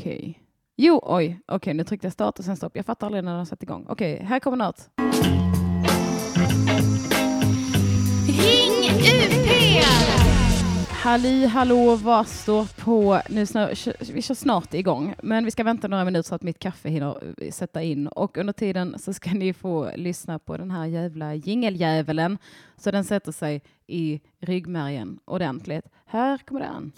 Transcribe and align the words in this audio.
Okej. 0.00 0.42
Jo, 0.76 1.00
oj. 1.02 1.40
Okej, 1.46 1.74
nu 1.74 1.84
tryckte 1.84 2.06
jag 2.06 2.12
start 2.12 2.38
och 2.38 2.44
sen 2.44 2.56
stopp. 2.56 2.76
Jag 2.76 2.86
fattar 2.86 3.06
aldrig 3.06 3.24
när 3.24 3.36
den 3.36 3.46
satt 3.46 3.62
igång. 3.62 3.86
Okej, 3.88 4.22
här 4.24 4.40
kommer 4.40 4.56
något. 4.56 4.90
Ring 8.26 8.90
UP! 8.98 9.84
Halli 10.88 11.46
hallå, 11.46 11.96
vad 11.96 12.26
står 12.26 12.84
på? 12.84 13.20
Nu 13.28 13.46
snö, 13.46 13.74
vi 14.12 14.22
kör 14.22 14.34
snart 14.34 14.74
igång, 14.74 15.14
men 15.22 15.44
vi 15.44 15.50
ska 15.50 15.64
vänta 15.64 15.88
några 15.88 16.04
minuter 16.04 16.28
så 16.28 16.34
att 16.34 16.42
mitt 16.42 16.58
kaffe 16.58 16.88
hinner 16.88 17.34
eh, 17.38 17.50
sätta 17.50 17.82
in 17.82 18.08
och 18.08 18.38
under 18.38 18.52
tiden 18.52 18.98
så 18.98 19.12
ska 19.12 19.30
ni 19.34 19.52
få 19.52 19.90
lyssna 19.96 20.38
på 20.38 20.56
den 20.56 20.70
här 20.70 20.86
jävla 20.86 21.34
jingeljävulen 21.34 22.38
så 22.76 22.90
den 22.90 23.04
sätter 23.04 23.32
sig 23.32 23.62
i 23.86 24.20
ryggmärgen 24.38 25.18
ordentligt. 25.24 25.84
Här 26.06 26.38
kommer 26.38 26.60
den. 26.60 26.92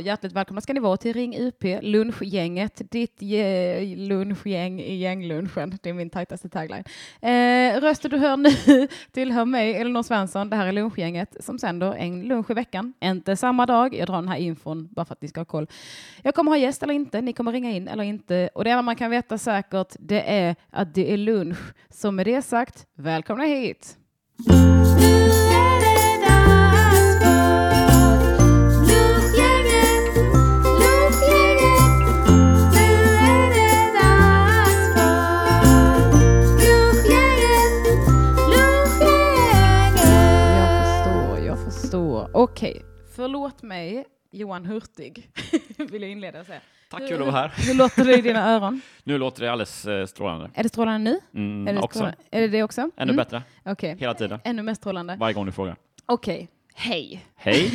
Hjärtligt 0.00 0.32
välkomna 0.32 0.60
ska 0.60 0.72
ni 0.72 0.80
vara 0.80 0.96
till 0.96 1.12
Ring 1.12 1.36
UP, 1.38 1.64
lunchgänget, 1.82 2.82
ditt 2.90 3.22
ge- 3.22 3.96
lunchgäng 3.96 4.80
i 4.80 4.94
gänglunchen. 4.96 5.78
Det 5.82 5.90
är 5.90 5.94
min 5.94 6.10
tajtaste 6.10 6.48
tagline. 6.48 6.84
Eh, 7.20 7.80
rösten 7.80 8.10
du 8.10 8.18
hör 8.18 8.36
nu 8.36 8.88
tillhör 9.12 9.44
mig, 9.44 9.74
Elinor 9.76 10.02
Svensson. 10.02 10.50
Det 10.50 10.56
här 10.56 10.66
är 10.66 10.72
lunchgänget 10.72 11.36
som 11.40 11.58
sänder 11.58 11.92
en 11.94 12.22
lunch 12.22 12.50
i 12.50 12.54
veckan. 12.54 12.92
Inte 13.00 13.36
samma 13.36 13.66
dag, 13.66 13.94
jag 13.94 14.06
drar 14.06 14.14
den 14.14 14.28
här 14.28 14.36
infon 14.38 14.88
bara 14.90 15.04
för 15.04 15.12
att 15.12 15.22
ni 15.22 15.28
ska 15.28 15.40
ha 15.40 15.44
koll. 15.44 15.66
Jag 16.22 16.34
kommer 16.34 16.50
ha 16.50 16.58
gäst 16.58 16.82
eller 16.82 16.94
inte, 16.94 17.20
ni 17.20 17.32
kommer 17.32 17.52
ringa 17.52 17.70
in 17.70 17.88
eller 17.88 18.04
inte. 18.04 18.50
Och 18.54 18.64
det 18.64 18.70
enda 18.70 18.82
man 18.82 18.96
kan 18.96 19.10
veta 19.10 19.38
säkert, 19.38 19.96
det 19.98 20.30
är 20.30 20.56
att 20.70 20.94
det 20.94 21.12
är 21.12 21.16
lunch. 21.16 21.58
Så 21.90 22.10
med 22.10 22.26
det 22.26 22.42
sagt, 22.42 22.86
välkomna 22.96 23.44
hit! 23.44 23.96
Okej, 42.60 42.82
förlåt 43.16 43.62
mig, 43.62 44.04
Johan 44.30 44.66
Hurtig, 44.66 45.30
vill 45.90 46.02
jag 46.02 46.10
inleda 46.10 46.40
och 46.40 46.46
säga. 46.46 46.60
Tack, 46.90 47.00
Hur- 47.00 47.08
kul 47.08 47.16
att 47.22 47.26
vara 47.26 47.36
här. 47.36 47.52
Hur 47.56 47.74
låter 47.74 48.04
det 48.04 48.18
i 48.18 48.20
dina 48.20 48.54
öron? 48.54 48.80
Nu 49.04 49.18
låter 49.18 49.42
det 49.42 49.52
alldeles 49.52 49.86
eh, 49.86 50.06
strålande. 50.06 50.50
Är 50.54 50.62
det 50.62 50.68
strålande 50.68 51.10
nu? 51.10 51.40
Mm, 51.40 51.68
är, 51.68 51.72
det 51.74 51.80
också. 51.80 51.98
strålande? 51.98 52.18
är 52.30 52.40
det 52.40 52.48
det 52.48 52.62
också? 52.62 52.80
Ännu 52.80 52.90
Mm, 52.96 53.16
bättre, 53.16 53.42
Okej, 53.64 53.96
hela 54.00 54.14
tiden. 54.14 54.40
ännu 54.44 54.62
mer 54.62 54.74
strålande. 54.74 55.16
Varje 55.20 55.34
gång 55.34 55.46
du 55.46 55.52
frågar. 55.52 55.76
Okej, 56.06 56.48
hej. 56.74 57.24
Hej! 57.36 57.70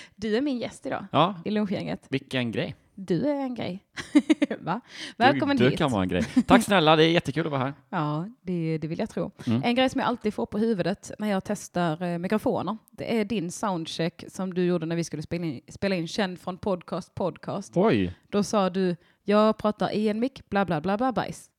Du 0.16 0.36
är 0.36 0.40
min 0.40 0.58
gäst 0.58 0.86
idag 0.86 1.06
Ja, 1.12 1.34
i 1.44 1.50
lunchgänget. 1.50 2.06
vilken 2.10 2.52
grej. 2.52 2.74
Du 2.96 3.26
är 3.28 3.34
en 3.34 3.54
grej. 3.54 3.84
Va? 4.60 4.80
Välkommen 5.16 5.56
du, 5.56 5.64
hit. 5.64 5.72
Du 5.72 5.76
kan 5.76 5.90
vara 5.90 6.02
en 6.02 6.08
grej. 6.08 6.22
Tack 6.46 6.62
snälla, 6.62 6.96
det 6.96 7.04
är 7.04 7.08
jättekul 7.08 7.46
att 7.46 7.52
vara 7.52 7.62
här. 7.62 7.74
Ja, 7.90 8.28
det, 8.42 8.78
det 8.78 8.88
vill 8.88 8.98
jag 8.98 9.10
tro. 9.10 9.30
Mm. 9.46 9.62
En 9.64 9.74
grej 9.74 9.88
som 9.90 10.00
jag 10.00 10.08
alltid 10.08 10.34
får 10.34 10.46
på 10.46 10.58
huvudet 10.58 11.10
när 11.18 11.30
jag 11.30 11.44
testar 11.44 12.02
eh, 12.02 12.18
mikrofoner, 12.18 12.76
det 12.90 13.20
är 13.20 13.24
din 13.24 13.50
soundcheck 13.50 14.24
som 14.28 14.54
du 14.54 14.64
gjorde 14.64 14.86
när 14.86 14.96
vi 14.96 15.04
skulle 15.04 15.22
spela 15.22 15.44
in, 15.44 15.60
spela 15.68 15.94
in 15.94 16.08
Känd 16.08 16.40
från 16.40 16.58
podcast 16.58 17.14
podcast. 17.14 17.72
Oj, 17.76 18.14
Då 18.28 18.42
sa 18.42 18.70
du, 18.70 18.96
jag 19.24 19.58
pratar 19.58 19.92
i 19.92 20.08
en 20.08 20.20
mick, 20.20 20.50
bla 20.50 20.64
bla 20.64 20.80
bla 20.80 20.96
bla 20.96 21.12
bajs. 21.12 21.50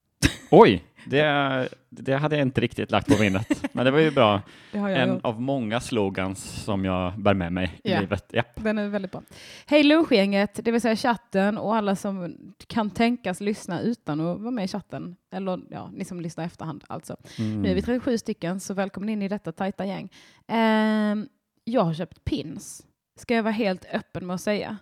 oj, 0.51 0.83
det, 1.05 1.69
det 1.89 2.13
hade 2.15 2.35
jag 2.35 2.41
inte 2.47 2.61
riktigt 2.61 2.91
lagt 2.91 3.07
på 3.07 3.21
minnet. 3.21 3.63
Men 3.73 3.85
det 3.85 3.91
var 3.91 3.99
ju 3.99 4.11
bra. 4.11 4.41
En 4.71 5.09
gjort. 5.09 5.25
av 5.25 5.41
många 5.41 5.79
slogans 5.79 6.43
som 6.63 6.85
jag 6.85 7.19
bär 7.19 7.33
med 7.33 7.53
mig 7.53 7.79
i 7.83 7.91
Ja. 7.91 7.99
livet. 7.99 8.25
Japp. 8.33 8.51
Den 8.55 8.77
är 8.77 8.87
väldigt 8.89 9.11
bra. 9.11 9.21
Hej 9.65 9.83
lunchgänget, 9.83 10.59
det 10.63 10.71
vill 10.71 10.81
säga 10.81 10.95
chatten 10.95 11.57
och 11.57 11.75
alla 11.75 11.95
som 11.95 12.35
kan 12.67 12.89
tänkas 12.89 13.41
lyssna 13.41 13.81
utan 13.81 14.19
att 14.19 14.39
vara 14.39 14.51
med 14.51 14.65
i 14.65 14.67
chatten. 14.67 15.15
Eller 15.31 15.59
ja, 15.69 15.89
ni 15.93 16.05
som 16.05 16.21
lyssnar 16.21 16.43
i 16.43 16.47
efterhand 16.47 16.83
alltså. 16.87 17.17
Mm. 17.39 17.61
Nu 17.61 17.69
är 17.69 17.75
vi 17.75 17.81
37 17.81 18.17
stycken, 18.17 18.59
så 18.59 18.73
välkommen 18.73 19.09
in 19.09 19.21
i 19.21 19.27
detta 19.27 19.51
tajta 19.51 19.85
gäng. 19.85 20.09
Ehm, 20.47 21.27
jag 21.63 21.81
har 21.81 21.93
köpt 21.93 22.25
pins, 22.25 22.83
ska 23.19 23.35
jag 23.35 23.43
vara 23.43 23.51
helt 23.53 23.85
öppen 23.93 24.27
med 24.27 24.33
att 24.33 24.41
säga. 24.41 24.77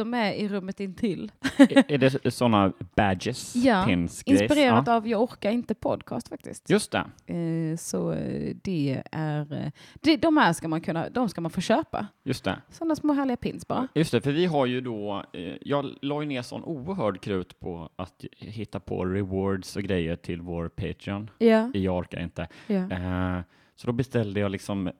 De 0.00 0.14
är 0.14 0.32
i 0.32 0.48
rummet 0.48 0.80
intill. 0.80 1.32
Är 1.58 1.92
är 1.92 1.98
det 1.98 2.30
sådana 2.30 2.72
badges, 2.96 3.56
Ja, 3.64 3.84
pins? 3.86 4.22
Inspirerat 4.26 4.86
Ja. 4.86 4.96
av 4.96 5.08
Jag 5.08 5.22
orkar 5.22 5.50
inte 5.50 5.74
podcast 5.74 6.28
faktiskt. 6.28 6.70
Just 6.70 6.92
det. 6.92 7.04
Eh, 7.34 7.76
så 7.76 8.12
eh, 8.12 8.56
det 8.64 9.02
är, 9.12 9.52
eh, 9.52 9.70
det, 9.94 10.16
de 10.16 10.36
här 10.36 10.52
ska 10.52 10.68
man 10.68 10.80
kunna, 10.80 11.08
de 11.08 11.28
ska 11.28 11.40
man 11.40 11.50
få 11.50 11.60
köpa. 11.60 12.06
Just 12.24 12.44
det. 12.44 12.56
Sådana 12.70 12.96
små 12.96 13.12
härliga 13.12 13.36
pins 13.36 13.68
bara. 13.68 13.88
Just 13.94 14.12
det, 14.12 14.20
för 14.20 14.32
vi 14.32 14.46
har 14.46 14.66
ju 14.66 14.80
då, 14.80 15.24
jag 15.60 15.86
la 16.02 16.20
ju 16.22 16.26
ner 16.28 16.42
sån 16.42 16.64
oerhörd 16.64 17.20
krut 17.20 17.60
på 17.60 17.88
att 17.96 18.24
hitta 18.36 18.80
på 18.80 19.04
rewards 19.04 19.76
och 19.76 19.82
grejer 19.82 20.16
till 20.16 20.40
vår 20.40 20.68
Patreon. 20.68 21.30
Ja, 21.38 21.70
Jag 21.74 21.96
orkar 21.96 22.20
inte. 22.20 22.48
ja. 22.66 23.42
Så 23.76 23.86
då 23.86 23.92
beställde 23.92 24.40
jag 24.40 24.50
liksom 24.50 24.90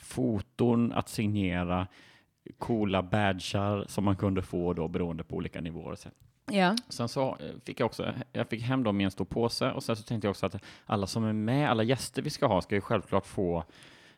foton 0.00 0.92
att 0.92 1.08
signera, 1.08 1.86
coola 2.58 3.02
badgar 3.02 3.84
som 3.88 4.04
man 4.04 4.16
kunde 4.16 4.42
få 4.42 4.72
då 4.72 4.88
beroende 4.88 5.24
på 5.24 5.36
olika 5.36 5.60
nivåer. 5.60 5.94
Sen, 5.96 6.12
ja. 6.50 6.76
sen 6.88 7.08
så 7.08 7.28
eh, 7.28 7.36
fick 7.64 7.80
jag 7.80 7.86
också, 7.86 8.12
jag 8.32 8.48
fick 8.48 8.62
hem 8.62 8.82
dem 8.82 9.00
i 9.00 9.04
en 9.04 9.10
stor 9.10 9.24
påse 9.24 9.70
och 9.72 9.82
sen 9.82 9.96
så 9.96 10.02
tänkte 10.02 10.26
jag 10.26 10.30
också 10.30 10.46
att 10.46 10.56
alla 10.86 11.06
som 11.06 11.24
är 11.24 11.32
med, 11.32 11.70
alla 11.70 11.82
gäster 11.82 12.22
vi 12.22 12.30
ska 12.30 12.46
ha 12.46 12.60
ska 12.62 12.74
ju 12.74 12.80
självklart 12.80 13.26
få 13.26 13.64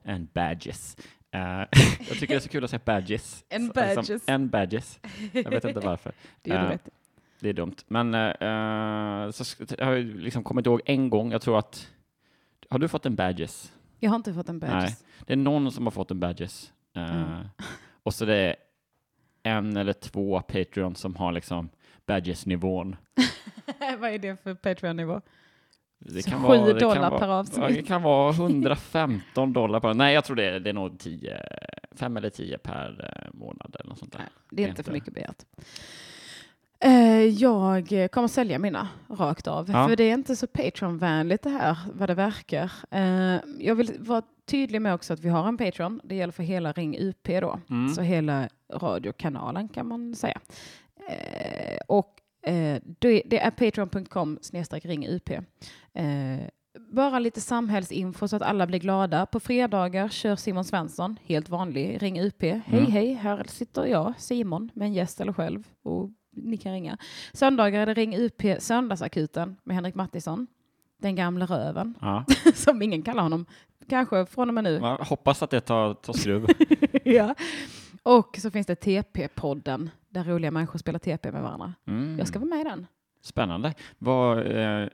en 0.03 0.29
badges. 0.33 0.97
Eh, 1.31 1.41
jag 1.99 2.09
tycker 2.09 2.27
det 2.27 2.35
är 2.35 2.41
så 2.41 2.49
kul 2.49 2.65
att 2.65 2.71
säga 2.71 2.81
badges. 2.85 3.45
En 3.49 3.67
Så- 3.67 3.73
badges. 3.73 4.09
Liksom, 4.09 4.35
en 4.35 4.49
badges. 4.49 5.01
Jag 5.33 5.51
vet 5.51 5.65
inte 5.65 5.81
varför. 5.81 6.13
Det 6.43 6.51
Eh, 6.51 6.63
du 6.63 6.69
rätt 6.69 6.89
i. 6.89 6.91
Det 7.41 7.49
är 7.49 7.53
dumt. 7.53 7.77
Men 7.89 8.15
eh, 8.15 8.21
eh, 8.21 9.31
så 9.31 9.65
jag 9.79 9.87
har 9.87 9.97
liksom 10.19 10.45
kommit 10.45 10.67
ihåg 10.67 10.81
en 10.85 11.11
gång, 11.11 11.33
jag 11.33 11.43
tror 11.43 11.59
att, 11.59 11.89
har 12.71 12.79
du 12.79 12.89
fått 12.89 13.07
en 13.07 13.15
badges? 13.15 13.73
Jag 14.01 14.11
har 14.11 14.17
inte 14.17 14.35
fått 14.35 14.49
en 14.49 14.59
badge. 14.59 14.73
Nej. 14.75 14.97
Det 15.27 15.33
är 15.33 15.37
någon 15.37 15.73
som 15.73 15.87
har 15.87 15.91
fått 15.91 16.11
en 16.11 16.21
badges. 16.21 16.73
Eh, 16.97 17.23
Mm. 17.23 17.47
Och 18.05 18.15
så 18.15 18.25
det 18.25 18.37
är 18.37 18.57
en 19.43 19.77
eller 19.77 19.93
två 19.93 20.41
Patreon 20.41 20.97
som 20.97 21.17
har 21.17 21.33
liksom 21.33 21.69
badges-nivån. 22.07 22.97
Vad 23.99 24.11
är 24.11 24.19
det 24.19 24.43
för 24.43 24.55
Patreon-nivå? 24.55 25.21
Det 25.99 26.23
kan 26.23 26.43
vara, 26.43 26.65
det 26.65 26.73
dollar 26.73 27.11
kan 27.11 27.19
per 27.19 27.27
vara. 27.27 27.47
Ja, 27.57 27.69
det 27.69 27.83
kan 27.83 28.03
vara 28.03 28.31
115 28.31 29.53
dollar 29.53 29.81
per, 29.81 29.95
nej 29.95 30.15
jag 30.15 30.25
tror 30.25 30.37
det 30.37 30.45
är, 30.45 30.61
det 30.61 30.71
är 30.71 30.75
nog 30.75 30.99
10, 30.99 31.41
5 31.93 32.17
eller 32.17 32.31
10 32.31 32.59
per 32.59 33.11
eh, 33.13 33.39
månad 33.39 33.77
eller 33.81 33.89
något 33.91 33.99
sånt 33.99 34.13
där. 34.13 34.19
Nej, 34.19 34.29
det 34.51 34.65
är 34.65 34.69
inte 34.69 34.83
för 34.83 34.93
mycket 34.93 35.15
begärt. 35.15 35.45
Eh, 36.85 37.25
Jag 37.25 38.09
kommer 38.13 38.29
sälja 38.29 38.59
mina 38.59 38.89
rakt 39.09 39.47
av, 39.47 39.71
Ja. 39.71 39.89
för 39.89 39.97
det 39.97 40.05
är 40.05 40.15
inte 40.15 40.37
så 40.37 40.47
Patreon-vänligt 40.47 41.43
det 41.43 41.51
här, 41.51 41.77
vad 41.95 42.09
det 42.09 42.15
verkar. 42.15 42.73
Eh, 42.91 43.39
Jag 43.59 43.75
vill 43.75 43.91
vara 43.99 44.23
tydlig 44.47 44.83
med 44.83 44.95
också 44.95 45.13
att 45.13 45.21
vi 45.21 45.29
har 45.29 45.49
en 45.49 45.57
Patreon. 45.57 46.01
Det 46.05 46.15
gäller 46.15 46.33
för 46.33 46.43
hela 46.43 46.73
Ring 46.73 46.97
UP 46.99 47.41
då, 47.41 47.61
Mm. 47.71 47.89
så 47.95 48.03
hela 48.03 48.49
radiokanalen 48.75 49.69
kan 49.69 49.89
man 49.89 50.15
säga. 50.15 50.41
Eh, 51.09 51.79
Och 51.89 52.11
det 52.99 53.39
är 53.39 53.51
patreon.com 53.51 54.39
snedstreck 54.43 54.85
ring 54.85 55.07
UP. 55.09 55.31
Eh, 55.31 56.47
bara 56.93 57.19
lite 57.19 57.41
samhällsinfo 57.41 58.29
så 58.29 58.37
att 58.37 58.43
alla 58.43 58.67
blir 58.67 58.79
glada. 58.79 59.27
På 59.27 59.41
fredagar 59.41 60.09
kör 60.09 60.37
Simon 60.37 60.65
Svensson, 60.65 61.17
helt 61.25 61.49
vanlig, 61.49 62.03
Ring 62.03 62.21
UP. 62.21 62.43
Hej 62.43 62.63
Mm. 62.79 62.93
hej, 62.93 63.13
här 63.15 63.45
sitter 63.49 63.87
jag, 63.87 64.15
Simon, 64.19 64.71
med 64.75 64.87
en 64.87 64.93
gäst 64.95 65.21
eller 65.21 65.33
själv. 65.33 65.69
Och 65.83 66.11
ni 66.37 66.57
kan 66.57 66.73
ringa. 66.73 66.99
Söndagar 67.33 67.81
är 67.81 67.87
det 67.87 67.95
Ring 67.95 68.17
UP 68.17 68.43
Söndagsakuten 68.63 69.57
med 69.65 69.77
Henrik 69.77 69.95
Mattisson. 69.95 70.47
Den 70.99 71.17
gamla 71.17 71.47
röven, 71.47 71.95
Ja. 72.01 72.25
som 72.55 72.83
ingen 72.83 73.03
kallar 73.03 73.23
honom. 73.23 73.47
Kanske 73.89 74.27
från 74.27 74.49
och 74.49 74.55
med 74.55 74.65
nu. 74.65 74.75
Jag 74.83 74.97
hoppas 74.97 75.43
att 75.43 75.51
det 75.51 75.61
tar, 75.61 75.95
tar 75.95 76.13
skruv. 76.13 76.47
ja. 77.05 77.35
Och 78.03 78.39
så 78.43 78.51
finns 78.51 78.67
det 78.67 78.75
TP-podden, 78.85 79.91
där 80.09 80.25
roliga 80.25 80.51
människor 80.51 80.79
spelar 80.79 80.99
TP 80.99 81.33
med 81.33 81.43
varandra. 81.43 81.75
Mm. 81.87 82.19
Jag 82.19 82.29
ska 82.29 82.39
vara 82.39 82.49
med 82.49 82.61
i 82.61 82.65
den. 82.65 82.87
Spännande. 83.23 83.75
Vad, 83.99 84.39
eh, 84.57 84.89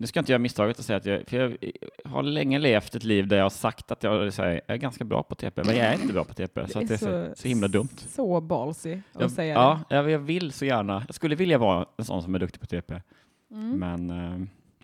nu 0.00 0.06
ska 0.06 0.20
inte 0.20 0.32
jag 0.32 0.40
misstaget 0.40 0.78
att 0.78 0.84
säga 0.84 0.96
att 0.96 1.06
jag, 1.06 1.28
för 1.28 1.36
jag 1.36 1.56
har 2.04 2.22
länge 2.22 2.58
levt 2.58 2.94
ett 2.94 3.04
liv 3.04 3.26
där 3.28 3.36
jag 3.36 3.44
har 3.44 3.50
sagt 3.50 3.90
att 3.90 4.02
jag, 4.02 4.30
här, 4.30 4.60
jag 4.66 4.74
är 4.74 4.76
ganska 4.76 5.04
bra 5.04 5.22
på 5.22 5.34
TP, 5.34 5.62
men 5.64 5.76
jag 5.76 5.86
är 5.86 5.94
inte 5.94 6.12
bra 6.12 6.24
på 6.24 6.34
TP, 6.34 6.68
så, 6.68 6.78
att 6.78 6.88
det 6.88 6.94
är 6.94 7.28
så, 7.28 7.40
så 7.40 7.48
himla 7.48 7.68
dumt. 7.68 7.88
Så 8.08 8.40
ballsy 8.40 8.92
att 9.12 9.20
Jag, 9.20 9.30
säga 9.30 9.54
ja, 9.54 9.80
jag, 9.88 10.10
jag 10.10 10.18
vill 10.18 10.52
så 10.52 10.64
gärna, 10.64 11.04
jag 11.06 11.14
skulle 11.14 11.34
vilja 11.34 11.58
vara 11.58 11.86
en 11.96 12.04
sån 12.04 12.22
som 12.22 12.34
är 12.34 12.38
duktig 12.38 12.60
på 12.60 12.66
TP, 12.66 12.94
det. 12.94 13.02
Mm. 13.54 13.78
men 13.78 14.10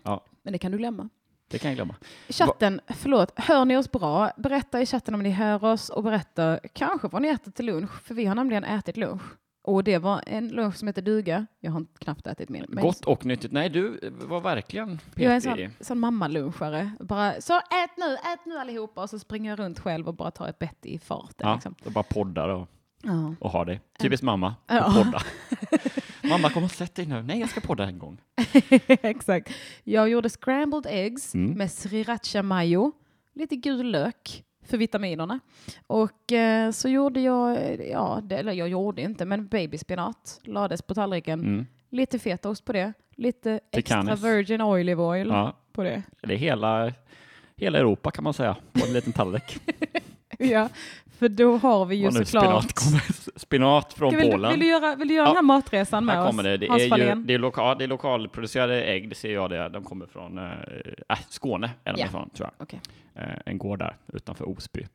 eh, 0.03 0.19
Men 0.43 0.53
det 0.53 0.59
kan 0.59 0.71
du 0.71 0.77
glömma. 0.77 1.09
det 1.47 1.59
kan 1.59 1.71
jag 1.71 1.75
glömma. 1.75 1.95
Chatten, 2.29 2.81
förlåt, 2.87 3.31
hör 3.35 3.65
ni 3.65 3.77
oss 3.77 3.91
bra? 3.91 4.31
Berätta 4.37 4.81
i 4.81 4.85
chatten 4.85 5.13
om 5.13 5.23
ni 5.23 5.29
hör 5.29 5.63
oss 5.63 5.89
och 5.89 6.03
berätta 6.03 6.59
kanske 6.73 7.07
vad 7.07 7.21
ni 7.21 7.27
äter 7.27 7.51
till 7.51 7.65
lunch, 7.65 8.01
för 8.03 8.15
vi 8.15 8.25
har 8.25 8.35
nämligen 8.35 8.63
ätit 8.63 8.97
lunch. 8.97 9.21
Och 9.67 9.83
det 9.83 9.97
var 9.97 10.23
en 10.27 10.47
lunch 10.47 10.75
som 10.75 10.87
heter 10.87 11.01
duga. 11.01 11.45
Jag 11.59 11.71
har 11.71 11.85
knappt 11.99 12.27
ätit 12.27 12.49
min. 12.49 12.65
Gott 12.69 13.05
och 13.05 13.25
nyttigt. 13.25 13.51
Nej, 13.51 13.69
du 13.69 13.99
var 14.11 14.41
verkligen 14.41 14.99
Jag 15.15 15.31
är 15.31 15.35
en 15.35 15.41
petig. 15.41 15.69
sån, 15.77 15.85
sån 15.85 15.99
mammalunchare. 15.99 16.91
Bara, 16.99 17.41
så 17.41 17.53
ät 17.57 17.97
nu, 17.97 18.13
ät 18.13 18.45
nu 18.45 18.57
allihopa. 18.57 19.01
Och 19.03 19.09
så 19.09 19.19
springer 19.19 19.49
jag 19.49 19.59
runt 19.59 19.79
själv 19.79 20.07
och 20.07 20.13
bara 20.15 20.31
tar 20.31 20.47
ett 20.47 20.59
bett 20.59 20.85
i 20.85 20.99
farten. 20.99 21.47
Ja, 21.47 21.53
Liksom. 21.53 21.75
och 21.85 21.91
bara 21.91 22.03
poddar 22.03 22.49
och, 22.49 22.67
Ja. 23.03 23.35
och 23.39 23.49
har 23.51 23.65
det. 23.65 23.79
Typiskt 23.99 24.23
mamma, 24.23 24.55
Ja. 24.67 24.93
podda. 25.03 25.21
mamma, 26.29 26.49
kom 26.49 26.63
och 26.63 26.71
sätt 26.71 26.95
dig 26.95 27.05
nu. 27.05 27.23
Nej, 27.23 27.39
jag 27.39 27.49
ska 27.49 27.61
podda 27.61 27.83
en 27.83 27.99
gång. 27.99 28.17
Exakt. 28.87 29.53
Jag 29.83 30.09
gjorde 30.09 30.29
scrambled 30.29 30.85
eggs 30.89 31.33
Mm. 31.35 31.51
med 31.57 31.71
sriracha 31.71 32.43
mayo, 32.43 32.91
lite 33.35 33.55
gul 33.55 33.91
lök 33.91 34.43
för 34.67 34.77
vitaminerna. 34.77 35.39
Och 35.87 36.31
eh, 36.31 36.71
så 36.71 36.89
gjorde 36.89 37.21
jag, 37.21 37.57
ja, 37.89 38.19
det, 38.23 38.35
eller 38.37 38.53
jag 38.53 38.69
gjorde 38.69 39.01
inte, 39.01 39.25
men 39.25 39.47
babyspenat 39.47 40.39
lades 40.43 40.81
på 40.81 40.93
tallriken. 40.93 41.39
Mm. 41.39 41.65
Lite 41.89 42.19
fetaost 42.19 42.65
på 42.65 42.73
det, 42.73 42.93
lite 43.15 43.59
extra 43.71 44.01
Tikanis. 44.01 44.23
virgin 44.23 44.61
olive 44.61 45.03
oil 45.03 45.27
Ja, 45.27 45.53
på 45.71 45.83
det. 45.83 46.03
det 46.21 46.33
är 46.33 46.37
hela, 46.37 46.93
hela 47.55 47.77
Europa 47.79 48.11
kan 48.11 48.23
man 48.23 48.33
säga, 48.33 48.55
på 48.73 48.85
en 48.87 48.93
liten 48.93 49.13
tallrik. 49.13 49.57
Ja, 50.39 50.69
för 51.19 51.29
då 51.29 51.57
har 51.57 51.85
vi 51.85 51.95
ju 51.95 52.11
såklart... 52.11 52.27
spinat, 52.27 52.73
kommer, 52.73 53.39
spinat 53.39 53.93
från 53.93 54.15
vill, 54.15 54.31
Polen. 54.31 54.51
vill, 54.51 54.59
du 54.59 54.65
göra, 54.67 54.95
vill 54.95 55.07
du 55.07 55.13
göra 55.13 55.25
Ja. 55.25 55.29
den 55.29 55.35
här 55.35 55.43
matresan 55.43 56.05
med 56.05 56.15
Här 56.15 56.23
oss? 56.23 56.29
kommer 56.29 56.43
det. 56.43 56.57
Det 56.57 56.67
Hans 56.67 56.81
är, 56.81 56.97
ju, 56.97 57.15
det, 57.15 57.33
är 57.33 57.37
loka, 57.39 57.75
det 57.75 57.83
är 57.83 57.87
lokalproducerade 57.87 58.83
ägg, 58.83 59.09
det 59.09 59.15
ser 59.15 59.33
jag 59.33 59.49
det. 59.49 59.69
De 59.69 59.83
kommer 59.83 60.05
från 60.05 60.37
äh, 60.37 60.43
äh, 61.09 61.17
Skåne, 61.29 61.69
är 61.83 61.93
de 61.93 61.99
Ja. 62.01 62.05
ifrån, 62.07 62.29
tror 62.29 62.49
jag. 62.57 62.63
Okej. 62.63 62.79
Eh, 63.15 63.23
en 63.45 63.57
gård 63.57 63.79
där 63.79 63.95
utanför 64.13 64.49
Osby. 64.49 64.85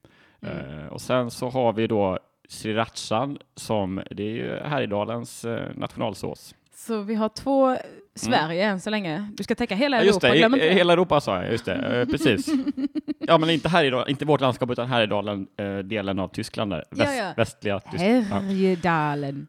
Mm. 0.43 0.79
Eh, 0.81 0.87
och 0.87 1.01
sen 1.01 1.31
så 1.31 1.49
har 1.51 1.73
vi 1.73 1.87
då 1.87 2.19
srirachan 2.49 3.39
som, 3.55 4.03
det 4.11 4.23
är 4.23 4.31
ju 4.35 4.57
Härjedalens 4.65 5.45
eh, 5.45 5.69
nationalsås. 5.75 6.55
Så 6.75 7.03
vi 7.03 7.15
har 7.15 7.29
två 7.29 7.77
Sverige 8.15 8.65
än 8.65 8.81
så 8.81 8.91
länge. 8.91 9.29
Du 9.37 9.43
ska 9.45 9.55
täcka 9.55 9.75
hela 9.75 9.97
Ja, 9.97 10.03
just 10.03 10.25
Europa, 10.25 10.33
det, 10.33 10.39
glöm 10.39 10.55
i, 10.55 10.57
inte 10.57 10.67
i 10.67 10.75
hela 10.75 10.93
Europa 10.93 11.21
sa 11.21 11.43
jag, 11.43 11.53
just 11.53 11.65
det, 11.65 11.75
eh, 11.75 12.09
precis. 12.09 12.47
Ja, 13.19 13.39
men 13.39 13.51
inte 13.51 13.69
Härjedalen, 13.69 14.09
inte 14.11 14.25
vårt 14.25 14.41
landskap, 14.41 14.71
utan 14.71 14.89
Härjedalen, 14.89 15.47
eh, 15.57 15.79
delen 15.79 16.19
av 16.19 16.29
Tyskland 16.29 16.71
där, 16.73 16.85
väst, 16.91 17.19
ja. 17.19 17.33
västliga 17.37 17.81
Tyskland. 17.81 18.27
Ja. 18.31 18.39
Härjedalen. 18.39 19.47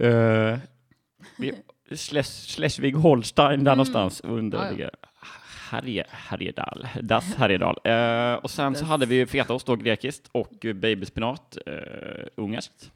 Eh, 0.00 0.58
vi- 1.38 1.54
Schles- 1.90 2.46
Schleswig-Holstein, 2.56 3.64
där 3.64 3.70
någonstans 3.76 4.20
under 4.20 4.74
Ja, 4.78 4.90
Härje, 5.70 6.04
Härjedal, 6.10 6.88
Das 7.02 7.34
Härjedal. 7.34 7.76
Eh, 7.84 8.34
och 8.34 8.50
sen 8.50 8.74
så 8.74 8.84
hade 8.84 9.06
vi 9.06 9.14
ju 9.14 9.26
fetaost 9.26 9.66
då, 9.66 9.76
grekiskt, 9.76 10.28
och 10.32 10.52
babyspinat, 10.74 11.58
uh, 11.66 11.74
ungerskt. 12.36 12.90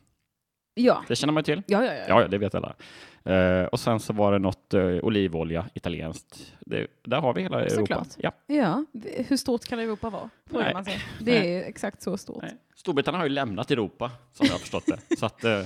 Ja. 0.74 1.04
Det 1.08 1.16
känner 1.16 1.32
man 1.32 1.40
ju 1.40 1.44
till. 1.44 1.62
Ja, 1.66 1.84
ja, 1.84 1.92
ja. 1.94 2.04
Ja, 2.08 2.20
ja, 2.20 2.28
det 2.28 2.38
vet 2.38 2.54
alla. 2.54 2.74
Eh, 3.24 3.64
och 3.64 3.80
sen 3.80 4.00
så 4.00 4.12
var 4.12 4.32
det 4.32 4.38
något 4.38 4.74
eh, 4.74 4.82
olivolja, 4.82 5.66
italienskt. 5.74 6.52
Det, 6.60 6.86
där 7.02 7.20
har 7.20 7.34
vi 7.34 7.42
hela 7.42 7.60
Europa. 7.60 7.76
Såklart. 7.76 8.08
Ja. 8.16 8.32
Ja, 8.46 8.84
hur 9.28 9.36
stort 9.36 9.64
kan 9.64 9.78
Europa 9.78 10.10
vara? 10.10 10.30
Nej. 10.50 10.72
man 10.74 10.84
sig. 10.84 10.98
Det 11.20 11.56
är 11.56 11.68
exakt 11.68 12.02
så 12.02 12.16
stort. 12.16 12.42
Nej. 12.42 12.54
Storbritannien 12.74 13.20
har 13.20 13.26
ju 13.26 13.32
lämnat 13.34 13.70
Europa, 13.70 14.10
som 14.32 14.46
jag 14.46 14.52
har 14.54 14.58
förstått 14.58 14.86
det. 14.86 15.16
Så 15.16 15.26
att, 15.26 15.44
eh, 15.44 15.62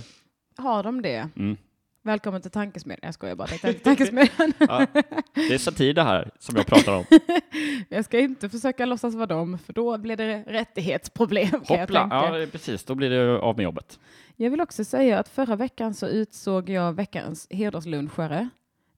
Har 0.56 0.82
de 0.82 1.02
det? 1.02 1.28
mm. 1.36 1.56
Välkommen 2.02 2.42
till 2.42 2.50
tankesmedjan. 2.50 3.00
Jag 3.02 3.14
skojar 3.14 3.34
bara. 3.34 3.48
Tankesmedjan. 3.84 4.52
ja, 4.58 4.86
det 5.34 5.54
är 5.54 5.58
satir 5.58 5.94
det 5.94 6.02
här 6.02 6.30
som 6.38 6.56
jag 6.56 6.66
pratar 6.66 6.96
om. 6.96 7.04
Jag 7.88 8.04
ska 8.04 8.18
inte 8.18 8.48
försöka 8.48 8.86
låtsas 8.86 9.14
vara 9.14 9.26
dem, 9.26 9.58
för 9.58 9.72
då 9.72 9.98
blir 9.98 10.16
det 10.16 10.44
rättighetsproblem. 10.46 11.60
Hoppla, 11.68 12.08
ja 12.10 12.46
precis, 12.52 12.84
då 12.84 12.94
blir 12.94 13.10
det 13.10 13.38
av 13.38 13.56
med 13.56 13.64
jobbet. 13.64 13.98
jag 14.36 14.50
vill 14.50 14.60
också 14.60 14.84
säga 14.84 15.18
att 15.18 15.28
förra 15.28 15.56
veckan 15.56 15.94
så 15.94 16.06
utsåg 16.06 16.70
jag 16.70 16.92
veckans 16.92 17.46
hederslunchare. 17.50 18.48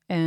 Eh, 0.08 0.18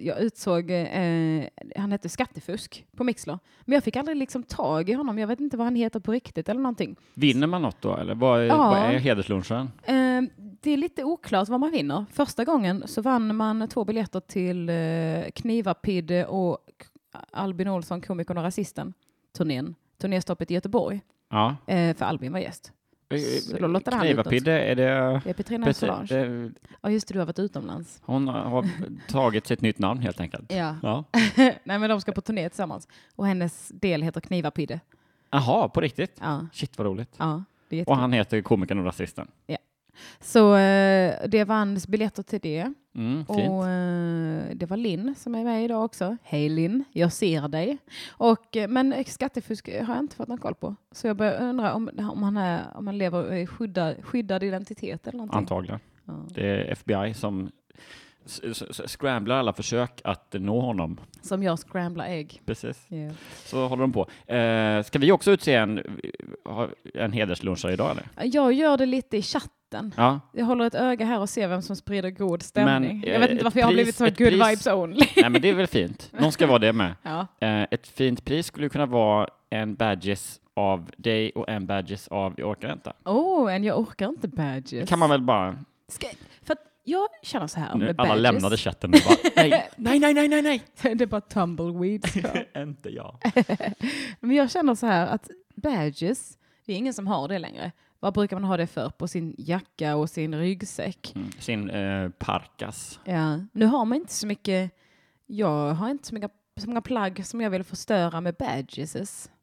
jag 0.00 0.20
utsåg, 0.20 0.70
eh, 0.70 1.44
han 1.76 1.92
hette 1.92 2.08
Skattefusk 2.08 2.86
på 2.96 3.04
Mixler. 3.04 3.38
Men 3.60 3.74
jag 3.74 3.84
fick 3.84 3.96
aldrig 3.96 4.16
liksom 4.16 4.42
tag 4.42 4.90
i 4.90 4.92
honom. 4.92 5.18
Jag 5.18 5.26
vet 5.26 5.40
inte 5.40 5.56
vad 5.56 5.66
han 5.66 5.76
heter 5.76 6.00
på 6.00 6.12
riktigt 6.12 6.48
eller 6.48 6.60
någonting. 6.60 6.96
Vinner 7.14 7.46
man 7.46 7.62
något 7.62 7.80
då, 7.82 7.96
eller 7.96 8.14
vad 8.14 8.40
är, 8.40 8.44
Ja. 8.44 8.56
vad 8.56 8.78
är 8.78 8.98
hederslunchen? 8.98 9.70
Eh, 9.82 10.22
det 10.36 10.70
är 10.70 10.76
lite 10.76 11.04
oklart 11.04 11.48
vad 11.48 11.60
man 11.60 11.70
vinner. 11.70 12.04
Första 12.12 12.44
gången 12.44 12.82
så 12.86 13.02
vann 13.02 13.36
man 13.36 13.68
två 13.68 13.84
biljetter 13.84 14.20
till 14.20 14.68
eh, 14.68 15.30
Knivapidde 15.34 16.26
och 16.26 16.58
Albin 17.30 17.68
Olsson, 17.68 18.00
komikern 18.00 18.38
och 18.38 18.44
rasisten, 18.44 18.94
turnén. 19.36 19.74
Turnéstoppet 19.98 20.50
i 20.50 20.54
Göteborg. 20.54 21.00
Ja. 21.30 21.56
Eh, 21.66 21.96
för 21.96 22.04
Albin 22.04 22.32
var 22.32 22.40
gäst. 22.40 22.72
Så 23.18 23.80
han. 23.90 24.00
Knivapidde, 24.00 24.52
är 24.52 24.76
det... 24.76 25.20
Det 25.24 25.30
är 25.30 25.34
Petrina 25.34 25.72
Solange. 25.74 26.50
Ja, 26.80 26.90
just 26.90 27.08
det, 27.08 27.14
du 27.14 27.18
har 27.18 27.26
varit 27.26 27.38
utomlands. 27.38 28.00
hon 28.04 28.28
har 28.28 28.68
tagit 29.08 29.46
sitt 29.46 29.60
nytt 29.60 29.78
namn 29.78 30.00
helt 30.00 30.20
enkelt. 30.20 30.52
Ja. 30.52 30.76
Ja. 30.82 31.04
Nej, 31.64 31.78
men 31.78 31.90
de 31.90 32.00
ska 32.00 32.12
på 32.12 32.20
turné 32.20 32.48
tillsammans. 32.48 32.88
Och 33.16 33.26
hennes 33.26 33.68
del 33.68 34.02
heter 34.02 34.20
Knivapidde. 34.20 34.80
Jaha, 35.30 35.68
på 35.68 35.80
riktigt? 35.80 36.16
Ja, 36.20 36.46
Shit 36.52 36.78
vad 36.78 36.86
roligt. 36.86 37.14
ja. 37.18 37.44
Det 37.68 37.80
är 37.80 37.88
Och 37.88 37.96
han 37.96 38.12
heter 38.12 38.42
komikern 38.42 38.78
och 38.78 38.84
rasisten. 38.84 39.28
Så 40.20 40.56
eh, 40.56 41.14
det 41.28 41.44
vanns 41.44 41.88
biljetter 41.88 42.22
till 42.22 42.40
det. 42.40 42.72
Mm. 42.94 43.24
Och 43.28 43.68
eh, 43.68 44.54
det 44.54 44.66
var 44.66 44.76
Linn 44.76 45.14
som 45.18 45.34
är 45.34 45.44
med 45.44 45.64
idag 45.64 45.84
också. 45.84 46.16
Hej 46.22 46.48
Linn, 46.48 46.84
jag 46.92 47.12
ser 47.12 47.48
dig. 47.48 47.78
Och, 48.10 48.56
eh, 48.56 48.68
men 48.68 49.04
skattefusk 49.06 49.68
har 49.68 49.94
jag 49.94 49.98
inte 49.98 50.16
fått 50.16 50.28
någon 50.28 50.38
koll 50.38 50.54
på. 50.54 50.76
Så 50.92 51.06
jag 51.06 51.16
börjar 51.16 51.40
undra 51.40 51.74
om, 51.74 51.90
om, 51.98 52.22
han, 52.22 52.36
är, 52.36 52.60
om 52.74 52.86
han 52.86 52.98
lever 52.98 53.34
i 53.34 53.46
skyddad, 53.46 54.04
skyddad 54.04 54.42
identitet 54.42 55.06
eller 55.06 55.18
någonting. 55.18 55.38
Antagligen. 55.38 55.80
Ja. 56.04 56.26
Det 56.34 56.46
är 56.46 56.72
FBI 56.72 57.14
som 57.14 57.50
scramblar 58.86 59.36
alla 59.36 59.52
försök 59.52 60.00
att 60.04 60.34
nå 60.38 60.60
honom. 60.60 61.00
Som 61.22 61.42
jag 61.42 61.58
scramblar 61.58 62.06
ägg. 62.06 62.42
Precis. 62.46 62.86
Yeah. 62.90 63.14
Så 63.44 63.68
håller 63.68 63.80
de 63.80 63.92
på. 63.92 64.32
Eh, 64.32 64.82
ska 64.82 64.98
vi 64.98 65.12
också 65.12 65.30
utse 65.30 65.54
en, 65.54 66.00
en 66.94 67.12
hederslunchare 67.12 67.72
idag 67.72 67.90
eller? 67.90 68.26
Jag 68.26 68.52
gör 68.52 68.76
det 68.76 68.86
lite 68.86 69.16
i 69.16 69.22
chatten. 69.22 69.61
Ja. 69.96 70.20
Jag 70.32 70.44
håller 70.44 70.64
ett 70.64 70.74
öga 70.74 71.06
här 71.06 71.20
och 71.20 71.28
ser 71.28 71.48
vem 71.48 71.62
som 71.62 71.76
sprider 71.76 72.10
god 72.10 72.42
stämning. 72.42 73.00
Men, 73.00 73.12
jag 73.12 73.20
vet 73.20 73.28
eh, 73.28 73.32
inte 73.32 73.44
varför 73.44 73.58
ett 73.58 73.60
jag 73.60 73.66
har 73.66 73.72
pris- 73.72 73.76
blivit 73.76 73.94
så 73.94 74.04
good 74.04 74.16
pris- 74.16 74.48
vibes 74.50 74.66
only. 74.66 75.06
Nej 75.16 75.30
men 75.30 75.42
det 75.42 75.48
är 75.48 75.54
väl 75.54 75.66
fint. 75.66 76.10
Någon 76.12 76.32
ska 76.32 76.46
vara 76.46 76.58
det 76.58 76.72
med. 76.72 76.94
ja. 77.02 77.26
Eh, 77.40 77.62
ett 77.70 77.86
fint 77.86 78.24
pris 78.24 78.46
skulle 78.46 78.68
kunna 78.68 78.86
vara 78.86 79.28
en 79.50 79.74
badges 79.74 80.40
av 80.54 80.90
dig 80.96 81.30
och 81.30 81.48
en 81.48 81.66
badges 81.66 82.08
av 82.08 82.34
Jag 82.36 82.48
orkar 82.50 82.72
inte. 82.72 82.92
Oh, 83.04 83.54
en 83.54 83.64
jag 83.64 83.78
orkar 83.80 84.08
inte 84.08 84.28
badges. 84.28 84.88
Kan 84.88 84.98
man 84.98 85.10
väl 85.10 85.22
bara... 85.22 85.58
Ska, 85.88 86.06
för 86.42 86.56
jag 86.84 87.08
känner 87.22 87.46
så 87.46 87.60
här 87.60 87.74
Nu, 87.74 87.84
med 87.84 88.00
alla 88.00 88.08
badges. 88.08 88.22
lämnade 88.22 88.56
chatten 88.56 88.90
nu 88.90 88.98
bara, 89.06 89.16
nej, 89.36 89.50
nej, 89.76 89.98
nej, 89.98 90.14
nej, 90.14 90.28
nej, 90.28 90.42
nej. 90.42 90.94
det 90.94 91.04
är 91.04 91.06
bara 91.06 91.20
tumbleweeds 91.20 92.10
kvar. 92.12 92.44
inte 92.62 92.88
jag. 92.90 93.16
Men 94.20 94.36
jag 94.36 94.50
känner 94.50 94.74
så 94.74 94.86
här 94.86 95.06
att 95.06 95.30
badges, 95.54 96.38
det 96.66 96.72
är 96.72 96.76
ingen 96.76 96.94
som 96.94 97.06
har 97.06 97.28
det 97.28 97.38
längre. 97.38 97.72
Vad 98.02 98.14
brukar 98.14 98.36
man 98.36 98.44
ha 98.44 98.56
det 98.56 98.66
för? 98.66 98.90
På 98.90 99.08
sin 99.08 99.34
jacka 99.38 99.96
och 99.96 100.10
sin 100.10 100.34
ryggsäck? 100.34 101.12
Mm. 101.16 101.30
Sin 101.38 101.70
eh, 101.70 102.08
parkas. 102.10 103.00
Ja. 103.04 103.40
Nu 103.52 103.66
har 103.66 103.84
man 103.84 103.96
inte 103.98 104.12
så 104.12 104.26
mycket, 104.26 104.70
jag 105.26 105.74
har 105.74 105.90
inte 105.90 106.06
så 106.08 106.14
många, 106.14 106.28
så 106.56 106.66
många 106.68 106.80
plagg 106.82 107.26
som 107.26 107.40
jag 107.40 107.50
vill 107.50 107.64
förstöra 107.64 108.20
med 108.20 108.34
badges. 108.34 109.30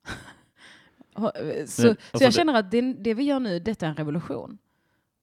Ha- 1.15 1.31
så, 1.35 1.43
Men, 1.43 1.65
så 1.67 1.87
alltså 1.89 1.97
jag 2.11 2.21
det- 2.21 2.31
känner 2.31 2.53
att 2.59 2.71
det, 2.71 2.81
det 2.93 3.13
vi 3.13 3.23
gör 3.23 3.39
nu, 3.39 3.59
detta 3.59 3.85
är 3.85 3.89
en 3.89 3.95
revolution. 3.95 4.57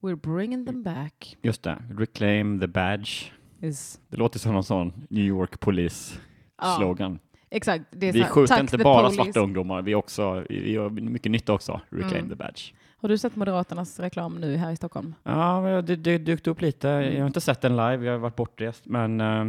We're 0.03 0.37
bringing 0.37 0.67
them 0.67 0.83
back. 0.83 1.37
Just 1.43 1.63
det, 1.63 1.83
reclaim 1.99 2.61
the 2.61 2.67
badge. 2.67 3.31
Is, 3.61 4.01
Det 4.09 4.17
låter 4.17 4.39
som 4.39 4.53
någon 4.53 4.65
sån 4.65 4.93
New 5.11 5.25
York 5.25 5.61
Police 5.61 6.19
Ja. 6.63 7.17
exakt. 7.51 7.85
Vi 7.91 8.11
här, 8.23 8.29
skjuter 8.29 8.61
inte 8.61 8.79
bara 8.79 9.03
police. 9.03 9.15
svarta 9.25 9.41
ungdomar, 9.41 9.83
vi, 9.83 9.95
också, 9.95 10.45
vi 10.49 10.73
gör 10.73 10.91
mycket 10.91 11.33
nytta 11.33 11.53
också. 11.53 11.81
Reclaim 11.89 12.17
Mm. 12.25 12.29
the 12.29 12.35
badge. 12.35 12.73
Har 13.01 13.09
du 13.09 13.19
sett 13.19 13.37
Moderaternas 13.37 14.01
reklam 14.01 14.35
nu 14.41 14.57
här 14.57 14.73
i 14.73 14.77
Stockholm? 14.77 15.15
Ja, 15.23 15.83
det, 15.87 15.97
det 15.97 16.19
dykt 16.19 16.47
upp 16.47 16.61
lite. 16.61 16.91
Mm. 16.91 17.13
Jag 17.15 17.21
har 17.21 17.27
inte 17.27 17.41
sett 17.41 17.61
den 17.61 17.73
live, 17.77 18.05
jag 18.07 18.13
har 18.13 18.19
varit 18.19 18.37
bortrest, 18.37 18.87
men 18.87 19.21
eh, 19.21 19.47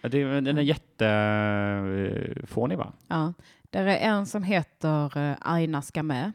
det, 0.00 0.40
den 0.40 0.58
är 0.58 0.62
jättefånig 0.62 2.78
va? 2.78 2.92
Ja. 3.08 3.32
Där 3.70 3.86
är 3.86 3.96
en 3.96 4.26
som 4.26 4.42
heter 4.42 5.18
uh, 5.18 5.34
Aina 5.40 5.82
ska 5.82 6.02
med. 6.02 6.32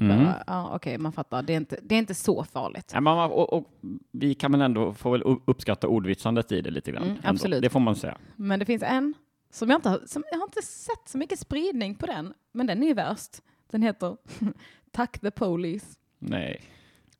Mm. 0.00 0.26
Ja, 0.46 0.70
Okej, 0.74 0.98
man 0.98 1.12
fattar. 1.12 1.42
Det 1.42 1.52
är, 1.52 1.56
inte, 1.56 1.78
det 1.82 1.94
är 1.94 1.98
inte 1.98 2.14
så 2.14 2.44
farligt. 2.44 2.90
Ja, 2.94 3.00
man- 3.00 3.30
och, 3.30 3.52
och, 3.52 3.68
vi 4.12 4.34
kan 4.34 4.52
väl 4.52 4.60
ändå 4.60 4.92
få 4.92 5.10
väl 5.10 5.22
uppskatta 5.44 5.88
ordvitsandet 5.88 6.52
i 6.52 6.60
det 6.60 6.70
lite 6.70 6.92
grann. 6.92 7.02
Mm, 7.02 7.16
absolut. 7.22 7.62
Det 7.62 7.68
får 7.68 7.80
man 7.80 7.96
säga. 7.96 8.18
Men 8.36 8.58
det 8.58 8.64
finns 8.64 8.82
en 8.82 9.14
som 9.50 9.70
jag 9.70 9.78
inte 9.78 9.88
har, 9.88 10.00
som, 10.06 10.24
jag 10.30 10.38
har 10.38 10.44
inte 10.44 10.62
sett 10.62 11.08
så 11.08 11.18
mycket 11.18 11.38
spridning 11.38 11.94
på 11.94 12.06
den, 12.06 12.34
men 12.52 12.66
den 12.66 12.82
är 12.82 12.86
ju 12.86 12.94
värst. 12.94 13.42
Den 13.70 13.82
heter 13.82 14.16
Tack 14.90 15.18
the 15.18 15.30
police. 15.30 15.86
Nej, 16.26 16.60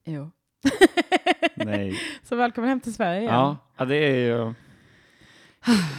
Jo. 0.05 0.31
nej. 1.55 2.01
Så 2.23 2.37
välkommen 2.37 2.69
hem 2.69 2.81
till 2.81 2.95
Sverige 2.95 3.21
igen. 3.21 3.35
Ja, 3.35 3.57
ja, 3.77 3.85
det 3.85 3.97
är 3.97 4.17
ju... 4.17 4.55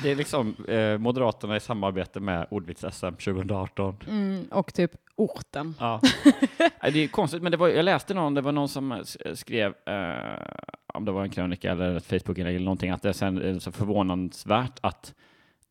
Det 0.04 0.12
är 0.12 0.16
liksom 0.16 0.56
eh, 0.68 0.98
Moderaterna 0.98 1.56
i 1.56 1.60
samarbete 1.60 2.20
med 2.20 2.48
ordvits-SM 2.52 3.12
2018. 3.12 3.98
Mm, 4.08 4.46
och 4.52 4.74
typ 4.74 4.92
orten. 5.16 5.76
Ja. 5.80 6.02
Det 6.94 7.00
är 7.04 7.08
konstigt, 7.08 7.42
men 7.44 7.52
det 7.52 7.58
var, 7.58 7.68
jag 7.68 7.86
läste 7.86 8.14
någon, 8.14 8.34
det 8.34 8.42
var 8.42 8.52
någon 8.52 8.70
som 8.70 9.04
skrev, 9.34 9.74
eh, 9.86 10.42
om 10.88 11.06
det 11.06 11.12
var 11.12 11.24
en 11.24 11.30
krönika 11.30 11.72
eller 11.72 11.96
ett 11.96 12.06
Facebook-inlägg 12.06 12.56
eller 12.56 12.66
någonting, 12.66 12.92
att 12.92 13.02
det 13.02 13.14
sen 13.14 13.38
är 13.42 13.60
så 13.60 13.72
förvånansvärt 13.72 14.80
att 14.82 15.14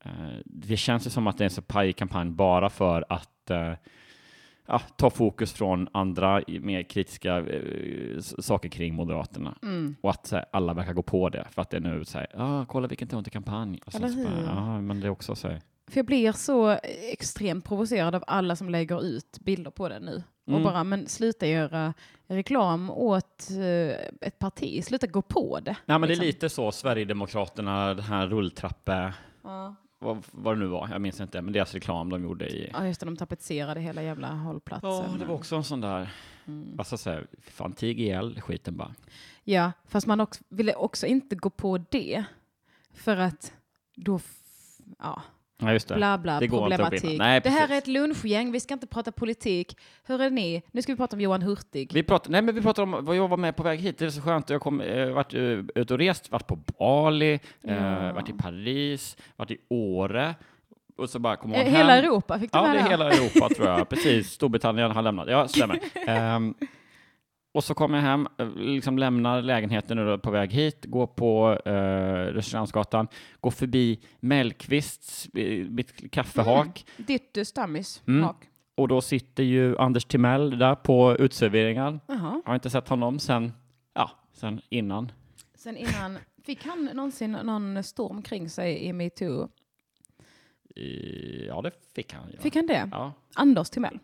eh, 0.04 0.12
det 0.44 0.76
känns 0.76 1.06
ju 1.06 1.10
som 1.10 1.26
att 1.26 1.38
det 1.38 1.42
är 1.44 1.46
en 1.46 1.50
så 1.50 1.62
pajig 1.62 1.96
kampanj 1.96 2.30
bara 2.30 2.70
för 2.70 3.04
att 3.08 3.50
eh, 3.50 3.72
ja, 4.66 4.78
ta 4.97 5.11
fokus 5.11 5.52
från 5.52 5.88
andra 5.92 6.42
mer 6.61 6.83
kritiska 6.83 7.37
eh, 7.38 8.18
saker 8.21 8.68
kring 8.68 8.94
Moderaterna. 8.94 9.59
Mm. 9.62 9.97
Och 10.00 10.11
att 10.11 10.26
så 10.26 10.37
här, 10.37 10.44
alla 10.52 10.75
verkar 10.75 10.92
gå 10.92 11.02
på 11.02 11.28
det, 11.28 11.44
för 11.50 11.62
att 11.62 11.71
det 11.71 11.76
är 11.76 11.80
nu 11.80 12.04
så 12.04 12.18
här, 12.18 12.26
ah, 12.35 12.64
kolla 12.68 12.88
vilken 12.88 13.09
tomtekampanj. 13.09 13.80
Och 13.87 13.92
sen 13.92 14.12
så 14.12 14.18
bara, 14.25 14.42
ja, 14.47 14.80
men 14.80 15.00
det 15.00 15.06
är 15.06 15.11
också 15.11 15.35
så 15.35 15.49
här, 15.49 15.61
För 15.88 15.99
jag 15.99 16.06
blir 16.06 16.33
så 16.33 16.78
extremt 17.12 17.64
provocerad 17.64 18.14
av 18.14 18.25
alla 18.26 18.56
som 18.56 18.68
lägger 18.71 19.04
ut 19.04 19.38
bilder 19.40 19.71
på 19.71 19.88
den 19.88 20.02
nu. 20.02 20.23
Och 20.47 20.52
Mm. 20.52 20.62
bara, 20.64 20.85
men 20.85 21.06
sluta 21.09 21.47
göra 21.47 21.94
reklam 22.26 22.90
åt 22.90 23.49
eh, 23.50 24.26
ett 24.28 24.38
parti. 24.38 24.85
Sluta 24.85 25.06
gå 25.06 25.23
på 25.23 25.61
det. 25.61 25.76
Nej, 25.87 25.99
men 25.99 26.00
det 26.00 26.06
är 26.06 26.09
liksom. 26.09 26.26
lite 26.26 26.49
så, 26.49 26.73
Sverigedemokraterna, 26.73 27.94
den 27.94 28.04
här 28.04 28.26
rulltrappe, 28.26 29.12
Ja. 29.42 29.75
Vad, 30.04 30.25
vad 30.30 30.54
det 30.56 30.58
nu 30.58 30.66
var, 30.66 30.88
jag 30.92 31.00
minns 31.00 31.20
inte, 31.20 31.42
men 31.42 31.52
deras 31.52 31.75
reklam 31.75 32.11
de 32.11 32.23
gjorde 32.23 32.46
i... 32.49 32.70
Ja, 32.73 32.87
just 32.87 33.00
det, 33.00 33.06
de 33.06 33.16
tapetserade 33.16 33.80
hela 33.80 34.02
jävla 34.02 34.28
hållplatsen. 34.28 34.90
Ja, 34.90 35.16
det 35.18 35.25
var 35.25 35.34
också 35.34 35.56
en 35.56 35.64
sån 35.64 35.80
där, 35.80 36.08
Mm. 36.46 36.84
ska 36.84 36.92
jag 36.92 37.00
säga, 37.00 37.23
fan 37.40 37.73
tig 37.73 38.00
ihjäl 38.00 38.40
skiten 38.40 38.76
bara. 38.76 38.94
Ja, 39.44 39.73
fast 39.88 40.06
man 40.06 40.20
också, 40.20 40.44
ville 40.49 40.75
också 40.75 41.06
inte 41.06 41.37
gå 41.37 41.50
på 41.50 41.78
det. 41.78 42.25
För 42.92 43.16
att 43.16 43.52
då, 43.96 44.20
ja, 44.99 45.23
Ja, 45.58 45.73
just 45.73 45.88
det. 45.88 45.94
bla 45.94 46.18
bla, 46.18 46.40
Det 46.40 46.49
problematik. 46.49 47.18
Nej, 47.18 47.40
det 47.40 47.50
här 47.50 47.68
är 47.68 47.78
ett 47.78 47.87
lunchgäng, 47.87 48.52
vi 48.52 48.61
ska 48.61 48.75
inte 48.75 48.87
prata 48.87 49.12
politik. 49.12 49.76
Hur 50.06 50.20
är 50.23 50.30
ni? 50.30 50.62
Nu 50.73 50.82
ska 50.82 50.92
vi 50.92 50.96
prata 50.96 51.16
om 51.16 51.20
Johan 51.20 51.42
Hurtig. 51.42 51.90
Vi 51.94 52.02
pratar, 52.02 52.30
nej, 52.30 52.42
men 52.42 52.54
vi 52.54 52.61
pratar 52.62 52.82
om 52.82 52.96
vad 53.00 53.16
jag 53.16 53.28
var 53.28 53.37
med 53.37 53.56
på 53.56 53.62
väg 53.62 53.80
hit. 53.80 53.99
Det 53.99 54.04
är 54.04 54.11
så 54.11 54.20
skönt. 54.23 54.50
Jag 54.50 54.64
har 54.64 54.87
eh, 54.99 55.12
varit 55.14 55.34
eh, 55.34 55.40
ute 55.82 55.94
och 55.94 55.99
rest, 55.99 56.30
varit 56.30 56.46
på 56.46 56.56
Bali, 56.56 57.32
eh, 57.64 57.75
Ja. 57.75 58.12
varit 58.12 58.28
i 58.28 58.32
Paris, 58.32 59.16
varit 59.37 59.50
i 59.50 59.56
Åre. 59.68 60.34
Och 60.96 61.11
så 61.11 61.18
bara 61.18 61.37
kommer 61.37 61.56
man 61.56 61.66
Eh, 61.66 61.73
hem. 61.73 61.76
Hela 61.76 61.96
Europa 61.96 62.38
fick 62.38 62.52
du 62.52 62.58
Ja, 62.58 62.73
det 62.73 62.78
är 62.78 62.88
hela 62.90 63.11
Europa 63.12 63.49
tror 63.49 63.68
jag. 63.68 63.88
Precis, 63.88 64.30
Storbritannien 64.30 64.90
har 64.90 65.02
lämnat. 65.02 65.28
Ja, 65.30 65.49
stämmer. 65.49 65.78
Ehm, 66.06 66.54
och 67.54 67.64
så 67.64 67.75
kommer 67.75 67.99
jag 67.99 68.02
hem, 68.02 68.28
eh, 68.38 68.49
liksom 68.54 68.99
lämnar 68.99 69.42
lägenheten 69.42 69.99
och 69.99 70.23
på 70.23 70.30
väg 70.30 70.52
hit, 70.52 70.84
går 70.84 71.06
på 71.06 71.58
uh, 71.66 71.73
Restaurangsgatan, 72.34 73.08
går 73.40 73.50
förbi 73.50 74.00
Mellqvists, 74.20 75.28
eh, 75.34 75.66
mitt 75.68 76.11
kaffehak, 76.12 76.87
Ditt 76.96 77.37
uh, 77.38 77.44
stammis. 77.44 78.02
Mm. 78.06 78.28
och 78.75 78.88
då 78.88 79.00
sitter 79.00 79.42
ju 79.42 79.78
Anders 79.78 80.04
Timell 80.04 80.58
där 80.58 80.75
på 80.75 81.16
uteserveringen. 81.18 82.00
Jaha. 82.06 82.40
Jag 82.44 82.50
har 82.50 82.54
inte 82.54 82.70
sett 82.70 82.88
honom 82.88 83.18
sen, 83.18 83.52
ja, 83.94 84.11
sen 84.32 84.61
innan. 84.68 85.12
Sen 85.54 85.76
innan, 85.76 86.18
fick 86.44 86.64
han 86.66 86.84
någonsin 86.94 87.32
någon 87.32 87.82
storm 87.82 88.23
kring 88.23 88.50
sig 88.50 88.84
i 88.84 88.92
metoo? 88.92 89.49
I, 90.76 91.46
ja, 91.46 91.62
det 91.62 91.70
fick 91.94 92.12
han. 92.12 92.25
Ja. 92.32 92.40
Fick 92.40 92.56
han 92.56 92.66
det? 92.66 92.88
Ja. 92.92 93.12
Anders 93.34 93.70
Timell? 93.70 93.99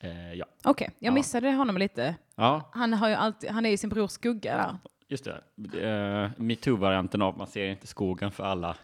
Eh, 0.00 0.32
ja. 0.34 0.46
Okej, 0.64 0.90
jag 0.98 1.10
Ja. 1.10 1.14
missade 1.14 1.52
honom 1.52 1.78
lite. 1.78 2.14
Ja, 2.36 2.70
Han, 2.72 2.92
har 2.92 3.08
ju 3.08 3.14
alltid, 3.14 3.50
han 3.50 3.66
är 3.66 3.70
ju 3.70 3.76
sin 3.76 3.90
brors 3.90 4.10
skugga 4.10 4.56
där. 4.56 4.76
just 5.08 5.24
det. 5.24 5.40
Uh, 5.84 6.30
Metoo-varianten 6.36 7.22
av 7.22 7.38
man 7.38 7.46
ser 7.46 7.66
inte 7.68 7.86
skogen 7.86 8.30
för 8.30 8.44
alla 8.44 8.76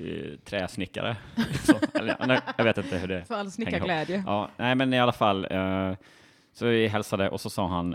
uh, 0.00 0.36
träsnickare. 0.44 1.16
Så, 1.64 1.76
eller, 1.98 2.16
nej, 2.26 2.40
jag 2.56 2.64
vet 2.64 2.78
inte 2.78 2.98
hur 2.98 3.08
det 3.08 3.24
För 3.24 3.34
all 3.34 3.50
snickarglädje. 3.50 4.22
Ja, 4.26 4.50
nej, 4.56 4.74
men 4.74 4.94
i 4.94 4.98
alla 5.00 5.12
fall. 5.12 5.46
eh, 5.50 5.92
så 6.52 6.66
vi 6.66 6.88
hälsade 6.88 7.28
och 7.30 7.40
så 7.40 7.50
sa 7.50 7.66
han, 7.68 7.94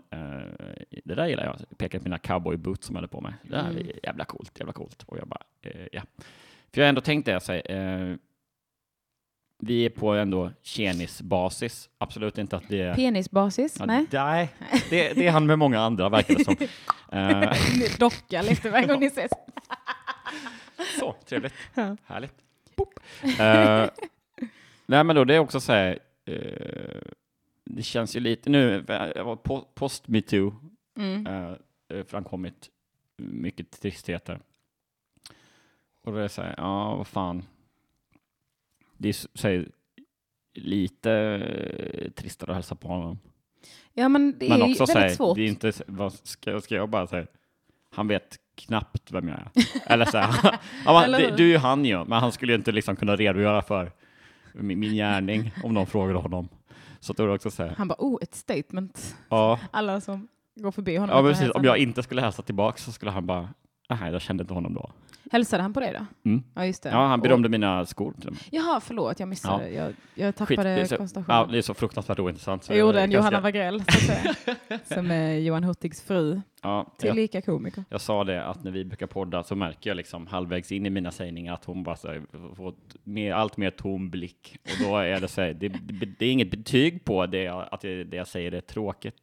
det 1.03 1.15
där 1.15 1.27
gillar 1.27 1.43
jag. 1.45 1.55
Jag 1.69 1.77
pekade 1.77 1.99
på 1.99 2.03
mina 2.09 2.17
cowboyboots 2.19 2.87
som 2.87 2.95
jag 2.95 3.01
hade 3.01 3.07
på 3.11 3.21
mig. 3.21 3.33
Det 3.43 3.49
där 3.49 3.69
Mm. 3.69 3.77
är 3.77 4.05
jävla 4.05 4.25
coolt, 4.25 4.59
jävla 4.59 4.73
coolt. 4.73 5.03
Och 5.07 5.17
jag 5.17 5.27
bara, 5.27 5.41
ja. 5.91 6.01
För 6.73 6.81
jag 6.81 6.89
ändå 6.89 7.01
tänkt 7.01 7.25
det, 7.25 7.39
så, 7.39 7.53
eh, 7.53 8.15
vi 9.59 9.85
är 9.85 9.89
på 9.89 10.13
ändå 10.13 10.51
tjenisbasis. 10.61 11.89
Absolut 11.97 12.37
inte 12.37 12.55
att 12.57 12.67
det 12.69 12.81
är... 12.81 12.95
Penisbasis? 12.95 13.75
Ja, 13.79 13.85
Nej? 13.85 14.05
nej, 14.11 14.49
det, 14.89 15.13
det 15.13 15.27
är 15.27 15.31
han 15.31 15.45
med 15.45 15.59
många 15.59 15.79
andra, 15.79 16.09
verkar 16.09 16.35
det 16.35 16.43
som. 16.45 16.55
Eh, 17.19 17.51
Docka 17.99 18.41
lite 18.41 18.69
varje 18.69 18.87
gång 18.87 18.99
ni 18.99 19.05
ses. 19.05 19.31
Så, 20.99 21.15
trevligt. 21.25 21.53
Ja. 21.73 21.97
Härligt. 22.05 22.33
Eh, 23.39 23.89
nej, 24.85 25.03
men 25.03 25.15
då 25.15 25.23
det 25.23 25.35
är 25.35 25.39
också 25.39 25.59
så 25.59 25.71
här, 25.73 25.99
eh, 26.25 27.01
det 27.65 27.83
känns 27.83 28.15
ju 28.15 28.19
lite 28.19 28.49
nu, 28.49 28.81
po- 28.81 29.65
post 29.73 30.07
metoo, 30.07 30.55
Mm. 30.97 31.25
eh, 31.27 32.03
framkommit 32.05 32.69
mycket 33.17 33.81
tristheter. 33.81 34.39
Och 36.03 36.11
då 36.11 36.17
är 36.17 36.21
det 36.23 36.29
så 36.29 36.41
här, 36.41 36.53
ja, 36.57 36.95
vad 36.95 37.07
fan. 37.07 37.43
Det 39.03 39.09
är 39.09 39.13
så, 39.37 39.63
lite 40.55 41.11
eh, 41.11 42.11
tristare 42.11 42.51
att 42.51 42.55
hälsa 42.55 42.75
på 42.75 42.87
honom. 42.87 43.19
Ja, 43.93 44.09
men 44.09 44.39
det 44.39 44.49
Men 44.49 44.61
är 44.61 44.65
ju 44.65 44.71
också 44.71 44.87
så 44.87 44.93
väldigt 44.93 45.17
svårt. 45.17 45.35
det 45.35 45.41
är 45.41 45.47
inte, 45.47 45.71
vad 45.87 46.13
ska, 46.13 46.61
ska 46.61 46.75
jag 46.75 46.89
bara 46.89 47.07
säga, 47.07 47.25
han 47.91 48.07
vet 48.07 48.37
knappt 48.55 49.11
vem 49.11 49.27
jag 49.27 49.39
är. 49.39 49.49
Eller 49.85 50.05
så 50.05 50.17
här, 50.17 50.59
ja, 50.85 51.03
Eller 51.03 51.19
det, 51.19 51.35
du 51.37 51.43
är 51.43 51.47
ju 51.47 51.57
han 51.57 51.85
ju, 51.85 52.05
men 52.05 52.19
han 52.19 52.31
skulle 52.31 52.51
ju 52.51 52.55
inte 52.57 52.71
liksom 52.71 52.95
kunna 52.95 53.15
redogöra 53.15 53.61
för 53.61 53.91
min, 54.53 54.79
min 54.79 54.93
gärning 54.93 55.51
om 55.63 55.73
någon 55.73 55.87
frågade 55.87 56.19
honom. 56.19 56.49
Så 56.99 57.13
då 57.13 57.35
också 57.35 57.51
så 57.51 57.63
här, 57.63 57.73
Han 57.77 57.87
bara, 57.87 57.95
oh, 57.99 58.17
ett 58.21 58.35
statement. 58.35 59.15
ja, 59.29 59.59
Alla 59.71 60.01
som 60.01 60.27
går 60.55 60.71
förbi 60.71 60.95
honom. 60.95 61.15
ja 61.15 61.31
precis, 61.31 61.49
om 61.49 61.63
jag 61.63 61.77
inte 61.77 62.03
skulle 62.03 62.21
hälsa 62.21 62.41
tillbaka 62.41 62.77
så 62.77 62.91
skulle 62.91 63.11
han 63.11 63.25
bara, 63.25 63.49
nej, 63.89 64.11
jag 64.11 64.21
kände 64.21 64.41
inte 64.41 64.53
honom 64.53 64.73
då. 64.73 64.91
Hälsade 65.33 65.63
han 65.63 65.73
på 65.73 65.79
dig 65.79 65.93
då? 66.23 66.29
Mm. 66.29 66.43
Ja, 66.53 66.65
just 66.65 66.83
det. 66.83 66.89
Ja, 66.89 67.07
han 67.07 67.19
Och- 67.19 67.23
berömde 67.23 67.49
mina 67.49 67.85
skor 67.85 68.13
till 68.19 68.27
och 68.27 68.33
med. 68.33 68.41
Jaha, 68.51 68.79
förlåt, 68.79 69.19
jag 69.19 69.29
missade. 69.29 69.69
Jag, 69.69 69.93
jag 70.15 70.27
Skit, 70.27 70.35
tappade 70.57 70.87
så, 70.87 70.97
koncentrationen. 70.97 71.39
ja, 71.39 71.47
det 71.51 71.57
är 71.57 71.61
så 71.61 71.73
fruktansvärt 71.73 72.19
ointressant. 72.19 72.63
så 72.63 72.71
jag 72.73 72.79
gjorde 72.79 73.01
en 73.01 73.11
Johanna 73.11 73.39
Wagrell, 73.39 73.83
som 74.85 75.11
är 75.11 75.37
Johan 75.37 75.63
Hurtigs 75.63 76.01
fru, 76.01 76.41
Ja, 76.61 76.85
jag, 77.01 77.09
tillika 77.13 77.41
komiker. 77.41 77.83
jag 77.89 78.01
sa 78.01 78.23
det 78.23 78.45
att 78.45 78.63
när 78.63 78.71
vi 78.71 78.85
brukar 78.85 79.07
podda 79.07 79.43
så 79.43 79.55
märker 79.55 79.89
jag 79.89 79.97
liksom 79.97 80.27
halvvägs 80.27 80.71
in 80.71 80.85
i 80.85 80.89
mina 80.89 81.11
sägningar 81.11 81.53
att 81.53 81.65
hon 81.65 81.83
bara 81.83 81.95
så 81.95 82.07
här, 82.07 82.21
får 82.55 82.73
mer, 83.03 83.33
allt 83.33 83.57
mer 83.57 83.69
tom 83.71 84.09
blick. 84.09 84.57
Och 84.63 84.85
då 84.87 84.97
är 84.97 85.19
det 85.19 85.27
så 85.27 85.41
här, 85.41 85.53
det, 85.53 85.67
det, 85.67 86.05
det 86.19 86.25
är 86.25 86.31
inget 86.31 86.51
betyg 86.51 87.05
på 87.05 87.25
det, 87.25 87.43
jag- 87.43 87.67
att 87.71 87.81
det, 87.81 88.03
det 88.03 88.17
jag 88.17 88.27
säger 88.27 88.51
är 88.51 88.61
tråkigt. 88.61 89.15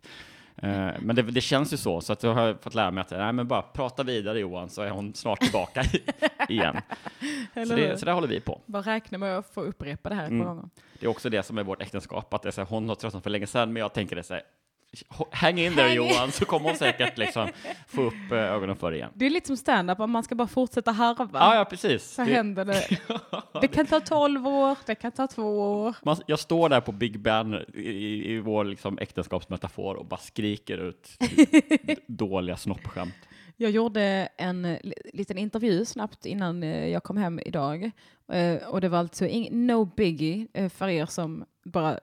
Eh, 0.62 0.90
men 1.00 1.16
det, 1.16 1.22
det 1.22 1.40
känns 1.40 1.72
ju 1.72 1.76
så, 1.76 2.00
så 2.00 2.12
att 2.12 2.22
jag 2.22 2.34
har 2.34 2.54
fått 2.60 2.74
lära 2.74 2.90
mig 2.90 3.02
att 3.02 3.10
nej, 3.10 3.32
men 3.32 3.48
bara 3.48 3.62
prata 3.62 4.02
vidare 4.02 4.38
Johan, 4.40 4.70
så 4.70 4.82
är 4.82 4.90
hon 4.90 5.14
snart 5.14 5.40
tillbaka 5.40 5.82
igen. 6.48 6.76
så, 7.68 7.74
det, 7.74 7.98
så 8.00 8.06
där 8.06 8.12
håller 8.12 8.28
vi 8.28 8.40
på. 8.40 8.60
Bara 8.66 8.82
räkna 8.82 9.18
med 9.18 9.38
att 9.38 9.46
få 9.54 9.60
upprepa 9.62 10.08
det 10.08 10.14
här 10.14 10.22
ett 10.24 10.28
par 10.28 10.34
Mm. 10.34 10.46
gånger. 10.46 10.68
Det 11.00 11.06
är 11.06 11.10
också 11.10 11.30
det 11.30 11.42
som 11.42 11.58
är 11.58 11.62
vårt 11.62 11.82
äktenskap, 11.82 12.34
att 12.34 12.42
det 12.42 12.48
är 12.48 12.50
så 12.50 12.60
här, 12.60 12.68
hon 12.68 12.88
har 12.88 12.96
tröttnat 12.96 13.22
för 13.22 13.30
länge 13.30 13.46
sedan, 13.46 13.72
men 13.72 13.80
jag 13.80 13.92
tänker 13.92 14.16
det 14.16 14.22
så 14.22 14.34
här, 14.34 14.42
hang 15.30 15.58
in 15.58 15.78
in. 15.78 15.92
Johan, 15.94 16.32
så 16.32 16.44
kommer 16.44 16.66
hon 16.68 16.76
säkert 16.76 17.18
liksom 17.18 17.48
få 17.88 18.02
upp 18.02 18.32
eh, 18.32 18.38
ögonen 18.38 18.76
för 18.76 18.90
det 18.90 18.96
igen. 18.96 19.10
Det 19.14 19.26
är 19.26 19.30
lite 19.30 19.46
som 19.46 19.56
stand-up, 19.56 20.00
om 20.00 20.10
man 20.10 20.22
ska 20.22 20.34
bara 20.34 20.48
fortsätta 20.48 20.92
harva. 20.92 21.28
Ja, 21.38 21.54
ja, 21.54 21.64
precis. 21.64 22.04
Så 22.10 22.24
Det- 22.24 22.30
händer 22.30 22.64
det. 22.64 22.86
Det 23.60 23.68
kan 23.68 23.86
ta 23.86 24.00
12 24.00 24.46
år, 24.46 24.76
det 24.86 24.94
kan 24.94 25.12
ta 25.12 25.26
två 25.26 25.60
år. 25.82 25.94
Man, 26.02 26.16
jag 26.26 26.38
står 26.38 26.68
där 26.68 26.80
på 26.80 26.92
Big 26.92 27.20
Ben 27.20 27.54
i, 27.74 28.32
i, 28.34 28.38
vår 28.40 28.64
liksom 28.64 28.98
äktenskapsmetafor 28.98 29.94
och 29.94 30.06
bara 30.06 30.20
skriker 30.20 30.78
ut 30.78 31.08
dåliga 32.06 32.56
snoppskämt. 32.56 33.14
Jag 33.56 33.70
gjorde 33.70 34.28
en 34.36 34.62
li- 34.82 34.94
liten 35.12 35.38
intervju 35.38 35.84
snabbt 35.84 36.26
innan 36.26 36.62
eh, 36.62 36.86
jag 36.88 37.02
kom 37.02 37.16
hem 37.16 37.40
idag. 37.46 37.90
Eh, 38.32 38.56
Och 38.68 38.80
det 38.80 38.88
var 38.88 38.98
alltså 38.98 39.24
no 39.50 39.84
biggie 39.84 40.46
för 40.74 40.88
er 40.88 41.06
som 41.06 41.44
bara 41.64 41.98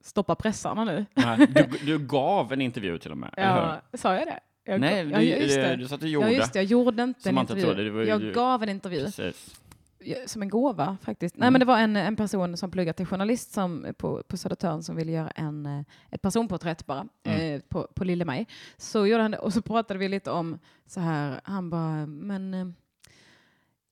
stoppar 0.00 0.34
pressarna 0.34 0.84
nu. 0.84 1.06
Nej, 1.14 1.46
Du, 1.46 1.78
du 1.86 1.98
gav 1.98 2.52
en 2.52 2.60
intervju 2.60 2.98
till 2.98 3.10
och 3.10 3.18
med? 3.18 3.34
Ja, 3.36 3.80
sa 3.94 4.14
jag 4.14 4.26
det? 4.26 4.40
Jag, 4.66 4.80
Nej, 4.80 5.08
ja, 5.10 5.18
du, 5.18 5.24
just 5.24 5.54
det. 5.56 5.76
du 5.76 5.88
sa 5.88 5.94
att 5.94 6.00
du 6.00 6.06
Ja, 6.06 6.12
gjorde. 6.12 6.32
just 6.32 6.52
det. 6.52 6.58
Jag 6.58 6.64
gjorde 6.66 7.02
inte 7.02 7.28
en 7.28 7.34
man 7.34 7.42
inte 7.42 7.52
intervju. 7.52 7.84
trodde, 7.84 8.02
ju 8.04 8.08
jag 8.08 8.20
du- 8.20 8.32
gav 8.32 8.62
en 8.62 8.68
intervju. 8.68 9.04
Precis. 9.04 9.60
Ja, 10.06 10.16
Som 10.26 10.42
en 10.42 10.48
gåva 10.48 10.96
faktiskt. 11.02 11.36
Nej, 11.36 11.46
Mm. 11.46 11.52
men 11.52 11.60
det 11.60 11.66
var 11.66 11.78
en, 11.78 11.96
en 11.96 12.16
person 12.16 12.56
som 12.56 12.70
pluggar 12.70 12.92
till 12.92 13.06
journalist 13.06 13.52
som, 13.52 13.86
på, 13.98 14.22
på 14.28 14.36
Södertörn 14.36 14.82
som 14.82 14.96
ville 14.96 15.12
göra 15.12 15.28
en, 15.30 15.66
eh, 15.66 15.80
ett 16.10 16.22
personporträtt 16.22 16.86
bara 16.86 17.06
Mm. 17.24 17.54
eh, 17.54 17.60
på, 17.68 17.88
på 17.94 18.04
Maj. 18.04 18.46
Så 18.76 19.06
gjorde 19.06 19.22
han 19.22 19.30
det 19.30 19.38
och 19.38 19.52
så 19.52 19.62
pratade 19.62 19.98
vi 20.00 20.08
lite 20.08 20.30
om 20.30 20.58
så 20.86 21.00
här, 21.00 21.40
han 21.44 21.70
bara, 21.70 22.06
men 22.06 22.54
eh, 22.54 22.66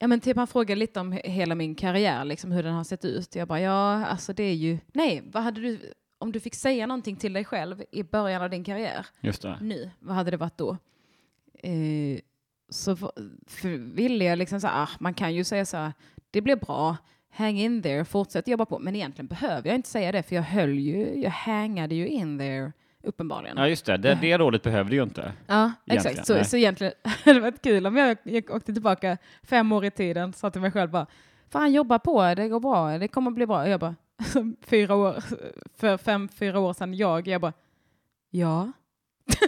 Ja 0.03 0.09
men 0.09 0.21
typ 0.21 0.37
han 0.37 0.47
frågade 0.47 0.79
lite 0.79 1.01
om 1.01 1.13
he- 1.13 1.29
hela 1.29 1.55
min 1.55 1.75
karriär, 1.75 2.25
liksom 2.25 2.53
hur 2.53 2.63
den 2.63 2.75
har 2.75 2.85
sett 2.85 3.05
ut. 3.05 3.35
Jag 3.37 3.49
bara, 3.49 3.61
ja 3.61 4.07
alltså 4.07 4.33
det 4.33 4.43
är 4.43 4.55
ju, 4.55 4.79
nej, 4.93 5.23
vad 5.33 5.43
hade 5.43 5.61
du, 5.61 5.93
om 6.19 6.33
du 6.33 6.41
fick 6.41 6.55
säga 6.55 6.87
någonting 6.87 7.17
till 7.17 7.33
dig 7.33 7.45
själv 7.45 7.83
i 7.91 8.03
början 8.03 8.43
av 8.43 8.51
din 8.51 8.65
karriär, 8.65 9.07
Just 9.21 9.43
det. 9.43 9.59
nu, 9.61 9.91
vad 9.99 10.17
hade 10.17 10.31
det 10.31 10.37
varit 10.37 10.59
då? 10.59 10.77
Eh, 11.63 12.19
så 12.69 12.97
för, 12.97 13.11
för 13.47 13.69
ville 13.95 14.25
jag 14.25 14.39
liksom 14.39 14.61
så 14.61 14.67
här, 14.67 14.83
ah, 14.83 14.89
man 15.01 15.15
kan 15.15 15.35
ju 15.35 15.45
säga 15.45 15.65
så 15.67 15.77
här, 15.77 15.93
det 16.31 16.41
blir 16.41 16.57
bra, 16.57 16.97
hang 17.31 17.59
in 17.59 17.83
there, 17.83 18.05
fortsätt 18.05 18.49
jobba 18.49 18.65
på. 18.67 18.79
Men 18.79 18.97
egentligen 18.97 19.27
behöver 19.27 19.69
jag 19.69 19.75
inte 19.77 19.89
säga 19.89 20.13
det, 20.13 20.23
för 20.23 20.35
jag 20.37 20.43
höll 20.43 20.79
ju, 20.79 21.21
jag 21.23 21.31
hangade 21.31 21.95
ju 21.95 22.09
in 22.09 22.39
there, 22.39 22.73
uppenbarligen. 23.03 23.57
Ja, 23.57 23.69
just 23.69 23.87
det. 23.87 23.97
Det, 23.97 24.19
det 24.21 24.39
rådet 24.39 24.63
behövde 24.63 24.91
du 24.91 24.97
ju 24.97 25.03
inte. 25.03 25.33
Ja, 25.47 25.73
Egentligen, 25.87 26.13
exakt. 26.13 26.27
Så, 26.27 26.35
nej. 26.35 26.45
så 26.45 26.57
egentligen 26.57 26.93
hade 27.25 27.39
det 27.39 27.41
varit 27.41 27.63
kul 27.63 27.87
om 27.87 27.97
jag, 27.97 28.17
jag 28.23 28.51
åkte 28.51 28.73
tillbaka 28.73 29.19
fem 29.43 29.73
år 29.73 29.85
i 29.85 29.91
tiden, 29.91 30.33
sa 30.33 30.51
till 30.51 30.61
mig 30.61 30.71
själv 30.71 30.91
bara, 30.91 31.07
fan 31.51 31.73
jobba 31.73 31.99
på, 31.99 32.35
det 32.35 32.49
går 32.49 32.61
bra, 32.61 32.99
det 32.99 33.09
kommer 33.09 33.31
bli 33.31 33.47
bra. 33.47 33.63
Och 33.63 33.69
jag 33.69 33.81
bara, 33.81 33.95
fyra 34.67 34.95
år, 34.95 35.17
för 35.77 35.97
fem, 35.97 36.29
fyra 36.29 36.59
år 36.59 36.73
sedan, 36.73 36.95
jag, 36.95 37.29
jag 37.29 37.41
bara, 37.41 37.53
ja. 38.31 38.73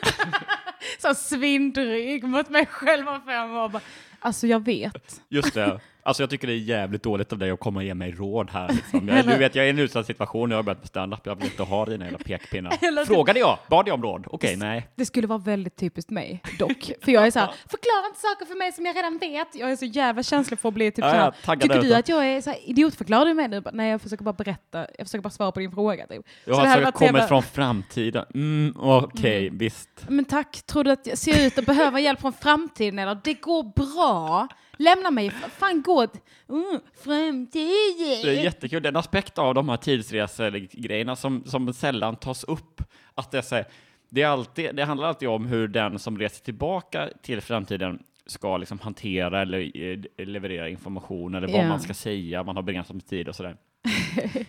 så 0.98 1.14
svindryg 1.14 2.24
mot 2.24 2.48
mig 2.50 2.66
själv 2.66 3.08
om 3.08 3.20
fem 3.26 3.56
år. 3.56 3.68
Bara, 3.68 3.82
Alltså 4.24 4.46
jag 4.46 4.64
vet. 4.64 5.22
Just 5.28 5.54
det. 5.54 5.80
Alltså 6.06 6.22
jag 6.22 6.30
tycker 6.30 6.46
det 6.46 6.52
är 6.52 6.56
jävligt 6.58 7.02
dåligt 7.02 7.32
av 7.32 7.38
dig 7.38 7.50
att 7.50 7.60
komma 7.60 7.80
och 7.80 7.84
ge 7.84 7.94
mig 7.94 8.10
råd 8.12 8.50
här. 8.50 8.68
Liksom. 8.68 9.08
Jag, 9.08 9.26
du 9.26 9.36
vet, 9.36 9.54
jag 9.54 9.62
är 9.64 9.66
i 9.66 9.70
en 9.70 9.78
utsatt 9.78 10.06
situation, 10.06 10.50
jag 10.50 10.58
har 10.58 10.62
börjat 10.62 10.78
med 10.78 10.88
standup, 10.88 11.20
jag 11.24 11.34
vill 11.36 11.44
inte 11.44 11.62
ha 11.62 11.84
dina 11.84 12.04
jävla 12.04 12.18
pekpinnar. 12.18 13.04
Frågade 13.06 13.38
jag? 13.40 13.58
Bad 13.68 13.88
jag 13.88 13.94
om 13.94 14.02
råd? 14.02 14.24
Okej, 14.30 14.56
nej. 14.56 14.88
Det 14.96 15.04
skulle 15.06 15.26
vara 15.26 15.38
väldigt 15.38 15.76
typiskt 15.76 16.10
mig 16.10 16.42
dock. 16.58 16.90
För 17.02 17.12
jag 17.12 17.26
är 17.26 17.30
så 17.30 17.38
här, 17.38 17.46
förklara 17.70 18.06
inte 18.08 18.20
saker 18.20 18.46
för 18.46 18.58
mig 18.58 18.72
som 18.72 18.86
jag 18.86 18.96
redan 18.96 19.18
vet. 19.18 19.48
Jag 19.54 19.72
är 19.72 19.76
så 19.76 19.84
jävla 19.84 20.22
känslig 20.22 20.58
för 20.58 20.68
att 20.68 20.74
bli 20.74 20.90
typ 20.90 21.04
Ja, 21.04 21.10
så 21.10 21.16
här, 21.52 21.56
tycker 21.56 21.82
du 21.82 21.94
att 21.94 22.08
jag 22.08 22.26
är 22.26 22.40
så 22.40 22.50
här, 22.50 22.58
idiotförklarar 22.64 23.26
du 23.26 23.34
mig 23.34 23.48
nu? 23.48 23.62
Nej, 23.72 23.90
jag 23.90 24.00
försöker 24.02 24.24
bara 24.24 24.32
berätta, 24.32 24.86
jag 24.98 25.06
försöker 25.06 25.22
bara 25.22 25.30
svara 25.30 25.52
på 25.52 25.60
din 25.60 25.70
fråga. 25.72 26.06
Typ. 26.06 26.26
Jag 26.44 26.54
har 26.54 26.66
alltså 26.66 26.92
kommit 26.92 27.12
jävla- 27.12 27.28
från 27.28 27.42
framtiden. 27.42 28.24
Mm, 28.34 28.74
Okej, 28.78 29.50
visst. 29.52 29.88
Men 30.08 30.24
tack, 30.24 30.62
tror 30.66 30.84
du 30.84 30.90
att 30.90 31.06
jag 31.06 31.18
ser 31.18 31.46
ut 31.46 31.58
att 31.58 31.66
behöva 31.66 32.00
hjälp 32.00 32.20
från 32.20 32.32
framtiden 32.32 32.98
eller? 32.98 33.18
Det 33.24 33.34
går 33.34 33.62
bra. 33.62 34.48
Lämna 34.78 35.10
mig, 35.10 35.30
fan 35.30 35.82
gå. 35.82 36.06
Mm, 36.48 36.80
framtiden. 37.04 38.22
Det 38.22 38.38
är 38.38 38.42
jättekul, 38.44 38.82
det 38.82 38.86
är 38.86 38.92
en 38.92 38.96
aspekt 38.96 39.38
av 39.38 39.54
de 39.54 39.68
här 39.68 39.76
tidsresegrejerna 39.76 41.16
som, 41.16 41.44
som 41.44 41.72
sällan 41.72 42.16
tas 42.16 42.44
upp. 42.44 42.82
Att 43.14 43.30
det, 43.30 43.38
är 43.38 43.42
så 43.42 43.54
här, 43.54 43.64
det, 44.08 44.22
är 44.22 44.26
alltid, 44.28 44.74
det 44.76 44.84
handlar 44.84 45.08
alltid 45.08 45.28
om 45.28 45.46
hur 45.46 45.68
den 45.68 45.98
som 45.98 46.18
reser 46.18 46.44
tillbaka 46.44 47.08
till 47.22 47.40
framtiden 47.40 48.02
ska 48.26 48.56
liksom 48.56 48.78
hantera 48.78 49.42
eller 49.42 49.76
eh, 50.18 50.26
leverera 50.26 50.68
information 50.68 51.34
eller 51.34 51.48
vad 51.48 51.60
Ja. 51.64 51.68
man 51.68 51.80
ska 51.80 51.94
säga, 51.94 52.42
man 52.44 52.56
har 52.56 52.62
begränsat 52.62 52.94
med 52.96 53.06
tid 53.06 53.28
och 53.28 53.34
sådär. 53.34 53.56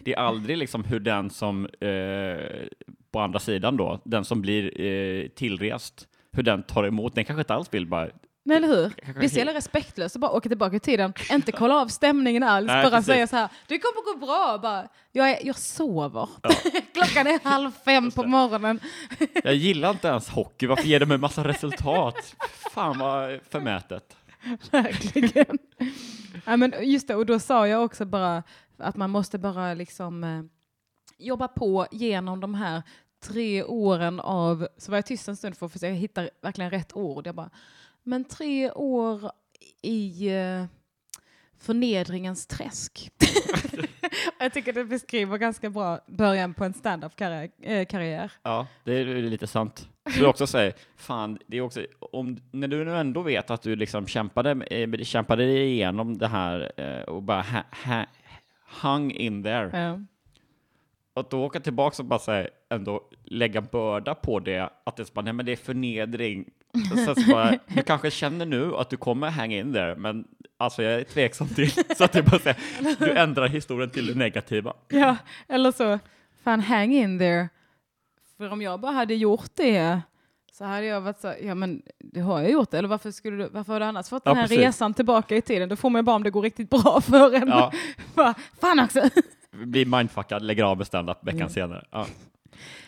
Det 0.04 0.14
är 0.14 0.18
aldrig 0.18 0.58
liksom 0.58 0.84
hur 0.84 1.00
den 1.00 1.30
som, 1.30 1.66
eh, 1.66 2.68
på 3.12 3.20
andra 3.20 3.40
sidan 3.40 3.78
då, 3.78 4.02
den 4.06 4.26
som 4.26 4.42
blir 4.42 4.82
eh, 4.82 5.28
tillrest, 5.28 6.08
hur 6.32 6.44
den 6.44 6.64
tar 6.64 6.84
emot, 6.84 7.16
den 7.16 7.26
kanske 7.26 7.42
inte 7.42 7.54
alls 7.54 7.74
vill 7.74 7.88
bara 7.88 8.10
Nej, 8.48 8.58
eller 8.58 8.68
hur? 8.68 8.94
Det 9.20 9.26
är 9.26 9.30
så 9.30 9.38
jävla 9.38 9.54
respektlöst 9.54 10.16
att 10.16 10.20
bara 10.22 10.32
åka 10.32 10.50
tillbaka 10.50 10.76
i 10.76 10.80
tiden, 10.80 11.14
inte 11.32 11.52
kolla 11.52 11.76
av 11.82 11.88
stämningen 11.88 12.44
alls, 12.44 12.68
Nej, 12.68 12.84
bara 12.84 12.92
precis. 12.92 13.06
säga 13.06 13.28
så 13.28 13.36
här, 13.36 13.50
det 13.68 13.80
kommer 13.80 14.14
gå 14.14 14.26
bra, 14.26 14.60
bara, 14.62 14.88
jag, 15.12 15.30
är, 15.30 15.46
jag 15.46 15.58
sover. 15.58 16.30
Klockan 16.94 17.28
är 17.28 17.44
halv 17.44 17.72
fem 17.86 18.12
på 18.12 18.24
morgonen. 18.24 18.80
Jag 19.44 19.56
gillar 19.56 19.90
inte 19.90 20.08
ens 20.08 20.30
hockey, 20.30 20.68
varför 20.68 20.84
ger 20.84 21.00
de 21.00 21.06
mig 21.06 21.18
massa 21.18 21.44
resultat? 21.44 22.36
Fan 22.72 22.98
vad 22.98 23.40
förmätet. 23.50 24.18
Verkligen. 24.72 25.58
ja, 26.46 26.58
men 26.58 26.74
just 26.82 27.08
det, 27.08 27.16
och 27.16 27.26
då 27.26 27.40
sa 27.40 27.68
jag 27.68 27.86
också 27.86 28.06
bara 28.06 28.44
att 28.78 28.96
man 28.96 29.10
måste 29.10 29.38
bara 29.38 29.74
liksom 29.74 30.24
eh, 30.24 30.42
jobba 31.18 31.48
på 31.48 31.88
genom 31.92 32.40
de 32.40 32.54
här 32.54 32.84
tre 33.24 33.64
åren 33.64 34.20
av, 34.20 34.68
så 34.78 34.92
var 34.92 34.98
jag 34.98 35.06
tyst 35.06 35.28
en 35.28 35.36
stund 35.36 35.58
för 35.58 35.66
att 35.66 35.72
försöka 35.72 35.94
hitta 35.94 36.28
verkligen 36.42 36.72
rätt 36.72 36.94
ord. 36.96 37.28
Jag 37.28 37.36
bara, 37.36 37.50
men 38.06 38.24
tre 38.26 38.72
år 38.72 39.32
i 39.82 40.30
eh, 40.36 40.66
förnedringens 41.60 42.48
träsk. 42.48 43.12
jag 44.40 44.54
tycker 44.54 44.74
det 44.74 44.86
beskriver 44.86 45.38
ganska 45.38 45.70
bra 45.70 46.00
början 46.08 46.54
på 46.54 46.64
en 46.64 46.74
stand-up-karriär. 46.74 48.32
Ja, 48.44 48.68
det 48.84 48.94
är 48.94 49.06
lite 49.06 49.48
sant. 49.48 49.90
Jag 50.04 50.12
vill 50.14 50.26
också 50.26 50.48
säga, 50.48 50.74
fan, 50.96 51.40
det 51.48 51.58
är 51.58 51.62
också, 51.62 51.86
om, 52.00 52.38
när 52.52 52.68
du 52.68 52.86
nu 52.86 52.98
ändå 52.98 53.22
vet 53.22 53.50
att 53.50 53.62
du 53.62 53.76
liksom 53.76 54.08
kämpade, 54.08 54.52
eh, 54.52 55.04
kämpade 55.04 55.46
dig 55.46 55.72
igenom 55.72 56.18
det 56.18 56.28
här 56.28 56.72
eh, 56.78 57.02
och 57.02 57.24
bara 57.24 57.42
ha, 57.42 57.64
ha, 57.86 58.06
hung 58.82 59.12
in 59.12 59.44
there, 59.44 59.80
Ja. 59.80 60.00
och 61.14 61.28
då 61.30 61.44
åka 61.46 61.60
tillbaka 61.60 62.02
och 62.02 62.08
bara 62.08 62.20
säga, 62.20 62.50
ändå 62.70 63.02
lägga 63.24 63.62
börda 63.62 64.16
på 64.16 64.40
det, 64.40 64.70
att 64.84 64.96
det 64.96 65.14
bara, 65.14 65.22
nej 65.22 65.34
men 65.34 65.46
det 65.46 65.52
är 65.52 65.56
förnedring. 65.56 66.50
Sen 67.06 67.16
så 67.16 67.32
bara, 67.32 67.58
du 67.68 67.82
kanske 67.82 68.12
känner 68.12 68.46
nu 68.46 68.76
att 68.76 68.90
du 68.90 68.98
kommer 68.98 69.30
hang 69.30 69.54
in 69.54 69.74
there, 69.74 69.96
men 69.96 70.26
alltså 70.58 70.84
jag 70.84 70.94
är 70.94 71.04
tveksam 71.04 71.48
till, 71.48 71.72
så 71.98 72.04
att 72.04 72.16
jag 72.16 72.26
bara 72.26 72.40
säger, 72.40 72.58
du 73.00 73.12
ändrar 73.12 73.48
historien 73.48 73.90
till 73.90 74.06
det 74.08 74.16
negativa. 74.16 74.74
Ja, 74.90 75.16
eller 75.48 75.72
så, 75.72 76.00
fan 76.44 76.62
hang 76.62 76.94
in 76.94 77.20
there. 77.20 77.50
För 78.38 78.50
om 78.52 78.62
jag 78.62 78.80
bara 78.80 78.92
hade 78.92 79.16
gjort 79.16 79.52
det 79.56 80.02
så 80.52 80.66
hade 80.66 80.86
jag 80.86 81.02
varit 81.02 81.20
så, 81.20 81.34
ja 81.42 81.56
men 81.56 81.82
det 82.00 82.20
har 82.20 82.42
jag 82.42 82.52
gjort, 82.52 82.74
eller 82.74 82.90
varför, 82.90 83.12
skulle 83.12 83.38
du, 83.44 83.50
varför 83.50 83.74
har 83.74 83.80
du 83.80 83.86
annars 83.86 84.10
fått 84.10 84.22
Ja, 84.26 84.32
den 84.32 84.38
här 84.38 84.48
precis. 84.48 84.60
resan 84.60 84.94
tillbaka 84.94 85.36
i 85.36 85.42
tiden? 85.42 85.70
Då 85.70 85.76
får 85.76 85.90
man 85.90 86.00
ju 86.00 86.04
bara 86.04 86.16
om 86.16 86.24
det 86.24 86.30
går 86.30 86.42
riktigt 86.42 86.70
bra 86.70 87.02
för 87.06 87.34
en. 87.36 87.48
Ja. 87.48 87.72
Bara, 88.16 88.34
fan 88.62 88.80
också. 88.80 89.02
Blir 89.52 89.86
mindfuckad, 89.86 90.42
lägger 90.44 90.64
av 90.64 90.78
med 90.78 90.88
standup 90.88 91.18
veckan 91.28 91.50
senare. 91.50 91.86
Ja. 91.92 92.06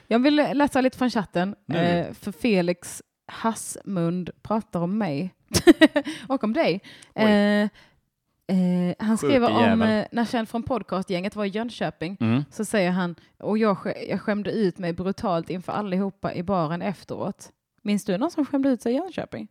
Jag 0.07 0.19
vill 0.19 0.35
läsa 0.35 0.81
lite 0.81 0.97
från 0.97 1.09
chatten, 1.09 1.55
eh, 1.73 2.13
för 2.13 2.31
Felix 2.31 3.03
Hassmund 3.27 4.29
pratar 4.41 4.79
om 4.81 4.97
mig 4.97 5.33
och 6.27 6.43
om 6.43 6.53
dig. 6.53 6.81
Eh, 7.13 7.61
eh, 7.61 8.95
han 8.99 9.17
skriver 9.17 9.49
om 9.73 9.81
eh, 9.81 10.05
när 10.11 10.25
Känd 10.25 10.49
från 10.49 10.63
podcastgänget 10.63 11.35
var 11.35 11.45
i 11.45 11.47
Jönköping 11.47 12.17
Mm. 12.19 12.43
så 12.51 12.65
säger 12.65 12.91
han, 12.91 13.15
och 13.37 13.57
jag, 13.57 13.77
sk- 13.77 14.09
jag 14.09 14.21
skämde 14.21 14.51
ut 14.51 14.77
mig 14.77 14.93
brutalt 14.93 15.49
inför 15.49 15.71
allihopa 15.73 16.33
i 16.33 16.43
baren 16.43 16.81
efteråt. 16.81 17.51
Minns 17.81 18.05
du 18.05 18.17
någon 18.17 18.31
som 18.31 18.45
skämde 18.45 18.69
ut 18.69 18.81
sig 18.81 18.93
i 18.93 18.95
Jönköping? 18.95 19.47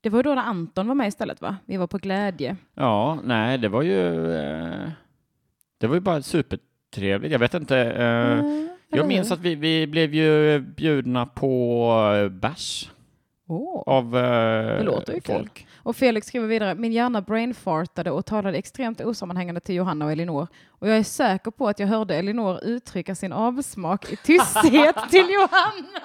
Det 0.00 0.10
var 0.10 0.22
då 0.22 0.34
när 0.34 0.42
Anton 0.42 0.88
var 0.88 0.94
med 0.94 1.08
istället 1.08 1.40
va? 1.40 1.56
Vi 1.66 1.76
var 1.76 1.86
på 1.86 1.98
glädje. 1.98 2.56
Ja, 2.74 3.18
nej, 3.24 3.58
det 3.58 3.68
var 3.68 3.82
ju... 3.82 4.32
Eh, 4.36 4.88
det 5.78 5.86
var 5.86 5.94
ju 5.94 6.00
bara 6.00 6.22
supertrevligt. 6.22 7.32
Jag 7.32 7.38
vet 7.38 7.54
inte. 7.54 7.78
Eh, 7.78 8.38
Mm, 8.38 8.68
jag 8.88 9.08
minns 9.08 9.32
att 9.32 9.40
vi, 9.40 9.54
vi 9.54 9.86
blev 9.86 10.14
ju 10.14 10.58
bjudna 10.60 11.26
på 11.26 12.30
bärs 12.30 12.90
Åh. 13.50 13.82
av 13.86 14.16
eh, 14.16 14.82
ju 14.82 15.20
kul. 15.20 15.22
folk. 15.36 15.66
Och 15.82 15.96
Felix 15.96 16.26
skriver 16.26 16.46
vidare, 16.46 16.74
min 16.74 16.92
hjärna 16.92 17.20
brainfartade 17.20 18.10
och 18.10 18.26
talade 18.26 18.58
extremt 18.58 19.00
osammanhängande 19.00 19.60
till 19.60 19.74
Johanna 19.74 20.04
och 20.04 20.12
Elinor. 20.12 20.46
Och 20.70 20.88
jag 20.88 20.96
är 20.96 21.02
säker 21.02 21.50
på 21.50 21.68
att 21.68 21.78
jag 21.78 21.86
hörde 21.86 22.14
Elinor 22.16 22.64
uttrycka 22.64 23.14
sin 23.14 23.32
avsmak 23.32 24.12
i 24.12 24.16
tysthet 24.16 24.96
till 25.10 25.26
Johanna. 25.30 25.98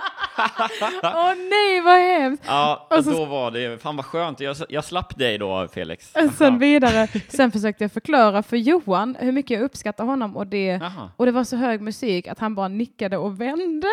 Åh 1.03 1.33
nej, 1.49 1.81
vad 1.81 1.97
hemskt! 1.99 2.43
Ja, 2.47 2.87
Och 2.89 3.03
så- 3.03 3.11
då 3.11 3.25
var 3.25 3.51
det... 3.51 3.81
Fan 3.81 3.95
vad 3.95 4.05
skönt. 4.05 4.39
Jag, 4.39 4.55
jag 4.69 4.83
slapp 4.85 5.17
dig 5.17 5.37
då, 5.37 5.67
Felix. 5.73 6.13
Sen 6.37 6.59
vidare, 6.59 7.07
sen 7.29 7.51
försökte 7.51 7.83
jag 7.83 7.91
förklara 7.91 8.43
för 8.43 8.57
Johan 8.57 9.15
hur 9.19 9.31
mycket 9.31 9.51
jag 9.51 9.61
uppskattar 9.65 10.03
honom 10.05 10.37
och 10.37 10.47
det, 10.47 10.81
och 11.17 11.25
det 11.25 11.31
var 11.31 11.43
så 11.43 11.55
hög 11.55 11.81
musik 11.81 12.27
att 12.27 12.39
han 12.39 12.55
bara 12.55 12.67
nickade 12.67 13.17
och 13.17 13.41
vände. 13.41 13.87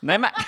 Nej, 0.00 0.18
men... 0.18 0.30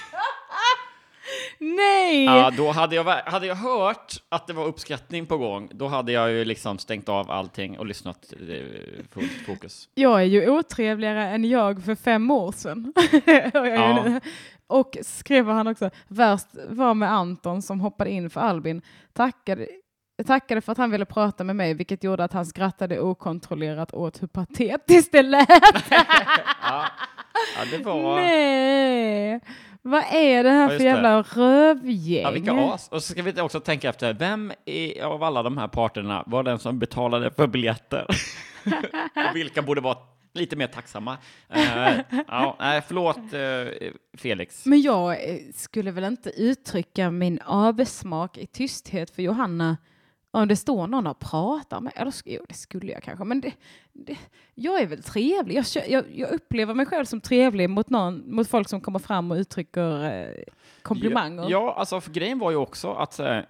Nej! 1.59 2.25
Ja, 2.25 2.51
då 2.57 2.71
hade 2.71 2.97
jag, 2.97 3.05
hade 3.05 3.47
jag 3.47 3.55
hört 3.55 4.13
att 4.29 4.47
det 4.47 4.53
var 4.53 4.65
uppskattning 4.65 5.27
på 5.27 5.37
gång, 5.37 5.69
då 5.73 5.87
hade 5.89 6.13
jag 6.13 6.31
ju 6.31 6.45
liksom 6.45 6.79
stängt 6.79 7.09
av 7.09 7.31
allting 7.31 7.79
och 7.79 7.87
lyssnat 7.87 8.33
eh, 8.49 9.05
fullt 9.11 9.47
fokus. 9.47 9.89
Jag 9.95 10.21
är 10.21 10.25
ju 10.25 10.51
otrevligare 10.51 11.29
än 11.29 11.45
jag 11.45 11.85
för 11.85 11.95
fem 11.95 12.31
år 12.31 12.53
sedan. 12.53 12.93
Ja. 13.55 14.21
och 14.67 14.97
skriver 15.03 15.53
han 15.53 15.67
också, 15.67 15.91
värst 16.09 16.47
var 16.69 16.95
med 16.95 17.13
Anton 17.13 17.63
som 17.63 17.81
hoppade 17.81 18.11
in 18.11 18.31
för 18.31 18.41
Albin. 18.41 18.83
Tackade, 19.13 19.67
tackade 20.27 20.61
för 20.61 20.73
att 20.73 20.79
han 20.79 20.91
ville 20.91 21.05
prata 21.05 21.45
med 21.45 21.57
mig, 21.57 21.75
vilket 21.75 22.05
gjorde 22.05 22.25
att 22.25 22.33
han 22.33 22.47
skrattade 22.47 23.01
okontrollerat 23.01 23.95
åt 23.95 24.23
hur 24.23 24.27
patetiskt 24.27 25.13
det 25.13 25.23
lät. 25.23 25.49
Ja, 26.63 26.85
ja 27.57 27.65
det 27.71 27.85
var... 27.85 28.17
Nej! 28.17 29.41
Vad 29.87 30.03
är 30.11 30.45
det 30.45 30.51
här 30.51 30.63
Ja, 30.63 30.69
för 30.69 30.79
det. 30.79 30.85
jävla 30.85 31.23
rövgäng? 31.23 32.23
Ja, 32.23 32.31
vilka 32.31 32.53
as. 32.53 32.89
Och 32.89 33.03
så 33.03 33.13
ska 33.13 33.23
vi 33.23 33.41
också 33.41 33.61
tänka 33.61 33.89
efter, 33.89 34.15
vem 34.15 34.53
i, 34.65 35.01
av 35.01 35.23
alla 35.23 35.43
de 35.43 35.59
här 35.59 35.69
parterna 35.69 36.25
var 36.27 36.43
den 36.43 36.59
som 36.59 36.79
betalade 36.79 37.31
för 37.31 37.47
biljetter? 37.47 38.07
och 39.31 39.37
vilka 39.37 39.63
borde 39.63 39.81
vara 39.81 39.99
lite 40.35 40.57
mer 40.57 40.67
tacksamma? 40.67 41.17
Eh, 41.49 41.97
ja, 42.29 42.57
nej, 42.59 42.83
förlåt 42.87 43.17
eh, 43.17 43.89
Felix. 44.19 44.67
Men 44.67 44.83
jag 44.83 45.31
eh, 45.31 45.39
skulle 45.55 45.91
väl 45.91 46.05
inte 46.05 46.31
uttrycka 46.31 47.11
min 47.11 47.41
avsmak 47.41 48.39
i 48.39 48.47
tysthet 48.47 49.11
för 49.11 49.23
Johanna 49.23 49.77
om 50.43 50.49
det 50.49 50.57
står 50.57 50.87
någon 50.87 51.07
och 51.07 51.19
pratar 51.19 51.81
med 51.81 51.93
Eller 51.97 52.13
jo, 52.25 52.45
det 52.49 52.55
skulle 52.55 52.93
jag 52.93 53.03
kanske, 53.03 53.25
men 53.25 53.41
det, 53.41 53.53
det, 53.93 54.17
jag 54.55 54.81
är 54.81 54.87
väl 54.87 55.03
trevlig. 55.03 55.57
Jag, 55.57 55.65
jag, 55.89 56.05
jag 56.15 56.31
upplever 56.31 56.75
mig 56.75 56.87
själv 56.87 57.05
som 57.05 57.21
trevlig 57.21 57.71
mot, 57.71 57.91
någon, 57.91 58.35
mot 58.35 58.49
folk 58.49 58.69
som 58.69 58.81
kommer 58.81 58.99
fram 58.99 59.31
och 59.31 59.37
uttrycker 59.37 60.05
eh, 60.05 60.43
komplimanger. 60.83 61.43
Ja, 61.43 61.49
ja, 61.51 61.75
alltså 61.79 62.01
för 62.01 62.11
grejen 62.11 62.39
var 62.39 62.51
ju 62.51 62.57
också 62.57 62.93
att 62.93 63.19
eh, 63.19 63.41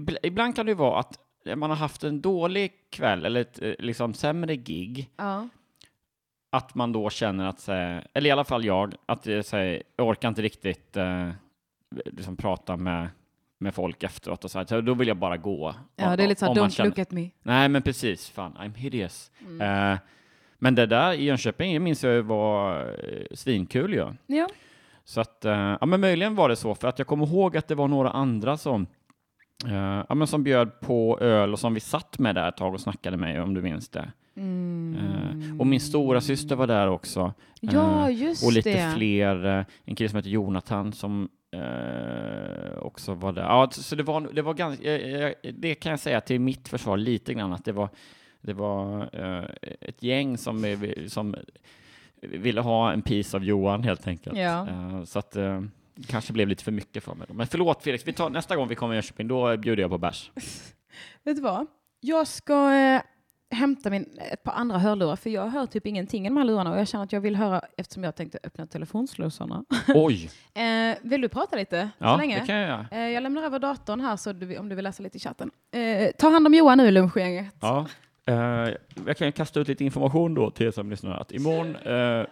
ibl- 0.00 0.18
ibland 0.22 0.56
kan 0.56 0.66
det 0.66 0.70
ju 0.70 0.76
vara 0.76 1.00
att 1.00 1.18
man 1.56 1.70
har 1.70 1.76
haft 1.76 2.04
en 2.04 2.20
dålig 2.20 2.72
kväll 2.90 3.24
eller 3.24 3.40
ett 3.40 3.62
eh, 3.62 3.72
liksom 3.78 4.14
sämre 4.14 4.56
gig 4.56 5.10
Ja. 5.16 5.48
att 6.52 6.74
man 6.74 6.92
då 6.92 7.10
känner 7.10 7.46
att, 7.46 7.68
eller 7.68 8.26
i 8.26 8.30
alla 8.30 8.44
fall 8.44 8.64
jag, 8.64 8.94
att 9.06 9.26
här, 9.26 9.82
jag 9.96 10.08
orkar 10.08 10.28
inte 10.28 10.42
riktigt 10.42 10.96
eh, 10.96 11.30
liksom 12.04 12.36
prata 12.36 12.76
med, 12.76 13.08
med 13.64 13.74
folk 13.74 14.02
efteråt 14.02 14.44
och 14.44 14.50
så, 14.50 14.58
här, 14.58 14.66
så 14.66 14.80
då 14.80 14.94
vill 14.94 15.08
jag 15.08 15.16
bara 15.16 15.36
gå. 15.36 15.74
ja, 15.96 16.16
det 16.16 16.22
är 16.22 16.28
lite 16.28 16.38
så 16.38 16.44
här, 16.46 16.52
Om 16.52 16.58
don't 16.58 16.70
känner- 16.70 16.90
look 16.90 16.98
at 16.98 17.10
me. 17.10 17.30
Nej, 17.42 17.68
men 17.68 17.82
precis. 17.82 18.28
Fan, 18.30 18.52
I'm 18.60 18.74
hideous. 18.76 19.30
Mm. 19.46 19.92
Eh, 19.92 19.98
men 20.58 20.74
det 20.74 20.86
där 20.86 21.12
i 21.12 21.24
Jönköping 21.24 21.72
jag 21.72 21.82
minns 21.82 22.04
jag 22.04 22.22
var 22.22 22.80
eh, 22.80 23.26
svinkul 23.34 23.92
ju. 23.94 24.06
Ja. 24.26 24.48
Så 25.04 25.20
att, 25.20 25.44
eh, 25.44 25.76
ja 25.80 25.86
men 25.86 26.00
möjligen 26.00 26.34
var 26.34 26.48
det 26.48 26.56
så, 26.56 26.74
för 26.74 26.88
att 26.88 26.98
jag 26.98 27.08
kommer 27.08 27.26
ihåg 27.26 27.56
att 27.56 27.68
det 27.68 27.74
var 27.74 27.88
några 27.88 28.10
andra 28.10 28.56
som 28.56 28.86
ja, 30.08 30.14
men 30.14 30.26
som 30.26 30.42
bjöd 30.44 30.80
på 30.80 31.18
öl 31.20 31.52
och 31.52 31.58
som 31.58 31.74
vi 31.74 31.80
satt 31.80 32.18
med 32.18 32.34
där 32.34 32.48
ett 32.48 32.56
tag 32.56 32.74
och 32.74 32.80
snackade 32.80 33.16
med, 33.16 33.42
om 33.42 33.54
du 33.54 33.62
minns 33.62 33.88
det. 33.88 34.12
Eh, 34.36 35.60
och 35.60 35.66
min 35.66 35.80
stora 35.80 36.20
syster 36.20 36.56
var 36.56 36.66
där 36.66 36.88
också. 36.88 37.32
Ja, 37.60 38.10
just 38.10 38.44
och 38.46 38.52
lite 38.52 38.70
det. 38.70 38.92
fler, 38.96 39.46
eh, 39.58 39.64
en 39.84 39.94
kille 39.96 40.08
som 40.08 40.16
heter 40.16 40.30
Jonathan 40.30 40.92
som 40.92 41.28
också 42.94 43.14
var 43.14 43.32
där. 43.32 43.42
Ja, 43.42 43.70
så 43.70 43.96
det 43.96 44.02
var, 44.02 44.20
det 44.20 44.42
var 44.42 44.54
ganska, 44.54 44.98
eh, 44.98 45.24
eh, 45.24 45.52
det 45.54 45.74
kan 45.74 45.90
jag 45.90 46.00
säga 46.00 46.20
till 46.20 46.40
mitt 46.40 46.68
försvar 46.68 46.96
lite 46.96 47.34
grann 47.34 47.52
att 47.52 47.64
det 47.64 47.72
var, 47.72 47.88
det 48.40 48.52
var 48.52 49.10
eh, 49.12 49.44
ett 49.80 50.02
gäng 50.02 50.38
som, 50.38 50.76
som 51.08 51.36
ville 52.20 52.60
ha 52.60 52.92
en 52.92 53.02
piece 53.02 53.36
av 53.36 53.44
Johan 53.44 53.82
helt 53.82 54.06
enkelt. 54.06 54.38
Ja. 54.38 54.66
Så 55.06 55.18
att 55.18 55.30
det 55.30 55.68
kanske 56.06 56.32
blev 56.32 56.48
lite 56.48 56.64
för 56.64 56.72
mycket 56.72 57.04
för 57.04 57.14
mig. 57.14 57.26
Men 57.30 57.46
förlåt 57.46 57.82
Felix, 57.82 58.06
vi 58.06 58.12
tar, 58.12 58.30
nästa 58.30 58.56
gång 58.56 58.68
vi 58.68 58.74
kommer 58.74 58.94
i 58.94 58.96
Jönköping, 58.96 59.28
då 59.28 59.56
bjuder 59.56 59.82
jag 59.82 59.90
på 59.90 59.98
bärs. 59.98 60.30
Vet 61.24 61.36
du 61.36 61.42
vad? 61.42 61.66
Jag 62.00 62.26
ska 62.26 62.70
hämta 63.50 63.90
min, 63.90 64.18
ett 64.32 64.42
par 64.42 64.52
andra 64.52 64.78
hörlurar, 64.78 65.16
för 65.16 65.30
jag 65.30 65.46
hör 65.48 65.66
typ 65.66 65.86
ingenting 65.86 66.26
i 66.26 66.28
de 66.28 66.36
här 66.36 66.44
lurarna 66.44 66.72
och 66.72 66.78
jag 66.78 66.88
känner 66.88 67.04
att 67.04 67.12
jag 67.12 67.20
vill 67.20 67.36
höra, 67.36 67.60
eftersom 67.76 68.04
jag 68.04 68.16
tänkte 68.16 68.38
öppna 68.44 68.66
telefonslussarna. 68.66 69.64
Oj! 69.94 70.30
eh, 70.54 70.96
vill 71.02 71.20
du 71.20 71.28
prata 71.28 71.56
lite 71.56 71.88
Ja, 71.98 72.12
så 72.14 72.16
länge? 72.16 72.40
det 72.40 72.46
kan 72.46 72.56
jag 72.56 72.68
göra. 72.68 72.86
Eh, 72.90 72.98
jag 73.08 73.22
lämnar 73.22 73.42
över 73.42 73.58
datorn 73.58 74.00
här 74.00 74.16
så 74.16 74.32
du, 74.32 74.58
om 74.58 74.68
du 74.68 74.74
vill 74.74 74.84
läsa 74.84 75.02
lite 75.02 75.16
i 75.16 75.20
chatten. 75.20 75.50
Eh, 75.72 76.10
ta 76.18 76.30
hand 76.30 76.46
om 76.46 76.54
Johan 76.54 76.78
nu, 76.78 76.90
lunchgänget. 76.90 77.54
Ja. 77.60 77.86
Eh, 78.26 78.34
jag 79.06 79.16
kan 79.16 79.32
kasta 79.32 79.60
ut 79.60 79.68
lite 79.68 79.84
information 79.84 80.34
då 80.34 80.50
till 80.50 80.66
er 80.66 80.70
som 80.70 80.90
lyssnar. 80.90 81.20
Att 81.20 81.32
imorgon, 81.32 81.76
eh, 81.76 82.26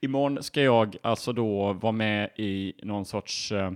imorgon 0.00 0.42
ska 0.42 0.62
jag 0.62 0.96
alltså 1.02 1.32
då 1.32 1.72
vara 1.72 1.92
med 1.92 2.30
i 2.36 2.72
någon 2.82 3.04
sorts 3.04 3.52
eh, 3.52 3.72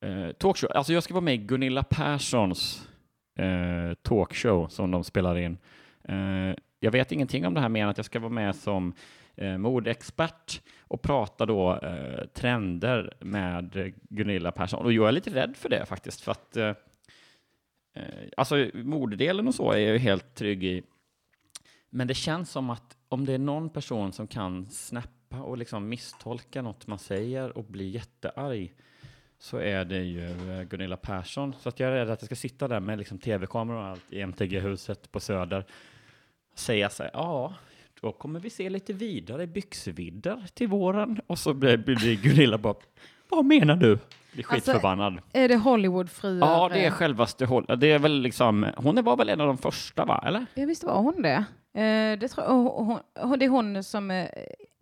eh, 0.00 0.32
talkshow. 0.32 0.70
Alltså 0.74 0.92
jag 0.92 1.02
ska 1.02 1.14
vara 1.14 1.24
med 1.24 1.34
i 1.34 1.38
Gunilla 1.38 1.82
Perssons 1.82 2.88
eh, 3.34 3.94
talkshow 4.02 4.68
som 4.68 4.90
de 4.90 5.04
spelar 5.04 5.38
in. 5.38 5.58
Eh, 6.04 6.54
jag 6.80 6.90
vet 6.90 7.12
ingenting 7.12 7.46
om 7.46 7.54
det 7.54 7.60
här 7.60 7.68
mer 7.68 7.82
än 7.82 7.88
att 7.88 7.96
jag 7.96 8.06
ska 8.06 8.18
vara 8.18 8.32
med 8.32 8.56
som 8.56 8.94
eh, 9.36 9.58
modeexpert 9.58 10.62
och 10.80 11.02
prata 11.02 11.46
då 11.46 11.76
eh, 11.76 12.26
trender 12.26 13.16
med 13.20 13.92
Gunilla 14.08 14.52
Persson. 14.52 14.84
Och 14.84 14.92
jag 14.92 15.08
är 15.08 15.12
lite 15.12 15.30
rädd 15.30 15.56
för 15.56 15.68
det 15.68 15.86
faktiskt, 15.86 16.20
för 16.20 16.32
att 16.32 16.56
eh, 16.56 16.72
eh 17.94 18.28
alltså 18.36 18.70
modedelen 18.74 19.48
och 19.48 19.54
så 19.54 19.72
är 19.72 19.78
jag 19.78 19.92
ju 19.92 19.98
helt 19.98 20.34
trygg 20.34 20.64
i. 20.64 20.82
Men 21.90 22.06
det 22.06 22.14
känns 22.14 22.50
som 22.50 22.70
att 22.70 22.96
om 23.08 23.24
det 23.24 23.32
är 23.32 23.38
någon 23.38 23.70
person 23.70 24.12
som 24.12 24.26
kan 24.26 24.66
snappa 24.66 25.42
och 25.42 25.58
liksom 25.58 25.88
misstolka 25.88 26.62
något 26.62 26.86
man 26.86 26.98
säger 26.98 27.58
och 27.58 27.64
bli 27.64 27.88
jättearg 27.88 28.74
så 29.38 29.56
är 29.58 29.84
det 29.84 30.02
ju 30.02 30.58
eh, 30.58 30.62
Gunilla 30.62 30.96
Persson. 30.96 31.54
Så 31.60 31.68
att 31.68 31.80
jag 31.80 31.90
är 31.90 31.94
rädd 31.94 32.10
att 32.10 32.22
jag 32.22 32.26
ska 32.26 32.36
sitta 32.36 32.68
där 32.68 32.80
med 32.80 32.98
liksom 32.98 33.18
tv-kameror 33.18 33.78
och 33.78 33.84
allt 33.86 34.12
i 34.12 34.20
MTG-huset 34.20 35.12
på 35.12 35.20
Söder 35.20 35.64
och 36.52 36.58
säga 36.58 36.90
så 36.90 37.02
här, 37.02 37.10
ja, 37.14 37.54
då 38.00 38.12
kommer 38.12 38.40
vi 38.40 38.50
se 38.50 38.70
lite 38.70 38.92
vidare 38.92 39.46
byxvidder 39.46 40.46
till 40.54 40.68
våren. 40.68 41.20
Och 41.26 41.38
så 41.38 41.54
blir, 41.54 41.76
blir 41.76 42.16
Gunilla 42.16 42.58
bara, 42.58 42.74
vad 43.28 43.44
menar 43.44 43.76
du? 43.76 43.98
Blir 44.32 44.44
Alltså, 44.48 44.70
skitförbannad. 44.72 45.18
Är 45.32 45.48
det 45.48 45.56
Hollywoodfruar? 45.56 46.48
Ja, 46.48 46.68
det 46.72 46.84
är 46.84 46.90
självaste 46.90 47.46
håll. 47.46 47.66
Det 47.78 47.92
är 47.92 47.98
väl 47.98 48.20
liksom, 48.20 48.66
hon 48.76 49.04
var 49.04 49.16
väl 49.16 49.28
en 49.28 49.40
av 49.40 49.46
de 49.46 49.58
första, 49.58 50.04
va? 50.04 50.24
Eller? 50.26 50.46
Ja, 50.54 50.66
visst 50.66 50.84
var 50.84 50.98
hon 51.02 51.22
det. 51.22 51.44
Eh, 51.80 52.18
det, 52.18 52.28
tror, 52.28 52.44
hon, 53.24 53.38
det 53.38 53.44
är 53.44 53.48
hon 53.48 53.84
som 53.84 54.10
eh, 54.10 54.28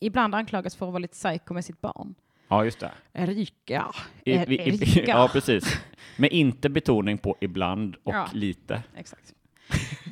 ibland 0.01 0.35
anklagas 0.35 0.77
för 0.77 0.87
att 0.87 0.93
vara 0.93 0.99
lite 0.99 1.15
psycho 1.15 1.55
med 1.55 1.65
sitt 1.65 1.81
barn. 1.81 2.15
Ja, 2.53 2.65
just 2.65 2.81
det. 2.81 2.91
Erika. 3.13 3.87
I, 4.25 4.33
Er- 4.33 4.51
Erika. 4.53 5.05
ja, 5.07 5.29
precis. 5.33 5.65
Med 6.17 6.33
inte 6.33 6.69
betoning 6.69 7.19
på 7.19 7.37
ibland 7.41 7.97
och 8.05 8.15
Ja. 8.15 8.29
lite. 8.33 8.83
Exakt. 8.97 9.33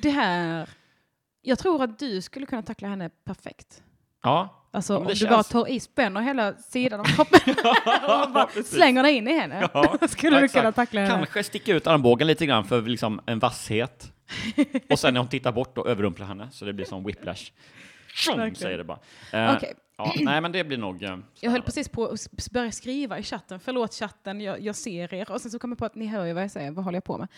Det 0.03 0.11
här... 0.11 0.69
Jag 1.43 1.59
tror 1.59 1.83
att 1.85 1.99
du 1.99 2.21
skulle 2.23 2.47
kunna 2.47 2.63
tackla 2.63 2.89
henne 2.89 3.11
perfekt. 3.25 3.83
Ja, 4.23 4.57
Alltså 4.73 4.93
men 4.93 5.03
om 5.03 5.09
du 5.09 5.17
känns- 5.17 5.31
bara 5.31 5.43
tar 5.43 5.69
i, 5.71 5.81
spänner 5.81 6.21
hela 6.21 6.53
sidan 6.55 7.01
av 7.01 7.05
kroppen 7.05 7.41
och 8.27 8.33
bara 8.33 8.47
precis. 8.47 8.73
slänger 8.73 9.03
dig 9.03 9.15
in 9.17 9.29
i 9.29 9.33
henne. 9.39 9.69
Ja, 9.75 9.99
skulle 10.09 10.37
ja, 10.37 10.43
du 10.43 10.49
kunna 10.49 10.73
tackla 10.73 11.01
henne. 11.01 11.15
kanske 11.17 11.45
sticka 11.45 11.75
ut 11.75 11.87
armbågen 11.87 12.27
lite 12.27 12.47
grann 12.47 12.65
för 12.65 12.83
liksom 12.83 13.21
en 13.27 13.39
vasshet. 13.39 14.13
Och 14.91 14.99
sen 14.99 15.15
när 15.15 15.21
hon 15.21 15.29
tittar 15.29 15.53
bort 15.53 15.79
och 15.79 15.89
överrumplar 15.89 16.27
henne 16.27 16.49
så 16.53 16.65
det 16.65 16.73
blir 16.73 16.87
som 16.87 17.05
whiplash. 17.05 17.53
Tjong, 18.15 18.55
säger 18.55 18.79
det 18.79 18.85
bara. 18.85 18.99
Eh, 19.33 19.57
Okej. 19.57 19.75
Ja, 20.07 20.13
nej, 20.25 20.41
men 20.41 20.53
det 20.53 20.65
blir 20.65 20.79
nog... 20.79 21.03
eh, 21.03 21.17
Jag 21.41 21.51
höll 21.51 21.63
precis 21.63 21.89
på 21.89 22.05
att 22.05 22.51
börja 22.51 22.73
skriva 22.73 23.19
i 23.19 23.23
chatten. 23.23 23.61
Förlåt 23.61 23.95
chatten, 23.95 24.41
jag, 24.41 24.61
jag 24.61 24.77
ser 24.77 25.15
er. 25.15 25.31
Och 25.31 25.41
sen 25.41 25.51
så 25.51 25.59
kom 25.59 25.71
jag 25.71 25.79
på 25.79 25.85
att 25.85 25.95
ni 25.95 26.07
hör 26.07 26.25
ju 26.25 26.33
vad 26.33 26.43
jag 26.43 26.51
säger. 26.51 26.71
Vad 26.71 26.85
håller 26.85 26.97
jag 26.97 27.05
på 27.05 27.19
med? 27.19 27.29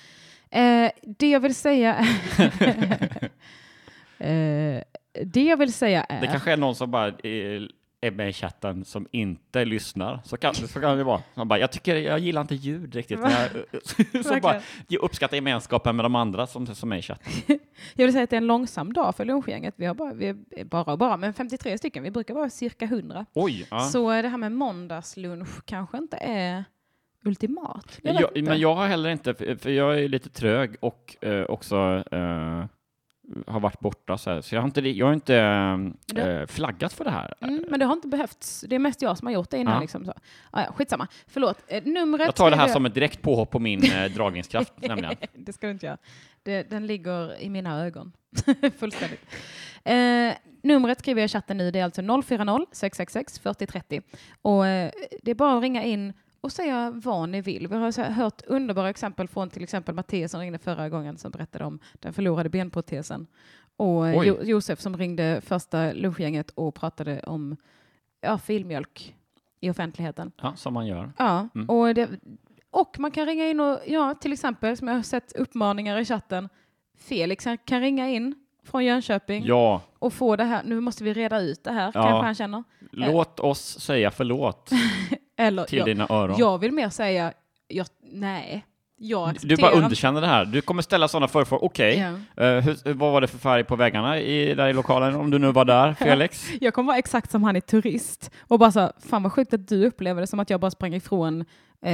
Eh, 0.87 0.91
det 1.03 1.31
jag 1.31 1.41
vill 1.41 1.55
säga 1.55 1.97
eh, 4.19 4.83
Det 5.25 5.43
jag 5.45 5.57
vill 5.57 5.73
säga 5.73 6.05
är... 6.05 6.21
Det 6.21 6.27
kanske 6.27 6.53
är 6.53 6.57
någon 6.57 6.75
som 6.75 6.91
bara 6.91 7.13
är, 8.03 8.11
med 8.11 8.29
i 8.29 8.33
chatten 8.33 8.85
som 8.85 9.07
inte 9.11 9.65
lyssnar. 9.65 10.21
Så 10.25 10.37
kan, 10.37 10.55
så 10.55 10.81
kan 10.81 10.99
det 10.99 11.05
vara. 11.05 11.23
Man 11.35 11.49
bara, 11.49 11.59
jag, 11.59 11.73
tycker, 11.73 11.97
jag 11.97 12.19
gillar 12.19 12.41
inte 12.41 12.55
ljud 12.55 12.95
riktigt. 12.95 13.19
Jag, 13.21 14.25
så 14.25 14.41
bara, 14.41 14.61
jag 14.89 15.03
uppskattar 15.03 15.37
gemenskapen 15.37 15.97
med 15.97 16.05
de 16.05 16.15
andra 16.15 16.47
som, 16.47 16.67
som 16.67 16.93
är 16.93 16.97
i 16.97 17.03
chatten. 17.03 17.33
Jag 17.95 18.05
vill 18.07 18.13
säga 18.13 18.25
att 18.25 18.31
det 18.31 18.37
är 18.37 18.41
en 18.41 18.47
långsam 18.47 18.93
dag 18.93 19.17
för 19.17 19.25
lunchgänget. 19.25 19.75
Vi 19.77 19.87
har 19.87 19.95
bara, 19.95 20.15
vi 20.15 20.27
är 20.27 20.65
bara 20.65 20.93
och 20.93 20.99
bara, 20.99 21.17
men 21.17 21.35
53 21.35 21.79
stycken. 21.79 22.03
Vi 22.03 22.11
brukar 22.11 22.35
vara 22.35 22.51
cirka 22.51 22.85
100. 22.85 23.27
Oj! 23.35 23.67
Ja. 23.71 23.81
Så 23.81 24.13
eh, 24.13 24.23
det 24.23 24.29
här 24.29 24.39
med 24.39 24.53
måndagslunch 24.53 25.65
kanske 25.65 25.99
inte 25.99 26.17
är 26.17 26.65
ultimat. 27.25 27.99
Jag 28.03 28.15
Jag, 28.15 28.37
inte. 28.37 28.51
men 28.51 28.61
jag 28.61 28.75
har 28.75 28.87
heller 28.87 29.11
inte, 29.11 29.35
för 29.35 29.57
för 29.57 29.71
jag 29.71 30.01
är 30.01 30.09
lite 30.09 30.29
trög 30.29 30.77
och 30.81 31.25
eh, 31.25 31.45
också 31.45 32.05
eh, 32.13 32.65
har 33.47 33.61
varit 33.61 33.81
borta 33.81 34.19
så 34.19 34.31
här. 34.31 34.41
Så 34.41 34.55
jag 34.55 34.61
har 34.63 34.67
inte, 34.67 34.81
jag 34.81 35.07
har 35.07 35.13
inte 35.13 35.37
eh, 36.17 36.47
flaggat 36.47 36.93
för 36.93 37.05
det 37.05 37.11
här. 37.11 37.35
Mm, 37.41 37.65
men 37.71 37.81
det 37.81 37.87
har 37.87 37.93
inte 37.93 38.09
behövts. 38.09 38.65
Det 38.69 38.75
är 38.75 38.79
mest 38.79 39.03
jag 39.03 39.19
som 39.19 39.27
har 39.27 39.35
gjort 39.35 39.51
det 39.51 39.59
innan. 39.59 39.75
Ja. 39.75 39.81
Liksom, 39.81 40.05
så. 40.05 40.13
Ah, 40.51 40.63
ja, 40.63 40.73
skitsamma. 40.73 41.09
Förlåt. 41.27 41.59
Eh, 41.69 41.85
numret 41.85 42.27
Jag 42.27 42.35
tar 42.35 42.51
det 42.51 42.57
här 42.57 42.69
som 42.69 42.87
ett 42.87 42.95
direkt 42.95 43.23
påhopp 43.23 43.51
på 43.51 43.59
min 43.59 43.85
eh, 43.85 44.11
dragningskraft 44.11 44.73
nämligen. 44.81 45.15
det 45.33 45.53
ska 45.53 45.67
du 45.67 45.71
inte 45.73 45.87
göra. 45.87 45.99
Det, 46.43 46.71
den 46.71 46.87
ligger 46.87 47.41
i 47.41 47.51
mina 47.51 47.85
ögon. 47.85 48.13
Fullständigt. 48.79 49.21
Eh, 49.85 50.33
numret 50.63 50.99
skriver 50.99 51.21
jag 51.21 51.27
i 51.27 51.29
chatten 51.29 51.57
nu. 51.57 51.71
Det 51.71 51.79
är 51.79 51.85
alltså 51.85 52.03
040 52.03 52.67
666 52.73 53.39
4030. 53.39 54.03
Och 54.43 54.67
eh, 54.67 54.91
det 55.23 55.31
är 55.31 55.35
bara 55.35 55.57
att 55.57 55.63
ringa 55.63 55.83
in 55.83 56.13
och 56.43 56.53
säga 56.53 56.91
vad 56.91 57.29
ni 57.29 57.41
vill. 57.41 57.69
Vi 57.69 57.77
har 57.77 58.11
hört 58.11 58.43
underbara 58.47 58.91
exempel 58.91 59.29
från 59.29 59.51
till 59.51 59.63
exempel 59.63 59.95
Mattias 59.95 60.31
som 60.31 60.41
ringde 60.41 60.59
förra 60.59 60.89
gången 60.89 61.19
som 61.19 61.31
berättade 61.31 61.65
om 61.65 61.79
den 61.93 62.13
förlorade 62.13 62.49
benprotesen. 62.49 63.27
Och 63.77 64.09
eh, 64.09 64.19
Oj. 64.21 64.27
jo, 64.27 64.37
Josef 64.43 64.81
som 64.81 64.97
ringde 64.97 65.41
första 65.45 65.93
lunchgänget 65.93 66.51
och 66.51 66.75
pratade 66.75 67.21
om 67.21 67.57
ja, 68.21 68.39
filmjölk 68.39 69.17
i 69.61 69.71
offentligheten. 69.71 70.33
Ja, 70.43 70.55
som 70.57 70.75
man 70.75 70.87
gör. 70.87 71.13
Ja, 71.19 71.49
Mm. 71.55 71.71
och, 71.71 71.95
det, 71.95 72.09
och 72.71 72.99
man 72.99 73.11
kan 73.11 73.27
ringa 73.27 73.47
in 73.49 73.61
och, 73.61 73.79
ja, 73.87 74.15
till 74.15 74.33
exempel 74.33 74.77
som 74.77 74.89
jag 74.89 74.95
har 74.95 75.03
sett 75.03 75.33
uppmaningar 75.37 75.99
i 76.01 76.05
chatten, 76.05 76.49
Felix 76.99 77.47
kan 77.65 77.81
ringa 77.81 78.09
in 78.09 78.35
från 78.65 78.85
Jönköping 78.85 79.45
Ja, 79.47 79.83
och 79.99 80.13
få 80.13 80.37
det 80.37 80.45
här, 80.45 80.63
nu 80.65 80.81
måste 80.81 81.05
vi 81.05 81.13
reda 81.15 81.41
ut 81.41 81.65
det 81.65 81.73
här, 81.73 81.87
Ja. 81.95 82.03
kanske 82.03 82.25
han 82.27 82.35
känner. 82.35 82.65
låt 82.91 83.41
oss 83.41 83.81
säga 83.81 84.11
förlåt 84.11 84.71
Eller, 85.43 85.65
till 85.65 85.79
jag, 85.79 85.87
dina 85.87 86.07
öron. 86.11 86.37
jag 86.39 86.59
vill 86.59 86.73
mer 86.73 86.89
säga, 86.89 87.33
jag, 87.69 87.87
nej, 88.13 88.65
jag 88.97 89.37
Du 89.43 89.57
bara 89.57 89.71
underkänner 89.71 90.21
det 90.21 90.27
här. 90.27 90.45
Du 90.45 90.61
kommer 90.61 90.83
ställa 90.83 91.09
sådana 91.09 91.29
förfrågor. 91.29 91.65
Okej, 91.65 91.99
Ja. 92.37 92.43
eh, 92.45 92.61
hur- 92.65 92.93
vad 92.95 93.13
var 93.13 93.21
det 93.21 93.27
för 93.27 93.39
färg 93.39 93.65
på 93.65 93.77
väggarna 93.77 94.21
i, 94.21 94.55
där 94.55 94.69
i 94.69 94.73
lokalen? 94.73 95.15
Om 95.15 95.31
du 95.31 95.39
nu 95.39 95.53
var 95.53 95.65
där, 95.65 95.95
Felix? 95.99 96.49
Jag 96.61 96.75
kommer 96.75 96.87
vara 96.87 96.99
exakt 96.99 97.31
som 97.31 97.45
han 97.45 97.57
är 97.57 97.61
turist 97.61 98.31
och 98.41 98.59
bara 98.59 98.73
så, 98.73 98.93
fan 99.09 99.23
vad 99.23 99.33
sjukt 99.33 99.55
att 99.55 99.69
du 99.69 99.87
upplever 99.87 100.21
det 100.21 100.27
som 100.27 100.41
att 100.41 100.51
jag 100.51 100.61
bara 100.61 100.71
sprang 100.71 100.95
ifrån 100.95 101.45
eh, 101.85 101.93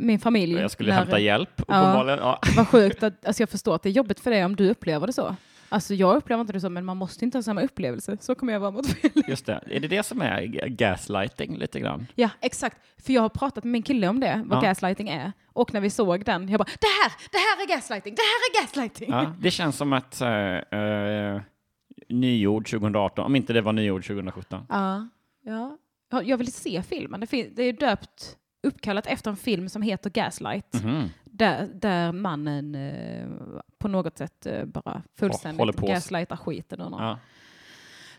min 0.00 0.18
familj. 0.18 0.54
Jag 0.60 0.70
skulle 0.70 0.90
när- 0.90 0.98
hämta 0.98 1.18
hjälp, 1.18 1.50
uppenbarligen. 1.56 2.18
Ja. 2.18 2.38
Vad 2.56 2.68
sjukt, 2.68 3.02
att, 3.02 3.26
alltså 3.26 3.42
jag 3.42 3.48
förstår 3.50 3.74
att 3.74 3.82
det 3.82 3.88
är 3.88 3.92
jobbigt 3.92 4.20
för 4.20 4.30
dig 4.30 4.44
om 4.44 4.56
du 4.56 4.70
upplever 4.70 5.06
det 5.06 5.12
så. 5.12 5.36
Alltså 5.72 5.94
jag 5.94 6.16
upplever 6.16 6.40
inte 6.40 6.52
det 6.52 6.60
så, 6.60 6.70
men 6.70 6.84
man 6.84 6.96
måste 6.96 7.24
inte 7.24 7.38
ha 7.38 7.42
samma 7.42 7.62
upplevelse. 7.62 8.16
Så 8.20 8.34
kommer 8.34 8.52
jag 8.52 8.60
vara 8.60 8.70
mot 8.70 8.86
Felix. 8.86 9.28
Just 9.28 9.46
det. 9.46 9.64
Är 9.70 9.80
det 9.80 9.88
det 9.88 10.02
som 10.02 10.22
är 10.22 10.42
gaslighting 10.68 11.56
lite 11.58 11.80
grann? 11.80 12.06
Ja, 12.14 12.30
exakt. 12.40 12.76
För 12.98 13.12
jag 13.12 13.22
har 13.22 13.28
pratat 13.28 13.64
med 13.64 13.70
min 13.72 13.82
kille 13.82 14.08
om 14.08 14.20
det, 14.20 14.42
vad 14.46 14.58
Ja. 14.58 14.62
gaslighting 14.68 15.08
är. 15.08 15.32
Och 15.52 15.74
när 15.74 15.80
vi 15.80 15.90
såg 15.90 16.24
den, 16.24 16.48
jag 16.48 16.58
bara, 16.58 16.64
det 16.64 16.86
här, 17.02 17.12
det 17.32 17.38
här 17.38 17.64
är 17.64 17.76
gaslighting, 17.76 18.14
det 18.14 18.22
här 18.22 18.60
är 18.60 18.62
gaslighting. 18.62 19.10
Ja, 19.10 19.34
det 19.40 19.50
känns 19.50 19.76
som 19.76 19.92
ett 19.92 20.22
uh, 20.22 20.78
uh, 20.80 21.40
nyord 22.08 22.66
2018, 22.70 23.24
om 23.26 23.36
inte 23.36 23.52
det 23.52 23.60
var 23.60 23.72
nyord 23.72 24.06
2017. 24.06 24.66
Ja, 24.68 25.08
ja. 25.44 25.76
Ja, 26.12 26.22
Jag 26.22 26.36
vill 26.36 26.52
se 26.52 26.82
filmen. 26.82 27.20
Det, 27.30 27.62
är 27.62 27.72
döpt, 27.72 28.36
uppkallat 28.62 29.06
efter 29.06 29.30
en 29.30 29.36
film 29.36 29.68
som 29.68 29.82
heter 29.82 30.10
Gaslight. 30.10 30.82
Mhm. 30.84 31.08
Där, 31.40 31.68
där 31.74 32.12
mannen 32.12 32.74
eh, 32.74 33.28
på 33.78 33.88
något 33.88 34.18
sätt 34.18 34.46
eh, 34.46 34.64
bara 34.64 35.02
fullständigt 35.16 35.76
på. 35.76 35.86
gaslightar 35.86 36.36
skiten 36.36 36.80
ur 36.80 36.88
någon. 36.90 37.02
Ja. 37.02 37.18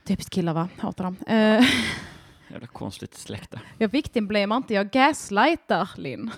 Typiskt 0.04 0.34
killar 0.34 0.54
va? 0.54 0.70
Hatar 0.78 1.04
dem. 1.04 1.18
Eh, 1.28 1.66
Jävla 2.52 2.68
konstigt 2.68 3.14
släkte. 3.14 3.62
Jag 3.78 3.88
victimblamar 3.88 4.58
inte, 4.58 4.74
jag 4.74 4.92
gaslightar 4.92 5.90
Linn. 5.98 6.32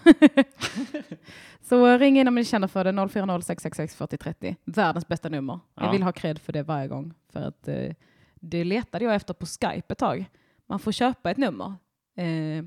så 1.61 1.97
ring 1.97 2.19
in 2.19 2.27
om 2.27 2.35
ni 2.35 2.45
känner 2.45 2.67
för 2.67 2.83
det, 2.83 2.91
040 2.91 3.41
666 3.41 3.95
4030. 3.95 4.55
Världens 4.65 5.07
bästa 5.07 5.29
nummer. 5.29 5.59
Ja. 5.75 5.85
Jag 5.85 5.91
vill 5.91 6.03
ha 6.03 6.11
cred 6.11 6.39
för 6.39 6.53
det 6.53 6.63
varje 6.63 6.87
gång. 6.87 7.13
För 7.29 7.39
att 7.39 7.67
eh, 7.67 7.91
det 8.35 8.63
letade 8.63 9.05
jag 9.05 9.15
efter 9.15 9.33
på 9.33 9.45
Skype 9.45 9.85
ett 9.93 9.97
tag. 9.97 10.25
Man 10.67 10.79
får 10.79 10.91
köpa 10.91 11.31
ett 11.31 11.37
nummer. 11.37 11.73
Eh, 12.15 12.65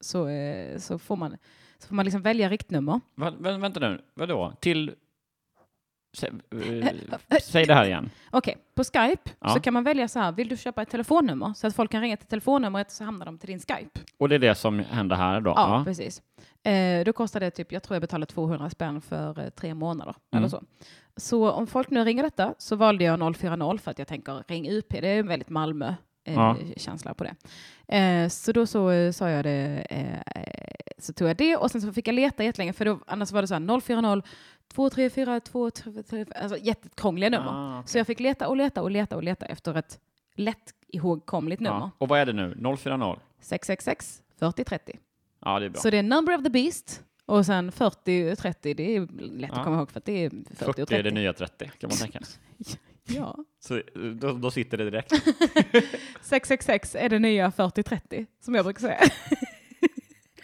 så, 0.00 0.28
eh, 0.28 0.78
så 0.78 0.98
får 0.98 1.16
man, 1.16 1.36
så 1.78 1.88
får 1.88 1.94
man 1.94 2.04
liksom 2.04 2.22
välja 2.22 2.48
riktnummer. 2.48 3.00
Va, 3.14 3.32
vä, 3.38 3.58
vänta 3.58 3.80
nu, 3.80 4.00
vadå? 4.14 4.52
Till... 4.60 4.94
Sä, 6.16 6.26
eh, 6.80 6.88
säg 7.42 7.66
det 7.66 7.74
här 7.74 7.84
igen. 7.84 8.10
Okej, 8.30 8.56
på 8.74 8.84
Skype 8.84 9.30
Ja. 9.40 9.48
så 9.48 9.60
kan 9.60 9.74
man 9.74 9.84
välja 9.84 10.08
så 10.08 10.18
här, 10.18 10.32
vill 10.32 10.48
du 10.48 10.56
köpa 10.56 10.82
ett 10.82 10.90
telefonnummer? 10.90 11.52
Så 11.54 11.66
att 11.66 11.74
folk 11.74 11.90
kan 11.90 12.00
ringa 12.00 12.16
till 12.16 12.26
telefonnumret 12.26 12.90
så 12.90 13.04
hamnar 13.04 13.26
de 13.26 13.38
till 13.38 13.48
din 13.48 13.58
Skype. 13.60 14.00
Och 14.18 14.28
det 14.28 14.34
är 14.34 14.38
det 14.38 14.54
som 14.54 14.78
händer 14.78 15.16
här 15.16 15.40
då? 15.40 15.50
Ja, 15.56 15.82
precis. 15.84 16.22
Eh, 16.62 17.04
då 17.04 17.12
kostar 17.12 17.40
det 17.40 17.50
typ, 17.50 17.72
jag 17.72 17.82
tror 17.82 17.94
jag 17.94 18.00
betalar 18.00 18.26
200 18.26 18.70
spänn 18.70 19.00
för 19.00 19.40
eh, 19.40 19.48
tre 19.48 19.74
månader. 19.74 20.14
Mm. 20.32 20.38
Eller 20.38 20.48
så. 20.48 20.62
så 21.16 21.50
om 21.50 21.66
folk 21.66 21.90
nu 21.90 22.04
ringer 22.04 22.22
detta 22.22 22.54
så 22.58 22.76
valde 22.76 23.04
jag 23.04 23.18
040 23.36 23.78
för 23.78 23.90
att 23.90 23.98
jag 23.98 24.08
tänker 24.08 24.44
ring 24.48 24.70
UP, 24.70 24.88
det 24.88 25.08
är 25.08 25.18
en 25.18 25.26
väldigt 25.28 25.48
Malmö. 25.50 25.94
Eh, 26.24 26.34
Ja. 26.34 26.56
känsla 26.76 27.14
på 27.14 27.24
det. 27.24 27.34
Eh, 27.96 28.28
så 28.28 28.52
då 28.52 28.66
så 28.66 28.90
eh, 28.90 29.12
sa 29.12 29.30
jag 29.30 29.44
det, 29.44 29.86
eh, 29.90 30.47
så 30.98 31.12
tog 31.12 31.28
jag 31.28 31.36
det 31.36 31.56
och 31.56 31.70
sen 31.70 31.80
så 31.82 31.92
fick 31.92 32.08
jag 32.08 32.14
leta 32.14 32.44
jättelänge 32.44 32.72
för 32.72 32.84
då, 32.84 32.98
annars 33.06 33.32
var 33.32 33.42
det 33.42 33.48
så 33.48 33.54
här 33.54 33.80
040 33.80 34.22
234 34.74 35.40
233, 35.40 36.24
alltså 36.36 36.58
jättekrångliga 36.58 37.30
nummer. 37.30 37.50
Ah, 37.50 37.78
okej. 37.80 37.88
Så 37.88 37.98
jag 37.98 38.06
fick 38.06 38.20
leta 38.20 38.48
och 38.48 38.56
leta 38.56 38.82
och 38.82 38.90
leta 38.90 39.16
och 39.16 39.22
leta 39.22 39.46
efter 39.46 39.74
ett 39.74 39.98
lätt 40.34 40.74
ihågkomligt 40.88 41.60
nummer. 41.60 41.76
ja. 41.78 41.90
Och 41.98 42.08
vad 42.08 42.20
är 42.20 42.26
det 42.26 42.32
nu? 42.32 42.76
040? 42.76 43.20
666 43.40 44.22
40 44.38 44.64
30. 44.64 44.98
Ja, 45.44 45.58
det 45.58 45.66
är 45.66 45.70
bra. 45.70 45.80
Så 45.80 45.90
det 45.90 45.98
är 45.98 46.02
number 46.02 46.36
of 46.38 46.42
the 46.42 46.50
beast 46.50 47.02
och 47.26 47.46
sen 47.46 47.72
40 47.72 48.32
och 48.32 48.38
30, 48.38 48.74
det 48.74 48.96
är 48.96 49.08
lätt 49.20 49.50
Ja. 49.52 49.58
att 49.58 49.64
komma 49.64 49.76
ihåg 49.76 49.90
för 49.90 49.98
att 49.98 50.04
det 50.04 50.24
är 50.24 50.30
40, 50.30 50.54
40 50.54 50.70
och 50.70 50.78
är 50.78 50.84
30. 50.86 51.02
det 51.02 51.10
nya 51.10 51.32
30, 51.32 51.70
kan 51.78 51.88
man 51.90 51.96
tänka. 51.98 52.20
Ja. 53.10 53.36
Så 53.60 53.80
då, 54.14 54.32
då 54.32 54.50
sitter 54.50 54.78
det 54.78 54.84
direkt. 54.84 55.12
666 56.22 56.94
är 56.94 57.08
det 57.08 57.18
nya 57.18 57.50
40-30 57.50 58.26
som 58.40 58.54
jag 58.54 58.64
brukar 58.64 58.80
säga. 58.80 59.00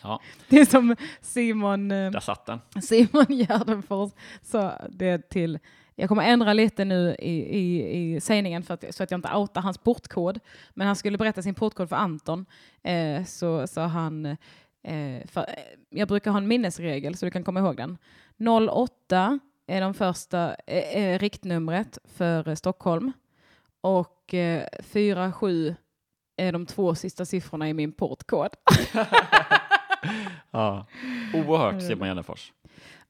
Ja, 0.05 0.21
Det 0.49 0.61
är 0.61 0.65
som 0.65 0.97
Simon, 1.21 1.91
eh, 1.91 2.11
där 2.11 2.21
satt 2.21 2.47
den. 2.47 2.61
Simon 2.83 3.27
Gärdenfors 3.29 4.13
sa 4.43 4.73
det 4.91 5.29
till 5.29 5.59
jag 5.97 6.09
kommer 6.09 6.23
ändra 6.23 6.53
lite 6.53 6.85
nu 6.85 7.17
i, 7.19 7.59
i, 7.59 8.15
i 8.15 8.21
sägningen 8.21 8.63
för 8.63 8.75
att, 8.75 8.85
så 8.95 9.03
att 9.03 9.11
jag 9.11 9.19
inte 9.19 9.35
outar 9.37 9.61
hans 9.61 9.79
portkod. 9.79 10.41
Men 10.75 10.87
han 10.87 10.97
skulle 10.97 11.19
berätta 11.19 11.43
sin 11.43 11.55
portkod 11.55 11.89
för 11.89 11.97
Anton. 11.97 12.47
Eh, 12.83 13.25
så 13.25 13.67
sa 13.67 13.87
han, 13.87 14.27
eh, 14.83 15.27
för, 15.27 15.41
eh, 15.41 15.47
jag 15.91 16.09
brukar 16.09 16.31
ha 16.31 16.39
en 16.39 16.49
minnesregel 16.49 17.17
så 17.17 17.25
du 17.25 17.31
kan 17.31 17.45
komma 17.45 17.61
ihåg 17.61 17.77
den. 17.77 17.99
08 18.69 19.39
är 19.67 19.81
de 19.81 19.95
första 19.95 20.55
eh, 20.67 21.05
eh, 21.05 21.19
riktnumret 21.19 21.99
för 22.05 22.55
Stockholm. 22.55 23.13
Och 23.81 24.35
eh, 24.35 24.67
47 24.83 25.75
är 26.37 26.53
de 26.53 26.67
två 26.67 26.95
sista 26.95 27.25
siffrorna 27.25 27.69
i 27.69 27.75
min 27.75 27.93
portkod. 27.93 28.51
Ja. 30.51 30.87
Oerhört 31.35 31.83
Simon 31.83 32.09
Gärdenfors. 32.09 32.53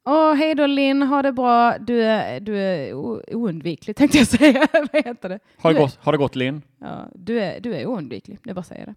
Åh, 0.07 0.35
hej 0.35 0.55
då 0.55 0.67
Linn, 0.67 1.03
ha 1.03 1.23
det 1.23 1.33
bra. 1.33 1.79
Du 1.79 2.03
är, 2.03 2.41
du 2.41 2.57
är 2.59 2.95
oundviklig 3.35 3.97
tänkte 3.97 4.19
jag 4.19 4.27
säga. 4.27 4.69
Vad 4.93 5.05
heter 5.05 5.29
det? 5.29 5.39
Har 5.59 5.73
det 5.73 5.81
gått, 5.81 5.99
har 6.01 6.13
det 6.13 6.19
gått 6.19 6.37
Linn? 6.37 6.63
Ja, 6.79 7.09
du, 7.15 7.41
är, 7.41 7.61
du 7.61 7.75
är 7.75 7.87
oundviklig, 7.87 8.39
det 8.43 8.51
är 8.51 8.55
bara 8.55 8.61
att 8.61 8.67
säga 8.67 8.87
det. 8.87 8.95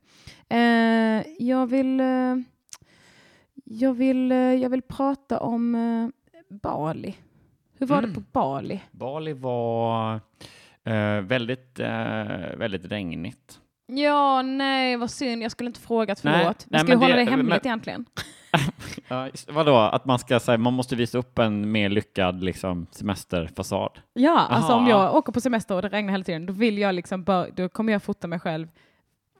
Eh, 0.55 1.45
jag, 1.47 1.67
vill, 1.67 1.99
eh, 1.99 2.35
jag, 3.63 3.93
vill, 3.93 4.31
eh, 4.31 4.37
jag 4.37 4.69
vill 4.69 4.81
prata 4.81 5.39
om 5.39 5.75
eh, 5.75 6.07
Bali. 6.55 7.15
Hur 7.79 7.87
var 7.87 7.97
Mm. 7.97 8.09
det 8.09 8.15
på 8.15 8.21
Bali? 8.31 8.79
Bali 8.91 9.33
var 9.33 10.13
eh, 10.83 11.21
väldigt, 11.21 11.79
eh, 11.79 12.55
väldigt 12.57 12.85
regnigt. 12.85 13.59
Ja, 13.87 14.41
nej, 14.41 14.97
vad 14.97 15.11
synd. 15.11 15.43
Jag 15.43 15.51
skulle 15.51 15.67
inte 15.67 15.79
frågat, 15.79 16.23
Nej, 16.23 16.33
förlåt. 16.39 16.63
Vi 16.63 16.67
nej, 16.71 16.79
ska 16.81 16.91
ju 16.91 16.97
hålla 16.97 17.15
det- 17.15 17.23
det 17.25 17.29
hemligt 17.31 17.49
men- 17.49 17.59
egentligen. 17.67 18.05
Ja, 19.07 19.29
vadå, 19.47 19.75
att 19.77 20.05
man 20.05 20.19
ska 20.19 20.39
säga, 20.39 20.57
man 20.57 20.73
måste 20.73 20.95
visa 20.95 21.17
upp 21.17 21.39
en 21.39 21.71
mer 21.71 21.89
lyckad 21.89 22.43
liksom, 22.43 22.87
semesterfasad? 22.91 23.89
Ja, 24.13 24.39
alltså 24.39 24.73
om 24.73 24.79
Aha. 24.83 24.89
jag 24.89 25.15
åker 25.15 25.31
på 25.31 25.41
semester 25.41 25.75
och 25.75 25.81
det 25.81 25.89
regnar 25.89 26.11
hela 26.11 26.23
tiden, 26.23 26.45
då 26.45 26.53
vill 26.53 26.77
jag 26.77 26.95
liksom 26.95 27.23
då 27.55 27.69
kommer 27.69 27.93
jag 27.93 28.03
fota 28.03 28.27
mig 28.27 28.39
själv 28.39 28.67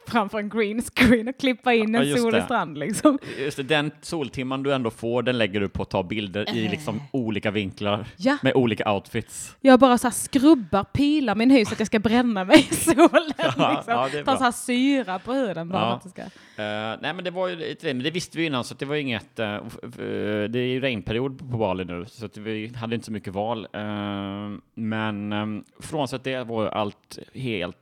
framför 0.08 0.38
en 0.40 0.50
green 0.50 0.82
screen 0.82 1.28
och 1.28 1.38
klippa 1.40 1.74
in 1.74 1.94
Ja, 1.94 2.00
en 2.02 2.08
just 2.08 2.22
solig 2.22 2.42
det. 2.42 2.46
strand 2.46 2.78
liksom. 2.78 3.20
Just 3.40 3.58
det, 3.58 3.64
den 3.64 3.92
soltimman 4.02 4.64
du 4.64 4.74
ändå 4.74 4.90
får, 4.90 5.24
den 5.24 5.38
lägger 5.38 5.60
du 5.60 5.70
på 5.70 5.84
att 5.84 5.90
ta 5.90 6.04
bilder 6.04 6.56
i 6.56 6.68
liksom 6.68 7.02
olika 7.12 7.52
vinklar 7.52 8.06
Ja, 8.18 8.38
med 8.42 8.54
olika 8.56 8.92
outfits. 8.94 9.56
jag 9.62 9.80
bara 9.80 9.98
så 9.98 10.08
här 10.08 10.14
skrubbar, 10.14 10.84
pilar 10.84 11.36
min 11.36 11.52
hy 11.52 11.66
så 11.66 11.74
att 11.74 11.80
jag 11.80 11.88
ska 11.88 12.00
bränna 12.00 12.44
mig 12.44 12.68
i 12.72 12.76
solen. 12.76 13.08
Ja, 13.38 13.72
liksom. 13.76 13.94
ja, 13.94 14.10
Ta 14.14 14.24
bra. 14.24 14.38
så 14.38 14.44
här 14.44 14.52
syra 14.52 15.20
på 15.20 15.34
huden 15.34 15.70
bara 15.70 15.82
Ja. 15.82 15.90
för 15.90 15.96
att 15.98 16.04
det 16.04 16.10
ska... 16.10 16.22
Eh, 16.64 16.98
nej, 17.02 17.14
men 17.14 17.24
det 17.24 17.32
var 17.32 17.48
ju 17.48 17.76
men 17.84 18.00
det 18.04 18.12
visste 18.12 18.38
vi 18.38 18.46
innan, 18.46 18.64
så 18.64 18.74
att 18.74 18.80
det 18.80 18.86
var 18.86 18.96
inget. 18.96 19.40
eh, 19.40 19.56
f- 19.68 19.78
eh, 19.84 20.44
det 20.50 20.60
är 20.60 20.68
ju 20.68 20.80
regnperiod 20.80 21.40
på 21.40 21.46
Bali 21.58 21.86
nu, 21.86 22.06
så 22.08 22.26
att 22.26 22.38
vi 22.38 22.68
hade 22.76 22.96
inte 22.96 23.06
så 23.06 23.12
mycket 23.12 23.34
val. 23.34 23.68
Uh, 23.76 24.58
men 24.76 25.34
um, 25.34 25.64
frånsett 25.80 26.24
det 26.24 26.44
var 26.44 26.64
ju 26.64 26.70
allt 26.70 27.20
helt 27.34 27.78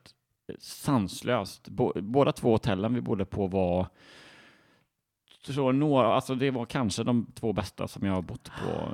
sanslöst. 0.59 1.67
Båda 1.95 2.31
två 2.31 2.51
hotellen 2.51 2.93
vi 2.93 3.01
bodde 3.01 3.25
på 3.25 3.47
var 3.47 3.87
så 5.53 5.71
några, 5.71 6.13
alltså 6.13 6.35
det 6.35 6.51
var 6.51 6.65
kanske 6.65 7.03
de 7.03 7.27
två 7.35 7.53
bästa 7.53 7.87
som 7.87 8.05
jag 8.07 8.13
har 8.13 8.21
bott 8.21 8.51
på. 8.63 8.87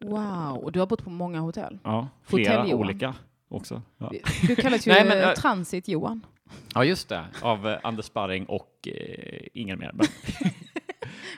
Wow, 0.00 0.56
och 0.56 0.72
du 0.72 0.78
har 0.78 0.86
bott 0.86 1.04
på 1.04 1.10
många 1.10 1.40
hotell. 1.40 1.78
Ja, 1.84 2.08
flera 2.22 2.62
Hotell-Johan. 2.62 2.80
olika 2.80 3.14
också. 3.48 3.82
Ja. 3.98 4.12
Du 4.46 4.56
kallas 4.56 4.86
ju 4.86 4.92
Nej, 4.92 5.04
men, 5.04 5.34
Transit-Johan. 5.34 6.26
Ja, 6.74 6.84
just 6.84 7.08
det. 7.08 7.24
Av 7.42 7.68
eh, 7.68 7.78
Anders 7.82 8.04
Sparring 8.04 8.46
och 8.46 8.88
eh, 8.88 9.46
ingen 9.52 9.78
mer. 9.78 9.92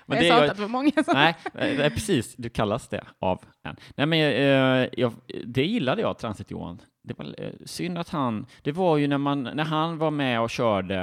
Men, 0.08 0.16
men 0.16 0.24
det 0.24 0.28
är 0.28 0.40
jag, 0.40 0.50
att 0.50 0.56
det 0.56 0.62
var 0.62 0.68
många 0.68 0.90
som... 0.90 1.14
nej, 1.14 1.36
nej, 1.54 1.76
nej, 1.78 1.90
precis. 1.90 2.34
Du 2.36 2.48
kallas 2.48 2.88
det 2.88 3.04
av 3.18 3.44
en. 3.62 3.76
Nej, 3.96 4.06
men 4.06 4.18
eh, 4.20 4.88
jag, 4.92 5.12
det 5.44 5.64
gillade 5.64 6.02
jag, 6.02 6.18
Transit-Johan. 6.18 6.80
Det 7.06 7.18
var 7.18 7.34
eh, 7.38 7.50
synd 7.64 7.98
att 7.98 8.08
han... 8.08 8.46
Det 8.62 8.72
var 8.72 8.96
ju 8.96 9.06
när, 9.06 9.18
man, 9.18 9.42
när 9.42 9.64
han 9.64 9.98
var 9.98 10.10
med 10.10 10.40
och 10.40 10.50
körde 10.50 10.96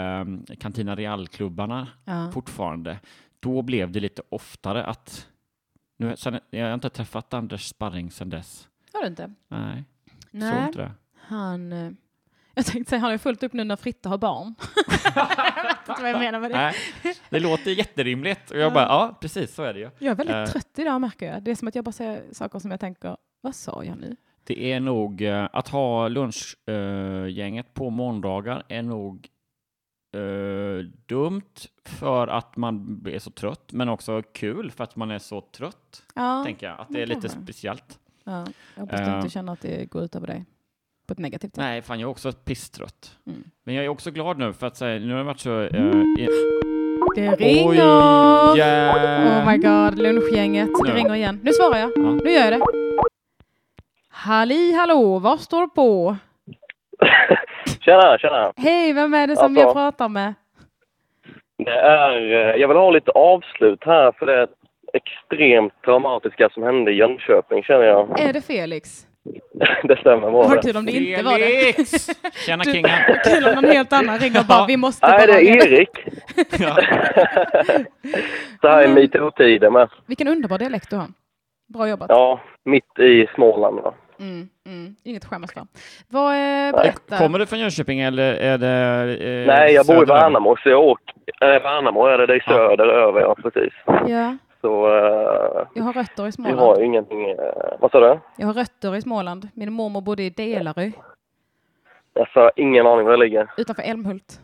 eh, 0.50 0.56
Cantina 0.56 0.96
Real-klubbarna 0.96 1.88
Ja. 2.06 2.32
fortfarande. 2.34 3.00
Då 3.40 3.62
blev 3.62 3.92
det 3.92 4.00
lite 4.00 4.22
oftare 4.30 4.86
att... 4.86 5.28
Nu, 5.98 6.16
sen, 6.18 6.40
jag 6.50 6.66
har 6.68 6.74
inte 6.74 6.90
träffat 6.90 7.34
Anders 7.34 7.66
Sparring 7.68 8.12
sedan 8.12 8.30
dess. 8.30 8.68
Har 8.94 9.02
du 9.02 9.08
inte? 9.08 9.34
Nej, 9.48 9.84
såg 10.32 10.40
Nej, 10.42 10.66
inte 10.68 10.80
det. 10.82 10.92
han... 11.20 11.74
eh, 11.74 11.92
Jag 12.54 12.66
tänkte 12.66 12.90
säga, 12.90 13.00
han 13.00 13.06
har 13.08 13.12
ju 13.12 13.18
fullt 13.18 13.44
upp 13.44 13.54
nu 13.54 13.64
när 13.64 13.76
Fritte 13.76 14.10
har 14.10 14.18
barn. 14.18 14.56
jag 15.16 15.64
vet 15.64 15.90
inte 15.90 16.02
vad 16.02 16.10
jag 16.10 16.20
menar 16.20 16.40
med 16.40 16.52
det. 16.52 16.58
Nej, 16.58 16.76
det 17.30 17.40
låter 17.40 17.72
jätterimligt. 17.72 18.52
Och 18.52 18.58
jag 18.58 18.74
bara, 18.74 18.84
ja, 18.86 19.18
precis 19.22 19.56
så 19.56 19.64
är 19.64 19.74
det 19.74 19.80
ju. 19.80 19.90
Jag 20.00 20.12
är 20.12 20.16
väldigt 20.16 20.36
Eh. 20.36 20.46
trött 20.46 20.80
idag 20.80 21.02
märker 21.02 21.34
jag. 21.34 21.44
Det 21.44 21.52
är 21.52 21.56
som 21.56 21.68
att 21.68 21.76
jag 21.76 21.84
bara 21.86 21.92
säger 21.92 22.24
saker 22.32 22.60
som 22.60 22.72
jag 22.72 22.80
tänker, 22.80 23.18
vad 23.42 23.56
sa 23.56 23.84
jag 23.84 23.98
nu? 23.98 24.16
Det 24.44 24.72
är 24.72 24.80
nog 24.80 25.22
eh, 25.22 25.48
att 25.54 25.68
ha 25.68 26.08
lunchgänget 26.08 27.74
på 27.74 27.90
måndagar 27.90 28.64
är 28.68 28.82
nog 28.82 29.28
eh, 30.16 30.86
dumt 31.06 31.42
för 31.86 32.28
att 32.28 32.58
man 32.58 33.02
blir 33.02 33.20
så 33.20 33.32
trött, 33.32 33.70
men 33.74 33.90
också 33.90 34.22
kul 34.34 34.72
för 34.72 34.84
att 34.84 34.96
man 34.96 35.12
är 35.12 35.20
så 35.20 35.42
trött, 35.42 36.04
Ja, 36.16 36.44
tänker 36.46 36.68
jag. 36.68 36.80
Att 36.80 36.88
det 36.90 37.02
är 37.02 37.06
lite 37.06 37.22
kanske. 37.22 37.42
speciellt. 37.42 38.00
ja. 38.24 38.46
jag 38.76 38.82
hoppas 38.82 39.00
du 39.00 39.06
Eh. 39.08 39.16
inte 39.18 39.30
känner 39.30 39.54
att 39.54 39.62
det 39.62 39.86
går 39.90 40.04
ut 40.04 40.16
över 40.16 40.28
dig 40.28 40.46
på 41.08 41.14
ett 41.14 41.20
negativt 41.20 41.56
sätt. 41.56 41.64
Nej, 41.64 41.82
fan 41.82 42.00
jag 42.00 42.08
är 42.08 42.12
också 42.12 42.32
pisstrött. 42.32 43.18
Mm. 43.26 43.44
Men 43.64 43.76
jag 43.76 43.86
är 43.86 43.90
också 43.90 44.12
glad 44.12 44.38
nu 44.40 44.54
för 44.54 44.68
att 44.68 44.78
säga, 44.78 45.00
nu 45.00 45.12
har 45.12 45.18
det 45.18 45.24
varit 45.24 45.40
så... 45.40 45.62
eh, 45.62 46.02
i- 46.20 46.28
Det 47.16 47.36
ringer! 47.36 47.70
Oj, 47.70 47.82
Oh 47.82 48.58
yeah. 48.58 49.48
my 49.48 49.58
god, 49.58 50.00
lunchgänget. 50.04 50.70
Det 50.84 50.90
Nu. 50.90 50.96
ringer 50.96 51.16
igen. 51.16 51.40
Nu 51.44 51.52
svarar 51.54 51.78
jag. 51.80 51.92
Ja. 51.96 52.12
Nu 52.24 52.32
gör 52.32 52.52
jag 52.52 52.60
det. 52.60 52.66
Halli 54.24 54.74
hallå, 54.74 55.20
vad 55.20 55.40
står 55.40 55.68
på? 55.68 56.18
Tjena, 57.86 58.18
tjena. 58.18 58.54
Hej, 58.58 58.94
vem 58.94 59.14
är 59.14 59.28
det 59.28 59.36
som 59.36 59.46
Alltså. 59.46 59.62
jag 59.62 59.74
pratar 59.74 60.10
med? 60.10 60.34
Det 61.58 61.72
är, 61.72 62.32
eh, 62.32 62.56
jag 62.62 62.68
vill 62.68 62.78
ha 62.78 62.92
lite 62.92 63.12
avslut 63.12 63.84
här 63.86 64.12
för 64.12 64.26
det 64.26 64.48
extremt 64.94 65.74
traumatiska 65.86 66.50
som 66.50 66.64
hände 66.64 66.92
i 66.92 66.96
Jönköping 66.96 67.64
känner 67.64 67.84
jag. 67.84 68.20
Är 68.20 68.34
det 68.34 68.42
Felix? 68.42 69.08
det 69.84 69.98
stämmer 70.00 70.32
bra 70.32 70.44
Vad 70.44 70.62
kul 70.62 70.78
om 70.78 70.86
det 70.86 70.92
inte 70.92 71.24
var 71.24 71.40
det. 71.40 71.46
Felix! 71.46 72.10
Tjena 72.46 72.64
kingen! 72.64 73.00
Kul 73.26 73.48
om 73.48 73.56
någon 73.56 73.72
helt 73.72 73.94
annan 73.94 74.20
ringer 74.20 74.40
och 74.40 74.46
bara, 74.46 74.66
vi 74.66 74.78
måste 74.78 75.08
Nej, 75.08 75.28
bara... 75.28 75.38
det 75.38 75.50
är 75.50 75.68
Erik. 75.68 75.90
Ja. 76.60 76.76
Så 78.62 78.68
här 78.68 78.86
i 78.86 78.88
metoo-tiden 78.88 79.74
med. 79.74 79.90
Vilken 80.06 80.28
underbar 80.28 80.58
dialekt 80.58 80.90
du 80.90 80.96
har. 80.96 81.08
Bra 81.74 81.90
jobbat. 81.90 82.10
Ja, 82.10 82.40
mitt 82.66 83.00
i 83.00 83.28
Småland 83.36 83.80
va. 83.80 83.94
Mm, 84.24 84.50
mm. 84.66 84.96
Inget 85.04 85.26
skämmas 85.26 85.54
för. 85.54 85.68
Vad, 86.10 86.34
eh, 86.36 86.72
berätta. 86.76 87.18
Kommer 87.18 87.40
du 87.40 87.46
från 87.46 87.60
Jönköping 87.60 88.00
eller 88.02 88.34
är 88.34 88.58
det... 88.58 88.68
eh, 89.42 89.48
Nej, 89.48 89.74
jag 89.74 89.86
bor 89.86 89.96
i 89.96 90.00
söderöver? 90.00 90.22
Värnamo 90.24 90.56
så 90.64 90.70
jag 90.70 90.84
åker, 90.84 91.14
Eh, 91.42 91.48
Värnamo 91.64 92.06
är 92.06 92.18
det, 92.18 92.26
det 92.28 92.34
är 92.36 92.40
söder 92.40 92.88
över, 92.88 93.22
ja 93.22 93.36
precis. 93.36 93.74
Ja, 94.08 94.38
Så 94.62 94.88
eh, 94.88 95.68
jag 95.74 95.84
har 95.84 95.94
rötter 95.94 96.24
i 96.24 96.26
har 96.26 96.32
Småland. 96.32 96.80
ju 96.80 96.86
ingenting... 96.86 97.30
Eh, 97.30 97.38
vad 97.80 97.92
sa 97.92 98.00
du? 98.00 98.20
Jag 98.38 98.48
har 98.48 98.54
rötter 98.54 98.96
i 98.96 99.02
Småland. 99.02 99.48
Min 99.54 99.74
mormor 99.74 100.02
bodde 100.02 100.24
i 100.24 100.30
Delarö 100.30 100.92
Alltså, 102.20 102.52
ingen 102.56 102.88
aning 102.88 103.06
var 103.06 103.12
det 103.12 103.18
ligger. 103.18 103.48
utanför 103.58 103.84
Älmhult. 103.84 104.40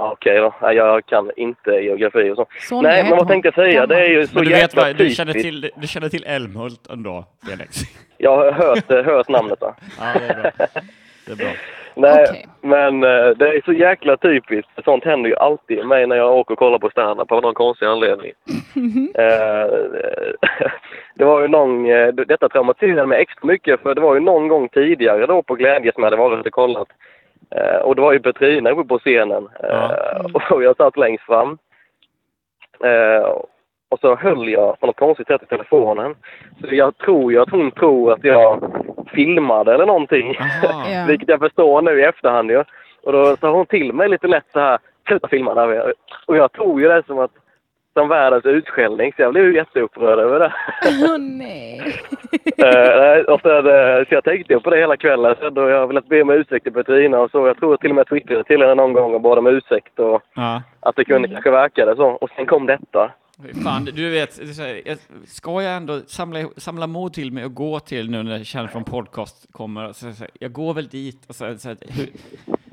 Ja, 0.00 0.12
Okej 0.12 0.36
då. 0.36 0.54
Nej, 0.62 0.76
jag 0.76 1.06
kan 1.06 1.30
inte 1.36 1.70
geografi 1.70 2.30
och 2.30 2.36
så. 2.36 2.46
Sonja 2.58 2.90
Nej, 2.90 3.02
men 3.02 3.18
vad 3.18 3.28
tänkte 3.28 3.46
jag 3.46 3.54
säga? 3.54 3.86
Det 3.86 4.00
är 4.00 4.08
ju 4.08 4.26
så 4.26 4.34
Men 4.34 4.44
du 4.44 4.50
vet 4.50 4.60
jäkla 4.60 4.82
vad, 4.82 4.96
du 4.96 5.10
känner, 5.10 5.32
typiskt. 5.32 5.62
till, 5.62 5.70
du 5.76 5.86
känner 5.86 6.08
till 6.08 6.24
Älmhult 6.26 6.86
ändå, 6.90 7.24
Felix? 7.48 7.76
Jag 8.18 8.36
har 8.36 8.52
hört, 8.52 8.90
eh, 8.90 9.02
hört 9.02 9.28
namnet 9.28 9.60
va? 9.60 9.74
Ja, 9.98 10.20
det 10.20 10.26
är 10.26 10.42
bra. 10.42 10.50
Det 11.26 11.32
är 11.32 11.36
bra. 11.36 11.48
Nej, 11.94 12.26
Okej. 12.28 12.46
men 12.60 13.04
eh, 13.04 13.28
det 13.36 13.48
är 13.48 13.62
så 13.64 13.72
jäkla 13.72 14.16
typiskt. 14.16 14.70
Sånt 14.84 15.04
händer 15.04 15.30
ju 15.30 15.36
alltid 15.36 15.86
mig 15.86 16.06
när 16.06 16.16
jag 16.16 16.36
åker 16.36 16.52
och 16.52 16.58
kollar 16.58 16.78
på 16.78 16.90
stand 16.90 17.20
av 17.20 17.42
någon 17.42 17.54
konstig 17.54 17.86
anledning. 17.86 18.32
Eh, 19.14 19.66
det 21.14 21.24
var 21.24 21.40
ju 21.40 21.48
någon, 21.48 21.84
detta 22.14 22.48
traumatiserade 22.48 23.06
mig 23.06 23.22
extra 23.22 23.46
mycket 23.46 23.80
för 23.80 23.94
det 23.94 24.00
var 24.00 24.14
ju 24.14 24.20
någon 24.20 24.48
gång 24.48 24.68
tidigare 24.68 25.26
då 25.26 25.42
på 25.42 25.54
Glädje 25.54 25.92
som 25.92 26.02
jag 26.02 26.10
hade 26.10 26.22
varit 26.22 26.46
och 26.46 26.52
kollat. 26.52 26.88
Eh, 27.56 27.76
och 27.76 27.96
det 27.96 28.02
var 28.02 28.12
ju 28.12 28.20
Petrina 28.20 28.70
uppe 28.70 28.88
på 28.88 28.98
scenen 28.98 29.48
eh, 29.62 30.50
och 30.50 30.62
jag 30.62 30.76
satt 30.76 30.96
längst 30.96 31.24
fram. 31.24 31.58
Eh, 32.84 33.28
och 33.88 34.00
så 34.00 34.16
höll 34.16 34.48
jag 34.48 34.80
på 34.80 34.86
något 34.86 34.96
konstigt 34.96 35.26
sätt 35.26 35.42
i 35.42 35.46
telefonen. 35.46 36.14
Så 36.60 36.74
jag 36.74 36.98
tror 36.98 37.32
ju 37.32 37.40
att 37.40 37.50
hon 37.50 37.70
tror 37.70 38.12
att 38.12 38.24
jag 38.24 38.72
filmade 39.14 39.74
eller 39.74 39.86
någonting. 39.86 40.34
Ja. 40.62 41.04
Vilket 41.08 41.28
jag 41.28 41.40
förstår 41.40 41.82
nu 41.82 42.00
i 42.00 42.04
efterhand 42.04 42.50
ju. 42.50 42.64
Och 43.02 43.12
då 43.12 43.36
sa 43.36 43.50
hon 43.50 43.66
till 43.66 43.92
mig 43.92 44.08
lite 44.08 44.26
lätt 44.26 44.44
så 44.52 44.60
här, 44.60 44.78
sluta 45.06 45.28
filma 45.28 45.54
där. 45.54 45.94
Och 46.26 46.36
jag 46.36 46.52
tog 46.52 46.80
ju 46.80 46.88
det 46.88 47.02
som 47.06 47.18
att 47.18 47.30
som 47.92 48.08
världens 48.08 48.44
utskällning, 48.44 49.12
så 49.16 49.22
jag 49.22 49.32
blev 49.32 49.44
ju 49.44 49.54
jätteupprörd 49.54 50.18
över 50.18 50.38
det. 50.38 50.52
Åh 51.04 51.18
nej. 51.18 51.78
Eh, 52.56 53.00
nej, 53.00 53.24
och 53.24 53.40
så, 53.40 53.56
eh, 53.58 54.04
så 54.08 54.14
jag 54.14 54.24
tänkte 54.24 54.60
på 54.60 54.70
det 54.70 54.76
hela 54.76 54.96
kvällen. 54.96 55.34
Så 55.40 55.50
då 55.50 55.68
jag 55.68 55.86
velat 55.86 56.08
be 56.08 56.22
om 56.22 56.30
ursäkt 56.30 56.64
till 56.64 56.72
Petrina 56.72 57.18
och 57.20 57.30
så. 57.30 57.46
Jag 57.46 57.56
tror 57.56 57.76
till 57.76 57.90
och 57.90 57.94
med 57.94 58.00
jag 58.00 58.08
twittrade 58.08 58.44
till 58.44 58.60
henne 58.60 58.74
någon 58.74 58.92
gång 58.92 59.14
och 59.14 59.20
bad 59.20 59.38
om 59.38 59.46
ursäkt 59.46 59.98
och 59.98 60.22
Ja. 60.34 60.62
att 60.80 60.96
det 60.96 61.04
kunde 61.04 61.28
kanske 61.28 61.50
verka 61.50 61.84
det 61.86 61.96
så. 61.96 62.06
Och 62.08 62.30
sen 62.36 62.46
kom 62.46 62.66
detta. 62.66 63.12
Fan, 63.64 63.84
du 63.84 64.10
vet, 64.10 64.40
jag- 64.84 64.96
ska 65.26 65.62
jag 65.62 65.76
ändå 65.76 66.00
samla, 66.06 66.38
samla 66.56 66.86
mod 66.86 67.12
till 67.12 67.32
mig 67.32 67.44
och 67.44 67.54
gå 67.54 67.80
till 67.80 68.10
nu 68.10 68.22
när 68.22 68.36
jag 68.36 68.46
känner 68.46 68.68
från 68.68 68.84
podcast 68.84 69.46
kommer, 69.52 69.92
så, 69.92 70.12
så, 70.12 70.24
jag 70.40 70.52
går 70.52 70.74
väl 70.74 70.88
dit 70.88 71.26
och 71.28 71.34
så, 71.34 71.58
så, 71.58 71.68
hur, 71.68 72.08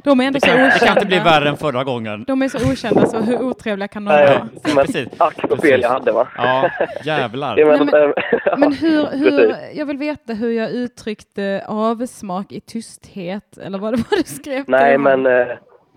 De 0.07 0.19
är 0.19 0.23
ändå 0.27 0.39
det, 0.39 0.47
så 0.47 0.47
kan, 0.47 0.63
det 0.63 0.79
kan 0.79 0.97
inte 0.97 1.05
bli 1.05 1.15
okända. 1.15 1.31
värre 1.31 1.49
än 1.49 1.57
förra 1.57 1.83
gången. 1.83 2.23
De 2.27 2.41
är 2.41 2.47
så 2.47 2.71
okända, 2.71 3.05
så 3.05 3.17
hur 3.19 3.41
otrevliga 3.41 3.87
kan 3.87 4.05
de 4.05 4.11
Nej, 4.11 4.27
vara? 4.27 4.47
men 4.75 4.85
Precis. 4.85 5.21
ack 5.21 5.35
så 5.49 5.57
fel 5.57 5.81
jag 5.81 5.89
hade 5.89 6.11
va? 6.11 6.27
Ja, 6.37 6.69
jävlar. 7.03 7.57
Ja, 7.57 7.65
men, 7.65 7.89
Nej, 7.91 8.03
eh, 8.03 8.57
Men 8.57 8.73
hur, 8.73 9.05
hur, 9.17 9.55
jag 9.73 9.85
vill 9.85 9.97
veta 9.97 10.33
hur 10.33 10.51
jag 10.51 10.71
uttryckte 10.71 11.63
avsmak 11.67 12.51
i 12.51 12.61
tysthet, 12.61 13.57
eller 13.65 13.79
vad 13.79 13.93
det 13.93 13.97
var 13.97 14.17
du 14.17 14.23
skrev. 14.23 14.63
Nej, 14.67 14.97
men... 14.97 15.25
Eh, 15.25 15.47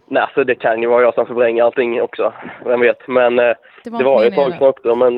nej, 0.08 0.26
så 0.34 0.44
det 0.44 0.54
kan 0.54 0.82
ju 0.82 0.88
vara 0.88 1.02
jag 1.02 1.14
som 1.14 1.26
förvränger 1.26 1.62
allting 1.62 2.02
också. 2.02 2.32
Vem 2.64 2.80
vet. 2.80 3.08
Men 3.08 3.38
eh, 3.38 3.54
det 3.84 3.90
var, 3.90 3.98
det 3.98 4.04
var 4.04 4.24
ett 4.24 4.34
tag 4.34 4.52
sedan 4.52 4.68
också. 4.68 4.94
Men 4.94 5.14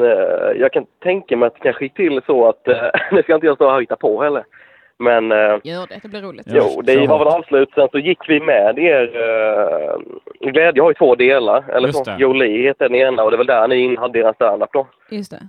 jag 0.57 0.73
kan 0.73 0.85
tänka 1.03 1.37
mig 1.37 1.47
att 1.47 1.55
det 1.55 1.61
kanske 1.61 1.85
gick 1.85 1.95
till 1.95 2.21
så 2.27 2.49
att... 2.49 2.67
Nu 3.13 3.23
ska 3.23 3.35
inte 3.35 3.47
jag 3.47 3.57
stå 3.57 3.69
här 3.69 3.77
och 3.77 3.83
hitta 3.83 3.97
på 3.97 4.23
heller. 4.23 4.45
Men... 4.99 5.33
Eh, 5.33 5.59
Gör 5.65 5.87
det, 5.87 6.01
det 6.03 6.09
blir 6.09 6.23
roligt. 6.23 6.47
Jo, 6.51 6.83
det 6.83 7.07
var 7.07 7.19
väl 7.19 7.29
avslut. 7.29 7.71
Sen 7.75 7.89
så 7.93 7.99
gick 7.99 8.29
vi 8.29 8.41
med 8.41 8.79
er. 8.79 9.03
Uh, 9.17 10.51
Glädje 10.51 10.83
har 10.83 10.91
ju 10.91 10.95
två 10.95 11.15
delar. 11.15 11.65
Eller 11.69 11.93
så. 11.93 12.05
Jolie 12.19 12.63
heter 12.63 12.89
den 12.89 12.95
ena 12.95 13.23
och 13.25 13.31
det 13.31 13.35
är 13.35 13.39
väl 13.39 13.47
där 13.47 13.69
ni 13.69 13.97
hade 13.97 14.19
er 14.19 14.33
standup 14.33 14.73
då. 14.73 14.87
Just 15.11 15.31
det. 15.31 15.49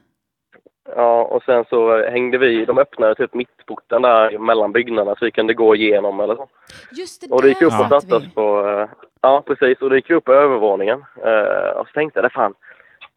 Ja, 0.95 1.23
och 1.23 1.43
sen 1.43 1.65
så 1.69 2.09
hängde 2.09 2.37
vi, 2.37 2.65
de 2.65 2.77
öppnade 2.77 3.15
typ 3.15 3.33
mittporten 3.33 4.01
där 4.01 4.37
mellan 4.37 4.71
byggnaderna 4.71 5.15
så 5.15 5.25
vi 5.25 5.31
kunde 5.31 5.53
gå 5.53 5.75
igenom 5.75 6.19
eller 6.19 6.35
så. 6.35 6.47
Just 6.91 7.21
det, 7.21 7.35
Och 7.35 7.41
det 7.41 7.47
gick 7.47 7.61
upp 7.61 7.67
och 7.67 7.89
satt 7.89 8.01
satte 8.03 8.15
oss 8.15 8.33
på, 8.33 8.67
eh, 8.67 8.89
ja 9.21 9.43
precis, 9.47 9.81
och 9.81 9.89
det 9.89 9.95
gick 9.95 10.09
upp 10.09 10.23
på 10.23 10.33
övervåningen. 10.33 11.05
Eh, 11.25 11.69
och 11.77 11.87
så 11.87 11.93
tänkte 11.93 12.19
jag, 12.19 12.25
det 12.25 12.29
fan, 12.29 12.53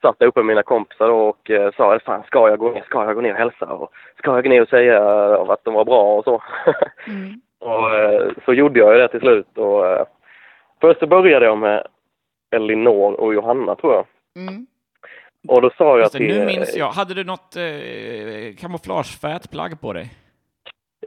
satt 0.06 0.18
där 0.18 0.26
uppe 0.26 0.40
med 0.40 0.46
mina 0.46 0.62
kompisar 0.62 1.10
och 1.10 1.50
uh, 1.50 1.70
sa, 1.76 1.98
fan 1.98 2.22
ska 2.26 2.48
jag 2.48 2.58
gå 2.58 2.70
ner, 2.70 2.82
ska 2.82 3.04
jag 3.04 3.14
gå 3.14 3.20
ner 3.20 3.32
och 3.32 3.38
hälsa 3.38 3.66
och 3.66 3.92
ska 4.18 4.34
jag 4.34 4.44
gå 4.44 4.50
ner 4.50 4.62
och 4.62 4.68
säga 4.68 4.96
eh, 4.96 5.50
att 5.50 5.64
de 5.64 5.74
var 5.74 5.84
bra 5.84 6.16
och 6.16 6.24
så. 6.24 6.42
Mm. 7.08 7.40
och 7.58 7.94
eh, 7.94 8.32
så 8.44 8.52
gjorde 8.52 8.80
jag 8.80 8.96
det 8.96 9.08
till 9.08 9.20
slut 9.20 9.58
och 9.58 9.86
eh, 9.86 10.06
först 10.80 11.00
så 11.00 11.06
började 11.06 11.46
jag 11.46 11.58
med 11.58 11.86
Elinor 12.50 13.20
och 13.20 13.34
Johanna 13.34 13.74
tror 13.74 13.94
jag. 13.94 14.06
Mm. 14.36 14.66
Och 15.48 15.62
då 15.62 15.70
sa 15.78 15.98
jag 15.98 16.06
det, 16.12 16.18
till, 16.18 16.38
nu 16.38 16.46
minns 16.46 16.76
jag. 16.76 16.90
Hade 16.90 17.14
du 17.14 17.24
något 17.24 17.56
eh, 17.56 18.56
kamouflagefärgat 18.60 19.50
plagg 19.50 19.80
på 19.80 19.92
dig? 19.92 20.10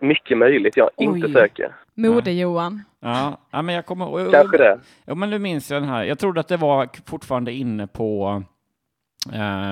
mycket 0.02 0.38
möjligt, 0.38 0.78
jag 0.78 0.90
är 0.98 1.10
Oj. 1.10 1.18
inte 1.18 1.32
säker. 1.32 1.76
Mode-Johan. 1.96 2.84
Ja, 3.00 3.38
ja 3.52 3.62
men 3.62 3.76
jag 3.76 3.86
kommer 3.86 4.06
ihåg. 4.06 4.32
Kanske 4.32 4.58
det. 4.58 4.80
Ja, 5.06 5.16
men 5.16 5.30
nu 5.30 5.40
minns 5.40 5.72
jag 5.72 5.82
den 5.82 5.90
här. 5.90 6.04
Jag 6.04 6.20
trodde 6.20 6.40
att 6.40 6.48
det 6.48 6.58
var 6.58 6.90
fortfarande 7.06 7.52
inne 7.52 7.88
på 7.88 8.28
eh, 8.28 8.42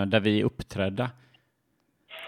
där 0.08 0.20
vi 0.20 0.44
uppträdde. 0.44 1.10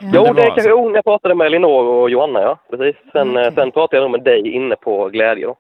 Ja. 0.02 0.10
Jo, 0.14 0.24
det 0.24 0.34
det, 0.34 0.46
kanske, 0.48 0.64
så. 0.64 0.92
jag 0.96 1.04
pratade 1.04 1.36
med 1.36 1.48
Elinor 1.48 1.84
och 1.84 2.10
Johanna, 2.10 2.42
ja. 2.42 2.58
Precis. 2.70 2.96
Sen, 3.12 3.30
Okej. 3.30 3.46
eh, 3.46 3.54
sen 3.54 3.72
pratade 3.72 3.98
jag 3.98 4.04
nog 4.04 4.12
med 4.12 4.24
dig 4.24 4.48
inne 4.48 4.76
på 4.76 5.10
Glädje 5.10 5.46
då. 5.46 5.56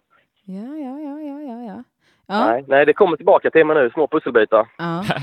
Ja, 0.45 0.76
ja, 0.78 0.99
ja, 0.99 1.20
ja, 1.22 1.41
ja, 1.41 1.64
ja. 1.68 1.84
Ja, 2.28 2.45
Nej, 2.45 2.64
nej, 2.68 2.86
det 2.86 2.93
kommer 2.93 3.18
tillbaka 3.18 3.49
till 3.49 3.66
mig 3.66 3.76
nu, 3.76 3.89
små 3.89 4.07
pusselbitar. 4.07 4.68
ja. 4.78 5.03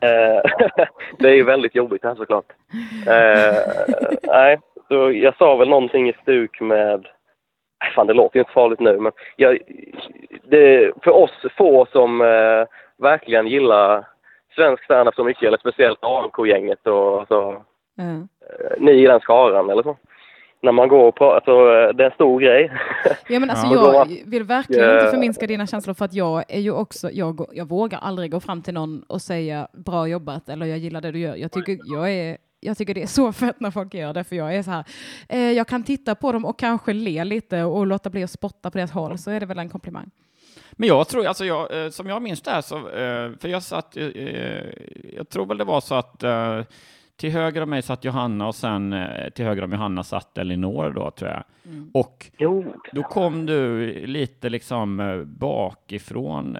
Eh, 0.00 0.42
det 1.18 1.28
är 1.28 1.34
ju 1.34 1.44
väldigt 1.44 1.74
jobbigt 1.74 2.04
här 2.04 2.14
såklart. 2.14 2.44
Eh, 3.06 3.54
nej, 4.22 4.58
så 4.88 5.12
jag 5.12 5.36
sa 5.36 5.56
väl 5.56 5.68
någonting 5.68 6.08
i 6.08 6.12
stuk 6.22 6.60
med... 6.60 7.06
Nej, 7.80 7.92
fan, 7.94 8.06
det 8.06 8.12
låter 8.12 8.36
ju 8.36 8.40
inte 8.40 8.52
farligt 8.52 8.80
nu, 8.80 8.98
men 8.98 9.12
jag, 9.36 9.58
det, 10.44 10.92
för 11.02 11.10
oss 11.10 11.30
få 11.56 11.86
som 11.92 12.20
eh, 12.20 12.64
verkligen 12.98 13.46
gillar 13.46 14.06
svensk 14.58 14.84
standup 14.84 15.14
så 15.14 15.24
mycket, 15.24 15.42
eller 15.42 15.58
speciellt 15.58 15.98
AMK-gänget 16.02 16.86
och 16.86 17.26
så, 17.28 17.50
eh, 17.98 18.20
ni 18.78 18.92
i 18.92 19.06
den 19.06 19.20
skaran 19.20 19.70
eller 19.70 19.82
så. 19.82 19.96
När 20.62 20.72
man 20.72 20.88
går 20.88 21.04
och 21.08 21.14
pratar, 21.14 21.34
alltså, 21.36 21.50
eh, 21.50 21.96
det 21.96 22.02
är 22.04 22.06
en 22.10 22.14
stor 22.14 22.40
grej. 22.40 22.72
Ja 23.28 23.38
men 23.38 23.50
alltså 23.50 23.66
Ja. 23.74 24.06
jag 24.08 24.30
vill 24.30 24.42
verkligen 24.44 24.94
inte 24.94 25.10
förminska 25.10 25.46
dina 25.46 25.66
känslor 25.66 25.94
för 25.94 26.04
att 26.04 26.14
jag 26.14 26.44
är 26.48 26.60
ju 26.60 26.72
också, 26.72 27.10
jag, 27.10 27.46
jag 27.52 27.68
vågar 27.68 27.98
aldrig 27.98 28.30
gå 28.30 28.40
fram 28.40 28.62
till 28.62 28.74
någon 28.74 29.02
och 29.02 29.22
säga 29.22 29.68
bra 29.72 30.06
jobbat 30.08 30.48
eller 30.48 30.66
jag 30.66 30.78
gillar 30.78 31.00
det 31.00 31.10
du 31.12 31.18
gör. 31.18 31.36
Jag 31.36 31.52
tycker, 31.52 31.78
jag 31.84 32.10
är, 32.12 32.36
jag 32.60 32.78
tycker 32.78 32.94
det 32.94 33.02
är 33.02 33.06
så 33.06 33.32
fett 33.32 33.60
när 33.60 33.70
folk 33.70 33.94
gör 33.94 34.14
det 34.14 34.24
för 34.24 34.36
jag 34.36 34.54
är 34.54 34.62
så 34.62 34.70
här, 34.70 34.84
eh, 35.28 35.52
jag 35.52 35.66
kan 35.66 35.82
titta 35.82 36.14
på 36.14 36.32
dem 36.32 36.44
och 36.44 36.58
kanske 36.58 36.92
le 36.92 37.24
lite 37.24 37.62
och 37.64 37.86
låta 37.86 38.10
bli 38.10 38.24
att 38.24 38.30
spotta 38.30 38.70
på 38.70 38.78
deras 38.78 38.92
håll 38.92 39.18
så 39.18 39.30
är 39.30 39.40
det 39.40 39.46
väl 39.46 39.58
en 39.58 39.68
komplimang. 39.68 40.10
Men 40.80 40.88
jag 40.88 41.08
tror, 41.08 41.26
alltså 41.26 41.44
jag, 41.44 41.84
eh, 41.84 41.90
som 41.90 42.08
jag 42.08 42.22
minns 42.22 42.42
det 42.42 42.50
här, 42.50 42.60
så, 42.60 42.76
eh, 42.76 43.30
för 43.40 43.48
jag 43.48 43.62
satt, 43.62 43.96
eh, 43.96 44.06
jag 45.16 45.28
tror 45.28 45.46
väl 45.46 45.58
det 45.58 45.64
var 45.64 45.80
så 45.80 45.94
att 45.94 46.24
till 47.16 47.30
höger 47.30 47.62
om 47.62 47.70
mig 47.70 47.82
satt 47.82 48.04
Johanna 48.04 48.46
och 48.46 48.54
sen 48.54 48.94
till 49.34 49.44
höger 49.44 49.64
om 49.64 49.72
Johanna 49.72 50.04
satt 50.04 50.38
Elinor 50.38 50.90
då, 50.90 51.10
tror 51.10 51.30
jag. 51.30 51.42
Och 51.94 52.30
Jo, 52.38 52.74
då 52.92 53.02
kom 53.02 53.46
du 53.46 53.92
lite 54.06 54.48
liksom 54.48 55.22
bakifrån 55.26 56.56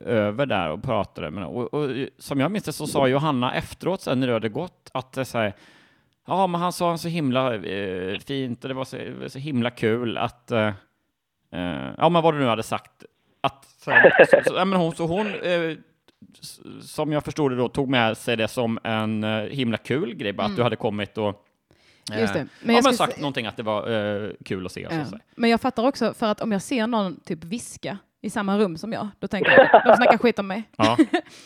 över 0.00 0.46
där 0.46 0.70
och 0.70 0.82
pratade 0.82 1.30
med 1.30 1.44
och, 1.44 1.74
och 1.74 1.90
som 2.18 2.40
jag 2.40 2.50
minns 2.50 2.64
det 2.64 2.72
så 2.72 2.86
sa 2.86 3.08
Johanna 3.08 3.54
efteråt 3.54 4.00
sen 4.00 4.20
när 4.20 4.26
det 4.26 4.32
hade 4.32 4.48
gått 4.48 4.90
att 4.92 5.12
det 5.12 5.24
så 5.24 5.38
här, 5.38 5.54
ja 6.26 6.46
men 6.46 6.60
han 6.60 6.72
sa 6.72 6.98
så 6.98 7.08
himla 7.08 7.54
eh, 7.54 8.18
fint 8.18 8.64
och 8.64 8.68
det 8.68 8.74
var 8.74 8.84
så, 8.84 8.98
så 9.26 9.38
himla 9.38 9.70
kul 9.70 10.18
att 10.18 10.50
eh, 10.50 10.70
eh, 11.56 11.88
ja 11.98 12.08
men 12.08 12.22
vad 12.22 12.34
du 12.34 12.38
nu 12.38 12.46
hade 12.46 12.62
sagt 12.62 13.04
att 13.40 13.64
så, 13.64 13.90
så, 14.30 14.36
så, 14.46 14.54
ja, 14.56 14.64
men 14.64 14.78
hon, 14.80 14.92
så 14.94 15.06
hon 15.06 15.26
eh, 15.26 15.76
som 16.80 17.12
jag 17.12 17.24
förstod 17.24 17.50
det 17.52 17.56
då 17.56 17.68
tog 17.68 17.88
med 17.88 18.16
sig 18.16 18.36
det 18.36 18.48
som 18.48 18.78
en 18.84 19.24
eh, 19.24 19.42
himla 19.42 19.76
kul 19.76 20.14
grej 20.14 20.32
bara 20.32 20.46
att 20.46 20.56
du 20.56 20.62
hade 20.62 20.76
kommit 20.76 21.18
och 21.18 21.28
eh, 22.12 22.20
Just 22.20 22.32
det. 22.32 22.38
Men 22.38 22.48
Men 22.62 22.74
jag 22.74 22.82
ja, 22.84 22.88
men 22.88 22.94
sagt 22.96 23.12
se- 23.14 23.20
någonting 23.20 23.46
att 23.46 23.56
det 23.56 23.62
var 23.62 23.90
eh, 24.24 24.30
kul 24.44 24.66
att 24.66 24.72
se. 24.72 24.86
Så 24.90 24.94
Ja. 24.96 25.00
att 25.00 25.08
säga. 25.08 25.20
Men 25.36 25.50
jag 25.50 25.60
fattar 25.60 25.86
också 25.86 26.14
för 26.14 26.26
att 26.26 26.40
om 26.40 26.52
jag 26.52 26.62
ser 26.62 26.86
någon 26.86 27.20
typ 27.20 27.44
viska 27.44 27.98
i 28.20 28.30
samma 28.30 28.58
rum 28.58 28.76
som 28.76 28.92
jag, 28.92 29.08
då 29.18 29.28
tänker 29.28 29.50
jag 29.50 29.60
att 29.76 29.84
de 29.84 29.96
snackar 29.96 30.18
skit 30.18 30.38
om 30.38 30.46
mig. 30.46 30.62
Ja, 30.76 30.96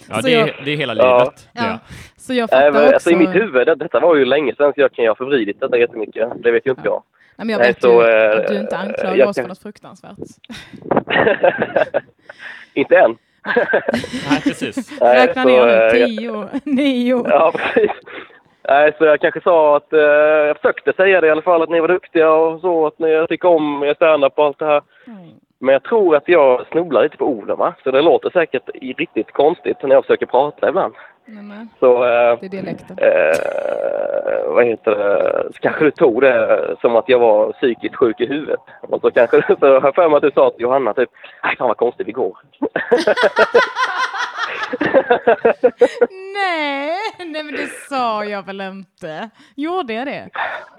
ja 0.08 0.20
det, 0.22 0.34
är, 0.34 0.46
jag- 0.46 0.64
det 0.64 0.70
är 0.70 0.76
hela 0.76 0.94
Ja. 0.96 1.18
livet. 1.18 1.48
Ja. 1.52 1.62
Det. 1.62 1.78
Så 2.16 2.34
jag 2.34 2.50
fattar 2.50 2.72
men, 2.72 2.82
också. 2.82 2.94
alltså, 2.94 3.11
i 3.11 3.16
mitt 3.16 3.34
huvud, 3.34 3.66
det, 3.66 3.74
detta 3.74 4.00
var 4.00 4.16
ju 4.16 4.24
länge 4.24 4.54
sedan 4.54 4.72
så 4.74 4.80
jag 4.80 4.92
kan 4.92 5.02
ju 5.04 5.11
ha 5.11 5.14
förvridit 5.14 5.61
detta 5.61 5.78
jättemycket. 5.78 6.42
Det 6.42 6.50
vet 6.50 6.66
ju 6.66 6.70
inte 6.70 6.82
jag. 6.84 7.02
Nej, 7.37 7.47
men 7.47 7.49
jag 7.49 7.59
Nej, 7.59 7.68
vet 7.68 7.83
så, 7.83 8.03
ju 8.03 8.09
eh, 8.09 8.37
att 8.41 8.47
du 8.47 8.57
inte 8.61 8.76
anklagar 8.76 9.16
jag 9.16 9.28
oss 9.28 9.37
kan- 9.37 9.45
för 9.45 9.49
något 9.49 9.62
fruktansvärt. 9.62 10.18
inte 12.74 12.97
än. 12.97 13.11
Nej, 14.31 14.41
precis. 14.45 14.91
Nej, 15.01 15.26
Räkna 15.26 15.43
så, 15.43 15.49
ner 15.49 15.66
nu. 15.66 16.07
Tio, 16.07 16.49
nio. 16.64 17.24
Ja, 17.28 17.53
precis. 17.57 17.91
Nej, 18.68 18.93
så 18.99 19.05
jag 19.05 19.20
kanske 19.20 19.41
sa 19.41 19.76
att, 19.76 19.93
eh, 19.93 20.01
jag 20.01 20.57
försökte 20.57 20.93
säga 20.93 21.20
det 21.20 21.26
i 21.26 21.31
alla 21.31 21.43
fall, 21.43 21.62
att 21.62 21.70
ni 21.70 21.81
var 21.81 21.89
duktiga 21.89 22.31
och 22.33 22.61
så, 22.61 22.87
att 22.87 22.99
ni 22.99 23.26
tycker 23.28 23.49
om 23.49 23.83
er 23.83 23.95
standup 23.95 24.39
och 24.39 24.45
allt 24.45 24.59
det 24.59 24.66
här. 24.66 24.83
Mm. 25.07 25.28
Men 25.59 25.72
jag 25.72 25.83
tror 25.83 26.16
att 26.16 26.28
jag 26.28 26.66
snubblar 26.72 27.03
lite 27.03 27.16
på 27.16 27.24
orden 27.24 27.59
va? 27.59 27.74
Så 27.85 27.91
det 27.91 28.03
låter 28.03 28.31
säkert 28.31 28.70
riktigt 28.99 29.33
konstigt 29.33 29.83
när 29.83 29.91
jag 29.95 30.05
försöker 30.05 30.26
prata 30.26 30.68
ibland. 30.68 30.95
Så, 31.81 32.05
eh, 32.05 32.39
det 32.41 32.47
är 32.47 32.49
dialekten. 32.49 32.99
eh, 32.99 34.53
vad 34.55 34.66
heter 34.66 34.91
det, 34.91 35.49
så 35.55 35.61
kanske 35.61 35.85
du 35.85 35.91
tog 35.91 36.20
det 36.22 36.76
som 36.81 36.97
att 36.97 37.09
jag 37.09 37.18
var 37.18 37.53
psykiskt 37.53 37.95
sjuk 37.97 38.20
i 38.20 38.26
huvudet. 38.26 38.61
Och 38.81 39.01
så 39.01 39.11
kanske 39.11 39.43
så 39.61 39.66
har 39.66 39.83
jag 39.85 39.95
för 39.95 40.09
mig 40.09 40.16
att 40.16 40.22
du 40.22 40.31
sa 40.35 40.51
till 40.51 40.62
Johanna 40.62 40.95
typ, 40.95 41.11
nej 41.45 41.57
fan 41.57 41.68
vad 41.68 41.76
konstigt 41.76 42.09
vi 42.09 42.12
går. 42.12 42.39
nej, 46.35 46.97
nej 47.18 47.43
men 47.45 47.55
det 47.55 47.68
sa 47.89 48.24
jag 48.24 48.47
väl 48.47 48.61
inte. 48.61 49.31
Gjorde 49.57 49.93
jag 49.93 50.07
det? 50.07 50.28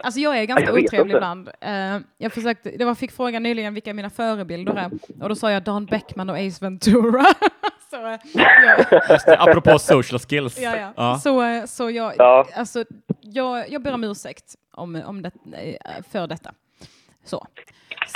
Alltså 0.04 0.20
jag 0.20 0.38
är 0.38 0.46
ganska 0.46 0.66
Jag 0.70 0.84
otrevlig 0.84 1.00
inte. 1.16 1.18
ibland. 1.18 1.50
Eh, 1.62 1.98
jag 2.18 2.34
försökte, 2.34 2.70
det 2.78 2.86
var, 2.86 2.96
fick 2.96 3.12
frågan 3.12 3.44
nyligen 3.44 3.74
vilka 3.74 3.94
mina 3.94 4.10
förebilder 4.10 4.74
är 4.76 4.90
och 5.24 5.30
då 5.30 5.36
sa 5.36 5.52
jag 5.52 5.64
Dan 5.64 5.86
Beckman 5.86 6.30
och 6.30 6.36
Ace 6.38 6.66
Ventura. 6.66 7.26
så, 7.90 8.08
eh, 8.08 8.18
det, 9.26 9.38
apropå 9.40 9.80
social 9.80 10.20
skills. 10.20 10.41
Ja, 10.58 10.76
ja. 10.78 10.88
Ja. 10.96 11.16
Så, 11.16 11.62
så 11.68 11.90
jag, 11.90 12.14
Ja. 12.18 12.46
alltså, 12.56 12.84
jag, 13.22 13.70
jag 13.70 13.82
ber 13.84 13.94
om 13.94 14.04
ursäkt 14.04 14.46
om, 14.74 15.02
om 15.06 15.22
det, 15.22 15.32
eh, 15.54 16.04
för 16.12 16.28
detta. 16.28 16.52
Så. 17.24 17.46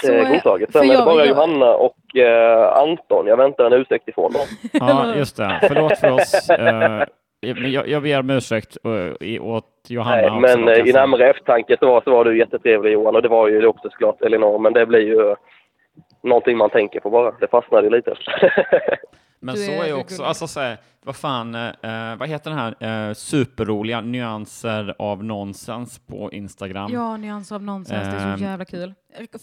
Det 0.03 0.07
är 0.07 0.23
eh, 0.25 0.29
godtaget. 0.31 0.71
Sen 0.71 0.91
är 0.91 0.97
det 0.97 1.05
bara 1.05 1.15
jag- 1.25 1.27
Johanna 1.27 1.73
och 1.75 2.15
eh, 2.15 2.77
Anton 2.77 3.27
jag 3.27 3.37
väntar 3.37 3.65
en 3.65 3.73
ursäkt 3.73 4.07
ifrån 4.07 4.33
dem. 4.33 4.45
Ja, 4.73 5.15
just 5.15 5.37
det. 5.37 5.59
Förlåt 5.67 5.97
för 5.99 6.11
oss. 6.11 6.49
Eh, 7.45 7.53
men 7.55 7.71
jag, 7.71 7.87
jag 7.87 8.03
ber 8.03 8.19
om 8.19 8.29
ursäkt 8.29 8.77
eh, 8.85 9.27
i- 9.27 9.39
åt 9.39 9.65
Johanna 9.87 10.15
Nej, 10.15 10.29
också. 10.51 10.59
men 10.59 10.67
eh, 10.67 10.87
i 10.89 10.93
närmare 10.93 11.29
eftertanke 11.29 11.77
så 11.79 11.85
var, 11.87 12.01
så 12.01 12.11
var 12.11 12.25
du 12.25 12.37
jättetrevlig 12.37 12.91
Johan 12.93 13.15
och 13.15 13.21
det 13.21 13.27
var 13.27 13.47
ju 13.47 13.65
också 13.67 13.89
såklart 13.89 14.21
Elinor 14.21 14.59
men 14.59 14.73
det 14.73 14.85
blir 14.85 14.99
ju 14.99 15.35
någonting 16.23 16.57
man 16.57 16.69
tänker 16.69 16.99
på 16.99 17.09
bara. 17.09 17.31
Det 17.39 17.47
fastnade 17.47 17.83
ju 17.83 17.89
lite. 17.89 18.15
Men 19.39 19.55
Du 19.55 19.61
så 19.65 19.71
är- 19.71 19.85
ju 19.85 19.93
också, 19.93 20.15
gullig. 20.15 20.27
alltså 20.27 20.47
så 20.47 20.59
här, 20.59 20.77
vad 21.03 21.15
fan, 21.15 21.55
eh, 21.55 22.15
vad 22.19 22.27
heter 22.29 22.49
den 22.51 22.59
här 22.59 23.07
eh, 23.09 23.13
superroliga 23.13 24.01
nyanser 24.01 24.95
av 24.99 25.23
nonsens 25.23 25.99
på 25.99 26.31
Instagram? 26.31 26.91
Ja, 26.93 27.17
nyanser 27.17 27.55
av 27.55 27.63
nonsens, 27.63 28.07
det 28.07 28.15
är 28.19 28.31
Ehm, 28.31 28.37
så 28.37 28.43
jävla 28.43 28.65
kul. 28.65 28.93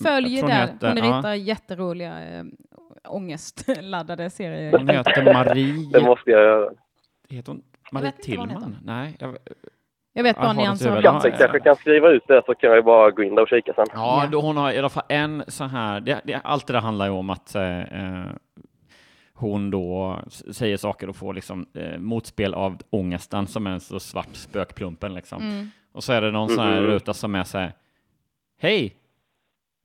Följ 0.03 0.41
där, 0.43 0.49
heter- 0.49 0.89
hon 0.89 0.97
ja. 0.97 1.19
ritar 1.19 1.35
jätteroliga 1.35 2.39
äh, 2.39 2.45
ångestladdade 3.09 4.31
serier. 4.31 4.79
Hon 4.79 4.89
heter 4.89 5.35
Marie, 5.35 5.91
det 5.93 6.01
måste 6.01 6.31
jag 6.31 6.43
göra. 6.43 6.71
heter 7.29 7.53
hon 7.53 7.63
Jag 7.85 7.93
Marie 8.01 8.13
Tillman? 8.23 8.77
Nej, 8.85 9.17
jag, 9.19 9.37
Jag 10.13 10.23
vet 10.23 10.37
bara 10.37 10.53
nyanser 10.53 11.01
Ja, 11.03 11.21
kanske 11.21 11.29
ja. 11.39 11.59
kan 11.65 11.77
skriva 11.77 12.09
ut 12.11 12.23
det 12.29 12.43
så 12.47 12.55
kan 12.55 12.71
jag 12.71 12.85
bara 12.85 13.11
gå 13.11 13.23
in 13.23 13.35
där 13.35 13.43
och 13.43 13.49
kika 13.49 13.73
sen. 13.75 13.87
Ja, 13.93 14.23
Ja. 14.25 14.29
Då 14.33 14.41
hon 14.41 14.57
har 14.57 14.73
i 14.73 14.79
alla 14.79 14.89
fall 14.89 15.05
en 15.09 15.45
så 15.49 15.65
här, 15.65 16.01
det, 16.01 16.21
det, 16.25 16.41
allt 16.45 16.67
det 16.67 16.73
där 16.73 16.81
handlar 16.81 17.07
ju 17.07 17.13
om 17.13 17.31
att 17.31 17.55
eh, 17.55 17.81
eh, 17.81 18.27
hon 19.35 19.71
då 19.71 20.19
säger 20.51 20.77
saker 20.77 21.09
och 21.09 21.17
får 21.17 21.35
liksom 21.35 21.67
eh, 21.75 21.99
motspel 21.99 22.55
av 22.55 22.79
ångesten 22.91 23.47
som 23.47 23.67
är 23.67 23.71
en 23.71 23.81
så 23.81 24.01
svart 24.01 24.29
spökplumpen 24.33 25.15
liksom. 25.15 25.43
Mm. 25.43 25.71
Och 25.93 26.05
så 26.05 26.13
är 26.13 26.21
det 26.21 26.31
någon 26.31 26.49
sån 26.49 26.65
här 26.65 26.83
ruta 26.83 27.15
som 27.15 27.35
är 27.35 27.45
så 27.45 27.59
här, 27.59 27.73
hej, 28.59 28.97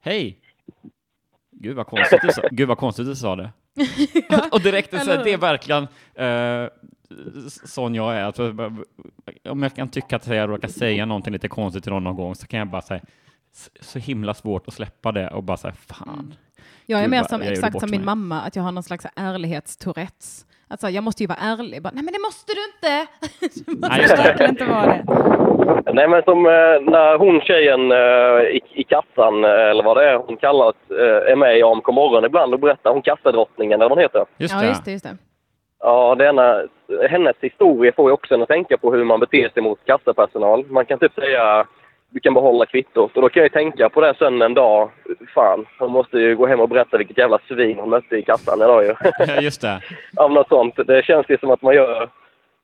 hej, 0.02 0.40
gud 1.52 1.76
vad 1.76 1.88
konstigt 1.88 2.22
du 2.22 2.30
sa, 2.32 2.42
gud 2.52 2.68
vad 2.68 2.78
konstigt 2.78 3.06
du 3.06 3.16
sa 3.16 3.36
det. 3.36 3.52
och 4.52 4.62
direkt 4.62 4.90
så 4.90 5.12
här, 5.12 5.24
det 5.24 5.34
är 5.34 5.38
verkligen 5.38 5.88
eh, 6.16 6.70
sån 7.66 7.96
jag 7.96 8.16
är. 8.16 8.24
Alltså, 8.24 8.56
om 9.50 9.64
jag 9.64 9.76
kan 9.76 9.90
tycka 9.90 10.16
att 10.16 10.28
jag 10.28 10.50
råkar 10.50 10.68
säga 10.68 11.06
någonting 11.06 11.34
lite 11.34 11.48
konstigt 11.48 11.84
till 11.84 11.94
någon 11.94 12.04
någon 12.04 12.16
gång 12.16 12.36
så 12.36 12.48
kan 12.48 12.60
jag 12.60 12.70
bara 12.70 12.82
säga 12.82 13.02
så 13.82 14.00
himla 14.00 14.34
svårt 14.34 14.68
att 14.68 14.74
släppa 14.74 15.12
det 15.12 15.30
och 15.30 15.44
bara 15.44 15.58
säga 15.58 15.74
fan. 15.74 16.36
Jag 16.90 17.04
är 17.04 17.08
mer 17.08 17.24
som, 17.24 17.42
exakt 17.42 17.80
som 17.80 17.92
min 17.92 18.02
mig. 18.02 18.06
mamma, 18.06 18.42
att 18.42 18.56
jag 18.56 18.64
har 18.64 18.72
någon 18.72 18.84
slags 18.84 19.06
ärlighetstourettes. 19.16 20.46
Alltså, 20.68 20.90
jag 20.90 21.04
måste 21.04 21.24
ju 21.24 21.28
vara 21.28 21.40
ärlig. 21.42 21.82
Bara, 21.82 21.92
Nej 21.94 22.04
men 22.04 22.14
det 22.14 22.20
måste 22.20 22.54
du 22.54 22.62
inte! 22.70 23.08
du 23.66 23.78
måste 23.78 24.24
verkligen 24.24 24.52
inte 24.52 24.66
vara 24.66 24.86
det. 24.86 25.04
Nej 25.94 26.08
men 26.08 26.24
som 26.24 26.46
eh, 26.46 26.92
när 26.94 27.18
hon 27.18 27.42
tjejen 27.42 27.92
eh, 27.92 28.58
i, 28.58 28.62
i 28.74 28.84
kassan, 28.84 29.44
eh, 29.44 29.70
eller 29.70 29.84
vad 29.84 29.98
det 29.98 30.10
är 30.10 30.16
hon 30.16 30.38
kallas, 30.38 30.76
eh, 30.90 31.32
är 31.32 31.36
med 31.36 31.58
i 31.58 31.64
AMK 31.64 31.88
morgon 31.88 32.26
ibland 32.26 32.54
och 32.54 32.60
berättar 32.60 32.92
om 32.92 33.02
kassadrottningen 33.02 33.82
eller 33.82 33.90
vad 33.90 33.98
hon 33.98 34.02
heter. 34.04 34.26
Just 34.38 34.54
ja, 34.54 34.62
det. 34.62 34.68
just 34.68 34.86
det, 34.86 34.92
just 34.92 35.04
det. 35.04 35.18
Ja, 35.80 36.16
denna, 36.16 36.62
hennes 37.10 37.36
historia 37.42 37.92
får 37.96 38.10
ju 38.10 38.14
också 38.14 38.34
en 38.34 38.42
att 38.42 38.48
tänka 38.48 38.78
på 38.78 38.94
hur 38.94 39.04
man 39.04 39.20
beter 39.20 39.50
sig 39.50 39.64
mot 39.64 39.86
kassapersonal. 39.86 40.66
Man 40.70 40.86
kan 40.86 41.00
typ 41.00 41.14
säga 41.14 41.66
du 42.10 42.20
kan 42.20 42.34
behålla 42.34 42.66
kvittot. 42.66 43.16
Och 43.16 43.22
då 43.22 43.30
kan 43.30 43.40
jag 43.42 43.46
ju 43.46 43.50
tänka 43.54 43.90
på 43.90 44.02
det 44.02 44.14
sen 44.20 44.42
en 44.42 44.54
dag. 44.54 44.90
Fan, 45.34 45.66
hon 45.80 45.92
måste 45.92 46.18
ju 46.18 46.36
gå 46.36 46.48
hem 46.48 46.60
och 46.60 46.70
berätta 46.70 46.98
vilket 46.98 47.18
jävla 47.18 47.40
svin 47.48 47.80
hon 47.80 47.90
mötte 47.90 48.16
i 48.16 48.22
kassan 48.22 48.62
idag 48.62 48.84
ju. 48.86 48.96
Ja, 49.28 49.42
just 49.42 49.62
det. 49.62 49.82
Av 50.18 50.32
något 50.32 50.48
sånt. 50.48 50.76
Det 50.88 51.06
känns 51.06 51.26
ju 51.30 51.38
som 51.38 51.52
att 51.52 51.62
man 51.62 51.76
gör 51.76 52.10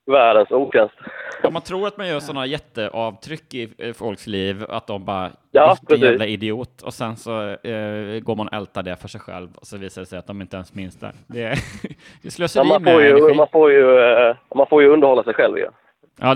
världens 0.06 0.52
otjänst. 0.52 0.96
Ja, 1.44 1.50
man 1.50 1.62
tror 1.62 1.88
att 1.88 1.98
man 1.98 2.08
gör 2.08 2.20
sådana 2.20 2.46
jätteavtryck 2.46 3.54
i 3.54 3.70
eh, 3.78 3.94
folks 3.94 4.28
liv, 4.28 4.66
att 4.70 4.88
de 4.88 5.06
bara 5.06 5.30
Ja, 5.52 5.78
vilken 5.88 6.10
jävla 6.10 6.26
idiot, 6.26 6.82
och 6.82 6.94
sen 6.94 7.16
så 7.16 7.42
eh, 7.50 8.20
går 8.22 8.36
man 8.36 8.48
och 8.48 8.54
ältar 8.54 8.84
det 8.84 8.96
för 8.96 9.08
sig 9.08 9.22
själv, 9.22 9.50
och 9.56 9.68
så 9.68 9.78
visar 9.78 10.02
det 10.02 10.06
sig 10.06 10.20
att 10.20 10.28
de 10.28 10.42
inte 10.42 10.56
ens 10.56 10.74
minns 10.74 10.96
det. 11.00 11.12
Det 11.28 11.44
är, 11.44 11.56
slöseri 12.30 12.64
Ja, 12.68 12.74
man, 12.74 12.84
med 12.84 12.94
får 12.94 13.02
ju, 13.04 13.10
energi. 13.10 13.36
man, 13.36 13.48
får 13.52 13.72
ju, 13.72 14.00
eh, 14.00 14.36
man 14.56 14.68
får 14.68 14.82
ju 14.84 14.90
underhålla 14.90 15.24
sig 15.24 15.34
själv 15.34 15.58
ju. 15.58 15.64
Ja, 15.64 15.70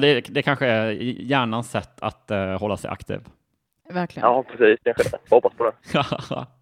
det, 0.02 0.22
det 0.22 0.42
kanske 0.42 0.66
är 0.66 0.92
hjärnans 1.22 1.72
sätt 1.72 2.02
att 2.02 2.32
eh, 2.32 2.60
hålla 2.60 2.78
sig 2.78 2.90
aktiv. 2.90 3.20
Verkligen. 3.90 4.30
Ja, 4.30 4.44
precis. 4.44 4.80
Kanske 4.84 5.04
det. 5.04 5.36
Hoppas 5.36 5.54
på 5.54 5.64
det. 5.64 5.72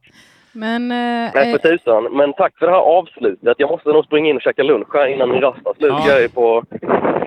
Men, 0.52 0.92
eh, 0.92 1.32
Nej, 1.36 1.60
för 1.62 1.72
eh, 1.72 1.78
tusan. 1.78 2.04
Men 2.04 2.34
tack 2.34 2.58
för 2.60 2.66
det 2.66 2.72
här 2.72 2.80
avslutet. 2.80 3.56
Jag 3.58 3.70
måste 3.70 3.90
nog 3.90 4.06
springa 4.06 4.30
in 4.30 4.36
och 4.36 4.42
käka 4.42 4.64
lunch 4.64 4.88
här 4.94 5.08
innan 5.08 5.30
min 5.32 5.42
rast 5.42 5.60
slut. 5.60 5.76
Ja. 5.80 6.04
Jag 6.08 6.24
är 6.24 6.28
på, 6.28 6.64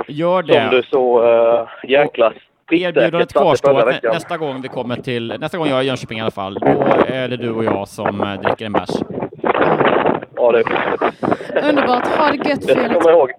Gör 0.08 0.42
som 0.42 0.70
du 0.70 0.80
det. 0.80 0.86
så 0.90 1.22
uh, 1.22 1.68
jäkla 1.84 2.32
Erbjudandet 2.70 3.32
kvarstår. 3.32 3.92
Nä, 3.92 4.12
nästa 4.12 4.36
gång 4.36 4.62
vi 4.62 4.68
kommer 4.68 4.96
till, 4.96 5.34
nästa 5.40 5.58
gång 5.58 5.66
jag 5.66 5.78
är 5.78 5.82
i 5.82 5.86
Jönköping 5.86 6.18
i 6.18 6.20
alla 6.20 6.30
fall, 6.30 6.54
då 6.54 6.66
är 7.06 7.28
det 7.28 7.36
du 7.36 7.50
och 7.50 7.64
jag 7.64 7.88
som 7.88 8.20
eh, 8.20 8.40
dricker 8.40 8.66
en 8.66 8.72
bärs. 8.72 8.90
Ja, 10.38 10.52
det, 10.52 10.62
underbart. 11.68 12.06
Ha 12.06 12.30
det 12.30 12.48
gött 12.48 12.60
det 12.60 12.74
Felix. 12.74 12.94
kommer 12.94 13.10
jag 13.10 13.18
ihåg. 13.18 13.30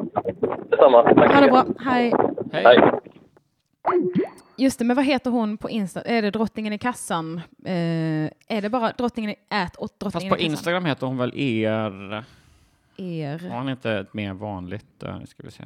Detsamma. 0.70 1.04
Tack. 1.04 1.34
Ha 1.34 1.41
det 1.41 1.47
bra. 1.47 1.66
Hej. 1.80 2.14
Hej! 2.52 2.64
Hej. 2.66 2.91
Just 4.58 4.80
det, 4.80 4.86
men 4.86 4.95
vad 4.95 5.06
heter 5.06 5.32
hon 5.32 5.58
på 5.58 5.70
Insta? 5.70 6.02
Är 6.02 6.22
det 6.22 6.32
drottningen 6.32 6.74
i 6.74 6.78
kassan? 6.78 7.41
Eh, 7.66 7.74
är 8.47 8.62
det 8.62 8.70
bara 8.70 8.91
drottningen 8.91 9.32
i 9.32 9.36
ät 9.50 9.76
och 9.76 9.89
Fast 9.89 10.00
drottningen 10.00 10.30
på 10.30 10.38
i 10.38 10.39
kassan? 10.39 10.52
Instagram 10.52 10.86
heter 10.86 11.08
hon 11.08 11.18
väl 11.18 11.32
er... 11.36 12.26
Er. 12.97 13.50
Har 13.50 13.58
hon 13.58 13.70
inte 13.70 13.91
ett 13.91 14.14
mer 14.14 14.34
vanligt, 14.34 15.04
uh, 15.04 15.24
ska 15.26 15.43
vi 15.43 15.52
se. 15.52 15.64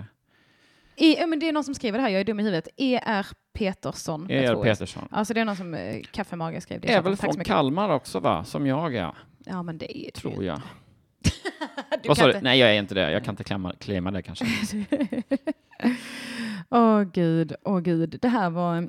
E, 0.96 1.16
ja, 1.20 1.28
men 1.28 1.40
det 1.40 1.48
är 1.48 1.54
någon 1.54 1.64
som 1.64 1.76
skriver 1.76 1.98
det 1.98 2.02
här, 2.02 2.10
jag 2.10 2.20
är 2.20 2.26
dum 2.26 2.40
i 2.40 2.44
huvudet. 2.44 2.68
E.R. 2.78 3.28
Petersson. 3.54 4.32
Er. 4.32 4.64
Petersson. 4.64 5.08
Alltså 5.12 5.34
det 5.34 5.42
är 5.42 5.46
någon 5.46 5.56
som 5.56 5.74
eh, 5.74 6.02
kaffemage 6.12 6.64
skrev 6.64 6.82
det. 6.82 6.94
Är 6.94 7.02
väl 7.02 7.16
från. 7.16 7.44
Kalmar 7.44 7.90
också 7.90 8.20
va? 8.20 8.44
Som 8.44 8.68
jag 8.68 8.96
är, 8.96 9.14
Ja 9.46 9.64
men 9.64 9.78
det 9.78 9.98
är 10.08 10.12
tror 10.12 10.44
jag. 10.44 10.62
Vad 12.08 12.18
sa 12.18 12.28
du? 12.28 12.40
Nej, 12.42 12.60
jag 12.60 12.70
är 12.76 12.80
inte 12.80 12.96
det. 12.96 13.12
Jag 13.12 13.24
kan 13.24 13.34
inte 13.34 13.44
klämma, 13.80 14.12
det 14.12 14.22
kanske. 14.22 14.46
Åh 16.70 17.02
gud, 17.04 17.54
åh 17.64 17.80
gud. 17.80 18.18
Det 18.22 18.28
här 18.28 18.50
var 18.50 18.78
eh, 18.78 18.84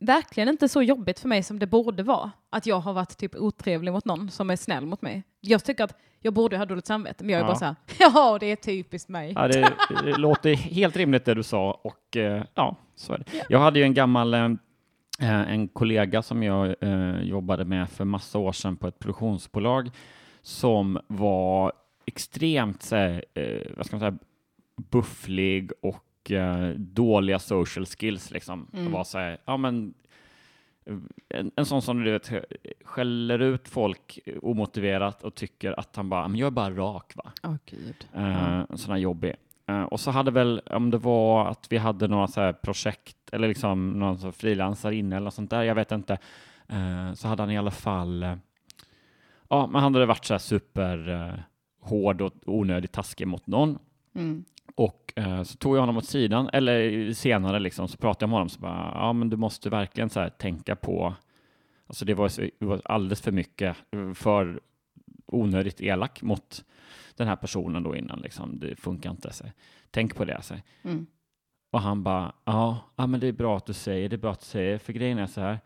verkligen 0.00 0.48
inte 0.48 0.68
så 0.68 0.82
jobbigt 0.82 1.20
för 1.20 1.28
mig 1.28 1.42
som 1.42 1.58
det 1.58 1.66
borde 1.66 2.02
vara. 2.02 2.30
Att 2.50 2.66
jag 2.66 2.80
har 2.80 2.92
varit 2.92 3.18
typ 3.18 3.34
otrevlig 3.34 3.92
mot 3.92 4.04
någon 4.04 4.30
som 4.30 4.50
är 4.50 4.56
snäll 4.56 4.86
mot 4.86 5.02
mig. 5.02 5.22
Jag 5.40 5.64
tycker 5.64 5.84
att 5.84 5.96
jag 6.20 6.34
borde 6.34 6.56
ha 6.58 6.64
dåligt 6.64 6.86
samvete, 6.86 7.24
men 7.24 7.30
jag 7.32 7.38
är 7.38 7.44
Ja. 7.44 7.46
bara 7.46 7.56
så 7.58 7.64
här, 7.64 7.74
ja 7.98 8.36
det 8.40 8.46
är 8.46 8.56
typiskt 8.56 9.08
mig. 9.08 9.32
Ja, 9.36 9.48
det, 9.48 9.72
det 10.04 10.16
låter 10.18 10.54
helt 10.54 10.96
rimligt 10.96 11.24
det 11.24 11.34
du 11.34 11.42
sa 11.42 11.80
och 11.84 12.16
eh, 12.16 12.42
ja, 12.54 12.76
så 12.96 13.12
är 13.12 13.18
det. 13.18 13.24
Jag 13.48 13.58
hade 13.58 13.78
ju 13.78 13.84
en 13.84 13.94
gammal 13.94 14.34
eh, 14.34 14.50
en 15.20 15.68
kollega 15.68 16.22
som 16.22 16.42
jag 16.42 16.74
eh, 16.80 17.20
jobbade 17.22 17.64
med 17.64 17.90
för 17.90 18.04
massa 18.04 18.38
år 18.38 18.52
sedan 18.52 18.76
på 18.76 18.88
ett 18.88 18.98
produktionsbolag 18.98 19.90
som 20.42 20.98
var 21.06 21.72
extremt 22.06 22.82
så 22.82 22.96
här, 22.96 23.24
eh, 23.34 23.72
vad 23.76 23.86
ska 23.86 23.96
man 23.96 24.00
säga, 24.00 24.18
bufflig 24.76 25.72
och 25.82 26.30
eh, 26.30 26.68
dåliga 26.76 27.38
social 27.38 27.86
skills. 27.86 28.30
Liksom. 28.30 28.66
Mm. 28.72 28.92
Var 28.92 29.04
så 29.04 29.18
här, 29.18 29.38
ja, 29.44 29.56
men, 29.56 29.94
eh, 30.84 30.96
en, 31.28 31.50
en 31.56 31.66
sån 31.66 31.82
som 31.82 32.04
du 32.04 32.12
vet, 32.12 32.30
skäller 32.84 33.38
ut 33.38 33.68
folk 33.68 34.18
omotiverat 34.42 35.22
och 35.22 35.34
tycker 35.34 35.80
att 35.80 35.96
han 35.96 36.08
bara, 36.08 36.28
men 36.28 36.38
jag 36.38 36.46
är 36.46 36.50
bara 36.50 36.70
rak 36.70 37.12
va. 37.16 37.32
Åh 37.42 37.56
gud. 37.66 38.06
Uh, 38.16 38.64
en 38.70 38.78
sån 38.78 38.92
här 38.92 38.98
jobbig. 38.98 39.34
Eh, 39.66 39.82
och 39.82 40.00
så 40.00 40.10
hade 40.10 40.30
väl, 40.30 40.62
om 40.66 40.90
det 40.90 40.98
var 40.98 41.46
att 41.46 41.66
vi 41.70 41.78
hade 41.78 42.08
några 42.08 42.26
så 42.26 42.40
här 42.40 42.52
projekt 42.52 43.16
eller 43.32 43.48
liksom 43.48 43.90
någon 43.90 44.32
frilansare 44.32 44.96
inne 44.96 45.16
eller 45.16 45.24
något 45.24 45.34
sånt 45.34 45.50
där, 45.50 45.62
jag 45.62 45.74
vet 45.74 45.92
inte, 45.92 46.18
Eh, 46.72 47.14
så 47.14 47.28
hade 47.28 47.42
han 47.42 47.50
i 47.50 47.58
alla 47.58 47.70
fall, 47.70 48.22
eh, 48.22 48.34
ja, 49.52 49.66
men 49.66 49.82
han 49.82 49.94
hade 49.94 50.06
varit 50.06 50.24
så 50.24 50.34
här 50.34 50.38
super 50.38 51.08
eh, 51.08 52.22
och 52.22 52.32
onödigt 52.46 52.92
taskig 52.92 53.26
mot 53.26 53.46
någon. 53.46 53.78
Mm. 54.14 54.44
Och 54.74 55.12
eh, 55.16 55.42
så 55.42 55.56
tog 55.56 55.76
jag 55.76 55.80
honom 55.80 55.96
åt 55.96 56.04
sidan, 56.04 56.50
eller 56.52 57.12
senare 57.12 57.58
liksom, 57.58 57.88
så 57.88 57.96
pratade 57.96 58.22
jag 58.22 58.28
med 58.28 58.34
honom 58.34 58.48
så 58.48 58.60
bara, 58.60 58.92
ja 58.94 59.12
men 59.12 59.30
du 59.30 59.36
måste 59.36 59.70
verkligen 59.70 60.10
så 60.10 60.20
här 60.20 60.28
tänka 60.28 60.76
på, 60.76 61.14
alltså 61.86 62.04
det 62.04 62.14
var, 62.14 62.28
så, 62.28 62.40
det 62.40 62.66
var 62.66 62.80
alldeles 62.84 63.20
för 63.20 63.32
mycket, 63.32 63.76
eh, 63.90 64.12
för 64.12 64.60
onödigt 65.26 65.80
elak 65.80 66.22
mot 66.22 66.64
den 67.16 67.28
här 67.28 67.36
personen 67.36 67.82
då 67.82 67.96
innan. 67.96 68.20
Liksom. 68.20 68.58
Det 68.58 68.76
funkar 68.76 69.10
inte. 69.10 69.32
Så. 69.32 69.44
Tänk 69.90 70.16
på 70.16 70.24
det. 70.24 70.42
Så. 70.42 70.54
Mm. 70.82 71.06
Och 71.70 71.80
han 71.80 72.02
bara, 72.02 72.32
ja, 72.44 72.78
ja, 72.96 73.06
men 73.06 73.20
det 73.20 73.26
är 73.26 73.32
bra 73.32 73.56
att 73.56 73.66
du 73.66 73.72
säger, 73.72 74.08
det 74.08 74.16
är 74.16 74.18
bra 74.18 74.32
att 74.32 74.40
du 74.40 74.46
säger, 74.46 74.78
för 74.78 74.92
grejen 74.92 75.18
är 75.18 75.26
så 75.26 75.40
här, 75.40 75.58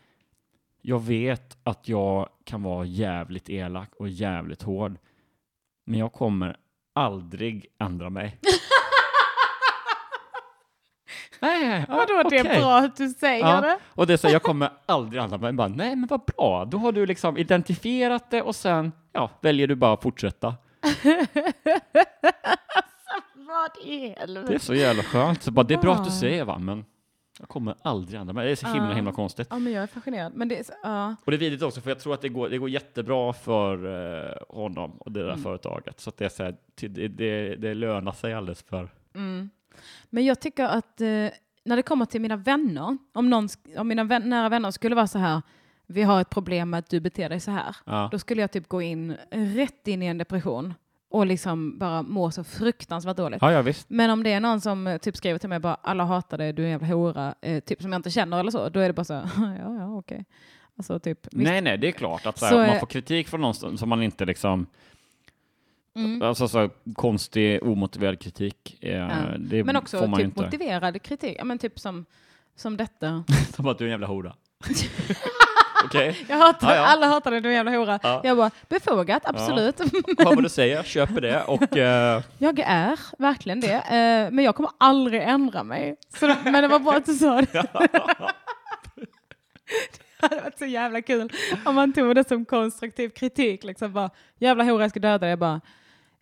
jag 0.89 1.05
vet 1.05 1.57
att 1.62 1.89
jag 1.89 2.28
kan 2.45 2.62
vara 2.62 2.84
jävligt 2.84 3.49
elak 3.51 3.91
och 3.99 4.09
jävligt 4.09 4.62
hård, 4.62 4.99
men 5.87 5.99
jag 5.99 6.12
kommer 6.12 6.57
aldrig 6.95 7.66
ändra 7.80 8.11
mig. 8.11 8.39
Nej, 11.41 11.84
ja, 11.89 11.95
Vadå, 11.97 12.28
det 12.30 12.39
är 12.39 12.61
bra 12.61 12.76
att 12.78 12.97
du 12.97 13.09
säger 13.09 13.47
Ja. 13.47 13.61
det? 13.61 13.78
Och 13.89 14.07
det 14.07 14.12
är 14.12 14.16
så, 14.16 14.28
jag 14.28 14.43
kommer 14.43 14.70
aldrig 14.87 15.22
ändra 15.22 15.39
mig. 15.39 15.53
Bara, 15.53 15.68
Nej, 15.68 15.97
men 15.97 16.07
vad 16.07 16.20
bra, 16.24 16.64
då 16.64 16.78
har 16.78 16.93
du 16.93 17.07
liksom 17.07 17.37
identifierat 17.39 18.30
det 18.30 18.43
och 18.43 18.57
sen 18.57 18.93
ja, 19.12 19.30
väljer 19.41 19.66
du 19.66 19.74
bara 19.74 19.93
att 19.93 20.03
fortsätta. 20.03 20.55
Vad 23.34 23.70
i 23.84 23.99
Det 23.99 24.14
är 24.14 24.18
helvete? 24.20 24.59
så 24.59 24.74
jävla 24.74 25.03
skönt. 25.03 25.43
Så 25.43 25.51
bara, 25.51 25.62
det 25.66 25.74
är 25.74 25.78
bra 25.78 25.95
att 25.95 26.05
du 26.05 26.11
säger 26.11 26.45
va, 26.45 26.59
men 26.59 26.84
jag 27.39 27.49
kommer 27.49 27.74
aldrig 27.82 28.20
ändra 28.20 28.32
mig. 28.32 28.47
Det 28.47 28.51
är 28.53 28.57
så 28.57 28.66
himla, 28.66 28.89
Ja. 28.89 28.95
himla 28.95 29.12
konstigt. 29.12 29.47
Ja, 29.51 29.59
men 29.59 29.72
jag 29.72 29.82
är 29.82 29.87
fascinerad. 29.87 30.32
Men 30.34 30.49
det 30.49 30.59
är 30.59 30.64
ja. 30.82 31.16
Och 31.24 31.30
det 31.30 31.37
är 31.37 31.39
vidrigt 31.39 31.62
också, 31.62 31.80
för 31.80 31.91
jag 31.91 31.99
tror 32.01 32.14
att 32.14 32.20
det 32.20 32.28
går, 32.28 32.49
det 32.49 32.59
går 32.59 32.68
jättebra 32.70 33.32
för 33.32 33.87
eh, 34.26 34.32
honom 34.49 34.91
och 34.91 35.12
det 35.12 35.20
där 35.20 35.28
Mm. 35.30 35.43
företaget. 35.43 36.01
Så 36.01 36.11
att 36.11 36.16
det, 36.16 36.24
är 36.24 36.28
så 36.28 36.43
här, 36.45 36.57
det, 36.74 37.09
det, 37.09 37.57
det 37.57 37.74
lönar 37.74 38.12
sig 38.12 38.34
alldeles 38.34 38.62
för... 38.62 38.89
Mm. 39.14 39.51
Men 40.11 40.24
jag 40.24 40.41
tycker 40.41 40.64
att 40.64 41.01
eh, 41.01 41.07
när 41.64 41.76
det 41.76 41.82
kommer 41.82 42.05
till 42.05 42.20
mina 42.20 42.37
vänner, 42.37 42.99
om, 43.12 43.30
någon, 43.30 43.49
om 43.78 43.89
mina 43.89 44.05
vän, 44.05 44.28
nära 44.30 44.49
vänner 44.49 44.70
skulle 44.70 44.95
vara 44.95 45.07
så 45.07 45.18
här, 45.18 45.43
vi 45.87 46.03
har 46.03 46.20
ett 46.20 46.30
problem 46.30 46.70
med 46.70 46.78
att 46.78 46.91
du 46.91 47.01
beter 47.01 47.28
dig 47.28 47.41
så 47.41 47.51
här, 47.51 47.76
då 48.11 48.18
skulle 48.18 48.41
jag 48.41 48.53
typ 48.53 48.68
gå 48.68 48.82
in 48.82 49.16
rätt 49.30 49.89
in 49.89 50.03
i 50.03 50.07
en 50.07 50.18
depression 50.18 50.74
och 51.09 51.26
liksom 51.26 51.78
bara 51.78 52.02
må 52.02 52.30
så 52.30 52.44
fruktansvärt 52.44 53.16
dåligt. 53.16 53.42
ja, 53.42 53.52
ja, 53.52 53.62
visst. 53.62 53.90
Men 53.90 54.11
om 54.11 54.22
det 54.22 54.32
är 54.32 54.40
någon 54.40 54.61
som 54.61 54.86
eh, 54.86 54.98
typ 54.98 55.16
skriver 55.16 55.38
till 55.38 55.48
mig 55.48 55.59
bara 55.59 55.74
alla 55.74 56.04
hatar 56.04 56.38
dig, 56.38 56.52
du 56.52 56.62
är 56.62 56.66
en 56.66 56.72
jävla 56.72 56.86
hora, 56.86 57.34
eh, 57.40 57.61
typ 57.61 57.82
som 57.82 57.92
jag 57.92 57.98
inte 57.98 58.11
känner 58.11 58.40
eller 58.40 58.50
så, 58.50 58.68
då 58.68 58.80
är 58.80 58.86
det 58.86 58.92
bara 58.92 59.04
så 59.04 59.12
ja 59.36 59.74
ja 59.78 59.98
okej. 59.98 60.24
Alltså 60.78 60.98
typ, 60.98 61.18
visst. 61.24 61.36
Nej, 61.50 61.61
nej, 61.61 61.78
det 61.78 61.88
är 61.88 61.92
klart 61.92 62.26
att 62.26 62.38
så 62.38 62.44
här, 62.46 62.52
Så 62.52 62.70
man 62.70 62.80
får 62.80 62.86
kritik 62.86 63.28
från 63.28 63.40
någon 63.40 63.78
som 63.78 63.88
man 63.88 64.02
inte 64.02 64.24
liksom... 64.24 64.66
Mm. 65.94 66.22
Alltså 66.22 66.48
så 66.48 66.70
konstig, 66.94 67.62
omotiverad 67.62 68.20
kritik. 68.20 68.78
Eh, 68.80 68.90
Ja. 68.96 69.09
det 69.38 69.64
Men 69.64 69.76
också 69.76 69.98
får 69.98 70.07
man 70.07 70.18
typ 70.20 70.24
inte. 70.26 70.42
motiverad 70.42 71.02
kritik, 71.02 71.36
ja 71.38 71.44
men 71.44 71.59
typ 71.59 71.78
som, 71.80 72.04
som 72.57 72.76
detta. 72.76 73.24
Som 73.57 73.68
att 73.68 73.78
du 73.78 73.84
är 73.84 73.86
en 73.86 73.90
jävla 73.90 74.07
hora. 74.07 74.34
Okej, 75.85 76.24
Jag 76.29 76.37
hatar, 76.37 76.68
Ja, 76.68 76.77
ja. 76.77 76.87
alla 76.87 77.07
hatar 77.07 77.31
dig, 77.31 77.41
du 77.41 77.49
är 77.49 77.51
en 77.51 77.57
jävla 77.57 77.70
hora. 77.79 77.99
Ja. 78.03 78.20
Jag 78.24 78.37
bara, 78.37 78.51
befogat, 78.68 79.22
absolut. 79.27 79.79
hör 80.18 80.24
vad 80.24 80.43
du 80.43 80.49
säger, 80.49 80.83
köper 80.83 81.20
det 81.20 81.43
och... 81.43 81.77
Eh, 81.77 82.22
Jag 82.39 82.59
är 82.59 82.99
verkligen 83.18 83.61
det, 83.61 83.72
eh, 83.74 84.31
men 84.33 84.39
jag 84.45 84.55
kommer 84.57 84.70
aldrig 84.79 85.22
ändra 85.22 85.62
mig. 85.62 85.97
Så, 86.20 86.35
men 86.45 86.53
det 86.53 86.68
var 86.68 86.79
bra 86.79 86.93
att 86.95 87.07
du 87.07 87.14
sa 87.14 87.41
det. 87.41 87.66
Det 90.20 90.27
hade 90.27 90.41
varit 90.43 90.59
så 90.59 90.64
jävla 90.66 91.03
kul 91.03 91.33
om 91.64 91.74
man 91.74 91.93
tog 91.93 92.14
det 92.14 92.29
som 92.29 92.45
konstruktiv 92.45 93.09
kritik. 93.09 93.64
Liksom 93.64 93.93
bara, 93.93 94.11
jävla 94.39 94.64
hora, 94.64 94.83
jag 94.85 94.91
ska 94.91 95.01
döda 95.01 95.18
dig. 95.18 95.29
Jag 95.31 95.39
bara, 95.39 95.61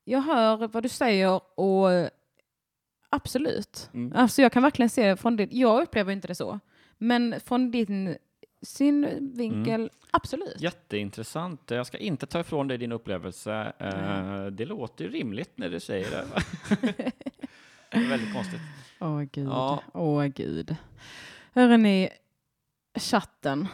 jag 0.04 0.20
hör 0.20 0.68
vad 0.68 0.82
du 0.82 0.88
säger 0.88 1.40
och 1.60 1.88
absolut. 3.10 3.90
Mm. 3.94 4.12
Alltså 4.16 4.42
jag 4.42 4.52
kan 4.52 4.62
verkligen 4.62 4.90
se 4.90 5.08
det 5.08 5.16
från 5.16 5.36
din, 5.36 5.48
jag 5.52 5.82
upplever 5.82 6.12
inte 6.12 6.28
det 6.28 6.34
så, 6.34 6.60
men 6.98 7.34
från 7.44 7.70
din 7.70 8.16
synvinkel, 8.64 9.80
Mm. 9.80 9.88
absolut. 10.10 10.60
Jätteintressant. 10.60 11.70
Jag 11.70 11.86
ska 11.86 11.98
inte 11.98 12.26
ta 12.26 12.40
ifrån 12.40 12.68
dig 12.68 12.78
din 12.78 12.92
upplevelse. 12.92 13.72
Eh, 13.78 14.46
det 14.46 14.64
låter 14.64 15.04
ju 15.04 15.10
rimligt 15.10 15.52
när 15.58 15.70
du 15.70 15.80
säger 15.80 16.10
det. 16.10 16.24
det 17.90 17.96
är 17.96 18.08
väldigt 18.08 18.32
konstigt. 18.34 18.60
Åh 19.00 19.22
gud, 19.22 19.48
Ja. 19.48 19.82
åh 19.94 20.24
gud. 20.26 20.76
Hörrni, 21.52 22.08
chatten. 22.98 23.68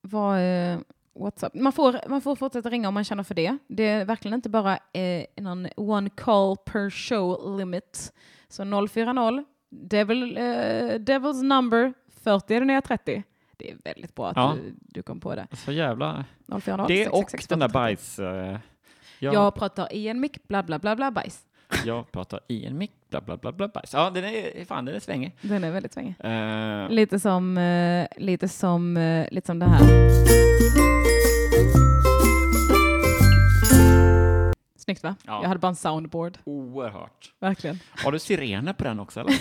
Vad 0.00 0.38
är 0.38 0.78
WhatsApp? 1.14 1.54
Man 1.54 1.72
får, 1.72 2.00
man 2.08 2.20
får 2.20 2.36
fortsätta 2.36 2.70
ringa 2.70 2.88
om 2.88 2.94
man 2.94 3.04
känner 3.04 3.22
för 3.22 3.34
det. 3.34 3.58
Det 3.68 3.82
är 3.88 4.04
verkligen 4.04 4.34
inte 4.34 4.48
bara 4.48 4.78
eh, 4.92 5.24
någon 5.36 5.68
one 5.76 6.10
call 6.10 6.56
per 6.56 6.90
show 6.90 7.58
limit. 7.58 8.12
Så 8.48 8.64
040 8.88 9.44
Devil, 9.70 10.36
eh, 10.36 10.42
Devil's 10.98 11.42
number 11.42 11.92
40 12.22 12.54
är 12.54 12.60
det 12.60 12.66
nya 12.66 12.80
30. 12.82 13.22
Det 13.56 13.70
är 13.70 13.76
väldigt 13.84 14.14
bra 14.14 14.28
att 14.28 14.36
Ja. 14.36 14.56
du, 14.62 14.74
du 14.80 15.02
kom 15.02 15.20
på 15.20 15.34
det. 15.34 15.46
Så 15.52 15.72
jävla... 15.72 16.24
040 16.60 16.84
Det 16.88 17.08
och 17.08 17.30
666 17.30 17.46
den 17.46 17.58
där 17.58 17.68
40. 17.68 17.72
bajs... 17.72 18.18
Eh, 18.18 18.58
jag, 19.18 19.34
Jag 19.34 19.54
pratar 19.54 19.92
i 19.92 20.08
en 20.08 20.20
mick, 20.20 20.48
bla 20.48 20.62
bla 20.62 20.78
bla 20.78 20.96
bla 20.96 21.10
bajs. 21.10 21.40
jag 21.84 22.12
pratar 22.12 22.40
i 22.48 22.66
en 22.66 22.78
mick, 22.78 22.92
bla 23.10 23.20
bla 23.20 23.36
bla 23.36 23.52
bla 23.52 23.68
bajs. 23.68 23.92
Ja, 23.94 24.10
den 24.10 24.24
är, 24.24 24.64
fan, 24.64 24.84
den 24.84 24.94
är 24.94 25.00
svängig. 25.00 25.36
Den 25.42 25.64
är 25.64 25.70
väldigt 25.70 25.92
svängig. 25.92 26.14
Eh, 26.20 26.88
Lite 26.90 27.20
som, 27.20 27.58
eh, 27.58 28.06
lite 28.16 28.48
som, 28.48 28.94
lite 29.30 29.46
som 29.46 29.58
det 29.58 29.66
här. 29.66 31.11
Snyggt 34.84 35.02
va? 35.02 35.16
Ja. 35.26 35.42
Jag 35.42 35.48
hade 35.48 35.60
bara 35.60 35.68
en 35.68 35.74
soundboard. 35.76 36.38
oerhört. 36.44 37.32
Verkligen. 37.38 37.78
Har 38.04 38.12
du 38.12 38.18
sirener 38.18 38.72
på 38.72 38.84
den 38.84 39.00
också 39.00 39.20
eller? 39.20 39.32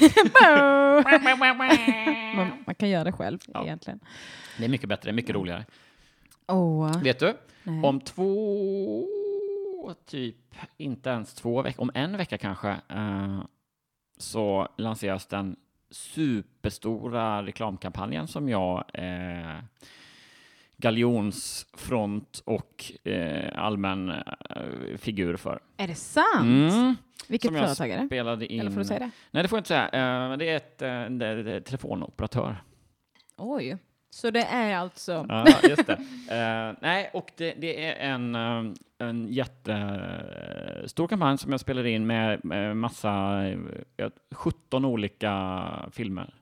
man, 2.36 2.52
man 2.66 2.76
kan 2.76 2.90
göra 2.90 3.04
det 3.04 3.12
själv 3.12 3.40
Ja. 3.48 3.64
egentligen. 3.64 4.00
Det 4.58 4.66
är 4.66 4.70
mycket 4.70 4.90
bättre, 4.90 5.12
mycket 5.12 5.36
roligare. 5.36 5.66
Oh, 6.48 7.02
Vet 7.04 7.20
du? 7.20 7.34
nej. 7.64 7.84
Om 7.84 8.00
två, 8.02 9.06
typ 10.06 10.56
inte 10.78 11.10
ens 11.10 11.34
två 11.34 11.62
veckor, 11.62 11.82
om 11.82 11.92
en 11.94 12.18
vecka 12.18 12.38
kanske, 12.38 12.70
eh, 12.90 13.40
så 14.18 14.68
lanseras 14.78 15.26
den 15.26 15.56
superstora 15.90 17.44
reklamkampanjen 17.44 18.28
som 18.28 18.50
jag 18.50 18.84
eh, 18.94 19.58
galjonsfront 20.82 22.42
och 22.46 22.92
eh, 23.04 23.64
allmän 23.64 24.10
eh, 24.10 24.98
figur 24.98 25.36
för. 25.38 25.60
Är 25.78 25.88
det 25.88 25.96
sant? 25.96 26.72
Mm, 26.72 26.96
Vilket 27.28 27.48
som 27.52 27.60
företag 27.60 27.90
är 27.90 28.00
det? 28.02 28.06
spelade 28.08 28.54
in. 28.54 28.60
Eller 28.60 28.72
får 28.72 28.80
du 28.80 28.86
säga 28.86 29.00
det? 29.00 29.12
Nej, 29.32 29.44
det 29.44 29.50
får 29.50 29.58
jag 29.58 29.60
inte 29.60 29.68
säga. 29.68 29.86
Eh, 30.32 30.38
det 30.38 30.50
är 30.50 30.56
ett 30.58 30.82
eh, 30.82 31.06
det 31.06 31.26
är 31.28 31.48
ett 31.48 31.66
telefonoperatör. 31.66 32.56
Oj. 33.38 33.78
Så 34.14 34.32
det 34.32 34.44
är 34.44 34.76
alltså... 34.78 35.26
Ja, 35.30 35.46
just 35.70 35.88
det. 35.88 35.98
Eh, 36.32 36.74
nej, 36.82 37.10
och 37.14 37.32
det, 37.38 37.54
det 37.58 37.86
är 37.86 37.96
en, 38.14 38.36
eh, 38.36 38.74
en 38.98 39.28
jättestor 39.28 41.08
kampanj 41.08 41.38
som 41.38 41.52
jag 41.52 41.60
spelade 41.60 41.90
in 41.90 42.08
med, 42.08 42.46
med 42.46 42.78
massa, 42.78 43.44
eh, 43.98 44.10
17 44.32 44.86
olika 44.86 45.70
filmer. 45.92 46.34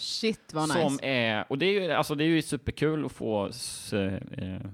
Shit 0.00 0.54
vad 0.54 0.68
nice. 0.68 0.82
Som 0.82 0.98
är, 1.02 1.44
och 1.48 1.58
det 1.58 1.66
är 1.66 1.80
ju, 1.80 1.92
alltså 1.92 2.14
det 2.14 2.24
är 2.24 2.28
ju 2.28 2.42
superkul 2.42 3.04
att 3.04 3.12
få, 3.12 3.46
eh, 3.46 3.50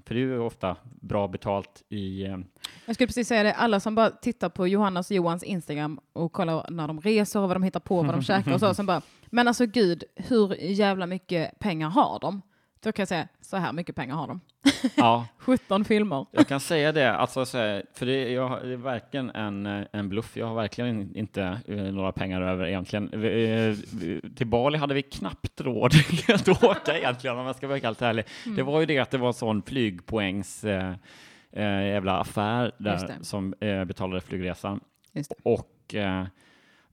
för 0.05 0.15
det 0.15 0.15
är 0.15 0.25
ju 0.25 0.39
ofta 0.39 0.77
bra 1.01 1.29
betalt 1.29 1.83
i, 1.89 2.25
eh, 2.25 2.39
Jag 2.87 2.95
skulle 2.95 3.07
precis 3.07 3.29
säga 3.29 3.43
det, 3.43 3.53
alla 3.55 3.81
som 3.81 3.95
bara 3.95 4.11
tittar 4.11 4.49
på 4.49 4.69
Johannas 4.69 5.11
och 5.11 5.17
Johans 5.17 5.43
Instagram 5.43 6.01
och 6.13 6.33
kollar 6.33 6.71
när 6.71 6.89
de 6.89 7.01
reser 7.01 7.41
och 7.41 7.49
vad 7.49 7.57
de 7.57 7.63
hittar 7.63 7.81
på, 7.81 8.03
vad 8.03 8.15
de 8.15 8.23
käkar 8.25 8.55
och 8.55 8.61
så, 8.61 8.75
som 8.75 8.87
bara, 8.87 9.03
men 9.27 9.49
alltså 9.49 9.67
gud, 9.67 10.05
hur 10.17 10.55
jävla 10.63 11.07
mycket 11.07 11.59
pengar 11.59 11.89
har 11.89 12.19
de? 12.21 12.43
Då 12.85 12.93
kan 12.93 13.03
jag 13.03 13.09
säga, 13.09 13.29
så 13.41 13.57
här 13.57 13.73
mycket 13.73 13.97
pengar 13.97 14.15
har 14.15 14.27
de. 14.29 14.41
ja, 14.97 15.27
17 15.39 15.85
filmer. 15.85 16.27
Jag 16.31 16.49
kan 16.49 16.61
säga 16.61 16.93
det, 16.93 17.17
alltså, 17.17 17.45
för 17.47 18.07
det, 18.07 18.33
jag, 18.33 18.67
det 18.67 18.73
är 18.73 18.77
verkligen 18.77 19.31
en, 19.31 19.67
eh, 19.67 19.87
en 19.93 20.09
bluff. 20.09 20.37
Jag 20.37 20.47
har 20.47 20.55
verkligen 20.55 21.17
inte 21.17 21.61
eh, 21.69 21.77
några 21.77 22.13
pengar 22.13 22.43
över 22.43 22.67
egentligen. 22.67 23.25
Eh, 23.25 23.77
till 24.37 24.47
Bali 24.47 24.79
hade 24.79 24.95
vi 24.95 25.03
knappt 25.03 25.61
råd 25.61 25.93
att 26.29 26.49
åka 26.49 26.99
egentligen, 26.99 27.39
om 27.39 27.47
jag 27.47 27.57
ska 27.57 27.67
vara 27.67 27.79
helt 27.79 28.03
ärlig. 28.03 28.25
Det 28.57 28.63
var 28.63 28.81
ju 28.81 28.87
det 28.87 28.99
att 28.99 29.11
det 29.11 29.19
var 29.19 29.29
en 29.29 29.35
sån 29.35 29.63
flygpoängs 29.63 30.65
eh, 30.65 30.95
jävla 31.57 32.19
affär 32.19 32.73
där 32.79 33.11
som 33.21 33.55
eh, 33.61 33.85
betalade 33.85 34.21
flygresan. 34.21 34.81
Och, 35.43 35.95
eh, 35.95 36.25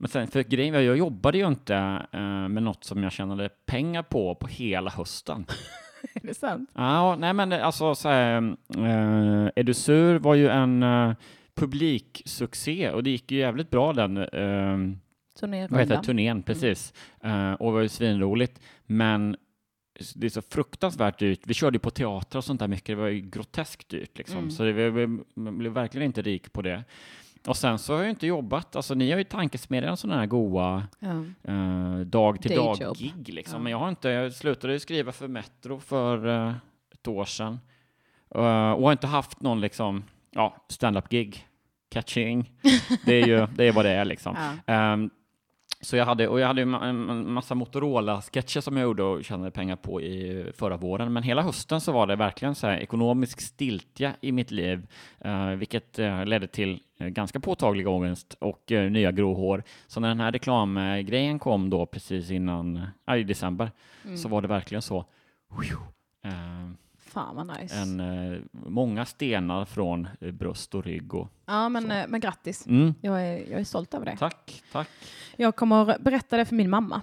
men 0.02 0.10
sen, 0.10 0.28
för 0.28 0.44
grejen 0.44 0.74
var, 0.74 0.82
jag 0.82 0.98
jobbade 0.98 1.38
ju 1.38 1.48
inte 1.48 1.76
eh, 2.12 2.48
med 2.48 2.64
något 2.64 2.84
som 2.84 3.04
jag 3.04 3.12
tjänade 3.12 3.50
pengar 3.66 4.04
på 4.04 4.36
på 4.36 4.48
hela 4.48 4.92
hösten. 4.92 5.46
Är 6.14 6.28
det 6.28 6.34
sant? 6.34 6.70
Ja, 6.74 7.16
nej 7.16 7.34
men 7.34 7.54
alltså 7.54 7.96
så 7.96 8.10
här, 8.10 8.56
eh, 8.78 9.50
Är 9.56 9.64
du 9.64 9.74
sur 9.74 10.20
var 10.20 10.36
ju 10.36 10.50
en 10.50 10.84
uh, 10.84 11.14
publiksuccé 11.56 12.90
och 12.90 13.04
det 13.04 13.10
gick 13.10 13.32
ju 13.32 13.38
jävligt 13.38 13.70
bra 13.70 13.94
den 13.94 14.18
uh, 14.18 14.96
heter 15.80 15.96
det, 15.96 16.04
turnén, 16.04 16.44
precis. 16.44 16.94
Eh, 17.24 17.54
och 17.54 17.66
det 17.66 17.74
var 17.74 17.82
ju 17.82 17.90
svinroligt. 17.90 18.62
Men 18.86 19.36
det 20.16 20.28
är 20.28 20.30
så 20.30 20.42
fruktansvärt 20.42 21.20
dyrt. 21.20 21.40
Vi 21.46 21.54
körde 21.54 21.76
ju 21.76 21.80
på 21.80 21.90
teater 21.90 22.38
och 22.38 22.44
sånt 22.44 22.60
där 22.60 22.68
mycket. 22.68 22.88
Det 22.88 22.96
var 22.96 23.08
ju 23.08 23.22
groteskt 23.22 23.90
dyrt 23.90 24.18
liksom. 24.18 24.38
Mm. 24.38 24.52
Så 24.52 24.64
det, 24.64 24.72
vi, 24.72 24.90
vi, 24.90 25.08
man 25.36 25.58
blev 25.58 25.72
verkligen 25.72 26.06
inte 26.06 26.22
rik 26.22 26.54
på 26.54 26.62
det. 26.62 26.84
Och 27.48 27.58
sen 27.58 27.80
så 27.80 27.94
har 27.94 27.98
jag 28.00 28.04
ju 28.06 28.10
inte 28.10 28.28
jobbat. 28.28 28.76
Alltså 28.76 28.94
ni 28.94 29.12
har 29.12 29.18
ju 29.18 29.24
tankesmedjan 29.24 29.98
sådana 29.98 30.20
här 30.20 30.28
goa 30.28 30.84
Ja. 31.00 31.10
eh, 31.54 32.00
dag 32.00 32.42
till 32.42 32.56
dag 32.56 32.78
Dayjob. 32.78 32.98
gig 32.98 33.30
liksom. 33.34 33.56
Ja. 33.58 33.64
Men 33.64 33.72
jag 33.72 33.80
har 33.80 33.90
inte, 33.90 34.10
jag 34.10 34.34
slutade 34.34 34.74
ju 34.74 34.80
skriva 34.80 35.12
för 35.12 35.28
Metro 35.28 35.80
för 35.80 36.28
eh, 36.28 36.54
ett 36.94 37.08
år 37.08 37.26
sedan. 37.26 37.60
Eh, 38.36 38.72
och 38.72 38.84
har 38.84 38.92
inte 38.92 39.08
haft 39.08 39.42
någon 39.42 39.62
liksom 39.62 40.04
ja, 40.32 40.56
stand-up-gig, 40.68 41.48
catching. 41.90 42.52
Det 43.06 43.22
är 43.22 43.28
ju 43.28 43.48
det 43.56 43.68
är 43.68 43.72
vad 43.72 43.86
det 43.86 43.92
är 43.92 44.06
liksom. 44.06 44.36
Ja. 44.66 44.74
Ehm, 44.74 45.10
så 45.82 45.96
jag 45.98 46.06
hade, 46.06 46.28
och 46.28 46.40
jag 46.40 46.48
hade 46.48 46.62
en 46.62 47.32
massa 47.32 47.56
Motorola-sketcher 47.56 48.62
som 48.62 48.78
jag 48.78 48.84
gjorde 48.84 49.04
och 49.04 49.24
tjänade 49.24 49.52
pengar 49.52 49.76
på 49.76 50.02
i 50.02 50.52
förra 50.58 50.78
våren. 50.78 51.14
Men 51.14 51.24
hela 51.24 51.42
hösten 51.42 51.82
så 51.82 51.92
var 51.92 52.08
det 52.08 52.16
verkligen 52.16 52.56
så 52.56 52.68
här 52.68 52.78
ekonomisk 52.78 53.42
stiltje 53.42 54.14
i 54.22 54.32
mitt 54.32 54.52
liv, 54.52 54.88
eh, 55.20 55.48
vilket 55.50 56.00
eh, 56.00 56.26
ledde 56.26 56.48
till 56.48 56.80
eh, 57.00 57.08
ganska 57.08 57.40
påtaglig 57.40 57.88
ångest 57.88 58.36
och 58.40 58.64
nya 58.72 59.12
gråhår. 59.12 59.64
Så 59.88 60.00
när 60.00 60.08
den 60.08 60.20
här 60.20 60.32
reklamgrejen 60.32 61.40
kom 61.40 61.70
då 61.70 61.86
precis 61.86 62.32
innan, 62.32 62.82
i 63.18 63.24
december, 63.24 63.72
Mm. 64.06 64.18
så 64.18 64.30
var 64.30 64.42
det 64.42 64.48
verkligen 64.48 64.82
så. 64.82 65.06
Eh, 66.24 66.32
Fan 67.12 67.36
vad 67.36 67.60
nice. 67.62 67.76
en, 67.76 68.00
eh, 68.34 68.40
många 68.52 69.06
stenar 69.06 69.66
från 69.66 70.08
eh, 70.22 70.32
bröst 70.32 70.76
och 70.76 70.84
rygg. 70.84 71.14
Och, 71.14 71.28
ja, 71.46 71.70
men, 71.70 71.84
så. 71.84 71.92
eh, 71.92 72.06
men 72.08 72.20
grattis. 72.20 72.68
mm, 72.68 72.94
Jag 73.02 73.22
är, 73.28 73.52
jag 73.52 73.60
är 73.60 73.64
stolt 73.64 73.94
över 73.94 74.06
det. 74.06 74.18
tack, 74.18 74.64
tack. 74.72 74.88
Jag 75.38 75.56
kommer 75.56 76.00
berätta 76.00 76.38
det 76.38 76.46
för 76.46 76.56
min 76.56 76.70
mamma. 76.70 77.02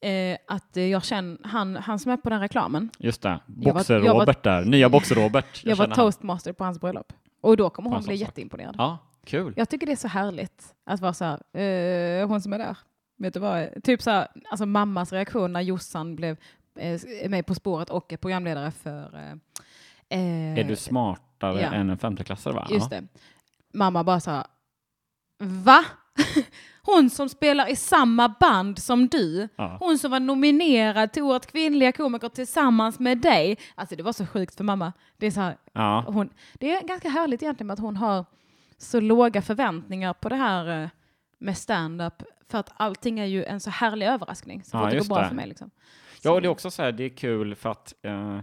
Eh, 0.00 0.38
att 0.46 0.76
eh, 0.76 0.82
jag 0.84 1.04
känner, 1.04 1.38
han, 1.44 1.76
han 1.76 1.98
som 1.98 2.12
är 2.12 2.16
på 2.16 2.30
den 2.30 2.40
reklamen, 2.40 2.90
Just 2.98 3.22
det, 3.22 3.40
Jag 3.60 3.74
Boxer-Robert 3.76 4.42
där, 4.42 4.64
nya 4.64 4.88
Boxer-Robert. 4.88 5.62
jag, 5.64 5.76
var 5.76 5.84
känner 5.84 5.96
han. 5.96 6.04
toastmaster 6.04 6.52
på 6.52 6.64
hans 6.64 6.80
bröllop. 6.80 7.12
Och 7.40 7.56
då 7.56 7.70
kommer 7.70 7.90
hon 7.90 8.02
bli 8.04 8.18
sak. 8.18 8.28
jätteimponerad. 8.28 8.74
Ja, 8.78 8.98
kul. 9.24 9.54
Jag 9.56 9.68
tycker 9.68 9.86
det 9.86 9.92
är 9.92 9.96
så 9.96 10.08
härligt 10.08 10.74
att 10.86 11.00
vara 11.00 11.12
så 11.12 11.24
här, 11.24 11.60
eh, 12.22 12.28
hon 12.28 12.40
som 12.40 12.52
är 12.52 12.58
där, 12.58 12.76
vet 13.18 13.34
du 13.34 13.40
vad, 13.40 13.82
typ 13.84 14.02
så 14.02 14.10
här, 14.10 14.28
alltså 14.50 14.66
mammas 14.66 15.12
reaktion 15.12 15.52
när 15.52 15.60
Jossan 15.60 16.16
blev 16.16 16.36
eh, 16.78 17.30
med 17.30 17.46
På 17.46 17.54
spåret 17.54 17.90
och 17.90 18.12
är 18.12 18.16
programledare 18.16 18.70
för 18.70 19.14
eh, 19.14 19.30
eh, 20.18 20.58
Är 20.58 20.64
du 20.64 20.76
smartare 20.76 21.60
ja. 21.60 21.72
än 21.72 21.90
en 21.90 21.98
femteklassare 21.98 22.54
va? 22.54 22.66
Just 22.70 22.90
det. 22.90 23.04
Mamma 23.72 24.04
bara 24.04 24.20
sa, 24.20 24.44
va? 25.38 25.84
Hon 26.82 27.10
som 27.10 27.28
spelar 27.28 27.68
i 27.70 27.76
samma 27.76 28.28
band 28.40 28.78
som 28.78 29.06
du, 29.08 29.48
Ja. 29.56 29.76
hon 29.80 29.98
som 29.98 30.10
var 30.10 30.20
nominerad 30.20 31.12
till 31.12 31.22
Årets 31.22 31.46
kvinnliga 31.46 31.92
komiker 31.92 32.28
tillsammans 32.28 32.98
med 32.98 33.18
dig. 33.18 33.58
Alltså 33.74 33.96
det 33.96 34.02
var 34.02 34.12
så 34.12 34.26
sjukt 34.26 34.54
för 34.56 34.64
mamma. 34.64 34.92
Det 35.16 35.26
är, 35.26 35.30
så 35.30 35.40
här, 35.40 35.56
Ja. 35.72 36.04
hon, 36.08 36.28
det 36.54 36.72
är 36.74 36.82
ganska 36.86 37.08
härligt 37.08 37.42
egentligen 37.42 37.70
att 37.70 37.78
hon 37.78 37.96
har 37.96 38.24
så 38.78 39.00
låga 39.00 39.42
förväntningar 39.42 40.12
på 40.12 40.28
det 40.28 40.36
här 40.36 40.90
med 41.38 41.58
stand-up. 41.58 42.22
För 42.48 42.58
att 42.58 42.70
allting 42.76 43.18
är 43.18 43.24
ju 43.26 43.44
en 43.44 43.60
så 43.60 43.70
härlig 43.70 44.06
överraskning. 44.06 44.64
Så 44.64 44.76
Ja, 44.76 44.90
det 44.90 44.98
går 44.98 45.04
bra 45.04 45.18
det. 45.22 45.28
för 45.28 45.34
mig. 45.34 45.46
Liksom. 45.46 45.70
Ja, 46.26 46.32
och 46.34 46.42
det 46.42 46.46
är 46.48 46.50
också 46.50 46.70
så 46.70 46.82
här, 46.82 46.92
det 46.92 47.04
är 47.04 47.08
kul 47.08 47.54
för 47.54 47.70
att 47.70 47.94
eh, 48.02 48.38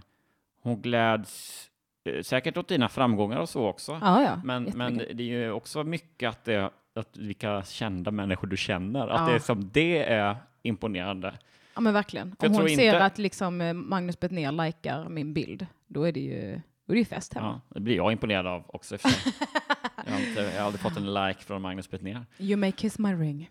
hon 0.63 0.81
gläds 0.81 1.65
eh, 2.09 2.21
säkert 2.21 2.57
åt 2.57 2.67
dina 2.67 2.89
framgångar 2.89 3.37
och 3.39 3.49
så 3.49 3.65
också. 3.67 3.99
Ja, 4.01 4.23
ja. 4.23 4.41
Men, 4.43 4.63
men 4.75 4.97
det 4.97 5.23
är 5.23 5.27
ju 5.27 5.51
också 5.51 5.83
mycket 5.83 6.29
att, 6.29 6.43
det, 6.45 6.69
att 6.95 7.17
vilka 7.17 7.63
kända 7.63 8.11
människor 8.11 8.47
du 8.47 8.57
känner, 8.57 9.07
att 9.07 9.19
Ja. 9.21 9.27
det, 9.27 9.35
är 9.35 9.39
som, 9.39 9.69
det 9.73 10.03
är 10.03 10.35
imponerande. 10.61 11.33
Ja 11.75 11.81
men 11.81 11.93
verkligen. 11.93 12.35
För 12.39 12.47
Om 12.47 12.53
hon 12.53 12.67
ser 12.69 12.85
inte- 12.85 13.03
att 13.05 13.17
liksom 13.17 13.61
eh, 13.61 13.73
Magnus 13.73 14.19
Bettner 14.19 14.65
likar 14.65 15.09
min 15.09 15.33
bild, 15.33 15.67
då 15.87 16.03
är 16.03 16.11
det 16.11 16.19
ju, 16.19 16.61
då 16.85 16.93
är 16.93 16.95
det 16.95 16.99
ju 16.99 17.05
fest 17.05 17.33
hemma. 17.33 17.61
Ja, 17.69 17.73
det 17.75 17.79
blir 17.79 17.95
jag 17.95 18.11
imponerad 18.11 18.47
av 18.47 18.63
också. 18.67 18.97
jag, 20.05 20.11
har 20.13 20.19
inte, 20.19 20.41
jag 20.41 20.59
har 20.59 20.65
aldrig 20.65 20.81
fått 20.81 20.97
en 20.97 21.13
like 21.13 21.39
från 21.43 21.61
Magnus 21.61 21.89
Bettner. 21.89 22.25
You 22.37 22.57
may 22.57 22.71
kiss 22.71 22.99
my 22.99 23.13
ring. 23.13 23.49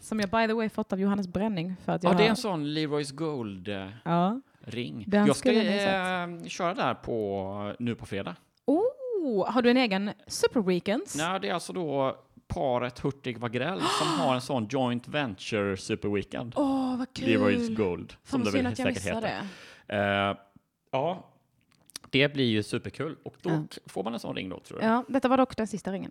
Som 0.00 0.20
jag 0.20 0.30
by 0.30 0.46
the 0.46 0.52
way 0.52 0.68
fått 0.68 0.92
av 0.92 1.00
Johannes 1.00 1.28
Bränning. 1.28 1.76
För 1.84 1.92
att 1.92 2.02
jag 2.02 2.12
Ja, 2.14 2.18
det 2.18 2.24
är 2.24 2.28
en 2.28 2.36
sån 2.36 2.66
Leroy's 2.66 3.14
Gold-ring. 3.14 3.92
Ja. 4.04 4.40
Den 5.06 5.26
Jag 5.26 5.36
ska 5.36 5.52
eh, 5.52 6.28
köra 6.46 6.74
där 6.74 6.94
på, 6.94 7.74
nu 7.78 7.94
på 7.94 8.06
fredag. 8.06 8.36
Oh, 8.66 9.50
har 9.50 9.62
du 9.62 9.70
en 9.70 9.76
egen 9.76 10.10
Super 10.26 10.60
Weekends? 10.60 11.16
Nej, 11.16 11.40
det 11.40 11.48
är 11.48 11.54
alltså 11.54 11.72
då 11.72 12.16
paret 12.48 12.98
Hurtig 12.98 13.38
Wagrell 13.38 13.80
som 13.80 14.08
har 14.18 14.34
en 14.34 14.40
sån 14.40 14.66
joint 14.70 15.08
venture 15.08 15.76
super 15.76 16.08
weekend. 16.08 16.52
Åh, 16.56 16.96
vad 16.98 17.14
kul! 17.14 17.28
Leroy's 17.28 17.74
Gold, 17.76 18.12
Fan 18.12 18.18
som 18.24 18.44
det 18.44 18.62
väl 18.62 18.76
säkert 18.76 19.02
heter. 19.06 19.20
det. 19.86 19.96
Eh, 19.96 20.36
ja, 20.92 21.29
det 22.10 22.32
blir 22.32 22.44
ju 22.44 22.62
superkul. 22.62 23.16
Och 23.24 23.34
då 23.42 23.50
Ja. 23.50 23.64
får 23.86 24.04
man 24.04 24.14
en 24.14 24.20
sån 24.20 24.36
ring 24.36 24.48
då, 24.48 24.60
tror 24.60 24.78
du? 24.78 24.84
Ja, 24.84 25.04
detta 25.08 25.28
var 25.28 25.36
dock 25.36 25.56
den 25.56 25.66
sista 25.66 25.92
ringen. 25.92 26.10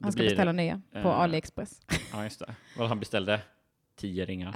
Han 0.00 0.06
Det 0.08 0.12
ska 0.12 0.18
blir- 0.20 0.28
beställa 0.30 0.52
nya 0.52 0.80
på 0.92 0.98
eh, 0.98 1.06
AliExpress. 1.20 1.80
Ja, 2.12 2.24
just 2.24 2.38
det. 2.40 2.54
Vad 2.78 2.88
han 2.88 3.00
beställde? 3.00 3.40
Tio 3.96 4.24
ringar. 4.24 4.54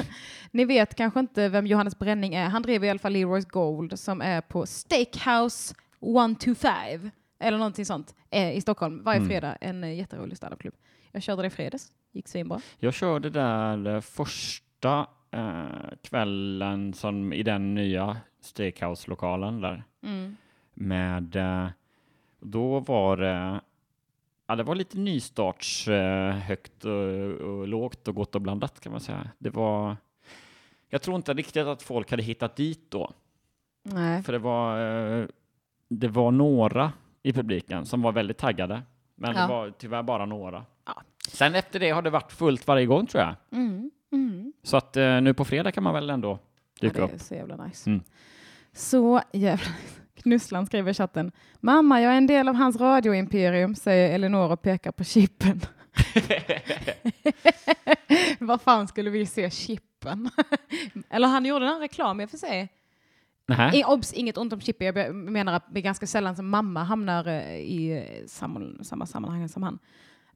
Ni 0.50 0.64
vet 0.64 0.94
kanske 0.94 1.20
inte 1.20 1.48
vem 1.48 1.66
Johannes 1.66 1.98
Bränning 1.98 2.34
är. 2.34 2.48
Han 2.48 2.62
driver 2.62 2.86
i 2.86 2.90
alla 2.90 2.98
fall 2.98 3.12
Leroy's 3.16 3.48
Gold 3.48 3.98
som 3.98 4.20
är 4.22 4.40
på 4.40 4.66
Steakhouse 4.66 5.74
125 6.00 7.10
eller 7.38 7.58
någonting 7.58 7.84
sånt 7.86 8.14
eh, 8.30 8.56
i 8.56 8.60
Stockholm 8.60 9.02
varje 9.04 9.16
Mm. 9.16 9.28
fredag. 9.28 9.56
En 9.60 9.84
eh, 9.84 9.94
jätterolig 9.94 10.36
standupklubb. 10.36 10.74
Jag 11.12 11.22
körde 11.22 11.42
det 11.42 11.46
i 11.46 11.50
fredags. 11.50 11.92
Gick 12.12 12.28
svinbra. 12.28 12.60
Jag 12.78 12.94
körde 12.94 13.30
där 13.30 13.86
eh, 13.94 14.00
första 14.00 15.06
eh, 15.30 15.64
kvällen 16.02 16.94
som 16.94 17.32
i 17.32 17.42
den 17.42 17.74
nya 17.74 18.16
Steakhouse-lokalen 18.40 19.60
där. 19.60 19.84
Mm. 20.06 20.36
med, 20.74 21.36
eh, 21.36 21.68
då 22.40 22.80
var 22.80 23.16
det, 23.16 23.60
ja 24.46 24.56
det 24.56 24.62
var 24.62 24.74
lite 24.74 24.98
nystarts 24.98 25.88
eh, 25.88 26.30
högt 26.34 26.84
och, 26.84 26.92
och 27.40 27.68
lågt 27.68 28.08
och 28.08 28.14
gott 28.14 28.34
och 28.34 28.40
blandat 28.40 28.80
kan 28.80 28.92
man 28.92 29.00
säga. 29.00 29.30
Det 29.38 29.50
var, 29.50 29.96
jag 30.88 31.02
tror 31.02 31.16
inte 31.16 31.34
riktigt 31.34 31.66
att 31.66 31.82
folk 31.82 32.10
hade 32.10 32.22
hittat 32.22 32.56
dit 32.56 32.90
då, 32.90 33.10
Nej. 33.82 34.22
för 34.22 34.32
det 34.32 34.38
var, 34.38 34.80
eh, 35.20 35.26
det 35.88 36.08
var 36.08 36.30
några 36.30 36.92
i 37.22 37.32
publiken 37.32 37.86
som 37.86 38.02
var 38.02 38.12
väldigt 38.12 38.38
taggade, 38.38 38.82
men 39.14 39.34
Ja. 39.34 39.42
det 39.42 39.48
var 39.48 39.70
tyvärr 39.78 40.02
bara 40.02 40.26
några. 40.26 40.64
Ja. 40.86 41.02
Sen 41.28 41.54
efter 41.54 41.80
det 41.80 41.90
har 41.90 42.02
det 42.02 42.10
varit 42.10 42.32
fullt 42.32 42.66
varje 42.66 42.86
gång 42.86 43.06
tror 43.06 43.22
jag. 43.24 43.34
Mm. 43.52 43.90
Mm. 44.12 44.52
Så 44.62 44.76
att 44.76 44.96
eh, 44.96 45.20
nu 45.20 45.34
på 45.34 45.44
fredag 45.44 45.72
kan 45.72 45.82
man 45.84 45.94
väl 45.94 46.10
ändå 46.10 46.28
Ja, 46.28 46.88
dyka 46.88 46.98
det 46.98 47.04
upp. 47.04 47.14
är 47.14 47.18
så 47.18 47.34
jävla 47.34 47.64
nice. 47.64 47.90
Mm. 47.90 48.02
Så 48.76 49.22
jävla 49.32 49.66
Knusslan 50.14 50.66
skriver 50.66 50.90
i 50.90 50.94
chatten. 50.94 51.32
Mamma, 51.60 52.00
jag 52.00 52.12
är 52.12 52.16
en 52.16 52.26
del 52.26 52.48
av 52.48 52.54
hans 52.54 52.76
radioimperium, 52.76 53.74
säger 53.74 54.14
Elinor 54.14 54.52
och 54.52 54.62
pekar 54.62 54.92
på 54.92 55.04
chippen. 55.04 55.58
Vad 58.38 58.60
fan 58.60 58.88
skulle 58.88 59.10
vi 59.10 59.26
se 59.26 59.50
chippen? 59.50 60.30
Eller 61.10 61.28
han 61.28 61.44
gjorde 61.44 61.66
en 61.66 61.80
reklam 61.80 62.20
i 62.20 62.24
och 62.24 62.30
för 62.30 62.36
sig. 62.36 62.68
I, 63.74 63.84
obs, 63.84 64.12
inget 64.12 64.38
ont 64.38 64.52
om 64.52 64.60
Chippy. 64.60 64.84
Jag 64.84 65.14
menar 65.14 65.52
att 65.52 65.66
det 65.70 65.80
är 65.80 65.82
ganska 65.82 66.06
sällan 66.06 66.36
som 66.36 66.48
mamma 66.48 66.84
hamnar 66.84 67.26
eh, 67.26 67.56
i 67.56 67.90
eh, 67.90 68.26
samma, 68.26 68.84
samma 68.84 69.06
sammanhang 69.06 69.48
som 69.48 69.62
han. 69.62 69.78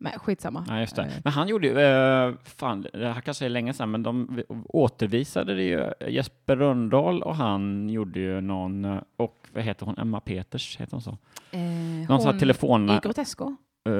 Men 0.02 0.12
skitsamma. 0.18 0.64
Ja, 0.68 0.80
just 0.80 0.96
det. 0.96 1.02
Eh, 1.02 1.08
Men 1.24 1.32
han 1.32 1.48
gjorde 1.48 1.66
ju, 1.66 1.78
eh, 1.80 2.34
fan, 2.44 2.86
det 2.92 3.12
här 3.12 3.20
kanske 3.20 3.44
är 3.44 3.48
länge 3.48 3.72
sedan, 3.72 3.90
men 3.90 4.02
de 4.02 4.42
återvisade 4.68 5.54
det 5.54 5.62
ju. 5.62 5.90
Jesper 6.08 6.56
Röndahl 6.56 7.22
och 7.22 7.36
han 7.36 7.88
gjorde 7.90 8.20
ju 8.20 8.40
någon, 8.40 8.84
eh, 8.84 9.00
och 9.16 9.46
vad 9.52 9.64
heter 9.64 9.86
hon, 9.86 9.98
Emma 9.98 10.20
Peters, 10.20 10.76
heter 10.80 10.92
hon 10.92 11.02
så? 11.02 11.18
eh, 11.50 11.60
Någon 12.08 12.20
sån 12.22 12.32
här 12.32 12.40
telefon... 12.40 12.90
I 12.90 12.98
Grotesco. 13.02 13.56
eh, 13.88 13.92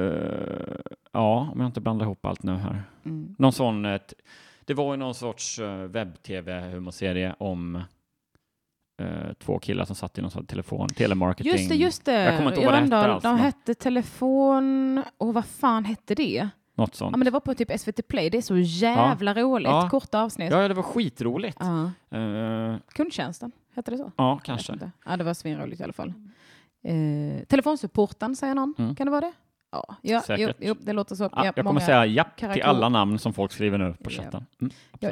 ja, 1.13 1.51
om 1.53 1.61
jag 1.61 1.67
inte 1.69 1.81
blandar 1.81 2.07
ihop 2.07 2.27
allt 2.27 2.43
nu 2.43 2.53
här. 2.57 2.83
Mm. 3.05 3.35
Någon 3.39 3.53
sån, 3.53 3.85
eh, 3.85 4.01
det 4.65 4.75
var 4.75 4.93
ju 4.95 4.97
någon 4.97 5.15
sorts 5.15 5.59
eh, 5.59 5.69
webb-tv-humorserie 5.85 7.35
om 7.39 7.83
eh, 9.01 9.33
två 9.39 9.59
killar 9.59 9.85
som 9.85 9.97
satt 9.97 10.19
i 10.19 10.23
någon 10.23 10.31
sån 10.31 10.47
telefon, 10.47 10.89
telemarketing. 10.89 11.53
Just 11.53 11.69
det, 11.69 11.75
just 11.75 12.05
det. 12.05 12.13
Jag 12.25 12.37
kommer 12.37 12.51
inte 12.51 12.61
ihåg 12.61 12.73
vad 12.73 12.83
det 12.83 12.97
hette 12.97 12.97
alls, 13.13 13.23
De 13.23 13.29
men- 13.35 13.45
hette 13.45 13.75
Telefon... 13.75 15.03
Och 15.19 15.35
vad 15.35 15.45
fan 15.45 15.85
hette 15.85 16.15
det? 16.15 16.49
Något 16.75 16.95
sånt. 16.95 17.13
Ja, 17.13 17.17
men 17.17 17.25
det 17.25 17.31
var 17.31 17.41
på 17.41 17.55
typ 17.55 17.81
SVT 17.81 18.09
Play. 18.09 18.31
Det 18.31 18.39
är 18.39 18.43
så 18.43 18.57
jävla 18.59 19.35
roligt. 19.35 19.69
Ja. 19.69 19.89
Korta 19.91 20.21
avsnitt. 20.23 20.51
Ja, 20.53 20.69
det 20.69 20.75
var 20.75 20.83
skitroligt. 20.83 21.57
Ja. 21.61 21.91
Eh, 22.19 22.77
Kundtjänsten, 22.93 23.53
hette 23.75 23.91
det 23.91 23.97
så? 23.99 24.13
ja, 24.17 24.41
kanske. 24.45 24.79
Ja, 25.07 25.17
det 25.17 25.25
var 25.25 25.35
svinroligt 25.35 25.81
i 25.81 25.85
alla 25.85 25.93
fall. 25.93 26.13
Eh, 26.85 27.45
telefonsupporten, 27.47 28.37
säger 28.37 28.55
någon. 28.55 28.75
Mm. 28.79 28.95
Kan 28.95 29.07
det 29.07 29.11
vara 29.11 29.21
det? 29.21 29.33
Ja, 29.73 29.97
ja 30.03 30.21
Säkert. 30.21 30.57
jo, 30.59 30.69
jo, 30.69 30.75
det 30.81 30.93
låter 30.93 31.15
så. 31.15 31.25
Ja, 31.25 31.31
Ja, 31.45 31.53
jag 31.57 31.65
kommer 31.67 31.81
säga 31.81 32.07
japp 32.07 32.37
till 32.37 32.63
alla 32.63 32.89
namn 32.89 33.19
som 33.19 33.33
folk 33.33 33.53
skriver 33.53 33.79
nu 33.79 33.93
på 34.05 34.11
Ja. 34.11 34.23
chatten. 34.23 34.47
Mm, 34.61 34.73
Ja, 35.01 35.11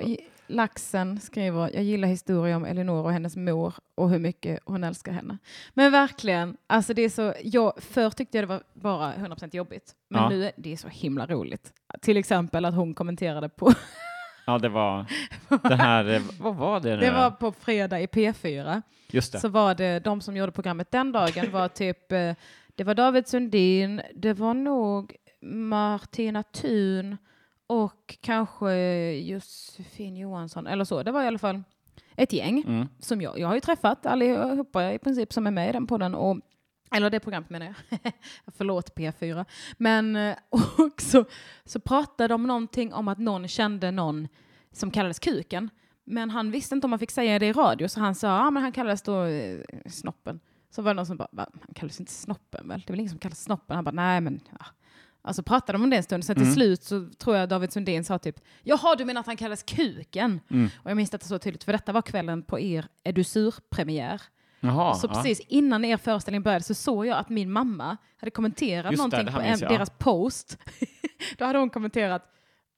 Laxen 0.48 1.20
skriver, 1.20 1.70
jag 1.74 1.82
gillar 1.82 2.08
historier 2.08 2.56
om 2.56 2.64
Elinor 2.64 3.04
och 3.04 3.12
hennes 3.12 3.36
mor 3.36 3.74
och 3.94 4.10
hur 4.10 4.18
mycket 4.18 4.60
hon 4.64 4.84
älskar 4.84 5.12
henne. 5.12 5.38
Men 5.74 5.92
verkligen, 5.92 6.56
alltså 6.66 6.94
det 6.94 7.02
är 7.02 7.08
så, 7.08 7.34
jag, 7.44 7.72
förr 7.82 8.10
tyckte 8.10 8.38
jag 8.38 8.42
det 8.42 8.46
var 8.54 8.62
bara 8.74 9.12
100% 9.14 9.56
jobbigt, 9.56 9.94
men 10.10 10.22
Ja. 10.22 10.28
nu 10.28 10.44
är 10.44 10.52
det 10.56 10.76
så 10.76 10.88
himla 10.88 11.26
roligt. 11.26 11.72
Till 12.02 12.16
exempel 12.16 12.64
att 12.64 12.74
hon 12.74 12.94
kommenterade 12.94 13.48
på, 13.48 13.72
Ja, 14.46 14.58
det 14.58 14.68
var 14.68 15.06
det 15.68 15.76
här, 15.76 16.04
eh, 16.14 16.22
vad 16.40 16.54
var 16.56 16.80
det 16.80 16.96
nu? 16.96 17.00
det 17.00 17.10
var 17.10 17.30
på 17.30 17.52
fredag 17.52 18.00
i 18.00 18.06
P4, 18.06 18.82
Just 19.10 19.32
det. 19.32 19.40
så 19.40 19.48
var 19.48 19.74
det 19.74 19.98
de 20.00 20.20
som 20.20 20.36
gjorde 20.36 20.52
programmet 20.52 20.90
den 20.90 21.12
dagen 21.12 21.50
var 21.52 21.68
typ, 21.78 22.12
eh, 22.12 22.32
det 22.74 22.84
var 22.84 22.94
David 22.94 23.28
Sundin, 23.28 24.02
det 24.14 24.32
var 24.32 24.54
nog 24.54 25.16
Martina 25.40 26.42
Thun 26.42 27.16
och 27.68 28.16
kanske 28.20 28.72
Josefin 29.12 30.16
Johansson 30.16 30.66
eller 30.66 30.84
så. 30.84 31.02
Det 31.02 31.10
var 31.12 31.22
i 31.22 31.26
alla 31.26 31.38
fall 31.38 31.62
ett 32.16 32.32
gäng 32.32 32.64
Mm. 32.66 32.86
som 32.98 33.20
jag, 33.20 33.38
jag 33.38 33.48
har 33.48 33.54
ju 33.54 33.60
träffat 33.60 34.06
allihopa 34.06 34.92
i 34.92 34.98
princip 34.98 35.32
som 35.32 35.46
är 35.46 35.50
med 35.50 35.68
i 35.68 35.72
den 35.72 35.86
podden 35.86 36.14
och 36.14 36.38
Eller 36.90 37.10
det 37.10 37.20
programmet 37.20 37.50
menar 37.50 37.74
jag. 37.90 38.00
Förlåt 38.56 38.94
P4. 38.96 39.44
Men 39.76 40.16
eh, 40.16 40.36
också 40.78 41.24
så 41.64 41.80
pratade 41.80 42.28
de 42.34 42.46
någonting 42.46 42.92
om 42.92 43.08
att 43.08 43.18
någon 43.18 43.48
kände 43.48 43.90
någon 43.90 44.28
som 44.72 44.90
kallades 44.90 45.18
Kuken. 45.18 45.70
Men 46.04 46.30
han 46.30 46.50
visste 46.50 46.74
inte 46.74 46.86
om 46.86 46.90
man 46.90 46.98
fick 46.98 47.10
säga 47.10 47.38
det 47.38 47.46
i 47.46 47.52
radio, 47.52 47.88
så 47.88 48.00
han 48.00 48.14
sa 48.14 48.26
ja, 48.26 48.50
men 48.50 48.62
han 48.62 48.72
kallades 48.72 49.02
då 49.02 49.24
eh, 49.24 49.60
Snoppen. 49.86 50.40
Så 50.70 50.82
var 50.82 50.90
det 50.90 50.96
någon 50.96 51.06
som 51.06 51.16
bara, 51.16 51.28
"Va? 51.32 51.46
han 51.52 51.74
kallades 51.74 52.00
inte 52.00 52.12
Snoppen 52.12 52.68
väl? 52.68 52.80
Det 52.80 52.90
är 52.90 52.92
väl 52.92 53.00
ingen 53.00 53.10
som 53.10 53.18
kallas 53.18 53.42
Snoppen? 53.42 53.74
Han 53.76 53.84
bara, 53.84 53.90
nej 53.90 54.20
men 54.20 54.40
ja. 54.50 54.66
Alltså 55.28 55.42
pratade 55.42 55.78
de 55.78 55.82
om 55.84 55.90
det 55.90 55.96
en 55.96 56.02
stund, 56.02 56.24
sen 56.24 56.34
till 56.36 56.42
Mm. 56.42 56.54
slut 56.54 56.82
så 56.82 57.08
tror 57.18 57.36
jag 57.36 57.48
David 57.48 57.72
Sundin 57.72 58.04
sa 58.04 58.18
typ, 58.18 58.40
jaha 58.62 58.94
du 58.96 59.04
menar 59.04 59.20
att 59.20 59.26
han 59.26 59.36
kallas 59.36 59.62
Kuken? 59.62 60.40
Mm. 60.50 60.70
Och 60.82 60.90
jag 60.90 60.96
minns 60.96 61.10
detta 61.10 61.26
så 61.26 61.38
tydligt, 61.38 61.64
för 61.64 61.72
detta 61.72 61.92
var 61.92 62.02
kvällen 62.02 62.42
på 62.42 62.60
er 62.60 62.86
Edusur-premiär. 63.04 64.22
Jaha, 64.60 64.94
Så 64.94 65.06
ja. 65.06 65.14
precis 65.14 65.40
innan 65.40 65.84
er 65.84 65.96
föreställning 65.96 66.42
började 66.42 66.64
så 66.64 66.74
såg 66.74 67.06
jag 67.06 67.18
att 67.18 67.28
min 67.28 67.52
mamma 67.52 67.96
hade 68.16 68.30
kommenterat 68.30 68.92
Just 68.92 68.96
det, 68.96 68.96
någonting 68.96 69.24
det 69.26 69.32
på 69.32 69.38
här 69.40 69.48
minns 69.48 69.62
en, 69.62 69.68
jag. 69.68 69.78
deras 69.78 69.90
post. 69.98 70.58
Då 71.38 71.44
hade 71.44 71.58
hon 71.58 71.70
kommenterat, 71.70 72.22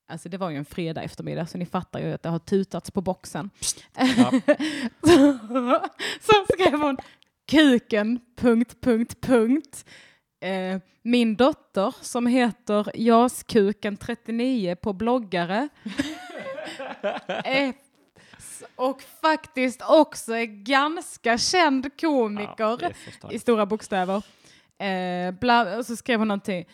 alltså 0.08 0.28
det 0.28 0.36
var 0.38 0.50
ju 0.50 0.56
en 0.56 0.64
fredag 0.64 1.02
eftermiddag 1.02 1.46
så 1.46 1.58
ni 1.58 1.66
fattar 1.66 2.00
ju 2.00 2.12
att 2.12 2.22
det 2.22 2.28
har 2.28 2.38
tutats 2.38 2.90
på 2.90 3.00
boxen. 3.00 3.50
Ja. 3.96 4.30
så, 5.06 5.80
så 6.20 6.32
skrev 6.54 6.80
hon 6.80 6.96
kuken, 7.50 8.20
punkt, 8.36 8.76
punkt, 8.80 9.16
punkt. 9.20 9.84
Eh, 10.40 10.80
min 11.02 11.36
dotter 11.36 11.94
som 12.00 12.26
heter 12.26 12.84
Jaskuken39 12.94 14.74
på 14.74 14.92
bloggare. 14.92 15.68
är 17.44 17.74
och 18.76 19.02
faktiskt 19.02 19.82
också 19.88 20.32
är 20.32 20.44
ganska 20.64 21.38
känd 21.38 22.00
komiker 22.00 22.78
Ja, 23.22 23.30
i 23.30 23.38
stora 23.38 23.66
bokstäver. 23.66 24.22
Eh, 24.78 25.34
bla, 25.40 25.78
och 25.78 25.86
så 25.86 25.96
skrev 25.96 26.18
hon 26.18 26.28
någonting. 26.28 26.64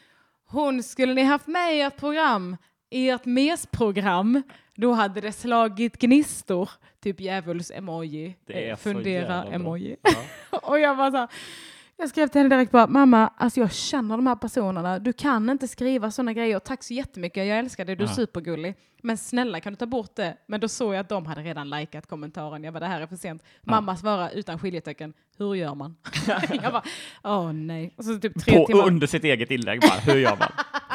Hon 0.46 0.82
skulle 0.82 1.14
ni 1.14 1.22
haft 1.22 1.46
med 1.46 1.76
i 1.76 1.80
ert 1.80 1.96
program, 1.96 2.56
i 2.90 3.08
ert 3.10 3.24
mesprogram, 3.24 4.42
då 4.74 4.92
hade 4.92 5.20
det 5.20 5.32
slagit 5.32 5.98
gnistor. 5.98 6.70
Typ 7.02 7.20
djävuls-emoji, 7.20 8.34
eh, 8.48 8.76
fundera-emoji. 8.76 9.96
Ja. 10.02 10.58
och 10.62 10.80
jag 10.80 10.96
bara 10.96 11.10
så 11.10 11.16
här, 11.16 11.28
jag 11.98 12.08
skrev 12.08 12.28
till 12.28 12.40
henne 12.40 12.56
direkt 12.56 12.72
bara, 12.72 12.86
mamma, 12.86 13.32
alltså 13.36 13.60
jag 13.60 13.72
känner 13.72 14.16
de 14.16 14.26
här 14.26 14.36
personerna, 14.36 14.98
du 14.98 15.12
kan 15.12 15.50
inte 15.50 15.68
skriva 15.68 16.10
sådana 16.10 16.32
grejer, 16.32 16.58
tack 16.58 16.82
så 16.82 16.94
jättemycket, 16.94 17.46
jag 17.46 17.58
älskar 17.58 17.84
dig, 17.84 17.96
du 17.96 18.04
är 18.04 18.08
Ja. 18.08 18.14
supergullig. 18.14 18.74
Men 19.06 19.16
snälla 19.16 19.60
kan 19.60 19.72
du 19.72 19.76
ta 19.76 19.86
bort 19.86 20.16
det? 20.16 20.36
Men 20.46 20.60
då 20.60 20.68
såg 20.68 20.94
jag 20.94 21.00
att 21.00 21.08
de 21.08 21.26
hade 21.26 21.40
redan 21.42 21.70
likat 21.70 22.06
kommentaren, 22.06 22.64
jag 22.64 22.72
bara 22.74 22.80
det 22.80 22.86
här 22.86 23.00
är 23.00 23.06
för 23.06 23.16
sent. 23.16 23.42
Mamma 23.62 23.96
svarar 23.96 24.30
utan 24.34 24.58
skiljetecken, 24.58 25.12
hur 25.38 25.54
gör 25.54 25.74
man? 25.74 25.96
jag 26.62 26.72
bara, 26.72 26.82
åh 27.24 27.52
nej. 27.52 27.94
Och 27.96 28.04
så 28.04 28.18
typ 28.18 28.44
tre 28.44 28.58
På, 28.58 28.66
timmar. 28.66 28.86
under 28.86 29.06
sitt 29.06 29.24
eget 29.24 29.50
inlägg 29.50 29.80
bara, 29.80 30.00
hur 30.12 30.20
gör 30.20 30.36
man? 30.36 30.48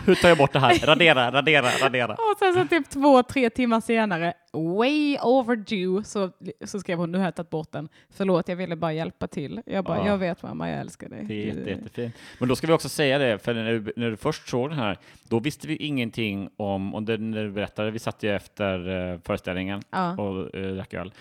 Hur 0.05 0.15
tar 0.15 0.29
jag 0.29 0.37
bort 0.37 0.53
det 0.53 0.59
här? 0.59 0.79
Radera, 0.85 1.31
radera, 1.31 1.69
radera. 1.81 2.13
Och 2.13 2.35
sen 2.39 2.53
så 2.53 2.67
typ 2.67 2.89
två, 2.89 3.23
tre 3.23 3.49
timmar 3.49 3.81
senare, 3.81 4.33
way 4.53 5.17
overdue, 5.21 6.03
så, 6.03 6.29
så 6.65 6.79
skrev 6.79 6.97
hon, 6.97 7.11
nu 7.11 7.17
har 7.17 7.25
jag 7.25 7.35
tagit 7.35 7.49
bort 7.49 7.71
den. 7.71 7.89
Förlåt, 8.09 8.47
jag 8.49 8.55
ville 8.55 8.75
bara 8.75 8.93
hjälpa 8.93 9.27
till. 9.27 9.61
Jag 9.65 9.83
bara, 9.85 9.97
Ja. 9.97 10.07
jag 10.07 10.17
vet 10.17 10.43
mamma, 10.43 10.69
jag 10.69 10.79
älskar 10.79 11.09
dig. 11.09 11.25
Det 11.27 11.33
är 11.33 11.45
jätte, 11.55 11.69
jättefint. 11.69 12.15
Men 12.39 12.49
då 12.49 12.55
ska 12.55 12.67
vi 12.67 12.73
också 12.73 12.89
säga 12.89 13.17
det, 13.17 13.39
för 13.39 13.53
när 13.53 13.71
du, 13.73 13.93
när 13.95 14.09
du 14.09 14.17
först 14.17 14.49
såg 14.49 14.69
den 14.69 14.79
här, 14.79 14.97
då 15.29 15.39
visste 15.39 15.67
vi 15.67 15.75
ingenting 15.75 16.49
om, 16.57 16.95
och 16.95 17.03
det, 17.03 17.17
när 17.17 17.43
du 17.43 17.51
berättade, 17.51 17.91
satt 18.01 18.23
ju 18.23 18.35
efter 18.35 18.89
uh, 18.89 19.19
föreställningen 19.25 19.81
Ja. 19.89 20.11
och 20.17 20.55
uh, 20.55 20.75
drack 20.75 20.93
öl. 20.93 21.13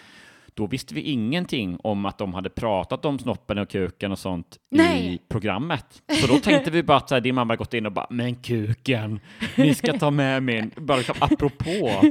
Då 0.55 0.67
visste 0.67 0.95
vi 0.95 1.01
ingenting 1.01 1.79
om 1.83 2.07
att 2.07 2.19
de 2.19 2.35
hade 2.35 2.51
pratat 2.51 3.05
om 3.05 3.19
snoppen 3.19 3.59
och 3.59 3.69
kuken 3.69 4.13
och 4.13 4.19
sånt 4.19 4.57
Nej. 4.71 5.15
i 5.15 5.19
programmet. 5.29 6.03
Så 6.21 6.27
då 6.27 6.39
tänkte 6.39 6.71
vi 6.71 6.83
bara 6.83 6.97
att 6.97 7.09
så 7.09 7.15
här, 7.15 7.21
din 7.21 7.35
mamma 7.35 7.57
gått 7.57 7.75
in 7.75 7.87
och 7.87 7.93
bara 7.93 8.07
”men 8.11 8.35
kuken, 8.35 9.21
ni 9.55 9.75
ska 9.75 9.99
ta 9.99 10.11
med 10.11 10.43
min”, 10.43 10.71
bara 10.77 10.99
liksom 10.99 11.15
apropå. 11.21 11.91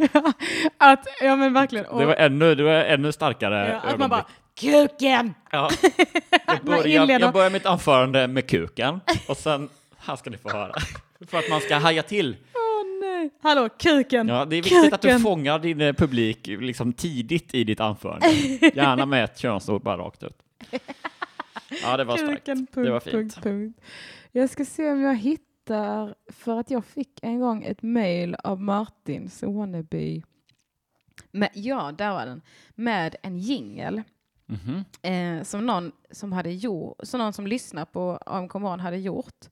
Att, 0.78 1.07
ja 1.22 1.36
men 1.36 1.53
verkligen. 1.53 1.86
Och, 1.86 1.99
Det 1.99 2.05
var 2.05 2.15
ännu, 2.15 2.55
det 2.55 2.63
var 2.63 2.72
ännu 2.72 3.11
starkare 3.11 3.80
ja, 3.84 3.89
att 3.89 3.99
man 3.99 4.09
bara, 4.09 4.26
kuken! 4.59 5.34
Ja. 5.51 5.70
Jag, 6.47 6.65
börjar, 6.65 7.20
jag 7.20 7.34
börjar 7.34 7.49
mitt 7.49 7.65
anförande 7.65 8.28
med 8.28 8.47
kuken 8.49 8.99
och 9.28 9.38
sen, 9.38 9.70
här 9.97 10.15
ska 10.15 10.30
ni 10.30 10.38
få 10.38 10.49
höra. 10.49 10.74
För 11.28 11.38
att 11.38 11.49
man 11.49 11.61
ska 11.61 11.76
haja 11.76 12.03
till. 12.03 12.36
Nej. 13.10 13.30
Hallå, 13.41 13.70
kuken! 13.80 14.28
Ja, 14.28 14.45
det 14.45 14.55
är 14.55 14.62
viktigt 14.62 14.93
att 14.93 15.01
du 15.01 15.07
Kuken. 15.07 15.20
fångar 15.22 15.60
din 15.60 15.82
eh, 15.82 15.93
publik 15.93 16.47
liksom 16.47 16.93
tidigt 16.93 17.55
i 17.55 17.64
ditt 17.64 17.80
anförande. 17.80 18.28
Gärna 18.74 19.05
med 19.05 19.24
ett 19.24 19.38
könsord 19.38 19.82
bara 19.84 19.97
rakt 19.97 20.24
ut. 20.24 20.38
Ja, 21.84 21.97
det 21.97 22.03
var 22.03 22.18
starkt. 22.18 22.45
Kuken, 22.45 22.68
Det 22.72 22.91
var 22.91 22.99
punkt, 22.99 23.03
fint. 23.12 23.14
punkt, 23.14 23.39
punkt. 23.43 23.82
Jag 24.32 24.49
ska 24.49 24.66
se 24.66 24.91
om 24.91 25.01
jag 25.01 25.16
hittar, 25.16 26.16
för 26.32 26.60
att 26.60 26.72
jag 26.72 26.86
fick 26.86 27.20
en 27.22 27.39
gång 27.39 27.64
ett 27.64 27.82
mejl 27.82 28.36
av 28.43 28.62
Martin 28.62 29.30
Soneby. 29.30 30.24
Med, 31.32 31.49
ja, 31.53 31.91
där 31.97 32.12
var 32.14 32.26
den. 32.26 32.41
Med 32.76 33.16
en 33.24 33.38
jingel. 33.39 34.01
Mhm. 34.45 34.84
eh, 35.01 35.43
som 35.43 35.66
någon 35.66 35.91
som 36.12 36.32
hade 36.34 36.51
gjort, 36.51 36.95
som 37.03 37.18
någon 37.20 37.34
som 37.34 37.47
lyssnar 37.47 37.86
på 37.86 38.20
AMK 38.26 38.53
Morgon 38.53 38.80
hade 38.80 38.97
gjort. 38.97 39.45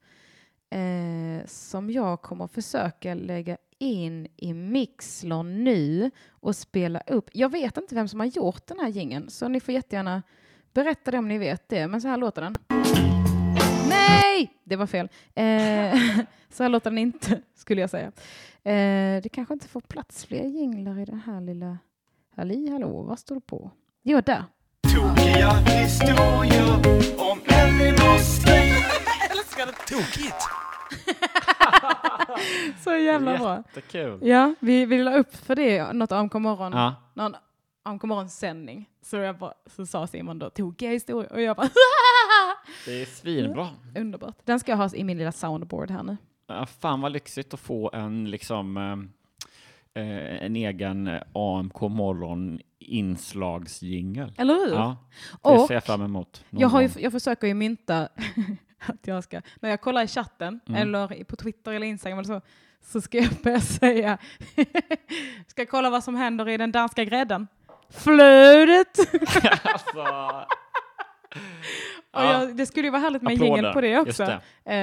Eh, 0.70 1.46
som 1.46 1.90
jag 1.90 2.22
kommer 2.22 2.48
försöka 2.48 3.14
lägga 3.14 3.58
in 3.80 4.28
i 4.38 4.54
Mixlon 4.54 5.64
nu 5.64 6.12
och 6.30 6.56
spela 6.56 7.02
upp. 7.08 7.30
Jag 7.34 7.52
vet 7.52 7.78
inte 7.78 7.96
vem 7.96 8.08
som 8.08 8.20
har 8.20 8.28
gjort 8.28 8.68
den 8.68 8.80
här 8.80 8.90
gingen 8.90 9.30
så 9.30 9.48
ni 9.48 9.60
får 9.60 9.74
jättegärna 9.74 10.24
berätta 10.74 11.12
det 11.12 11.18
om 11.18 11.28
ni 11.28 11.38
vet 11.38 11.70
det. 11.70 11.88
Men 11.88 12.02
så 12.02 12.08
här 12.08 12.18
låter 12.18 12.42
den. 12.42 12.56
Nej, 13.90 14.54
det 14.64 14.76
var 14.76 14.88
fel. 14.88 15.10
Eh, 15.36 16.00
så 16.50 16.64
här 16.64 16.70
låter 16.70 16.90
den 16.90 16.98
inte, 16.98 17.42
skulle 17.56 17.82
jag 17.82 17.90
säga. 17.90 18.12
Eh, 18.64 19.22
det 19.22 19.30
kanske 19.34 19.54
inte 19.54 19.68
får 19.68 19.82
plats 19.82 20.26
fler 20.26 20.44
jinglar 20.44 21.00
i 21.00 21.06
den 21.06 21.20
här 21.20 21.42
lilla... 21.42 21.78
Halli 22.36 22.70
hallå, 22.70 23.02
vad 23.02 23.20
står 23.20 23.36
det 23.36 23.42
på? 23.42 23.72
Jo, 24.04 24.22
där. 24.22 24.44
Tokiga 24.96 25.52
historier 25.52 26.76
om 27.18 27.40
Elinor 27.48 28.18
Sträng. 28.18 28.97
Älskar 29.60 29.66
det 29.66 29.96
tokigt. 29.96 30.36
Så 32.84 32.96
jävla 32.96 33.38
bra. 33.38 33.58
Jättekul. 33.58 34.28
Ja, 34.28 34.54
vi, 34.60 34.86
vi 34.86 35.04
la 35.04 35.14
upp 35.18 35.36
för 35.36 35.56
det 35.56 35.94
något 35.94 36.12
AMK 36.12 36.34
morgon, 36.34 36.72
Ja. 36.74 36.96
någon 37.14 37.36
AMK 37.84 38.04
morgon 38.04 38.30
sändning. 38.30 38.90
Så, 39.02 39.18
jag 39.18 39.38
bara, 39.38 39.54
så 39.66 39.86
sa 39.86 40.08
Simon 40.08 40.40
då, 40.40 40.50
tokiga 40.50 40.90
historier. 40.92 41.32
Och 41.34 41.42
jag 41.42 41.56
bara, 41.58 41.70
Det 42.86 43.02
är 43.02 43.06
svinbra. 43.06 43.68
underbart. 43.98 44.36
Den 44.46 44.60
ska 44.60 44.72
jag 44.72 44.78
ha 44.78 44.90
i 44.96 45.04
min 45.04 45.18
lilla 45.18 45.32
soundboard 45.32 45.92
här 45.92 46.04
nu. 46.04 46.18
Ja, 46.48 46.66
fan 46.66 47.02
vad 47.02 47.12
lyxigt 47.12 47.54
att 47.54 47.60
få 47.60 47.92
en 47.94 48.30
liksom 48.32 48.78
eh, 48.78 50.04
eh, 50.04 50.44
en 50.46 50.56
egen 50.56 51.08
eh, 51.08 51.22
AMK 51.34 51.82
morgon 51.82 52.60
inslagsjingel. 52.80 54.34
Eller 54.38 54.54
hur? 54.54 54.74
Ja, 54.74 54.98
det 55.44 55.50
Och 55.50 55.68
ser 55.68 55.74
jag 55.74 55.84
fram 55.84 56.02
emot. 56.02 56.44
jag, 56.50 56.68
har 56.68 56.82
ju, 56.82 56.90
jag 56.98 57.12
försöker 57.12 57.48
ju 57.48 57.54
mynta 57.54 58.08
att 58.86 59.08
jag 59.08 59.24
ska, 59.24 59.42
när 59.60 59.70
jag 59.70 59.82
kollar 59.82 60.04
i 60.04 60.08
chatten 60.08 60.60
Mm. 60.68 60.82
eller 60.82 61.24
på 61.24 61.36
Twitter 61.36 61.72
eller 61.72 61.88
Instagram 61.88 62.20
eller 62.20 62.40
så, 62.40 62.42
så 62.82 63.02
ska 63.02 63.18
jag 63.18 63.30
börja 63.44 63.60
säga, 63.62 64.18
ska 65.48 65.66
kolla 65.66 65.90
vad 65.90 66.04
som 66.04 66.16
händer 66.16 66.50
i 66.50 66.58
den 66.58 66.72
danska 66.72 67.04
grädden. 67.04 67.48
Flödet! 67.90 68.98
alltså. 69.64 70.06
Jag, 72.14 72.56
det 72.58 72.66
skulle 72.66 72.88
ju 72.88 72.92
vara 72.92 73.02
härligt 73.02 73.22
med 73.22 73.34
Applåder. 73.34 73.56
jingel 73.56 73.74
på 73.74 73.82
det 73.82 73.88
Just 73.88 74.08
också. 74.20 74.40
det. 74.64 74.74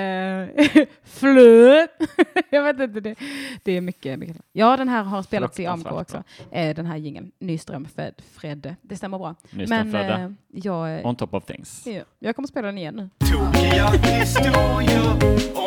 Eh, 0.77 0.87
flöt! 1.05 1.91
jag 2.51 2.63
vet 2.63 2.81
inte, 2.81 3.01
det, 3.01 3.15
det 3.63 3.73
är 3.73 3.81
mycket, 3.81 4.19
mycket. 4.19 4.37
Ja, 4.53 4.77
den 4.77 4.89
här 4.89 5.03
har 5.03 5.23
spelats 5.23 5.61
i 5.61 5.67
AMK 5.67 5.93
också. 5.93 6.23
Eh, 6.53 6.75
den 6.75 6.87
här 6.87 6.97
jingeln, 6.97 7.33
Nyström 7.39 7.89
Fred, 7.95 8.15
Fredde. 8.35 8.77
Det 8.83 8.97
stämmer 8.97 9.19
bra. 9.19 9.35
Nyström 9.51 9.91
Men 9.91 10.11
eh, 10.25 10.31
jag, 10.53 11.07
On 11.07 11.17
top 11.17 11.35
of 11.35 11.45
things. 11.45 11.87
ja, 11.87 12.03
jag 12.19 12.37
kommer 12.37 12.49
spela 12.49 12.67
den 12.67 12.79
igen 12.79 12.95
nu. 12.97 13.09
Tokiga 13.33 13.87
historier 13.89 15.13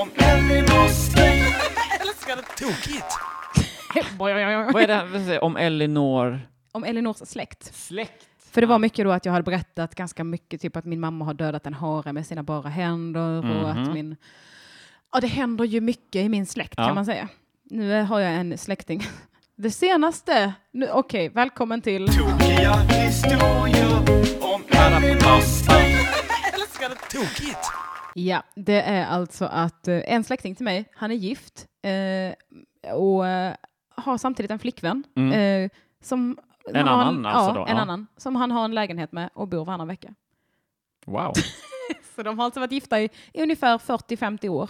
om 0.02 0.10
Elinor 0.18 0.88
Sträng. 0.88 1.40
Älskar 2.02 2.36
det 2.36 2.66
tokigt. 2.66 3.06
Vad 4.18 4.32
är 4.32 4.88
det 4.88 4.94
här 4.94 5.44
om 5.44 5.58
Elinor 5.58 6.40
Om 6.72 6.84
Elinors 6.84 7.18
släkt. 7.18 7.76
släkt? 7.76 8.28
För 8.58 8.62
det 8.62 8.68
var 8.68 8.80
mycket 8.80 9.06
då 9.06 9.12
att 9.12 9.26
jag 9.26 9.34
hade 9.34 9.44
berättat 9.44 9.96
ganska 9.96 10.24
mycket, 10.24 10.62
typ 10.62 10.76
att 10.76 10.86
min 10.86 11.00
mamma 11.00 11.26
har 11.26 11.34
dödat 11.34 11.66
en 11.66 11.74
hare 11.74 12.14
med 12.14 12.26
sina 12.28 12.44
bara 12.44 12.70
händer 12.70 13.62
och 13.62 13.70
att 13.72 13.78
Mhm. 13.78 13.94
min... 13.94 14.16
Ja, 15.12 15.20
det 15.20 15.28
händer 15.28 15.66
ju 15.66 15.82
mycket 15.82 16.16
i 16.22 16.30
min 16.30 16.46
släkt 16.46 16.74
Ja. 16.78 16.86
kan 16.86 16.96
man 16.96 17.06
säga. 17.06 17.28
Nu 17.64 18.02
har 18.02 18.20
jag 18.20 18.34
en 18.34 18.58
släkting. 18.58 19.04
Det 19.56 19.72
senaste, 19.72 20.54
nu- 20.72 20.90
okej, 20.92 21.30
välkommen 21.30 21.82
till... 21.82 22.08
Tokiga 22.08 22.74
historier 22.74 23.98
om. 24.42 24.62
Älskar 26.54 26.90
det 26.90 26.96
tokigt. 27.20 27.60
Ja, 28.16 28.44
det 28.56 28.82
är 28.82 29.06
alltså 29.06 29.46
att 29.46 29.88
eh, 29.88 30.02
en 30.08 30.24
släkting 30.24 30.56
till 30.56 30.66
mig, 30.66 30.86
han 30.96 31.12
är 31.12 31.16
gift 31.16 31.66
eh, 31.82 32.94
och 32.94 33.28
eh, 33.28 33.54
har 33.96 34.18
samtidigt 34.18 34.52
en 34.52 34.60
flickvän. 34.60 35.04
Mm. 35.16 35.64
Eh, 35.64 35.70
som 36.04 36.38
En 36.74 36.88
annan 36.88 37.26
alltså 37.26 37.50
ja, 37.50 37.54
då, 37.54 37.66
en 37.72 37.76
ja. 37.76 37.82
annan. 37.82 38.08
Som 38.18 38.36
han 38.36 38.52
har 38.52 38.66
en 38.66 38.76
lägenhet 38.76 39.12
med 39.12 39.30
och 39.34 39.48
bor 39.48 39.66
varannan 39.66 39.88
vecka. 39.88 40.14
Wow. 41.06 41.34
Så 42.16 42.24
de 42.24 42.40
har 42.40 42.46
alltså 42.46 42.60
varit 42.60 42.72
gifta 42.72 43.02
i, 43.02 43.10
i 43.34 43.44
ungefär 43.44 43.78
40-50 43.78 44.50
år. 44.50 44.70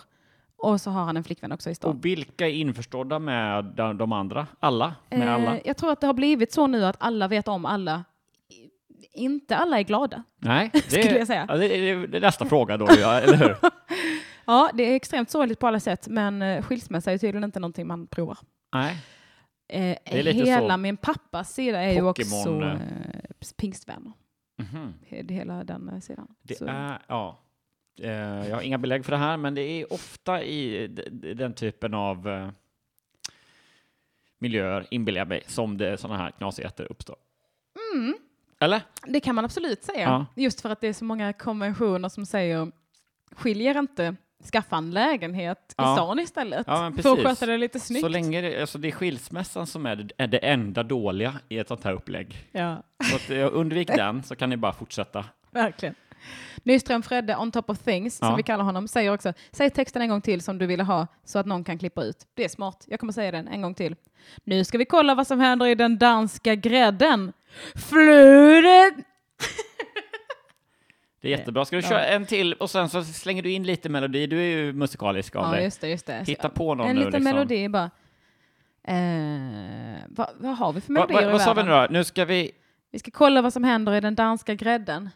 Och 0.58 0.82
så 0.82 0.92
har 0.92 1.04
han 1.04 1.18
en 1.18 1.24
flickvän 1.24 1.52
också 1.52 1.70
i 1.70 1.76
stan. 1.76 1.92
Och 1.92 2.06
vilka 2.06 2.48
är 2.48 2.52
införstådda 2.52 3.20
med 3.20 3.66
de, 3.66 3.98
de 3.98 4.12
andra? 4.12 4.48
Alla? 4.60 4.96
Med 5.10 5.34
alla? 5.34 5.56
Eh, 5.56 5.62
jag 5.66 5.78
tror 5.78 5.92
att 5.92 6.02
det 6.02 6.08
har 6.08 6.14
blivit 6.14 6.52
så 6.54 6.68
nu 6.68 6.86
att 6.86 6.96
alla 7.00 7.28
vet 7.28 7.48
om 7.48 7.66
alla. 7.66 8.04
Inte 9.14 9.58
alla 9.58 9.80
är 9.80 9.84
glada. 9.84 10.24
Nej, 10.38 10.70
det 10.74 10.80
skulle 10.82 11.18
jag 11.18 11.28
säga. 11.28 11.46
Ja, 11.50 11.58
det, 11.58 11.66
är, 11.66 12.08
det 12.08 12.18
är 12.18 12.22
nästa 12.22 12.46
fråga 12.46 12.78
då, 12.78 12.88
ja, 13.00 13.20
eller 13.20 13.38
hur? 13.38 13.56
Ja, 14.50 14.70
det 14.74 14.92
är 14.92 14.96
extremt 14.96 15.30
sorgligt 15.30 15.60
på 15.60 15.68
alla 15.68 15.80
sätt, 15.80 16.08
men 16.08 16.42
eh, 16.42 16.64
skilsmässa 16.64 17.12
är 17.12 17.18
tydligen 17.18 17.44
inte 17.44 17.60
någonting 17.60 17.88
man 17.88 18.08
provar. 18.08 18.38
Nej. 18.74 18.98
Eh, 19.70 19.98
hela 20.06 20.78
min 20.78 20.98
pappas 20.98 21.54
sida 21.54 21.82
är 21.82 21.94
ju 21.94 22.02
också 22.02 22.62
eh. 22.62 22.72
eh, 22.72 22.80
pingstvänner. 23.58 24.12
Mhm. 24.58 24.94
He- 25.10 25.32
Hela 25.32 25.64
den 25.64 25.90
eh, 25.90 26.00
sidan. 26.00 26.28
Det 26.42 26.56
Så- 26.56 26.66
är, 26.66 27.02
ja. 27.08 27.40
Eh, 28.00 28.10
Jag 28.50 28.56
har 28.56 28.62
inga 28.62 28.78
belägg 28.78 29.06
för 29.06 29.12
det 29.12 29.18
här, 29.18 29.38
men 29.38 29.56
det 29.56 29.62
är 29.62 29.94
ofta 29.94 30.44
i 30.44 30.88
den 31.36 31.54
typen 31.54 31.94
av 31.94 32.28
eh, 32.30 32.50
miljöer, 34.40 34.86
inbillar 34.92 35.20
jag 35.22 35.28
mig, 35.28 35.44
som 35.48 35.78
det 35.78 35.98
sådana 35.98 36.18
här 36.24 36.32
knasigheter 36.32 36.92
uppstår. 36.92 37.16
Mm, 37.96 38.16
Eller? 38.60 38.82
det 39.08 39.20
kan 39.20 39.36
man 39.36 39.46
absolut 39.46 39.84
säga. 39.84 40.02
Ja. 40.02 40.26
Just 40.44 40.62
för 40.62 40.70
att 40.70 40.82
det 40.82 40.88
är 40.88 40.94
så 40.94 41.06
många 41.06 41.34
konventioner 41.34 42.10
som 42.10 42.26
säger 42.26 42.72
skiljer 43.32 43.80
inte, 43.80 44.16
skaffa 44.52 44.76
en 44.78 44.92
lägenhet 44.92 45.74
Ja. 45.78 45.94
i 45.94 45.96
stan 45.96 46.20
istället. 46.20 46.64
Ja, 46.68 46.92
för 47.02 47.14
att 47.14 47.20
sköta 47.24 47.46
det 47.46 47.58
lite 47.58 47.80
snyggt. 47.80 48.02
Så 48.02 48.08
länge 48.08 48.42
det, 48.42 48.62
alltså 48.62 48.78
det 48.78 48.88
är 48.88 48.92
skilsmässan 48.92 49.68
som 49.68 49.86
är 49.86 49.96
det, 49.96 50.12
är 50.18 50.28
det 50.28 50.38
enda 50.38 50.84
dåliga 50.84 51.34
i 51.50 51.58
ett 51.60 51.68
sånt 51.68 51.84
här 51.84 51.94
upplägg. 51.94 52.48
Ja, 52.52 52.84
Så 53.10 53.16
att, 53.16 53.30
undvik 53.54 53.88
den, 53.88 54.24
så 54.24 54.36
kan 54.36 54.50
ni 54.50 54.58
bara 54.58 54.74
fortsätta. 54.74 55.26
verkligen. 55.52 55.96
Nyström 56.64 57.04
Fredde, 57.04 57.36
on 57.38 57.52
top 57.52 57.70
of 57.70 57.80
things, 57.80 58.18
Ja. 58.22 58.28
som 58.28 58.38
vi 58.38 58.44
kallar 58.44 58.64
honom, 58.64 58.88
säger 58.88 59.14
också, 59.14 59.34
säg 59.52 59.70
texten 59.70 60.02
en 60.02 60.10
gång 60.10 60.22
till 60.22 60.42
som 60.42 60.58
du 60.58 60.66
ville 60.66 60.84
ha 60.84 61.08
så 61.26 61.40
att 61.40 61.46
någon 61.46 61.64
kan 61.64 61.78
klippa 61.80 62.04
ut. 62.04 62.18
Det 62.34 62.44
är 62.44 62.50
smart, 62.50 62.84
jag 62.88 63.00
kommer 63.00 63.14
säga 63.14 63.32
den 63.32 63.48
en 63.48 63.62
gång 63.62 63.74
till. 63.74 63.96
Nu 64.44 64.64
ska 64.64 64.78
vi 64.78 64.86
kolla 64.86 65.16
vad 65.16 65.28
som 65.28 65.40
händer 65.40 65.66
i 65.66 65.76
den 65.76 65.98
danska 65.98 66.56
grädden. 66.56 67.34
Flödet! 67.76 68.94
Det 71.22 71.28
är 71.34 71.38
jättebra. 71.38 71.66
Ska 71.66 71.76
du 71.76 71.82
köra 71.82 72.06
en 72.06 72.26
till 72.26 72.54
och 72.54 72.70
sen 72.70 72.90
så 72.90 73.04
slänger 73.04 73.44
du 73.44 73.52
in 73.52 73.64
lite 73.64 73.90
melodi? 73.90 74.28
Du 74.28 74.40
är 74.40 74.44
ju 74.58 74.74
musikalisk 74.74 75.36
av 75.36 75.44
Ja, 75.46 75.52
dig. 75.52 75.64
just 75.64 75.82
det, 75.82 75.90
just 75.90 76.06
det. 76.06 76.24
Hitta 76.28 76.50
på 76.50 76.76
någon 76.76 76.88
en 76.88 76.96
nu. 76.96 77.06
liten 77.06 77.22
liksom. 77.24 77.36
melodi 77.36 77.70
bara. 77.70 77.90
Eh, 78.84 79.98
vad, 80.08 80.30
vad 80.38 80.58
har 80.58 80.74
vi 80.74 80.82
för 80.82 80.94
Va, 80.94 81.00
melodier 81.00 81.22
va, 81.22 81.30
i 81.30 81.32
vad 81.32 81.42
sa 81.42 81.54
vi 81.54 81.64
nu 81.64 81.70
då? 81.70 81.88
Nu 81.90 82.04
ska 82.04 82.26
vi... 82.26 82.52
Vi 82.92 83.00
ska 83.00 83.12
kolla 83.12 83.42
vad 83.42 83.54
som 83.54 83.64
händer 83.64 83.94
i 83.94 84.02
den 84.02 84.16
danska 84.16 84.54
grädden. 84.54 85.10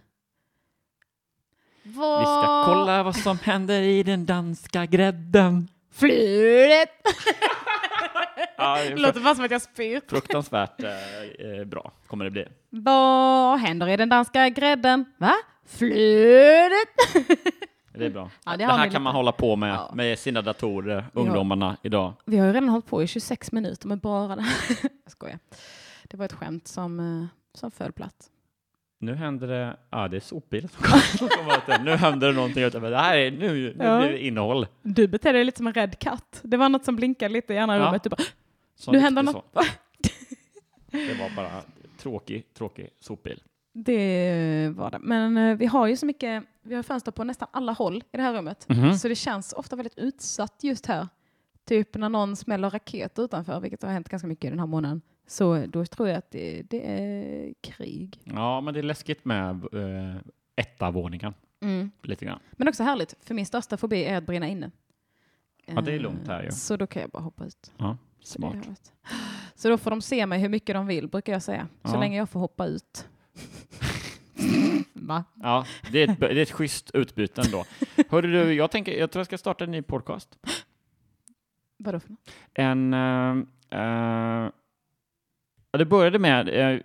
Vad... 1.83 2.19
Vi 2.19 2.25
ska 2.25 2.63
kolla 2.65 3.03
vad 3.03 3.15
som 3.15 3.39
händer 3.43 3.81
i 3.81 4.03
den 4.03 4.25
danska 4.25 4.85
grädden. 4.85 5.67
Flödet! 5.93 6.89
Ja, 8.57 8.77
det 8.89 8.95
låter 8.95 9.19
bara 9.19 9.35
som 9.35 9.45
att 9.45 9.51
jag 9.51 9.61
spyr. 9.61 10.01
fruktansvärt 10.09 10.83
eh, 10.83 11.59
eh, 11.59 11.65
bra 11.65 11.91
kommer 12.07 12.25
det 12.25 12.31
bli. 12.31 12.45
Vad 12.69 13.59
händer 13.59 13.87
i 13.87 13.97
den 13.97 14.09
danska 14.09 14.49
grädden? 14.49 15.05
Va? 15.17 15.33
Flödet! 15.65 16.89
Det 17.93 18.05
är 18.05 18.09
bra. 18.09 18.29
Ja, 18.45 18.51
det 18.51 18.57
det 18.57 18.63
har 18.65 18.77
här 18.77 18.89
kan 18.89 19.01
man 19.01 19.11
lite. 19.11 19.17
hålla 19.17 19.31
på 19.31 19.55
med 19.55 19.69
Ja. 19.73 19.91
med 19.95 20.19
sina 20.19 20.41
datorer, 20.41 21.05
ungdomarna 21.13 21.77
idag. 21.83 22.13
Vi 22.25 22.37
har 22.37 22.47
ju 22.47 22.53
redan 22.53 22.69
hållit 22.69 22.85
på 22.85 23.03
i 23.03 23.07
26 23.07 23.51
minuter 23.51 23.87
med 23.87 23.99
bara 23.99 24.35
det 24.35 24.41
här. 24.41 24.77
Jag 25.03 25.11
skojar. 25.11 25.39
Det 26.03 26.17
var 26.17 26.25
ett 26.25 26.33
skämt 26.33 26.67
som, 26.67 26.99
eh, 26.99 27.25
som 27.57 27.71
föll 27.71 27.91
platt. 27.91 28.27
Nu 28.99 29.15
händer 29.15 29.47
det... 29.47 29.77
Ja, 29.89 30.07
det 30.07 30.15
är 30.17 30.21
sopbilen 30.21 30.69
som 30.69 30.83
kommer-. 30.83 31.83
Nu 31.83 31.91
händer 31.95 32.27
det 32.27 32.33
någonting. 32.33 32.69
Det 32.69 32.97
här 32.97 33.17
är... 33.17 33.31
Nu, 33.31 33.73
nu 33.77 33.83
Ja. 33.85 33.99
blir 33.99 34.09
det 34.11 34.25
innehåll. 34.25 34.67
Du 34.81 35.07
beter 35.07 35.33
dig 35.33 35.43
lite 35.45 35.57
som 35.57 35.67
en 35.67 35.73
rädd 35.73 35.99
katt. 35.99 36.39
Det 36.43 36.57
var 36.57 36.69
något 36.69 36.85
som 36.85 36.95
blinkade 36.95 37.33
lite 37.33 37.53
i 37.53 37.57
ena 37.57 37.77
Ja. 37.77 37.85
rummet. 37.87 38.03
Du 38.03 38.09
bara, 38.09 38.23
nu 38.87 38.99
händer 38.99 39.23
något. 39.23 39.45
Det 40.91 41.13
var 41.19 41.35
bara 41.35 41.61
tråkig, 41.97 42.53
tråkig 42.53 42.89
sopbil. 42.99 43.41
Det 43.73 44.69
var 44.75 44.91
det. 44.91 44.99
Men 44.99 45.37
eh, 45.37 45.55
vi 45.57 45.65
har 45.65 45.87
ju 45.87 45.97
så 45.97 46.05
mycket, 46.05 46.43
vi 46.61 46.75
har 46.75 46.83
fönster 46.83 47.11
på 47.11 47.23
nästan 47.23 47.47
alla 47.51 47.71
håll 47.71 47.97
i 48.11 48.17
det 48.17 48.21
här 48.23 48.33
rummet. 48.33 48.65
Mhm. 48.69 48.93
Så 48.93 49.07
det 49.07 49.15
känns 49.15 49.53
ofta 49.53 49.75
väldigt 49.75 49.97
utsatt 49.97 50.59
just 50.63 50.85
här. 50.85 51.07
Typ 51.65 51.95
när 51.95 52.09
någon 52.09 52.35
smäller 52.35 52.69
raket 52.69 53.19
utanför, 53.19 53.59
vilket 53.59 53.83
har 53.83 53.89
hänt 53.91 54.09
ganska 54.09 54.27
mycket 54.27 54.51
den 54.51 54.59
här 54.59 54.65
månaden. 54.67 55.01
Så 55.27 55.65
då 55.67 55.85
tror 55.85 56.07
jag 56.07 56.17
att 56.17 56.31
det, 56.31 56.61
det 56.69 56.91
är 56.91 57.53
krig. 57.61 58.19
Ja, 58.23 58.61
men 58.61 58.73
det 58.73 58.79
är 58.79 58.83
läskigt 58.83 59.25
med 59.25 59.49
eh, 59.73 60.21
etta 60.55 60.91
våningen. 60.91 61.33
Lite 62.03 62.25
grann. 62.25 62.39
Men 62.51 62.67
också 62.67 62.83
härligt, 62.83 63.15
för 63.19 63.33
min 63.33 63.45
största 63.45 63.77
fobi 63.77 64.03
är 64.05 64.17
att 64.17 64.23
brinna 64.25 64.47
inne. 64.47 64.71
Ja, 65.65 65.81
det 65.81 65.91
är 65.91 65.95
Eh, 65.95 66.01
lugnt 66.01 66.27
här 66.27 66.43
ju. 66.43 66.51
Så 66.51 66.77
då 66.77 66.87
kan 66.87 67.01
jag 67.01 67.11
bara 67.11 67.23
hoppa 67.23 67.45
ut. 67.45 67.71
Ja, 67.77 67.97
Så, 68.19 68.33
smart. 68.33 68.53
härligt. 68.55 68.93
så 69.55 69.69
då 69.69 69.77
får 69.77 69.91
de 69.91 70.01
se 70.01 70.25
mig 70.25 70.39
hur 70.39 70.49
mycket 70.49 70.75
de 70.75 70.87
vill, 70.87 71.07
brukar 71.07 71.33
jag 71.33 71.41
säga. 71.43 71.67
Så 71.83 71.95
Ja. 71.95 71.99
länge 71.99 72.17
jag 72.17 72.29
får 72.29 72.39
hoppa 72.39 72.65
ut. 72.65 73.07
Va? 74.93 75.23
Ja, 75.41 75.65
det 75.91 75.99
är 75.99 76.11
ett, 76.11 76.19
det 76.19 76.27
är 76.27 76.35
ett 76.35 76.51
schysst 76.51 76.91
utbyte 76.93 77.41
ändå. 77.41 77.65
Hörru 78.09 78.31
du, 78.31 78.53
jag, 78.53 78.71
tänker, 78.71 78.99
jag 78.99 79.11
tror 79.11 79.19
jag 79.19 79.25
ska 79.25 79.37
starta 79.37 79.63
en 79.63 79.71
ny 79.71 79.81
podcast. 79.81 80.37
Vadå 81.77 81.99
för 81.99 82.09
något? 82.09 82.19
En... 82.53 82.93
eh, 82.93 84.49
ja, 85.71 85.77
det 85.77 85.85
började 85.85 86.19
med... 86.19 86.49
eh, 86.49 86.79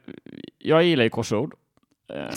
jag 0.58 0.84
gillar 0.84 1.04
ju 1.04 1.10
korsord. 1.10 1.54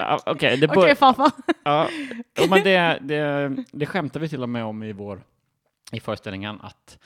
Uh, 0.00 0.18
Okej, 0.26 0.56
det 0.56 0.68
Okej 0.68 0.82
bör, 0.82 0.94
farfar. 0.94 1.30
ja, 1.62 1.88
ja, 2.34 2.46
men 2.50 2.64
det, 2.64 2.98
det, 3.00 3.56
det 3.72 3.86
skämtar 3.86 4.20
vi 4.20 4.28
till 4.28 4.42
och 4.42 4.48
med 4.48 4.64
om 4.64 4.82
i 4.82 4.92
vår 4.92 5.22
i 5.92 6.00
föreställningen 6.00 6.60
att 6.60 6.98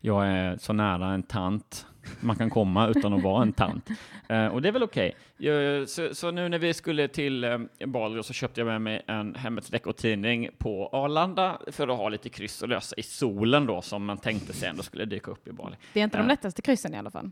jag 0.00 0.26
är 0.26 0.56
så 0.56 0.72
nära 0.72 1.08
en 1.08 1.22
tant 1.22 1.86
man 2.20 2.36
kan 2.36 2.50
komma 2.50 2.88
utan 2.88 3.12
att 3.12 3.22
vara 3.22 3.42
en 3.42 3.52
tant. 3.52 3.88
Eh, 4.28 4.46
och 4.46 4.62
det 4.62 4.68
är 4.68 4.72
väl 4.72 4.82
okej. 4.82 5.12
Jag- 5.36 5.88
Så, 5.88 6.14
så 6.14 6.30
nu 6.30 6.48
när 6.48 6.58
vi 6.58 6.74
skulle 6.74 7.08
till 7.08 7.44
eh, 7.44 7.58
Bali 7.86 8.22
så 8.22 8.32
köpte 8.32 8.60
jag 8.60 8.66
med 8.66 8.80
mig 8.82 9.02
en 9.06 9.34
Hemmets 9.34 9.72
veckotidning 9.72 10.48
på 10.58 10.88
Arlanda 10.92 11.58
för 11.66 11.88
att 11.88 11.98
ha 11.98 12.08
lite 12.08 12.28
kryss 12.28 12.62
och 12.62 12.68
lösa 12.68 12.96
i 12.96 13.02
solen 13.02 13.66
då 13.66 13.82
som 13.82 14.04
man 14.04 14.18
tänkte 14.18 14.52
sig 14.52 14.68
ändå 14.68 14.82
skulle 14.82 15.04
dyka 15.04 15.30
upp 15.30 15.48
i 15.48 15.52
Bali. 15.52 15.76
Det 15.92 16.00
är 16.00 16.04
inte 16.04 16.16
de 16.16 16.22
Ja. 16.22 16.28
lättaste 16.28 16.62
kryssen 16.62 16.94
i 16.94 16.98
alla 16.98 17.10
fall. 17.10 17.30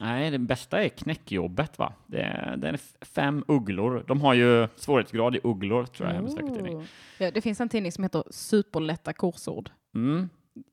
Nej, 0.00 0.30
det 0.30 0.38
bästa 0.38 0.84
är 0.84 0.88
knäckjobbet 0.88 1.78
va? 1.78 1.92
Det 2.06 2.20
är, 2.20 2.56
det 2.56 2.68
är 2.68 2.80
fem 3.04 3.44
ugglor. 3.48 4.04
De 4.06 4.20
har 4.20 4.34
ju 4.34 4.68
svårighetsgrad 4.76 5.36
i 5.36 5.40
ugglor 5.44 5.86
tror 5.86 6.08
jag. 6.10 6.24
Oh. 6.24 6.84
Ja, 7.18 7.30
det 7.30 7.40
finns 7.40 7.60
en 7.60 7.68
tidning 7.68 7.92
som 7.92 8.04
heter 8.04 8.22
Superlätta 8.30 9.12
korsord. 9.12 9.70
Mm. 9.94 10.28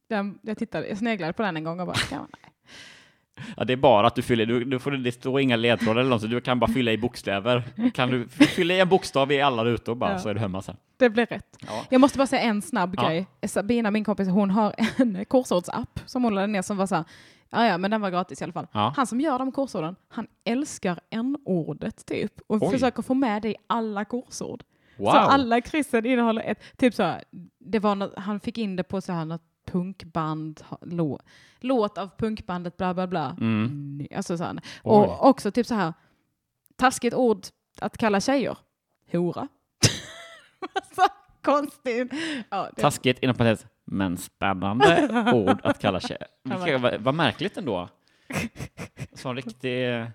Den, 0.10 0.40
jag, 0.42 0.58
tittade, 0.58 0.88
jag 0.88 0.98
sneglade 0.98 1.34
på 1.34 1.44
den 1.44 1.58
en 1.58 1.64
gång 1.64 1.80
och 1.80 1.88
bara, 1.88 1.96
ja, 2.12 2.18
nej. 2.42 2.52
Ja, 3.58 3.64
det 3.64 3.74
är 3.74 3.78
bara 3.78 4.08
att 4.08 4.16
du 4.16 4.22
fyller, 4.22 4.46
du, 4.46 4.64
du 4.66 4.80
får, 4.80 4.92
det 4.92 5.12
står 5.12 5.40
inga 5.40 5.56
ledtrådar 5.56 6.02
eller 6.02 6.10
något, 6.10 6.22
så 6.22 6.28
du 6.28 6.42
kan 6.42 6.60
bara 6.60 6.72
fylla 6.72 6.92
i 6.92 6.98
bokstäver. 6.98 7.64
Kan 7.94 8.10
du 8.10 8.28
fylla 8.30 8.74
i 8.74 8.80
en 8.80 8.90
bokstav 8.90 9.32
i 9.32 9.42
alla 9.42 9.66
rutor 9.66 9.96
bara, 9.96 10.12
Ja. 10.12 10.20
så 10.20 10.30
är 10.30 10.34
du 10.34 10.40
hemma 10.40 10.62
sen. 10.62 10.76
det 10.98 11.10
blev 11.10 11.26
rätt. 11.28 11.58
Ja. 11.68 11.86
Jag 11.90 12.02
måste 12.02 12.18
bara 12.18 12.28
säga 12.28 12.42
en 12.42 12.62
snabb 12.62 12.94
Ja. 12.98 13.04
grej. 13.08 13.28
Sabina, 13.48 13.92
min 13.92 14.04
kompis, 14.04 14.28
hon 14.28 14.50
har 14.50 14.76
en 14.98 15.26
korsordsapp 15.26 16.00
som 16.06 16.24
hon 16.24 16.36
laddade 16.36 16.54
ner 16.54 16.62
som 16.62 16.78
var 16.78 16.88
så 16.88 16.96
här, 16.96 17.04
ja 17.50 17.66
ja, 17.66 17.78
men 17.78 17.92
den 17.92 18.02
var 18.02 18.10
gratis 18.10 18.42
i 18.42 18.44
alla 18.44 18.54
fall. 18.54 18.68
Ja. 18.72 18.94
Han 18.98 19.08
som 19.08 19.22
gör 19.22 19.40
de 19.40 19.52
korsorden, 19.52 19.96
han 20.10 20.28
älskar 20.46 21.00
n-ordet 21.10 22.06
typ 22.06 22.34
och 22.48 22.62
Oj. 22.64 22.72
försöker 22.72 23.02
få 23.04 23.14
med 23.14 23.42
det 23.42 23.50
i 23.50 23.56
alla 23.68 24.06
korsord. 24.06 24.64
Wow! 24.98 25.12
Så 25.12 25.18
alla 25.18 25.62
kryssen 25.62 26.06
innehåller 26.06 26.42
ett, 26.42 26.60
typ 26.78 26.94
så 26.94 27.04
här, 27.04 27.24
det 27.60 27.80
var 27.80 27.96
något, 27.96 28.14
han 28.18 28.40
fick 28.40 28.58
in 28.58 28.76
det 28.76 28.84
på 28.84 29.02
så 29.02 29.14
här 29.14 29.26
något 29.26 29.42
punkband, 29.72 30.64
lå, 30.82 31.20
låt 31.60 31.98
av 31.98 32.10
punkbandet 32.18 32.78
bla 32.78 32.94
bla 32.94 33.08
bla. 33.08 33.38
Mm. 33.40 34.08
Alltså 34.16 34.38
så. 34.38 34.56
Och 34.84 35.30
också 35.30 35.52
typ 35.52 35.68
så 35.68 35.76
här, 35.76 35.94
taskigt 36.76 37.14
ord 37.14 37.46
att 37.82 37.98
kalla 37.98 38.20
tjejer. 38.20 38.58
Hora. 39.12 39.48
så 40.96 41.02
konstigt. 41.42 42.14
Ja, 42.50 42.70
det, 42.76 42.82
Taskigt 42.82 43.20
inom 43.24 43.36
parentes, 43.36 43.66
men 43.86 44.18
spännande 44.18 45.10
ord 45.34 45.60
att 45.64 45.80
kalla 45.80 46.00
Vilka- 46.44 46.78
Vad 46.78 47.02
vad 47.02 47.16
märkligt 47.16 47.58
ändå. 47.58 47.90
Sån 49.14 49.36
riktig... 49.36 50.06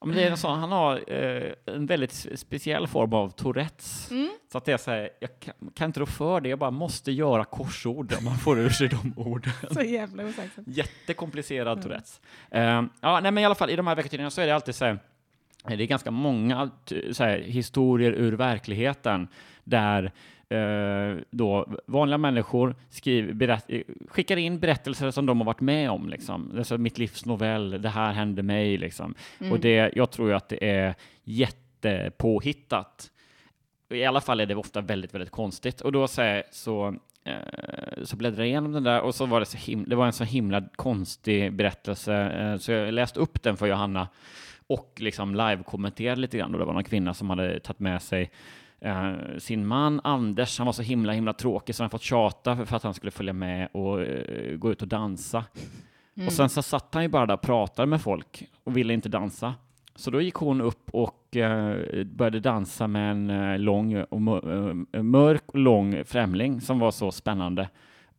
Ja, 0.00 0.06
men 0.06 0.16
det 0.16 0.24
är 0.24 0.30
en 0.30 0.36
sån, 0.36 0.58
han 0.58 0.72
har 0.72 1.12
eh, 1.12 1.52
en 1.66 1.86
väldigt 1.86 2.26
speciell 2.34 2.86
form 2.86 3.12
av 3.12 3.30
Tourettes. 3.30 4.10
Mm. 4.10 4.30
Så 4.52 4.58
att 4.58 4.64
det 4.64 4.72
är 4.72 4.76
så 4.76 4.90
här, 4.90 5.10
jag 5.20 5.30
kan, 5.40 5.54
kan 5.74 5.86
inte 5.86 6.00
rå 6.00 6.06
för 6.06 6.40
det, 6.40 6.48
jag 6.48 6.58
bara 6.58 6.70
måste 6.70 7.12
göra 7.12 7.44
korsord 7.44 8.14
om 8.18 8.24
man 8.24 8.38
får 8.38 8.58
ur 8.58 8.70
sig 8.70 8.88
de 8.88 9.14
orden. 9.16 9.52
så 9.70 9.82
jävla 9.82 10.24
osäkert. 10.24 10.64
Jättekomplicerad 10.66 11.78
Mm. 11.78 11.82
Tourettes. 11.82 12.20
Eh, 12.50 12.82
ja, 13.00 13.20
nej, 13.20 13.32
men 13.32 13.38
i 13.38 13.44
alla 13.44 13.54
fall 13.54 13.70
i 13.70 13.76
de 13.76 13.86
här 13.86 13.94
veckotidningarna 13.94 14.30
så 14.30 14.40
är 14.40 14.46
det 14.46 14.54
alltid 14.54 14.74
så 14.74 14.84
här, 14.84 14.98
det 15.64 15.82
är 15.82 15.86
ganska 15.86 16.10
många 16.10 16.70
så 17.12 17.24
här, 17.24 17.38
historier 17.38 18.12
ur 18.12 18.32
verkligheten 18.32 19.28
där 19.64 20.12
eh, 20.50 21.16
då 21.30 21.66
vanliga 21.86 22.18
människor 22.18 22.74
skriver, 22.90 23.32
berätt, 23.32 23.64
eh, 23.68 23.82
skickar 24.08 24.36
in 24.36 24.58
berättelser 24.58 25.10
som 25.10 25.26
de 25.26 25.38
har 25.40 25.44
varit 25.44 25.60
med 25.60 25.90
om. 25.90 26.08
Liksom. 26.08 26.54
Alltså, 26.58 26.78
mitt 26.78 26.98
livs 26.98 27.24
novell, 27.24 27.82
det 27.82 27.88
här 27.88 28.12
hände 28.12 28.42
mig. 28.42 28.76
Liksom. 28.78 29.14
Mm. 29.40 29.52
Och 29.52 29.60
det, 29.60 29.92
jag 29.96 30.10
tror 30.10 30.28
ju 30.28 30.34
att 30.34 30.48
det 30.48 30.70
är 30.70 30.94
jättepåhittat. 31.24 33.10
I 33.90 34.04
alla 34.04 34.20
fall 34.20 34.40
är 34.40 34.46
det 34.46 34.54
ofta 34.54 34.80
väldigt, 34.80 35.14
väldigt 35.14 35.30
konstigt. 35.30 35.80
Och 35.80 35.92
då 35.92 36.08
så, 36.08 36.22
här, 36.22 36.42
så, 36.50 36.94
eh, 37.24 38.02
så 38.04 38.16
bläddrade 38.16 38.42
jag 38.42 38.48
igenom 38.48 38.72
den 38.72 38.82
där 38.82 39.00
och 39.00 39.14
så 39.14 39.26
var 39.26 39.40
det, 39.40 39.46
så 39.46 39.56
him- 39.56 39.84
det 39.88 39.96
var 39.96 40.06
en 40.06 40.12
så 40.12 40.24
himla 40.24 40.62
konstig 40.76 41.52
berättelse. 41.52 42.14
Eh, 42.14 42.56
så 42.56 42.72
jag 42.72 42.94
läste 42.94 43.20
upp 43.20 43.42
den 43.42 43.56
för 43.56 43.66
Johanna 43.66 44.08
och 44.66 44.92
liksom 44.96 45.34
live-kommenterade 45.34 46.20
lite 46.20 46.38
grann. 46.38 46.52
Och 46.54 46.58
det 46.60 46.64
var 46.66 46.72
någon 46.72 46.84
kvinna 46.84 47.14
som 47.14 47.30
hade 47.30 47.60
tagit 47.60 47.80
med 47.80 48.02
sig 48.02 48.30
eh, 48.80 49.12
sin 49.38 49.66
man 49.66 50.00
Anders. 50.04 50.58
Han 50.58 50.66
var 50.66 50.72
så 50.72 50.82
himla, 50.82 51.12
himla 51.12 51.32
tråkig 51.32 51.74
så 51.74 51.82
han 51.82 51.90
fått 51.90 52.02
tjata 52.02 52.56
för, 52.56 52.64
för 52.64 52.76
att 52.76 52.82
han 52.82 52.94
skulle 52.94 53.10
följa 53.10 53.32
med 53.32 53.68
och 53.72 54.02
eh, 54.02 54.56
gå 54.56 54.72
ut 54.72 54.82
och 54.82 54.88
dansa. 54.88 55.44
Och 56.26 56.32
sen 56.32 56.48
så 56.48 56.62
satt 56.62 56.94
han 56.94 57.02
ju 57.02 57.08
bara 57.08 57.26
där 57.26 57.34
och 57.34 57.40
pratade 57.40 57.86
med 57.86 58.02
folk 58.02 58.48
och 58.64 58.76
ville 58.76 58.94
inte 58.94 59.08
dansa. 59.08 59.54
Så 59.94 60.10
då 60.10 60.20
gick 60.20 60.34
hon 60.34 60.60
upp 60.60 60.90
och 60.90 61.36
eh, 61.36 62.04
började 62.04 62.40
dansa 62.40 62.86
med 62.86 63.10
en 63.10 63.30
eh, 63.30 63.58
lång 63.58 64.02
och 64.02 64.50
eh, 64.92 65.02
mörk 65.02 65.44
och 65.46 65.58
lång 65.58 66.04
främling 66.04 66.60
som 66.60 66.78
var 66.78 66.90
så 66.90 67.10
spännande. 67.10 67.68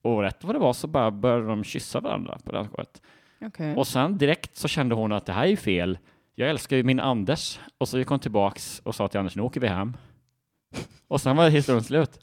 Och 0.01 0.21
rätt 0.21 0.43
vad 0.43 0.55
det 0.55 0.59
var 0.59 0.73
så 0.73 0.87
bara 0.87 1.11
började 1.11 1.47
de 1.47 1.63
kyssa 1.63 1.99
varandra 1.99 2.37
på 2.43 2.51
dansgolvet. 2.51 3.01
Okej. 3.45 3.75
Och 3.75 3.87
sen 3.87 4.17
direkt 4.17 4.57
så 4.57 4.67
kände 4.67 4.95
hon 4.95 5.11
att 5.11 5.25
det 5.25 5.33
här 5.33 5.43
är 5.43 5.47
ju 5.47 5.57
fel. 5.57 5.97
Jag 6.35 6.49
älskar 6.49 6.77
ju 6.77 6.83
min 6.83 6.99
Anders. 6.99 7.59
Och 7.77 7.87
så 7.87 7.97
gick 7.97 8.07
hon 8.07 8.19
tillbaks 8.19 8.81
och 8.85 8.95
sa 8.95 9.07
till 9.07 9.19
Anders, 9.19 9.35
nu 9.35 9.41
åker 9.41 9.61
vi 9.61 9.67
hem. 9.67 9.93
Och 11.07 11.21
sen 11.21 11.35
var 11.37 11.49
historien 11.49 11.83
slut. 11.83 12.19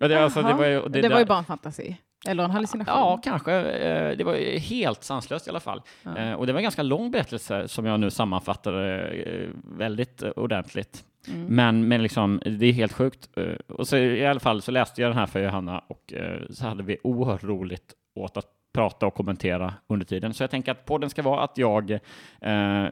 Och 0.00 0.08
det, 0.08 0.22
alltså, 0.24 0.42
det 0.42 0.54
var 0.54 0.66
ju, 0.66 0.88
det, 0.88 1.00
det 1.00 1.08
var 1.08 1.18
ju 1.18 1.24
bara 1.24 1.38
en 1.38 1.44
fantasi. 1.44 1.96
Eller 2.28 2.44
en 2.44 2.50
hallucination. 2.50 2.94
Ja, 2.94 3.20
kanske. 3.24 3.52
Eh, 3.52 4.16
Det 4.16 4.24
var 4.24 4.58
helt 4.58 5.04
sanslöst 5.04 5.46
i 5.46 5.50
alla 5.50 5.60
fall. 5.60 5.82
Ja. 6.02 6.16
Eh, 6.18 6.32
Och 6.32 6.46
det 6.46 6.52
var 6.52 6.58
en 6.58 6.62
ganska 6.62 6.82
lång 6.82 7.10
berättelse 7.10 7.68
som 7.68 7.86
jag 7.86 8.00
nu 8.00 8.10
sammanfattade 8.10 9.08
eh, 9.08 9.48
väldigt 9.78 10.22
ordentligt. 10.22 11.04
Mm. 11.28 11.44
Men, 11.46 11.88
men 11.88 12.02
liksom, 12.02 12.40
det 12.44 12.66
är 12.66 12.72
helt 12.72 12.92
sjukt. 12.92 13.28
Och 13.68 13.88
så 13.88 13.96
i 13.96 14.26
alla 14.26 14.40
fall 14.40 14.62
så 14.62 14.70
läste 14.70 15.02
jag 15.02 15.10
den 15.10 15.18
här 15.18 15.26
för 15.26 15.42
Johanna 15.42 15.78
och 15.78 16.12
så 16.50 16.66
hade 16.66 16.82
vi 16.82 16.96
oerhört 17.02 17.44
roligt 17.44 17.94
åt 18.14 18.36
att 18.36 18.46
prata 18.72 19.06
och 19.06 19.14
kommentera 19.14 19.74
under 19.86 20.06
tiden. 20.06 20.34
Så 20.34 20.42
jag 20.42 20.50
tänker 20.50 20.72
att 20.72 20.84
podden 20.84 21.10
ska 21.10 21.22
vara 21.22 21.40
att 21.40 21.58
jag 21.58 21.90
eh, 21.90 22.86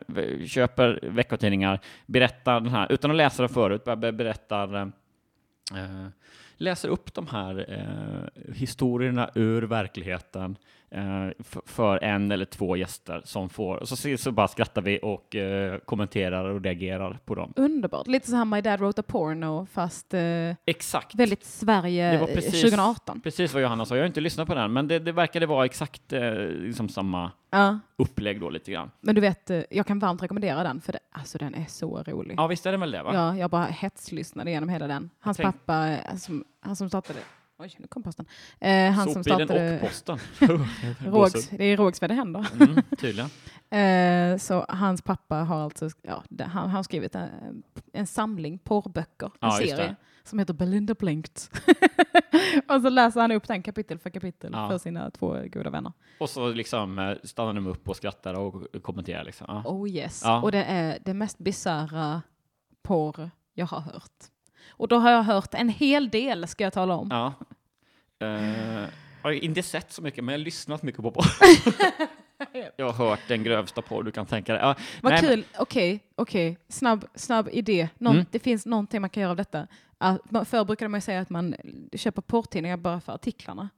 köper 0.47 1.01
veckotidningar, 1.03 1.81
berättar 2.07 2.61
den 2.61 2.73
här, 2.73 2.93
utan 2.93 3.11
att 3.11 3.17
läsa 3.17 3.43
den 3.43 3.49
förut, 3.49 3.85
berättar 3.85 4.75
eh, 4.75 4.87
eh, 5.75 6.09
läser 6.57 6.89
upp 6.89 7.15
de 7.15 7.27
här 7.27 7.67
eh, 7.69 8.53
historierna 8.55 9.31
ur 9.35 9.63
verkligheten 9.63 10.51
eh, 10.51 10.57
för 11.67 12.05
en 12.05 12.31
eller 12.33 12.45
två 12.45 12.77
gäster 12.77 13.23
som 13.25 13.49
får, 13.49 13.77
och 13.77 13.89
så, 13.89 14.17
så 14.19 14.33
bara 14.33 14.49
skrattar 14.49 14.83
vi 14.83 15.01
och 15.03 15.35
eh, 15.37 15.79
kommenterar 15.79 16.45
och 16.45 16.63
reagerar 16.65 17.19
på 17.25 17.35
dem. 17.35 17.53
Underbart. 17.57 18.07
Lite 18.07 18.31
så 18.31 18.37
här 18.37 18.45
My 18.45 18.61
Dad 18.61 18.81
Wrote 18.81 19.01
a 19.01 19.05
Porno, 19.09 19.67
fast 19.67 20.15
eh, 20.15 20.21
Exakt. 20.67 21.15
väldigt 21.15 21.45
Sverige 21.45 22.11
Det 22.11 22.15
eh, 22.19 22.35
precis- 22.35 22.61
2018. 22.63 23.21
Precis 23.21 23.55
vad 23.55 23.63
Johanna 23.63 23.85
sa, 23.85 23.97
jag 23.97 24.03
har 24.03 24.07
inte 24.07 24.21
lyssnat 24.21 24.49
på 24.49 24.55
den, 24.55 24.73
men 24.73 24.89
det, 24.89 24.99
det 24.99 25.13
verkade 25.13 25.47
vara 25.47 25.65
exakt 25.65 26.13
eh, 26.13 26.33
liksom 26.49 26.89
samma 26.89 27.31
Ja. 27.51 27.79
upplägg 27.97 28.41
då 28.41 28.51
lite 28.51 28.71
grann. 28.73 28.91
Men 29.01 29.15
du 29.15 29.21
vet, 29.21 29.51
eh, 29.51 29.61
jag 29.71 29.87
kan 29.87 29.99
varmt 29.99 30.23
rekommendera 30.23 30.63
den, 30.63 30.81
för 30.81 30.93
det, 30.93 30.99
alltså, 31.13 31.39
den 31.39 31.55
är 31.55 31.65
så 31.69 32.03
rolig. 32.03 32.35
Ja, 32.39 32.47
visst 32.47 32.67
är 32.67 32.73
det 32.73 32.79
väl 32.79 32.91
det 32.91 33.03
va? 33.03 33.11
Ja, 33.15 33.37
jag 33.37 33.51
bara 33.51 33.65
hetslyssnade 33.65 34.51
igenom 34.51 34.69
hela 34.69 34.87
den. 34.87 35.11
Hans 35.21 35.37
pappa, 35.39 35.89
eh, 35.89 36.17
som, 36.17 36.45
han 36.61 36.77
som 36.77 36.89
startade... 36.89 37.19
Oj, 37.61 37.75
nu 37.79 37.87
kom 37.87 38.03
posten. 38.03 38.27
Eh, 38.61 38.93
han 38.93 39.05
som 39.05 39.25
Sopbilen 39.25 39.49
startade... 39.49 39.75
och 39.75 39.81
posten. 39.81 40.19
Rågs, 41.13 41.49
det 41.49 41.65
är 41.65 41.77
Rågsved 41.77 42.11
det 42.11 42.15
händer. 42.15 42.47
Mm, 42.61 42.83
tydligen. 42.99 43.31
Eh, 43.71 44.37
så 44.37 44.67
hans 44.69 45.03
pappa 45.03 45.37
har 45.37 45.65
alltså, 45.65 45.89
ja, 46.03 46.25
han, 46.39 46.49
han 46.51 46.71
har 46.71 46.83
skrivit 46.83 47.15
en, 47.15 47.63
en 47.93 48.07
samling 48.07 48.59
porrböcker, 48.59 49.27
en 49.27 49.33
Ja, 49.41 49.51
serie, 49.51 49.97
som 50.25 50.39
heter 50.39 50.55
Belinda 50.55 50.95
Blinked. 50.95 51.41
och 52.69 52.83
så 52.83 52.89
läser 52.89 53.21
han 53.21 53.33
upp 53.33 53.49
den 53.49 53.63
kapitel 53.63 53.99
för 53.99 54.11
kapitel 54.11 54.51
Ja. 54.53 54.69
för 54.69 54.79
sina 54.79 55.11
två 55.11 55.43
goda 55.53 55.71
vänner. 55.71 55.93
Och 56.21 56.31
så 56.31 56.53
liksom 56.53 56.99
eh, 56.99 57.17
stannar 57.25 57.55
de 57.55 57.67
upp 57.67 57.89
och 57.89 57.97
skrattar 57.97 58.39
och 58.39 58.83
kommenterar 58.83 59.25
liksom. 59.25 59.63
Oh 59.67 59.89
yes. 59.89 60.25
Och 60.43 60.53
det 60.53 60.65
är 60.65 60.99
det 61.05 61.15
mest 61.15 61.39
bisarra 61.39 62.23
porr 62.83 63.31
jag 63.55 63.67
har 63.67 63.81
hört. 63.81 64.25
Och 64.69 64.89
då 64.89 64.97
har 64.99 65.11
jag 65.11 65.23
hört 65.23 65.55
en 65.55 65.69
hel 65.69 66.11
del, 66.11 66.49
ska 66.49 66.65
jag 66.65 66.73
tala 66.73 66.95
om. 66.95 67.09
Ja. 67.11 67.35
Eh, 68.27 68.81
jag 69.23 69.23
har 69.23 69.33
inte 69.33 69.63
sett 69.63 69.93
så 69.93 70.03
mycket, 70.03 70.25
men 70.25 70.33
jag 70.33 70.39
har 70.39 70.45
lyssnat 70.45 70.83
mycket 70.83 71.03
på 71.03 71.11
porr. 71.11 71.27
jag 72.77 72.87
har 72.91 73.09
hört 73.09 73.21
den 73.29 73.45
grövsta 73.45 73.83
porr 73.83 74.03
du 74.03 74.11
kan 74.11 74.27
tänka 74.27 74.53
dig. 74.53 74.63
Ja, 74.63 74.75
Vad 75.03 75.13
nej, 75.13 75.21
kul. 75.23 75.45
Okej, 75.59 76.01
okej. 76.15 76.59
Snabb, 76.69 77.05
snabb 77.15 77.49
idé. 77.53 77.89
Någon, 77.99 78.15
Mm. 78.15 78.27
Det 78.31 78.39
finns 78.39 78.67
någonting 78.67 79.01
man 79.01 79.11
kan 79.11 79.21
göra 79.21 79.31
av 79.31 79.37
detta. 79.37 79.67
Man, 80.25 80.47
förr 80.47 80.65
brukade 80.65 80.89
man 80.89 80.99
ju 80.99 81.03
säga 81.03 81.21
att 81.21 81.31
man 81.31 81.55
köper 81.93 82.23
porrtidningar 82.23 82.77
bara 82.77 83.01
för 83.01 83.13
artiklarna. 83.13 83.69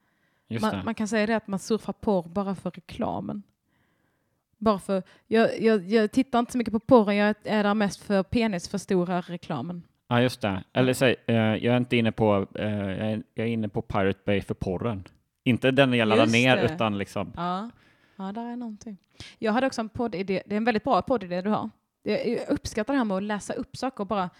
Man, 0.60 0.84
man 0.84 0.94
kan 0.94 1.08
säga 1.08 1.26
det 1.26 1.36
att 1.36 1.46
man 1.46 1.58
surfar 1.58 1.92
porr 1.92 2.28
bara 2.28 2.54
för 2.54 2.70
reklamen. 2.70 3.42
Bara 4.58 4.78
för, 4.78 5.02
jag, 5.26 5.60
jag, 5.62 5.90
jag 5.90 6.12
tittar 6.12 6.38
inte 6.38 6.52
så 6.52 6.58
mycket 6.58 6.72
på 6.72 6.80
porren, 6.80 7.16
jag 7.16 7.34
är 7.44 7.64
där 7.64 7.74
mest 7.74 8.00
för 8.00 8.22
penisförstora 8.22 9.20
reklamen. 9.20 9.82
Ja, 10.10 10.20
just 10.22 10.40
det. 10.40 10.64
Eller 10.72 10.92
säg, 10.92 11.16
eh, 11.26 11.34
jag 11.36 11.64
är 11.64 11.76
inte 11.76 11.96
inne 11.96 12.12
på, 12.12 12.46
eh, 12.54 12.70
jag, 12.70 13.10
är, 13.12 13.22
jag 13.34 13.46
är 13.46 13.50
inne 13.50 13.68
på 13.68 13.82
Pirate 13.82 14.20
Bay 14.26 14.40
för 14.40 14.54
porren. 14.54 15.04
Inte 15.44 15.70
den 15.70 15.92
jag 15.94 16.08
laddar 16.08 16.22
Just 16.22 16.32
ner, 16.32 16.56
det. 16.56 16.62
utan 16.74 16.98
liksom, 16.98 17.32
Ja. 17.36 17.70
ja, 18.16 18.32
där 18.32 18.46
är 18.46 18.56
någonting. 18.56 18.96
Jag 19.38 19.52
hade 19.52 19.66
också 19.66 19.80
en 19.80 19.88
poddidé, 19.88 20.42
det 20.46 20.54
är 20.54 20.56
en 20.56 20.64
väldigt 20.64 20.84
bra 20.84 21.02
poddidé 21.02 21.42
du 21.42 21.50
har. 21.50 21.70
Jag 22.02 22.28
jag 22.28 22.48
uppskattar 22.48 22.94
det 22.94 22.98
här 22.98 23.04
med 23.04 23.16
att 23.16 23.22
läsa 23.22 23.52
upp 23.52 23.76
saker 23.76 24.00
och 24.00 24.06
bara, 24.06 24.30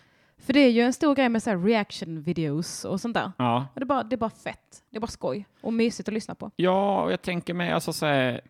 för 0.41 0.53
det 0.53 0.61
är 0.61 0.69
ju 0.71 0.83
en 0.83 0.93
stor 0.93 1.15
grej 1.15 1.29
med 1.29 1.43
så 1.43 1.51
här 1.51 1.59
reaction 1.59 2.23
videos 2.23 2.85
och 2.85 3.01
sånt 3.01 3.15
där. 3.15 3.33
ja. 3.39 3.67
Och 3.75 3.81
det, 3.81 3.85
är 3.85 3.87
bara, 3.87 4.03
det 4.03 4.15
är 4.15 4.19
bara 4.19 4.31
fett, 4.31 4.83
det 4.91 4.97
är 4.97 5.01
bara 5.01 5.07
skoj 5.07 5.47
och 5.61 5.73
mysigt 5.73 6.09
att 6.09 6.15
lyssna 6.15 6.35
på. 6.35 6.51
Ja, 6.57 7.03
och 7.03 7.13
jag 7.13 7.23
tänker 7.23 7.55
mig 7.55 7.71
alltså 7.73 7.93
så 7.93 8.07
här, 8.07 8.41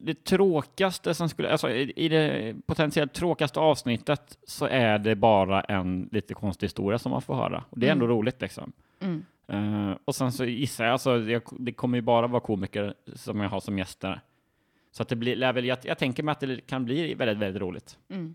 det 0.00 0.24
tråkigaste 0.24 1.14
som 1.14 1.28
skulle, 1.28 1.50
alltså 1.52 1.70
i 1.70 1.92
i 1.96 2.08
det 2.08 2.54
potentiellt 2.66 3.12
tråkigaste 3.12 3.60
avsnittet 3.60 4.38
så 4.46 4.66
är 4.66 4.98
det 4.98 5.14
bara 5.16 5.60
en 5.60 6.08
lite 6.12 6.34
konstig 6.34 6.66
historia 6.66 6.98
som 6.98 7.12
man 7.12 7.22
får 7.22 7.34
höra. 7.34 7.64
Och 7.70 7.78
det 7.78 7.88
är 7.88 7.92
ändå 7.92 8.04
Mm. 8.04 8.16
roligt 8.16 8.40
liksom. 8.40 8.72
Mm. 9.00 9.24
Eh, 9.48 9.96
och 10.04 10.14
sen 10.14 10.32
så 10.32 10.44
gissar 10.44 10.84
jag, 10.84 10.92
alltså, 10.92 11.18
jag, 11.20 11.42
det 11.58 11.72
kommer 11.72 11.98
ju 11.98 12.02
bara 12.02 12.26
vara 12.26 12.40
komiker 12.40 12.94
som 13.14 13.40
jag 13.40 13.48
har 13.50 13.60
som 13.60 13.78
gäster. 13.78 14.20
Så 14.92 15.02
att 15.02 15.08
det 15.08 15.16
blir, 15.16 15.64
jag, 15.64 15.78
jag 15.82 15.98
tänker 15.98 16.22
mig 16.22 16.32
att 16.32 16.40
det 16.40 16.66
kan 16.66 16.84
bli 16.84 17.14
väldigt, 17.14 17.38
väldigt 17.38 17.62
roligt. 17.62 17.98
Mm. 18.08 18.34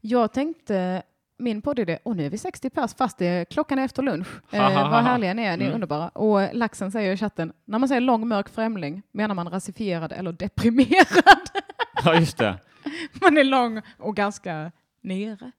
Jag 0.00 0.32
tänkte, 0.32 1.02
min 1.40 1.62
poddidé, 1.62 1.98
och 2.02 2.16
nu 2.16 2.26
är 2.26 2.30
vi 2.30 2.38
60 2.38 2.70
pers 2.70 2.94
fast 2.94 3.18
det 3.18 3.26
är, 3.26 3.44
klockan 3.44 3.78
är 3.78 3.84
efter 3.84 4.02
lunch. 4.02 4.26
Eh, 4.52 4.90
vad 4.90 5.02
härliga 5.04 5.34
ni 5.34 5.42
är, 5.42 5.56
ni 5.56 5.64
är 5.64 5.68
Mm. 5.68 5.74
underbara. 5.74 6.08
Och 6.08 6.54
Laxen 6.54 6.92
säger 6.92 7.12
i 7.12 7.16
chatten, 7.16 7.52
när 7.64 7.78
man 7.78 7.88
säger 7.88 8.00
lång 8.00 8.28
mörk 8.28 8.48
främling 8.48 9.02
menar 9.12 9.34
man 9.34 9.48
rasifierad 9.48 10.12
eller 10.12 10.32
deprimerad. 10.32 11.50
Ja, 12.04 12.14
just 12.14 12.38
det. 12.38 12.54
man 13.20 13.38
är 13.38 13.44
lång 13.44 13.80
och 13.98 14.16
ganska 14.16 14.72
nere. 15.02 15.52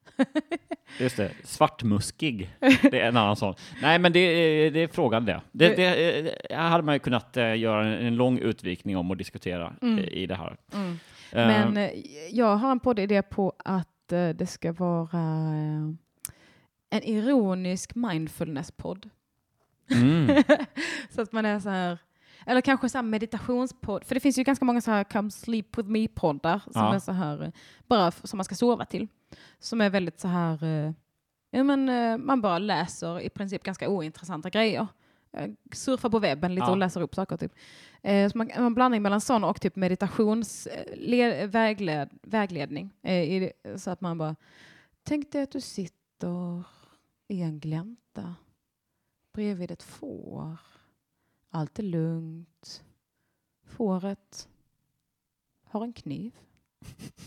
Just 1.00 1.16
det. 1.16 1.30
Svartmuskig. 1.44 2.50
Det 2.82 3.00
är 3.00 3.08
en 3.08 3.16
annan 3.16 3.36
sån. 3.36 3.54
Nej, 3.82 3.98
men 3.98 4.12
det, 4.12 4.18
är- 4.20 4.70
det 4.70 4.80
är 4.80 4.88
frågan 4.88 5.24
det. 5.24 5.40
Det, 5.52 5.68
det, 5.76 6.22
det 6.48 6.54
hade 6.54 6.82
man 6.82 6.94
ju 6.94 6.98
kunnat 6.98 7.36
eh, 7.36 7.56
göra 7.58 7.86
en, 7.86 8.16
lång 8.16 8.38
utvikning 8.38 8.96
om 8.96 9.10
och 9.10 9.16
diskutera 9.16 9.72
Mm. 9.82 9.98
eh, 9.98 10.04
i 10.04 10.26
det 10.26 10.34
här. 10.34 10.56
Mm. 10.74 10.90
Eh, 11.32 11.46
Men 11.46 11.76
eh, 11.76 11.90
jag 12.30 12.56
har 12.56 12.70
en 12.70 12.80
poddidé 12.80 13.22
på 13.22 13.52
att 13.58 13.86
eh, 13.86 13.91
det 14.16 14.46
ska 14.46 14.72
vara 14.72 15.18
eh, 15.18 15.88
en 16.90 17.02
ironisk 17.02 17.94
mindfulness-podd. 17.94 19.10
mm. 19.90 20.42
så 21.10 21.22
att 21.22 21.32
man 21.32 21.46
är 21.46 21.60
så 21.60 21.68
här, 21.68 21.98
eller 22.46 22.60
kanske 22.60 22.88
så 22.88 22.98
här 22.98 23.02
meditationspodd, 23.02 24.04
för 24.04 24.14
det 24.14 24.20
finns 24.20 24.38
ju 24.38 24.42
ganska 24.42 24.64
många 24.64 24.80
så 24.80 24.90
här 24.90 25.04
come 25.04 25.30
sleep 25.30 25.78
with 25.78 25.88
me-poddar 25.88 26.60
som 26.64 26.72
Ja. 26.82 26.94
är 26.94 26.98
så 26.98 27.12
här, 27.12 27.42
eh, 27.42 27.50
bara 27.86 28.10
som 28.10 28.36
man 28.36 28.44
ska 28.44 28.54
sova 28.54 28.84
till. 28.84 29.08
Som 29.58 29.80
är 29.80 29.90
väldigt 29.90 30.20
så 30.20 30.28
här, 30.28 30.64
eh, 30.64 30.92
ja 31.50 31.64
men 31.64 31.84
man 32.26 32.40
bara 32.40 32.58
läser 32.58 33.20
i 33.20 33.28
princip 33.30 33.62
ganska 33.62 33.88
ointressanta 33.88 34.50
grejer. 34.50 34.86
Eh, 35.32 35.50
Surfar 35.72 36.10
på 36.10 36.18
webben 36.18 36.54
lite 36.54 36.64
Ja. 36.64 36.70
och 36.70 36.76
läser 36.76 37.00
upp 37.00 37.14
saker 37.14 37.36
typ. 37.36 37.52
Eh, 38.02 38.30
Så 38.30 38.38
man, 38.38 38.50
en 38.50 38.74
blandning 38.74 39.02
mellan 39.02 39.20
sån 39.20 39.44
och 39.44 39.60
typ 39.60 39.76
meditations 39.76 40.66
eh, 40.66 40.96
le, 40.96 41.46
vägled, 41.46 42.10
vägledning. 42.22 42.90
eh, 43.02 43.50
Så 43.76 43.90
att 43.90 44.00
man 44.00 44.18
bara, 44.18 44.36
tänk 45.02 45.32
dig 45.32 45.42
att 45.42 45.50
du 45.52 45.60
sitter 45.60 46.62
i 47.28 47.42
en 47.42 47.60
glänta 47.60 48.34
bredvid 49.32 49.70
ett 49.70 49.82
får. 49.82 50.56
Allt 51.50 51.78
är 51.78 51.82
lugnt. 51.82 52.84
Fåret 53.64 54.48
har 55.64 55.82
en 55.84 55.92
kniv. 55.92 56.32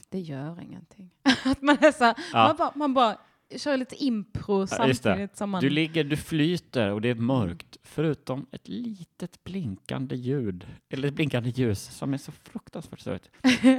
Det 0.10 0.20
gör 0.20 0.62
ingenting. 0.62 1.10
att 1.46 1.62
man 1.62 1.78
är 1.82 1.92
så 1.92 2.04
Ja. 2.04 2.16
man, 2.34 2.56
bara, 2.58 2.72
man 2.76 2.94
bara 2.94 3.18
kör 3.58 3.78
lite 3.78 4.04
impro 4.04 4.62
det. 4.62 4.68
samtidigt 4.68 5.38
som 5.38 5.50
man... 5.50 5.62
Du 5.62 5.70
ligger, 5.70 6.04
du 6.04 6.18
flyter 6.18 6.92
och 6.92 7.02
det 7.02 7.10
är 7.10 7.16
mörkt, 7.16 7.78
förutom 7.84 8.46
ett 8.52 8.68
litet 8.68 9.44
blinkande 9.44 10.16
ljud, 10.16 10.68
eller 10.90 11.08
ett 11.08 11.14
blinkande 11.14 11.50
ljus 11.50 11.84
som 11.84 12.14
är 12.14 12.18
så 12.18 12.32
fruktansvärt 12.32 13.00
störigt. 13.00 13.30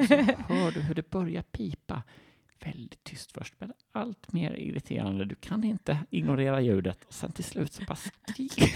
Så 0.09 0.15
hör 0.55 0.71
du 0.71 0.81
hur 0.81 0.95
det 0.95 1.11
börjar 1.11 1.43
pipa 1.43 2.03
väldigt 2.65 3.05
tyst 3.05 3.33
först, 3.33 3.55
men 3.59 3.73
allt 3.93 4.33
mer 4.33 4.55
irriterande. 4.55 5.25
Du 5.25 5.35
kan 5.35 5.65
inte 5.65 5.99
ignorera 6.11 6.61
ljudet. 6.61 7.05
Och 7.05 7.15
sen 7.15 7.33
till 7.33 7.45
slut 7.45 7.73
så 7.73 7.85
bara 7.85 7.97
skriker 7.97 8.65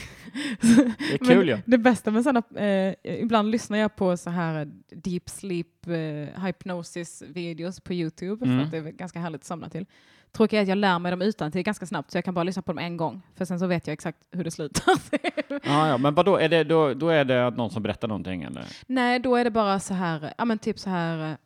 Det 0.60 1.14
är 1.14 1.18
kul 1.18 1.36
Men 1.36 1.46
ju. 1.46 1.58
Det 1.66 1.78
bästa 1.78 2.10
med 2.10 2.22
sådana, 2.22 2.42
eh, 2.66 2.94
ibland 3.04 3.50
lyssnar 3.50 3.78
jag 3.78 3.96
på 3.96 4.16
så 4.16 4.30
här 4.30 4.70
deep 4.90 5.28
sleep 5.28 5.86
eh, 5.86 6.42
hypnosis 6.44 7.22
videos 7.28 7.80
på 7.80 7.94
Youtube 7.94 8.46
Mm. 8.46 8.58
för 8.58 8.64
att 8.64 8.70
det 8.70 8.78
är 8.90 8.92
ganska 8.92 9.20
härligt 9.20 9.40
att 9.40 9.44
somna 9.46 9.68
till. 9.70 9.86
Tråkigt 10.32 10.56
är 10.56 10.62
att 10.62 10.68
jag 10.68 10.78
lär 10.78 10.98
mig 10.98 11.10
dem 11.10 11.22
utan 11.22 11.52
till 11.52 11.62
ganska 11.62 11.86
snabbt 11.86 12.10
så 12.10 12.16
jag 12.16 12.24
kan 12.24 12.34
bara 12.34 12.42
lyssna 12.42 12.62
på 12.62 12.72
dem 12.72 12.78
en 12.78 12.96
gång 12.96 13.22
för 13.34 13.44
sen 13.44 13.58
så 13.58 13.66
vet 13.66 13.86
jag 13.86 13.92
exakt 13.92 14.18
hur 14.30 14.44
det 14.44 14.50
slutar. 14.50 14.94
Ja, 15.64 15.88
ja, 15.88 15.98
men 15.98 16.14
vadå, 16.14 16.36
är 16.36 16.48
det, 16.48 16.64
då, 16.64 16.94
då 16.94 17.08
är 17.08 17.24
det 17.24 17.50
någon 17.50 17.70
som 17.70 17.82
berättar 17.82 18.08
någonting 18.08 18.42
eller? 18.42 18.64
Nej, 18.86 19.18
då 19.18 19.36
är 19.36 19.44
det 19.44 19.50
bara 19.50 19.80
så 19.80 19.94
här, 19.94 20.34
ja 20.38 20.44
men 20.44 20.58
typ 20.58 20.78
så 20.78 20.90
här, 20.90 21.30
eh, 21.30 21.36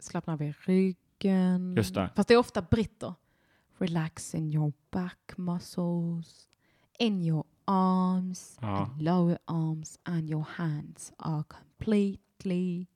slappna 0.00 0.32
av 0.32 0.42
i 0.42 0.54
ryggen. 0.66 1.74
Just 1.76 1.94
det. 1.94 2.10
Fast 2.16 2.28
det 2.28 2.34
är 2.34 2.38
ofta 2.38 2.62
britter. 2.62 3.14
Relax 3.78 4.34
in 4.34 4.52
your 4.54 4.72
back 4.90 5.32
muscles, 5.36 6.48
in 6.98 7.22
your 7.22 7.44
arms, 7.64 8.58
Ja. 8.60 8.68
and 8.78 9.02
lower 9.02 9.38
arms 9.44 9.98
and 10.02 10.30
your 10.30 10.46
hands 10.56 11.12
are 11.18 11.44
completely 11.48 12.86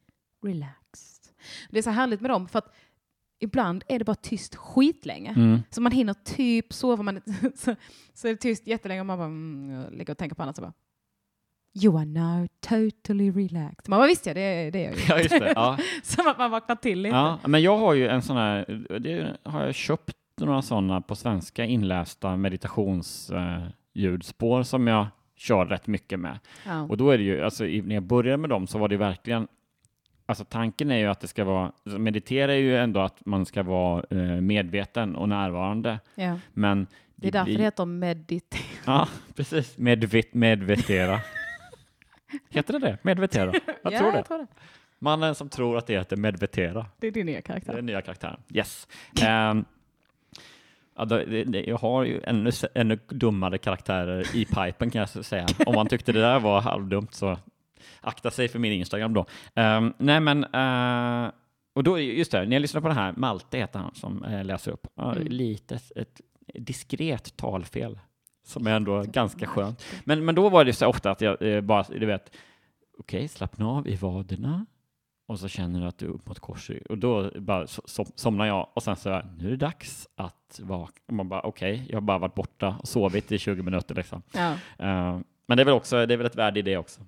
relaxed. 0.43 1.25
Det 1.71 1.79
är 1.79 1.83
så 1.83 1.91
härligt 1.91 2.21
med 2.21 2.31
dem 2.31 2.49
för 2.49 2.59
att 2.59 2.73
ibland 3.41 3.85
är 3.89 3.99
det 3.99 4.05
bara 4.05 4.15
tyst 4.15 4.55
skitlänge. 4.55 5.35
Mm. 5.37 5.63
Så 5.71 5.81
man 5.81 5.93
hinner 5.93 6.15
typ 6.15 6.73
sova, 6.73 7.03
man, 7.03 7.21
så, 7.57 7.75
så 8.15 8.29
är 8.29 8.33
det 8.33 8.37
tyst 8.37 8.67
jättelänge 8.67 9.01
och 9.01 9.07
man 9.07 9.19
bara 9.19 9.27
mm, 9.27 9.93
ligger 9.93 10.13
och 10.13 10.19
tänker 10.19 10.37
på 10.37 10.43
annat 10.43 10.57
så 10.57 10.63
bara 10.63 10.73
You 11.83 11.99
are 11.99 12.05
now 12.05 12.49
totally 12.61 13.31
relaxed. 13.31 13.89
Man 13.89 13.99
bara 13.99 14.07
visst 14.07 14.27
ja, 14.27 14.35
det 14.35 14.71
det 14.71 14.85
är 14.85 14.87
jag 14.91 14.99
ju. 14.99 15.05
Ja, 15.09 15.19
just 15.19 15.31
det. 15.31 15.53
Ja. 15.57 15.79
Som 16.03 16.27
att 16.27 16.39
man 16.39 16.51
vaknar 16.51 16.77
till 16.77 17.03
lite. 17.03 17.17
Ja, 17.17 17.39
men 17.47 17.63
jag 17.63 17.79
har 17.79 17.95
ju 17.95 18.09
en 18.09 18.23
sån 18.23 18.37
här, 18.37 18.65
det 18.99 19.37
har 19.43 19.65
jag 19.65 19.75
köpt 19.75 20.17
några 20.37 20.63
sådana 20.63 21.01
på 21.01 21.17
svenska 21.17 21.65
inlästa 21.65 22.37
meditationsljudspår 22.37 24.63
som 24.63 24.87
jag 24.87 25.07
kör 25.37 25.67
rätt 25.67 25.87
mycket 25.87 26.21
med. 26.21 26.39
Ja. 26.67 26.83
Och 26.83 26.97
då 26.97 27.11
är 27.11 27.19
det 27.19 27.25
ju, 27.25 27.45
alltså 27.45 27.65
när 27.65 27.95
jag 27.95 28.03
började 28.03 28.37
med 28.37 28.51
dem 28.51 28.67
så 28.67 28.79
var 28.79 28.89
det 28.89 28.97
verkligen, 28.97 29.49
alltså 30.31 30.45
tanken 30.45 30.91
är 30.91 30.97
ju 30.99 31.07
att 31.07 31.21
det 31.21 31.29
ska 31.29 31.45
vara, 31.45 31.73
meditera 31.85 32.53
är 32.53 32.59
ju 32.59 32.77
ändå 32.79 33.01
att 33.01 33.27
man 33.27 33.47
ska 33.47 33.63
vara 33.63 34.05
eh, 34.11 34.19
medveten 34.41 35.17
och 35.17 35.29
närvarande, 35.29 35.99
Ja. 36.15 36.39
men 36.53 36.87
Det 37.17 37.29
är 37.29 37.33
därför 37.33 37.53
det 37.53 37.63
heter 37.63 37.85
medit. 37.85 38.55
Ja, 38.87 39.09
precis. 39.37 39.79
Medvet, 39.79 40.35
medvetera. 40.35 41.21
Heter 42.51 42.73
det 42.73 42.79
det? 42.79 42.99
Medvetera? 43.03 43.53
Jag 43.83 43.93
ja, 43.93 43.99
tror 43.99 44.13
det. 44.13 44.19
Jag 44.19 44.27
tror 44.27 44.39
det. 44.39 44.47
Mannen 44.99 45.35
som 45.35 45.49
tror 45.49 45.79
att 45.79 45.87
det 45.87 45.93
heter 45.99 46.17
medvetera. 46.17 46.87
Det 46.99 47.07
är 47.07 47.11
din 47.11 47.27
nya 47.27 47.35
Det 47.35 47.39
är 47.41 47.43
karaktär. 47.43 47.73
den 47.77 47.87
nya 47.87 48.03
karaktären. 48.03 48.41
Yes. 48.55 48.89
Det, 51.07 51.65
jag 51.67 51.79
har 51.79 52.05
ju 52.05 52.21
ännu, 52.25 52.51
ännu 52.75 52.99
dummare 53.09 53.59
karaktärer 53.59 54.37
i 54.37 54.45
pipen 54.45 54.91
kan 54.91 55.01
jag 55.15 55.25
säga. 55.25 55.47
Om 55.67 55.75
man 55.75 55.87
tyckte 55.87 56.13
det 56.13 56.21
där 56.21 56.41
var 56.41 56.61
halvdumt 56.61 57.15
så 57.15 57.39
akta 58.01 58.31
sig 58.31 58.49
för 58.49 58.59
min 58.59 58.73
Instagram 58.73 59.15
då. 59.15 59.27
Ehm, 59.55 59.93
nej 59.99 60.21
men, 60.21 60.45
eh, 60.45 61.31
och 61.75 61.85
då, 61.85 61.99
just 61.99 62.33
det, 62.33 62.45
när 62.47 62.53
jag 62.57 62.61
lyssnar 62.61 62.81
på 62.81 62.89
det 62.89 62.95
här, 62.95 63.13
Malte 63.17 63.59
heter 63.59 63.79
han 63.79 63.95
som 63.95 64.25
eh, 64.25 64.45
läser 64.45 64.71
upp, 64.73 64.87
Ja, 64.95 65.15
Mm. 65.15 65.29
lite 65.29 65.79
ett, 65.97 66.21
diskret 66.55 67.37
talfel 67.37 67.99
som 68.47 68.67
är 68.67 68.71
ändå 68.77 69.03
ganska 69.03 69.47
skönt. 69.47 69.85
Men, 70.05 70.25
men 70.25 70.35
då 70.35 70.49
var 70.49 70.65
det 70.65 70.73
så 70.73 70.87
ofta 70.87 71.11
att 71.11 71.21
jag 71.21 71.43
eh, 71.43 71.61
bara, 71.61 71.83
du 71.83 72.07
vet, 72.07 72.33
okej, 72.99 73.29
slappna 73.29 73.69
av 73.69 73.89
i 73.89 73.97
vaderna 73.97 74.67
och 75.29 75.41
så 75.41 75.49
känner 75.49 75.81
du 75.81 75.87
att 75.87 75.99
du 75.99 76.07
är 76.07 76.11
upp 76.11 76.27
mot 76.29 76.39
korsrygg 76.39 76.87
och 76.91 76.99
då 76.99 77.31
bara 77.37 77.67
so, 77.67 77.83
so, 77.85 78.05
somnar 78.15 78.47
jag 78.47 78.69
och 78.75 78.83
sen 78.83 78.97
så 78.97 79.23
nu 79.39 79.47
är 79.47 79.51
det 79.51 79.57
dags 79.57 80.09
att 80.17 80.61
vakna. 80.63 81.15
Man 81.15 81.29
bara 81.29 81.41
okej, 81.41 81.87
jag 81.89 81.97
har 81.97 82.01
bara 82.01 82.19
varit 82.19 82.35
borta 82.35 82.77
och 82.81 82.89
sovit 82.89 83.33
i 83.33 83.39
20 83.39 83.63
minuter 83.63 83.95
liksom. 83.95 84.23
Ja. 84.33 84.51
Eh, 84.79 85.19
men 85.47 85.57
det 85.57 85.63
är 85.63 85.65
väl 85.65 85.75
också, 85.75 86.07
det 86.07 86.15
är 86.15 86.19
väl 86.19 86.27
ett 86.27 86.37
värde 86.37 86.59
i 86.61 86.63
det 86.63 86.77
också. 86.77 87.01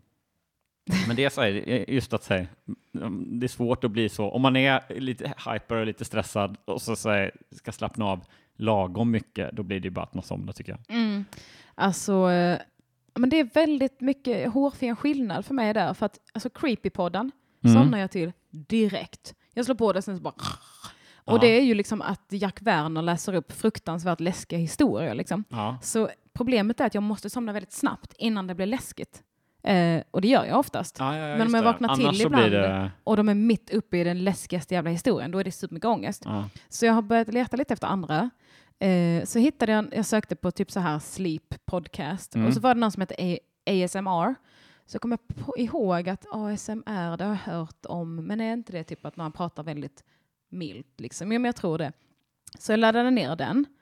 Men 1.07 1.17
det 1.17 1.25
är 1.25 1.31
så 1.31 1.41
här, 1.41 1.51
just 1.91 2.13
att 2.13 2.25
säga, 2.25 2.47
mm, 2.95 3.41
det 3.41 3.47
är 3.47 3.49
svårt 3.49 3.85
att 3.85 3.91
bli 3.91 4.09
så, 4.09 4.31
om 4.31 4.43
man 4.43 4.57
är 4.57 5.01
lite 5.01 5.35
hyper 5.51 5.77
och 5.77 5.87
lite 5.87 6.05
stressad 6.05 6.57
och 6.65 6.83
så 6.83 6.97
säger, 6.97 7.31
ska 7.51 7.73
slappna 7.73 8.05
av 8.05 8.25
lagom 8.57 9.11
mycket, 9.11 9.53
då 9.53 9.63
blir 9.63 9.81
det 9.81 9.85
ju 9.87 9.91
bara 9.91 10.05
att 10.05 10.15
man 10.15 10.23
somnar 10.25 10.53
tycker 10.53 10.73
jag. 10.73 10.97
Mm. 10.97 11.25
Alltså, 11.75 12.31
eh, 12.31 12.59
men 13.15 13.31
det 13.31 13.41
är 13.41 13.45
väldigt 13.45 14.01
mycket 14.01 14.53
hårfin 14.53 14.97
skillnad 14.97 15.45
för 15.47 15.55
mig 15.55 15.75
där. 15.75 15.95
För 15.95 16.07
att 16.07 16.19
alltså, 16.33 16.51
Creepypodden 16.51 17.31
Mm. 17.65 17.83
somnar 17.83 17.99
jag 17.99 18.11
till 18.11 18.33
direkt. 18.51 19.35
Jag 19.55 19.65
slår 19.65 19.75
på 19.75 19.93
det 19.93 20.03
sen 20.03 20.17
så 20.17 20.23
bara... 20.23 20.35
Och 21.25 21.41
det 21.41 21.47
är 21.47 21.63
ju 21.63 21.75
liksom 21.75 22.03
att 22.03 22.27
Jack 22.31 22.63
Werner 22.63 23.03
läser 23.03 23.35
upp 23.35 23.53
fruktansvärt 23.53 24.21
läskiga 24.21 24.59
historier. 24.59 25.15
Liksom. 25.15 25.45
Ja. 25.49 25.79
Så 25.83 26.09
problemet 26.33 26.81
är 26.81 26.87
att 26.87 26.95
jag 26.95 27.03
måste 27.03 27.31
somna 27.31 27.53
väldigt 27.53 27.73
snabbt 27.73 28.15
innan 28.19 28.47
det 28.47 28.55
blir 28.55 28.67
läskigt. 28.67 29.23
Eh, 29.65 30.03
och 30.11 30.21
det 30.21 30.29
gör 30.29 30.45
jag 30.45 30.59
oftast. 30.59 30.97
Ja, 30.99 31.17
ja, 31.17 31.37
Men 31.37 31.47
om 31.47 31.55
jag 31.55 31.63
det. 31.65 31.67
vaknar 31.67 31.97
till 31.97 32.07
Annars 32.07 32.21
ibland- 32.21 32.53
det, 32.53 32.91
Och 33.05 33.17
de 33.17 33.29
är 33.29 33.35
mitt 33.35 33.71
uppe 33.71 33.97
i 33.99 34.05
den 34.05 34.25
läskigaste 34.25 34.75
jävla 34.75 34.91
historien. 34.91 35.31
Då 35.31 35.39
är 35.39 35.45
det 35.45 35.53
supermycket 35.53 35.89
ångest. 35.89 36.23
ja. 36.25 36.49
Så 36.69 36.87
jag 36.87 36.93
har 36.93 37.03
börjat 37.03 37.29
leta 37.35 37.57
lite 37.57 37.75
efter 37.75 37.87
andra. 37.87 38.31
Eh, 38.79 39.25
så 39.25 39.39
hittade 39.39 39.73
jag, 39.73 39.87
jag 39.93 40.07
sökte 40.07 40.37
på 40.37 40.51
typ 40.51 40.71
så 40.71 40.81
här 40.81 40.99
sleep 40.99 41.55
podcast 41.65 42.35
Mm. 42.35 42.47
och 42.47 42.55
så 42.55 42.61
var 42.61 42.75
det 42.75 42.81
någon 42.81 42.93
som 42.93 43.01
hette 43.01 43.39
ASMR. 43.67 44.35
Så 44.87 44.99
kom 44.99 45.11
jag 45.11 45.29
på, 45.47 45.55
ihåg 45.59 46.09
att 46.09 46.27
ASMR, 46.33 47.17
det 47.17 47.25
har 47.25 47.31
jag 47.45 47.53
hört 47.53 47.87
om, 47.87 48.17
men 48.17 48.41
är 48.41 48.53
inte 48.53 48.73
det 48.73 48.85
typ 48.85 49.07
att 49.07 49.17
man 49.17 49.33
pratar 49.33 49.63
väldigt 49.63 50.05
milt 50.51 51.01
liksom? 51.01 51.33
Jo, 51.33 51.39
men 51.41 51.45
jag 51.49 51.57
tror 51.57 51.79
det. 51.79 51.93
Så 52.59 52.73
jag 52.73 52.79
laddade 52.81 53.11
ner 53.11 53.37
den. 53.37 53.67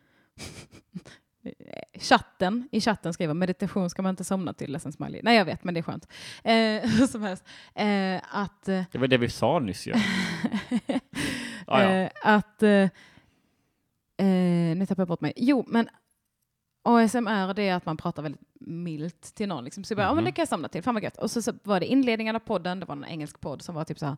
chatten, 2.00 2.68
i 2.72 2.80
chatten 2.80 3.12
skriver 3.12 3.34
meditation 3.34 3.90
ska 3.90 4.02
man 4.02 4.10
inte 4.10 4.24
somna 4.24 4.52
till, 4.52 4.72
ledsen 4.72 4.92
smiley. 4.92 5.20
Nej 5.24 5.36
jag 5.36 5.44
vet, 5.44 5.64
men 5.64 5.74
det 5.74 5.80
är 5.80 5.82
skönt. 5.82 6.08
Eh, 6.44 7.06
som 7.08 7.22
helst. 7.22 7.44
Eh, 7.74 8.20
att 8.30 8.68
eh, 8.68 8.82
det 8.92 8.98
var 8.98 9.06
det 9.08 9.18
vi 9.18 9.28
sa 9.30 9.58
nyss 9.58 9.86
ju. 9.86 9.94
Ja. 11.66 11.82
Eh, 11.82 12.10
att... 12.24 12.62
Eh, 12.62 12.70
eh, 14.16 14.76
nu 14.76 14.86
tappade 14.88 15.00
jag 15.02 15.08
bort 15.08 15.20
mig. 15.20 15.32
Jo, 15.36 15.64
men 15.68 15.88
ASMR 16.82 17.54
det 17.54 17.68
är 17.68 17.74
att 17.74 17.86
man 17.86 17.96
pratar 17.96 18.22
väldigt 18.22 18.40
milt 18.60 19.34
till 19.34 19.48
någon. 19.48 19.64
Liksom. 19.64 19.84
Så 19.84 19.92
jag 19.92 19.96
bara, 19.96 20.02
ja 20.06 20.14
men 20.14 20.24
det 20.24 20.30
Mhm. 20.30 20.34
kan 20.34 20.42
jag 20.42 20.48
samla 20.48 20.68
till, 20.68 20.82
fan 20.82 20.94
vad 20.94 21.02
gött. 21.02 21.16
Och 21.18 21.30
så, 21.30 21.42
så 21.42 21.52
var 21.62 21.80
det 21.80 21.86
inledningen 21.86 22.36
av 22.36 22.40
podden, 22.40 22.80
det 22.80 22.86
var 22.86 22.96
en 22.96 23.04
engelsk 23.04 23.40
podd 23.40 23.62
som 23.62 23.74
var 23.74 23.84
typ 23.84 23.98
så 23.98 24.06
här, 24.06 24.16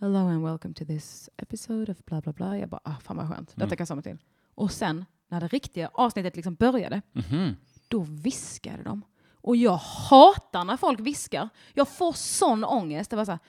hello 0.00 0.18
and 0.28 0.44
welcome 0.44 0.74
to 0.74 0.84
this 0.84 1.30
episode 1.36 1.92
of 1.92 2.04
bla 2.04 2.20
bla 2.20 2.32
bla. 2.32 2.58
Jag 2.58 2.68
bara, 2.68 2.80
ah, 2.84 2.94
fan 3.02 3.16
vad 3.16 3.28
skönt, 3.28 3.48
detta 3.48 3.62
Mm. 3.64 3.70
kan 3.70 3.76
jag 3.78 3.88
samla 3.88 4.02
till. 4.02 4.18
Och 4.54 4.72
sen, 4.72 5.04
när 5.30 5.40
det 5.40 5.48
riktiga 5.48 5.90
avsnittet 5.94 6.36
liksom 6.36 6.54
började, 6.54 7.02
Mhm. 7.12 7.56
då 7.88 8.00
viskade 8.08 8.82
de. 8.82 9.02
Och 9.42 9.56
jag 9.56 9.76
hatar 10.10 10.64
när 10.64 10.76
folk 10.76 11.00
viskar. 11.00 11.48
Jag 11.74 11.88
får 11.88 12.12
sån 12.12 12.64
ångest. 12.64 13.10
Det 13.10 13.16
var 13.16 13.24
så 13.24 13.30
här, 13.30 13.40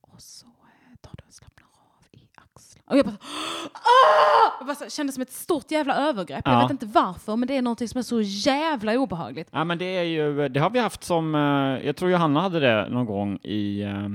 och 0.00 0.22
så 0.22 0.46
eh, 0.46 0.96
tar 1.00 1.12
du 1.18 1.24
och 1.26 1.32
slappnar 1.34 1.66
av 1.66 2.06
i 2.20 2.28
axlarna. 2.34 2.84
Och 2.90 2.96
jag 2.98 3.04
bara, 3.06 3.16
ah! 3.72 4.56
jag 4.58 4.66
bara 4.66 4.74
så, 4.74 4.84
här, 4.84 4.90
kände 4.90 5.12
som 5.12 5.22
ett 5.22 5.32
stort 5.32 5.70
jävla 5.70 5.96
övergrepp. 5.96 6.42
Jag 6.44 6.54
Ja. 6.54 6.62
vet 6.62 6.70
inte 6.70 6.86
varför, 6.86 7.36
men 7.36 7.48
det 7.48 7.56
är 7.56 7.62
något 7.62 7.90
som 7.90 7.98
är 7.98 8.02
så 8.02 8.20
jävla 8.20 8.98
obehagligt. 8.98 9.48
Ja, 9.52 9.64
men 9.64 9.78
det 9.78 9.84
är 9.84 10.02
ju, 10.02 10.48
det 10.48 10.60
har 10.60 10.70
vi 10.70 10.78
haft 10.78 11.04
som, 11.04 11.34
eh, 11.34 11.86
jag 11.86 11.96
tror 11.96 12.10
Johanna 12.10 12.40
hade 12.40 12.60
det 12.60 12.88
någon 12.88 13.06
gång 13.06 13.36
i, 13.42 13.82
eh, 13.82 14.08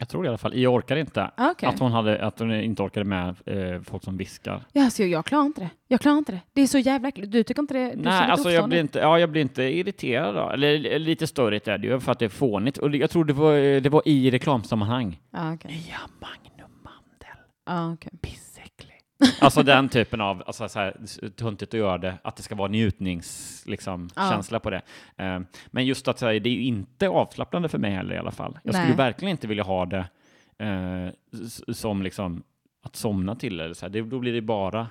jag 0.00 0.08
tror 0.08 0.24
i 0.24 0.28
alla 0.28 0.38
fall, 0.38 0.56
Jag 0.58 0.74
orkar 0.74 0.96
inte. 0.96 1.30
Ah, 1.36 1.50
Okej. 1.50 1.68
Att 1.68 1.78
hon, 1.78 1.92
hade, 1.92 2.24
att 2.26 2.38
hon 2.38 2.54
inte 2.54 2.82
orkade 2.82 3.04
med 3.04 3.28
eh, 3.46 3.80
folk 3.82 4.04
som 4.04 4.16
viskar. 4.16 4.64
Ja, 4.72 4.84
alltså, 4.84 5.02
jag 5.04 5.26
klarar 5.26 5.44
inte 5.46 5.60
det. 5.60 5.70
Jag 5.88 6.00
klarar 6.00 6.18
inte 6.18 6.32
det. 6.32 6.40
Det 6.52 6.62
är 6.62 6.66
så 6.66 6.78
jävla 6.78 7.08
äckligt. 7.08 7.32
Du 7.32 7.42
tycker 7.42 7.62
inte 7.62 7.74
det? 7.74 7.90
Du 7.94 8.02
Nej, 8.02 8.30
alltså 8.30 8.50
jag 8.50 8.68
blir, 8.68 8.80
inte, 8.80 8.98
ja, 8.98 9.18
jag 9.18 9.30
blir 9.30 9.42
inte 9.42 9.62
irriterad 9.62 10.34
då. 10.34 10.50
Eller 10.50 10.98
lite 10.98 11.26
störigt 11.26 11.68
är 11.68 11.78
det 11.78 11.86
ju 11.86 12.00
för 12.00 12.12
att 12.12 12.18
det 12.18 12.24
är 12.24 12.28
fånigt. 12.28 12.78
Och 12.78 12.96
jag 12.96 13.10
tror 13.10 13.24
det 13.24 13.32
var, 13.32 13.80
det 13.80 13.88
var 13.88 14.02
i 14.04 14.30
reklamsammanhang. 14.30 15.20
Ja, 15.30 15.54
okej. 15.54 15.86
Ja, 15.90 15.98
Magnum 16.20 16.70
Mandel. 16.84 17.98
Pissäcklig. 18.22 18.49
Alltså 19.40 19.62
den 19.62 19.88
typen 19.88 20.20
av, 20.20 20.42
alltså 20.46 20.68
så 20.68 20.78
här, 20.78 20.96
töntigt 21.36 21.74
att 21.74 21.78
göra 21.80 21.98
det, 21.98 22.18
att 22.22 22.36
det 22.36 22.42
ska 22.42 22.54
vara 22.54 22.68
njutningskänsla 22.68 23.70
liksom, 23.70 24.10
Ja. 24.16 24.30
känsla 24.30 24.60
på 24.60 24.70
det. 24.70 24.82
Eh, 25.16 25.40
men 25.66 25.86
just 25.86 26.08
att 26.08 26.18
säga, 26.18 26.40
det 26.40 26.48
är 26.48 26.54
ju 26.54 26.62
inte 26.64 27.08
avslappnande 27.08 27.68
för 27.68 27.78
mig 27.78 27.90
heller 27.90 28.14
i 28.14 28.18
alla 28.18 28.30
fall. 28.30 28.58
Jag 28.62 28.74
skulle 28.74 28.88
Nej. 28.88 28.96
verkligen 28.96 29.30
inte 29.30 29.46
vilja 29.46 29.62
ha 29.62 29.86
det 29.86 30.04
s- 31.32 31.78
som 31.80 32.02
liksom 32.02 32.42
att 32.82 32.96
somna 32.96 33.34
till 33.36 33.60
eller 33.60 33.74
så 33.74 33.86
här. 33.86 33.90
Det, 33.90 34.00
då 34.02 34.18
blir 34.18 34.32
det 34.32 34.40
bara, 34.40 34.86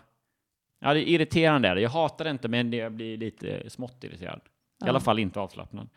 ja 0.80 0.94
det 0.94 1.00
är 1.00 1.14
irriterande 1.14 1.68
är 1.68 1.76
det. 1.76 1.82
Jag 1.82 1.90
hatar 1.90 2.26
det 2.26 2.32
inte 2.32 2.48
men 2.48 2.72
det, 2.72 2.78
jag 2.78 2.92
blir 2.92 3.18
lite 3.18 3.70
smått 3.70 4.04
irriterad. 4.04 4.40
I 4.40 4.50
Ja. 4.80 4.90
alla 4.90 5.00
fall 5.00 5.20
inte 5.20 5.40
avslappnad. 5.40 5.90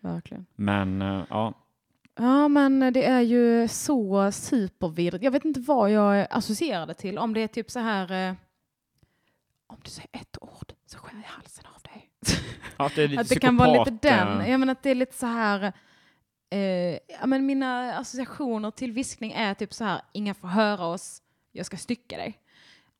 Verkligen. 0.00 0.46
Men 0.54 1.02
eh, 1.02 1.22
ja, 1.30 1.54
Ja, 2.18 2.48
men 2.48 2.92
det 2.92 3.04
är 3.04 3.20
ju 3.20 3.68
så 3.68 4.32
supervidrigt. 4.32 5.24
Jag 5.24 5.30
vet 5.30 5.44
inte 5.44 5.60
vad 5.60 5.90
jag 5.90 6.26
associerade 6.30 6.94
till. 6.94 7.18
Om 7.18 7.34
det 7.34 7.40
är 7.40 7.48
typ 7.48 7.70
så 7.70 7.78
här... 7.80 8.28
Eh, 8.30 8.34
om 9.66 9.76
du 9.84 9.90
säger 9.90 10.08
ett 10.12 10.36
ord 10.40 10.72
så 10.86 10.98
skär 10.98 11.16
jag 11.22 11.28
halsen 11.28 11.64
av 11.74 11.82
dig. 11.82 12.10
att 12.76 12.94
det 12.94 13.18
att 13.18 13.28
det 13.28 13.40
kan 13.40 13.56
vara 13.56 13.84
lite 13.84 14.08
den. 14.08 14.40
eh, 14.40 14.50
Jag 14.50 14.60
menar 14.60 14.72
att 14.72 14.82
det 14.82 14.90
är 14.90 14.94
lite 14.94 15.16
så 15.18 15.26
här... 15.26 15.72
Eh, 16.50 16.60
ja, 17.20 17.26
men 17.26 17.46
mina 17.46 17.94
associationer 17.98 18.70
till 18.70 18.92
viskning 18.92 19.32
är 19.32 19.54
typ 19.54 19.74
så 19.74 19.84
här, 19.84 20.00
inga 20.12 20.34
får 20.34 20.48
höra 20.48 20.86
oss, 20.86 21.22
jag 21.52 21.66
ska 21.66 21.76
stycka 21.76 22.16
dig. 22.16 22.38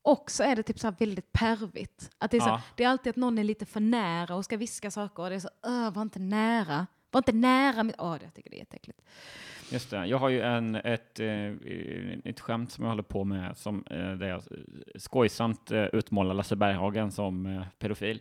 Och 0.02 0.30
så 0.30 0.42
är 0.42 0.56
det 0.56 0.62
typ 0.62 0.78
så 0.78 0.90
väldigt 0.90 1.32
pervigt. 1.32 2.10
Att 2.18 2.30
det, 2.30 2.36
är 2.36 2.40
så, 2.40 2.48
Ja. 2.48 2.62
det 2.76 2.84
är 2.84 2.88
alltid 2.88 3.10
att 3.10 3.16
någon 3.16 3.38
är 3.38 3.44
lite 3.44 3.66
för 3.66 3.80
nära 3.80 4.34
och 4.36 4.44
ska 4.44 4.56
viska 4.56 4.90
saker 4.90 5.22
och 5.22 5.28
det 5.30 5.34
är 5.36 5.40
så, 5.40 5.48
öh, 5.66 5.90
var 5.90 6.02
inte 6.02 6.18
nära. 6.18 6.86
Var 7.10 7.18
inte 7.18 7.32
nära 7.32 7.82
mitt... 7.82 7.94
Åh, 7.98 8.16
jag 8.22 8.34
tycker 8.34 8.50
det 8.50 8.56
är 8.56 8.58
jätteäckligt. 8.58 9.00
Just 9.70 9.90
det. 9.90 10.06
Jag 10.06 10.18
har 10.18 10.28
ju 10.28 10.40
en, 10.40 10.74
ett, 10.74 11.20
eh, 11.20 11.52
ett 12.24 12.40
skämt 12.40 12.72
som 12.72 12.84
jag 12.84 12.90
håller 12.90 13.02
på 13.02 13.24
med 13.24 13.56
som, 13.56 13.84
eh, 13.90 14.10
där 14.12 14.28
jag 14.28 14.42
skojsamt 14.96 15.70
eh, 15.70 15.84
utmålar 15.84 16.34
Lasse 16.34 16.56
Berghagen 16.56 17.12
som 17.12 17.64
pedofil. 17.78 18.20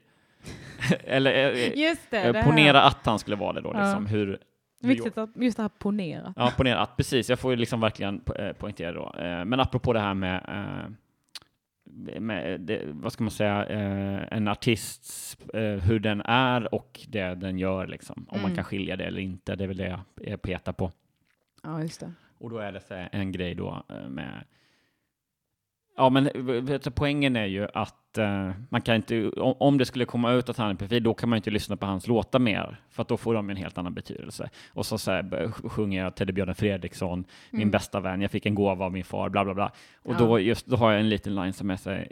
Eller 1.03 1.53
Just 1.75 2.11
det, 2.11 2.31
det 2.31 2.43
ponera 2.43 2.81
att 2.81 3.05
han 3.05 3.19
skulle 3.19 3.35
vara 3.35 3.53
det 3.53 3.61
då. 3.61 3.71
Ja. 3.73 3.83
Liksom, 3.85 4.05
hur, 4.05 4.39
hur 4.81 4.89
Viktigt 4.89 5.17
att 5.17 5.29
just 5.35 5.57
det 5.57 5.63
här 5.63 5.69
ponera. 5.69 6.33
Ja, 6.37 6.51
ponera 6.57 6.79
att 6.79 6.97
precis. 6.97 7.29
Jag 7.29 7.39
får 7.39 7.51
ju 7.51 7.57
liksom 7.57 7.79
verkligen 7.81 8.21
po- 8.21 8.53
poängtera 8.53 8.91
då. 8.91 9.11
Men 9.45 9.59
apropå 9.59 9.93
det 9.93 9.99
här 9.99 10.13
med, 10.13 10.43
med 12.19 12.61
det, 12.61 12.81
vad 12.85 13.13
ska 13.13 13.23
man 13.23 13.31
säga, 13.31 13.65
eh, 13.65 14.37
en 14.37 14.47
artists, 14.47 15.37
eh, 15.53 15.61
hur 15.83 15.99
den 15.99 16.21
är 16.25 16.73
och 16.73 16.99
det 17.09 17.35
den 17.35 17.59
gör 17.59 17.87
liksom. 17.87 18.25
Om 18.29 18.37
man 18.37 18.45
Mm. 18.45 18.55
kan 18.55 18.63
skilja 18.63 18.95
det 18.95 19.03
eller 19.05 19.21
inte, 19.21 19.55
det 19.55 19.63
är 19.63 19.67
väl 19.67 19.77
det 19.77 19.99
jag- 20.15 20.41
petar 20.41 20.73
på. 20.73 20.91
Ja, 21.63 21.81
just 21.81 21.99
det. 21.99 22.11
Och 22.39 22.49
då 22.49 22.57
är 22.57 22.71
det 22.71 23.09
en 23.11 23.31
grej 23.31 23.55
då 23.55 23.83
eh, 23.89 24.09
med 24.09 24.43
Ja, 25.99 26.09
men 26.09 26.29
vet 26.65 26.83
du, 26.83 26.91
poängen 26.91 27.35
är 27.35 27.45
ju 27.45 27.67
att 27.73 28.17
eh, 28.17 28.51
man 28.69 28.81
kan 28.81 28.95
inte, 28.95 29.29
om, 29.29 29.55
om 29.59 29.77
det 29.77 29.85
skulle 29.85 30.05
komma 30.05 30.31
ut 30.31 30.49
att 30.49 30.57
han 30.57 30.69
är 30.69 30.75
pedofil, 30.75 31.03
då 31.03 31.13
kan 31.13 31.29
man 31.29 31.37
inte 31.37 31.51
lyssna 31.51 31.77
på 31.77 31.85
hans 31.85 32.07
låtar 32.07 32.39
mer, 32.39 32.81
för 32.89 33.01
att 33.01 33.07
då 33.07 33.17
får 33.17 33.33
de 33.33 33.49
en 33.49 33.57
helt 33.57 33.77
annan 33.77 33.93
betydelse. 33.93 34.49
Och 34.73 34.85
så, 34.85 34.97
så 34.97 35.11
här, 35.11 35.51
sjunger 35.69 36.03
jag 36.03 36.15
Teddybjörnen 36.15 36.55
Fredriksson, 36.55 37.25
min 37.51 37.61
Mm. 37.61 37.71
bästa 37.71 37.99
vän, 37.99 38.21
jag 38.21 38.31
fick 38.31 38.45
en 38.45 38.55
gåva 38.55 38.85
av 38.85 38.91
min 38.91 39.03
far, 39.03 39.29
bla 39.29 39.43
bla 39.45 39.53
bla. 39.53 39.71
Och 40.03 40.13
Ja. 40.13 40.17
då, 40.17 40.39
just, 40.39 40.65
då 40.65 40.75
har 40.75 40.91
jag 40.91 40.99
en 40.99 41.09
liten 41.09 41.35
line 41.35 41.53
som 41.53 41.69
är 41.69 41.75
så 41.77 41.89
här, 41.89 42.11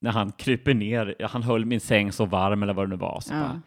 när 0.00 0.10
han 0.10 0.32
kryper 0.32 0.74
ner, 0.74 1.16
han 1.30 1.42
höll 1.42 1.64
min 1.64 1.80
säng 1.80 2.12
så 2.12 2.24
varm 2.24 2.62
eller 2.62 2.74
vad 2.74 2.86
det 2.86 2.90
nu 2.90 2.96
var, 2.96 3.20
så 3.20 3.34
Ja. 3.34 3.40
bara, 3.40 3.62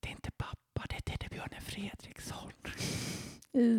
det 0.00 0.08
är 0.08 0.12
inte 0.12 0.30
pappa, 0.36 0.86
det 0.88 0.94
är 0.96 1.00
Teddybjörnen 1.00 1.60
Fredriksson. 1.62 2.52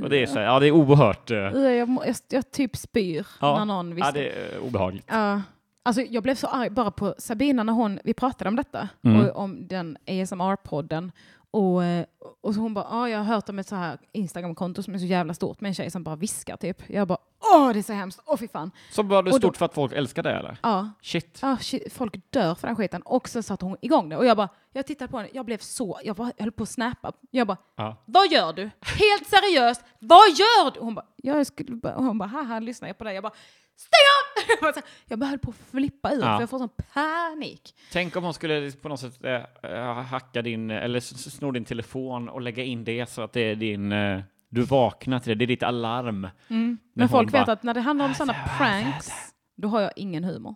Och 0.04 0.10
det 0.10 0.18
är 0.24 0.26
så 0.26 0.34
här, 0.40 0.46
ja 0.46 0.60
det 0.60 0.68
är 0.68 0.72
oerhört, 0.72 1.32
eh, 1.32 1.38
Uh, 1.38 1.72
jag, 1.72 1.90
jag, 2.06 2.16
jag 2.30 2.52
typ 2.52 2.76
spyr 2.78 3.28
Ja. 3.42 3.58
när 3.58 3.66
någon 3.66 3.96
visste. 3.96 4.08
ja 4.08 4.12
det 4.12 4.30
är 4.30 4.56
eh, 4.58 4.64
obehagligt. 4.64 5.06
Ja. 5.10 5.42
Alltså 5.86 6.02
jag 6.02 6.24
blev 6.24 6.36
så 6.36 6.48
arg 6.48 6.70
bara 6.70 6.92
på 6.92 7.16
Sabina 7.18 7.64
när 7.64 7.74
hon, 7.74 8.00
vi 8.04 8.14
pratade 8.14 8.48
om 8.48 8.56
detta, 8.56 8.90
Mm. 9.04 9.22
och 9.22 9.36
om 9.44 9.68
den 9.68 9.98
ASMR-podden. 10.08 11.12
Och, 11.54 11.84
eh, 11.84 12.06
och 12.42 12.54
så 12.54 12.60
hon 12.60 12.74
bara, 12.74 12.86
ah, 12.90 13.10
jag 13.10 13.18
har 13.18 13.26
hört 13.26 13.50
om 13.50 13.60
ett 13.60 13.68
så 13.68 13.76
här 13.76 13.98
Instagram-konto 14.12 14.84
som 14.84 14.94
är 14.96 14.98
så 15.00 15.06
jävla 15.06 15.34
stort 15.34 15.62
med 15.62 15.70
en 15.70 15.74
tjej 15.76 15.92
som 15.92 16.04
bara 16.04 16.16
viskar 16.16 16.58
typ. 16.58 16.90
Jag 16.90 17.08
bara, 17.08 17.18
åh 17.54 17.74
det 17.74 17.80
är 17.80 17.84
så 17.84 17.94
hemskt, 17.94 18.20
åh 18.26 18.38
fy 18.38 18.48
fan. 18.48 18.72
Så 18.92 19.04
var 19.04 19.24
det 19.24 19.32
Och 19.32 19.40
då- 19.40 19.48
stort 19.48 19.58
för 19.58 19.66
att 19.66 19.74
folk 19.74 19.94
älskar 19.94 20.24
det 20.24 20.32
eller? 20.34 20.58
Ja, 20.64 20.90
Shit. 21.02 21.40
ah, 21.42 21.58
shit, 21.58 21.94
folk 21.94 22.16
dör 22.32 22.56
för 22.56 22.68
den 22.68 22.76
skiten. 22.76 23.02
Och 23.02 23.30
så 23.30 23.44
satte 23.44 23.66
hon 23.66 23.78
igång 23.82 24.10
det 24.10 24.18
och 24.18 24.26
jag 24.26 24.38
bara, 24.38 24.50
jag 24.72 24.88
tittade 24.88 25.12
på 25.12 25.18
henne, 25.18 25.30
jag 25.34 25.46
blev 25.46 25.58
så, 25.58 26.00
jag, 26.04 26.16
bara, 26.16 26.32
jag 26.38 26.44
höll 26.44 26.52
på 26.52 26.64
att 26.64 26.70
snappa. 26.70 27.12
Jag 27.32 27.48
bara, 27.48 27.58
Ja. 27.76 28.04
vad 28.06 28.32
gör 28.32 28.54
du? 28.54 28.62
Helt 28.82 29.28
seriöst, 29.28 29.82
vad 30.00 30.30
gör 30.30 30.72
du? 30.74 30.80
Hon 30.80 30.96
bara, 30.96 31.06
jag 31.16 31.48
skulle 31.48 31.76
bara, 31.76 31.96
hon 31.96 32.18
bara, 32.18 32.30
haha, 32.30 32.60
lyssnar 32.60 32.90
jag 32.90 32.98
på 32.98 33.04
dig? 33.04 33.14
Jag 33.14 33.24
bara, 33.24 33.34
stäng 33.76 34.70
av! 34.70 34.84
Jag 35.08 35.20
bara, 35.20 35.30
höll 35.30 35.40
på 35.40 35.50
att 35.50 35.72
flippa 35.72 36.12
ur 36.14 36.22
Ja. 36.22 36.36
för 36.36 36.40
jag 36.42 36.50
får 36.50 36.60
sån 36.60 36.70
panik. 36.94 37.76
Tänk 37.92 38.16
om 38.16 38.24
hon 38.24 38.34
skulle 38.34 38.72
på 38.72 38.90
något 38.90 39.00
sätt 39.00 39.24
eh, 39.64 39.94
hacka 39.94 40.42
din, 40.42 40.72
eller 40.72 41.00
sno 41.00 41.52
din 41.52 41.66
telefon 41.66 42.30
och 42.30 42.42
lägga 42.42 42.64
in 42.64 42.84
det 42.84 43.10
så 43.10 43.22
att 43.22 43.34
det 43.34 43.42
är 43.42 43.56
din, 43.56 43.92
eh, 43.92 44.22
du 44.50 44.62
vaknar 44.62 45.20
till 45.20 45.30
det, 45.30 45.36
det 45.36 45.46
är 45.46 45.48
ditt 45.48 45.64
alarm. 45.64 46.22
När 46.48 46.78
Men 46.94 47.10
folk 47.10 47.34
vet 47.34 47.46
bara, 47.46 47.52
att 47.52 47.64
när 47.64 47.74
det 47.74 47.82
handlar 47.82 48.06
om 48.06 48.14
sådana 48.14 48.36
pranks, 48.58 49.10
då 49.56 49.68
har 49.68 49.82
jag 49.82 49.92
ingen 49.96 50.24
humor. 50.24 50.56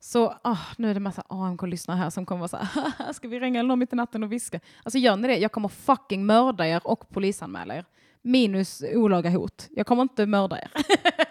Så 0.00 0.34
ah, 0.42 0.58
nu 0.78 0.90
är 0.90 0.94
det 0.94 1.00
massa 1.00 1.22
AMK-lyssnare 1.28 1.96
här 1.96 2.10
som 2.10 2.26
kommer 2.26 2.38
vara 2.38 2.48
så 2.48 2.56
här, 2.56 3.12
ska 3.12 3.28
vi 3.28 3.40
ringa 3.40 3.62
någon 3.62 3.78
mitt 3.78 3.92
i 3.92 3.96
natten 3.96 4.22
och 4.22 4.32
viska? 4.32 4.60
Alltså 4.82 4.98
gör 4.98 5.16
ni 5.16 5.28
det, 5.28 5.36
jag 5.36 5.52
kommer 5.52 5.68
fucking 5.68 6.26
mörda 6.26 6.66
er 6.66 6.86
och 6.86 7.08
polisanmäla 7.10 7.76
er. 7.76 7.84
Minus 8.26 8.82
olaga 8.94 9.30
hot. 9.30 9.68
Jag 9.70 9.86
kommer 9.86 10.02
inte 10.02 10.26
mörda 10.26 10.58
er. 10.58 10.70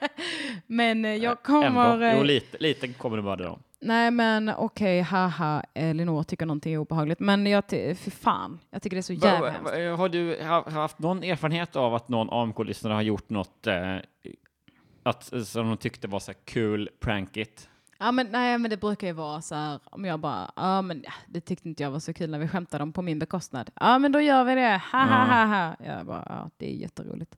men 0.68 1.06
eh, 1.06 1.16
jag 1.16 1.44
kommer... 1.44 1.94
Ändå. 1.94 2.06
eh, 2.06 2.18
Jo, 2.18 2.24
lite, 2.24 2.58
lite 2.60 2.88
kommer 2.88 3.18
du 3.18 3.24
mörda 3.24 3.44
dem. 3.44 3.60
Nej 3.82 4.12
men 4.12 4.52
okej, 4.58 5.02
haha, 5.02 5.64
Elinor 5.74 6.24
tycker 6.24 6.46
någonting 6.46 6.74
är 6.74 6.78
obehagligt. 6.78 7.20
Men 7.20 7.46
jag, 7.46 7.68
ty- 7.68 7.96
fy 7.96 8.12
fan, 8.12 8.60
jag 8.70 8.82
tycker 8.82 8.96
det 8.96 9.00
är 9.00 9.02
så 9.02 9.14
jävla 9.14 9.52
va- 9.62 9.96
Har 9.98 10.10
du 10.10 10.38
ha- 10.44 10.70
haft 10.70 11.00
någon 11.00 11.24
erfarenhet 11.24 11.76
av 11.76 11.96
att 11.96 12.10
någon 12.10 12.30
AMK-lyssnare 12.30 12.94
har 12.94 13.02
gjort 13.02 13.30
något 13.30 13.68
eh, 13.68 13.96
att, 15.04 15.24
som 15.24 15.68
de 15.68 15.78
tyckte 15.78 16.08
var 16.08 16.20
så 16.20 16.34
kul, 16.46 16.90
prankigt? 17.00 17.70
Ja 18.04 18.12
men 18.12 18.28
nej 18.32 18.58
men 18.58 18.70
det 18.72 18.78
brukar 18.78 19.08
ju 19.08 19.14
vara 19.14 19.42
så 19.42 19.56
här 19.56 19.80
om 19.84 20.06
jag 20.06 20.20
bara, 20.20 20.52
ja 20.56 20.82
men 20.82 21.04
det 21.28 21.42
tyckte 21.42 21.70
inte 21.70 21.84
jag 21.84 21.92
var 21.92 22.00
så 22.00 22.14
kul 22.14 22.30
när 22.30 22.40
vi 22.40 22.48
skämtade 22.48 22.84
om 22.84 22.94
på 22.94 23.02
min 23.02 23.20
bekostnad. 23.20 23.70
Ja 23.80 24.00
men 24.00 24.12
då 24.12 24.22
gör 24.22 24.44
vi 24.44 24.56
det, 24.56 24.82
ha 24.92 25.00
ha 25.06 25.26
ha 25.26 25.46
ha. 25.46 25.76
Jag 25.86 26.06
bara, 26.06 26.26
ja 26.30 26.50
det 26.58 26.72
är 26.74 26.76
jätteroligt. 26.76 27.36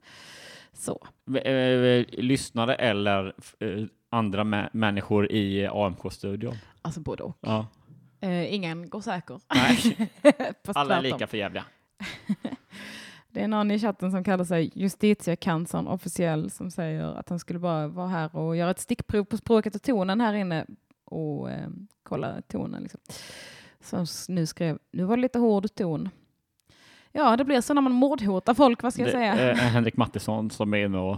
Så. 0.73 1.07
Eh, 1.37 2.05
lyssnare 2.11 2.75
eller 2.75 3.33
eh, 3.59 3.83
andra 4.09 4.43
mä- 4.43 4.69
människor 4.73 5.31
i 5.31 5.67
AMK-studion? 5.67 6.55
Alltså 6.81 6.99
både 6.99 7.23
och. 7.23 7.37
Ja. 7.41 7.67
Eh, 8.21 8.53
ingen 8.53 8.89
går 8.89 9.01
säker. 9.01 9.39
Nej, 9.55 10.09
alla 10.75 10.97
är 10.97 11.01
lika 11.01 11.27
förjävliga. 11.27 11.63
Det 13.35 13.41
är 13.41 13.47
någon 13.47 13.71
i 13.71 13.79
chatten 13.79 14.11
som 14.11 14.23
kallar 14.23 14.43
sig 14.43 14.71
justitiekanslern 14.75 15.87
officiell 15.87 16.49
som 16.51 16.71
säger 16.71 17.03
att 17.03 17.29
han 17.29 17.39
skulle 17.39 17.59
bara 17.59 17.87
vara 17.87 18.07
här 18.07 18.35
och 18.35 18.55
göra 18.55 18.71
ett 18.71 18.79
stickprov 18.79 19.23
på 19.23 19.37
språket 19.37 19.75
och 19.75 19.81
tonen 19.81 20.21
här 20.21 20.33
inne 20.33 20.65
och 21.05 21.51
eh, 21.51 21.67
kolla 22.03 22.41
tonen. 22.41 22.83
Liksom. 22.83 22.99
Som 23.79 24.05
nu 24.35 24.45
skrev, 24.45 24.79
nu 24.91 25.03
var 25.03 25.17
det 25.17 25.21
lite 25.21 25.39
hård 25.39 25.75
ton. 25.75 26.09
Ja, 27.11 27.37
det 27.37 27.45
blir 27.45 27.61
så 27.61 27.73
när 27.73 27.81
man 27.81 27.91
mordhotar 27.91 28.53
folk, 28.53 28.83
vad 28.83 28.93
ska 28.93 29.01
jag 29.01 29.11
säga? 29.11 29.53
Henrik 29.53 29.97
Mattisson 29.97 30.49
som 30.49 30.73
är 30.73 30.85
inne 30.85 30.97
och 30.97 31.17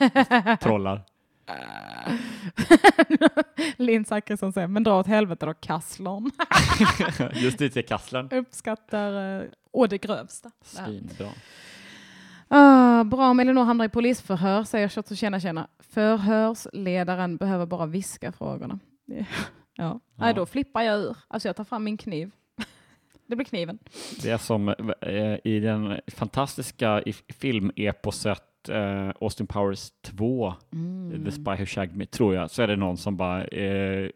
trollar. 0.60 1.04
Linn 3.76 4.04
Zachrisson 4.04 4.52
säger, 4.52 4.66
men 4.68 4.82
dra 4.84 5.00
åt 5.00 5.06
helvete 5.06 5.46
då, 5.46 5.54
kasslern. 5.54 6.30
Justitiekanslern. 7.34 8.28
Uppskattar 8.32 9.40
eh, 9.42 9.48
å 9.72 9.86
det 9.86 9.98
grövsta. 9.98 10.50
Svinbra. 10.62 11.28
Ah, 12.48 13.04
bra 13.04 13.30
om 13.30 13.40
Elinor 13.40 13.64
hamnar 13.64 13.84
i 13.84 13.88
polisförhör, 13.88 14.64
säger 14.64 14.88
Shotto 14.88 15.14
tjena 15.14 15.40
tjena. 15.40 15.68
Förhörsledaren 15.78 17.36
behöver 17.36 17.66
bara 17.66 17.86
viska 17.86 18.32
frågorna. 18.32 18.78
Det- 19.06 19.26
Ja. 19.80 20.00
Nej, 20.14 20.34
då 20.34 20.46
flippar 20.46 20.82
jag 20.82 20.98
ur. 21.00 21.16
Alltså 21.28 21.48
jag 21.48 21.56
tar 21.56 21.64
fram 21.64 21.84
min 21.84 21.96
kniv. 21.96 22.30
Det 23.26 23.36
blir 23.36 23.44
kniven. 23.46 23.78
Det 24.22 24.30
är 24.30 24.38
som 24.38 24.68
eh, 25.00 25.36
i 25.44 25.60
den 25.60 26.00
fantastiska 26.16 27.02
i- 27.02 27.14
filmeposet 28.66 28.68
eh, 28.68 29.22
Austin 29.24 29.46
Powers 29.46 29.90
2, 30.02 30.54
Mm. 30.72 31.24
The 31.24 31.30
Spy 31.32 31.50
Who 31.50 31.66
Shagged 31.66 31.96
Me, 31.96 32.06
tror 32.06 32.34
jag, 32.34 32.50
så 32.50 32.62
är 32.62 32.66
det 32.66 32.76
någon 32.76 32.96
som 32.96 33.16
bara 33.16 33.44
det? 33.46 34.12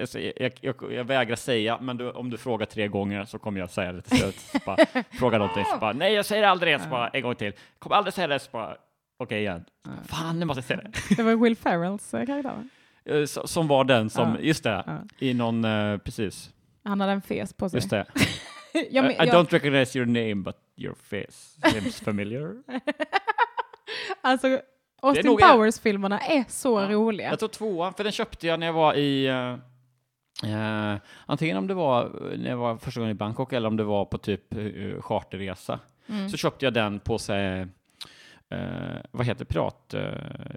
Alltså, 0.00 0.18
jag, 0.20 0.52
jag, 0.60 0.74
jag 0.92 1.04
vägrar 1.04 1.36
säga, 1.36 1.78
men 1.80 1.96
du, 1.96 2.10
om 2.10 2.30
du 2.30 2.38
frågar 2.38 2.66
tre 2.66 2.88
gånger 2.88 3.24
så 3.24 3.38
kommer 3.38 3.60
jag 3.60 3.70
säga 3.70 3.92
det 3.92 4.02
till 4.02 4.18
slut. 4.18 4.36
Bara, 4.66 4.76
fråga 5.18 5.38
någonting, 5.38 5.64
så 5.64 5.78
bara, 5.78 5.92
nej 5.92 6.12
jag 6.14 6.26
säger 6.26 6.42
aldrig 6.42 6.74
det, 6.74 6.82
så 6.82 6.88
bara, 6.88 7.08
en 7.08 7.22
gång 7.22 7.34
till. 7.34 7.52
Kommer 7.78 7.96
aldrig 7.96 8.14
säga 8.14 8.26
det, 8.26 8.38
så 8.38 8.48
bara, 8.52 8.76
okej 9.18 9.40
igen. 9.40 9.64
Fan, 10.04 10.38
nu 10.40 10.44
måste 10.46 10.58
jag 10.58 10.64
säga 10.64 10.80
det. 11.08 11.16
Det 11.16 11.22
var 11.22 11.36
Will 11.36 11.56
Ferrells 11.56 12.14
eh, 12.14 12.26
karaktär. 12.26 12.52
va? 13.04 13.26
Som 13.26 13.68
var 13.68 13.84
den 13.84 14.10
som, 14.10 14.36
just 14.40 14.64
det, 14.64 14.84
i 15.18 15.34
någon, 15.34 15.62
precis, 16.04 16.50
Han 16.84 17.00
hade 17.00 17.12
en 17.12 17.22
fes 17.22 17.52
på 17.52 17.68
sig. 17.68 17.76
just 17.76 17.90
det. 17.90 18.06
jag, 18.90 19.02
men, 19.02 19.10
I, 19.10 19.14
I 19.14 19.16
jag, 19.18 19.28
don't 19.28 19.50
recognize 19.52 19.98
your 19.98 20.06
name, 20.06 20.34
but 20.34 20.56
your 20.76 20.94
face 20.94 21.70
seems 21.72 22.00
familiar. 22.00 22.56
alltså, 24.20 24.60
Austin 25.02 25.36
Powers-filmerna 25.36 26.18
är 26.20 26.44
så 26.48 26.80
Ja. 26.80 26.90
roliga. 26.90 27.30
Jag 27.30 27.38
tror 27.38 27.48
tvåan, 27.48 27.94
för 27.94 28.04
den 28.04 28.12
köpte 28.12 28.46
jag 28.46 28.60
när 28.60 28.66
jag 28.66 28.72
var 28.74 28.94
i... 28.94 29.26
eh, 29.26 30.96
antingen 31.26 31.56
om 31.56 31.66
det 31.66 31.74
var 31.74 32.10
när 32.36 32.50
jag 32.50 32.56
var 32.56 32.76
första 32.76 33.00
gången 33.00 33.10
i 33.16 33.18
Bangkok 33.18 33.52
eller 33.52 33.68
om 33.68 33.76
det 33.76 33.84
var 33.84 34.04
på 34.04 34.18
typ 34.18 34.54
uh, 34.56 35.00
charterresa. 35.00 35.78
Mm. 36.06 36.28
Så 36.28 36.36
köpte 36.36 36.64
jag 36.66 36.74
den 36.74 37.00
på 37.00 37.18
sig, 37.18 37.60
eh, 38.50 38.96
vad 39.10 39.26
heter 39.26 39.44
pirat 39.44 39.94
eh, 39.94 40.02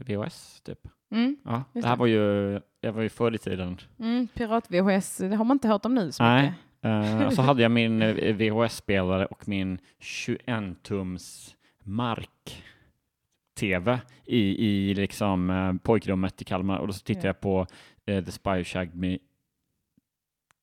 VHS 0.05 0.61
typ. 0.61 0.79
Mm. 1.11 1.37
Ja, 1.45 1.63
det 1.73 1.85
här 1.85 1.95
det. 1.95 1.99
var 1.99 2.05
ju, 2.07 2.53
det 2.79 2.91
var 2.91 3.01
ju 3.01 3.09
förr 3.09 3.35
i 3.35 3.37
tiden. 3.37 3.77
Mm, 3.99 4.27
Pirat-VHS, 4.27 5.17
det 5.29 5.35
har 5.35 5.45
man 5.45 5.55
inte 5.55 5.67
hört 5.67 5.85
om 5.85 5.95
nu 5.95 6.11
så 6.11 6.23
Nej. 6.23 6.41
mycket. 6.41 6.57
Eh, 6.85 7.29
så 7.29 7.41
hade 7.41 7.61
jag 7.61 7.71
min 7.71 8.01
eh, 8.01 8.35
VHS-spelare 8.35 9.25
och 9.25 9.47
min 9.47 9.79
21-tums 9.99 11.55
mark-TV 11.83 13.99
i, 14.25 14.67
i 14.67 14.93
liksom 14.93 15.49
eh, 15.49 15.73
pojkrummet 15.73 16.41
i 16.41 16.45
Kalmar 16.45 16.77
och 16.79 16.87
då 16.87 16.93
så 16.93 17.03
tittade 17.03 17.27
Ja. 17.27 17.29
jag 17.29 17.39
på 17.41 17.67
eh, 18.05 18.23
The 18.25 18.31
Spy 18.31 18.49
Who 18.49 18.63
Shagged 18.63 18.95
Me 18.95 19.17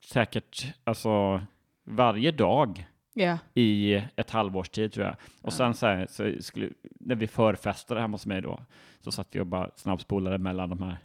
säkert 0.05 0.75
alltså 0.85 1.43
varje 1.85 2.31
dag 2.31 2.87
Ja. 3.15 3.39
i 3.55 3.95
ett 4.17 4.31
halvårs 4.31 4.69
tid 4.69 4.93
tror 4.93 5.07
jag. 5.07 5.17
Och 5.43 5.53
sen 5.53 5.75
så, 5.75 5.87
här, 5.87 6.07
så 6.11 6.33
skulle, 6.43 6.69
när 7.01 7.15
vi 7.15 7.27
förfestade 7.27 8.01
hemma 8.01 8.15
hos 8.15 8.27
mig 8.27 8.43
då, 8.43 8.61
så 9.01 9.13
satt 9.13 9.29
vi 9.31 9.41
och 9.41 9.47
bara 9.47 9.71
snabbspolade 9.77 10.39
mellan 10.39 10.71
de 10.71 10.83
här. 10.83 10.97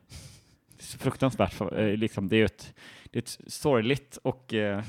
Det 0.70 0.82
är 0.82 0.86
så 0.86 0.98
fruktansvärt, 0.98 1.54
för, 1.54 1.80
eh, 1.80 1.98
liksom, 1.98 2.28
det 2.28 2.38
är 2.38 2.46
ett, 2.46 2.74
det 3.12 3.20
är 3.20 3.22
ett 3.22 3.38
sorgligt 3.48 4.18
och 4.24 4.54
eh, 4.54 4.84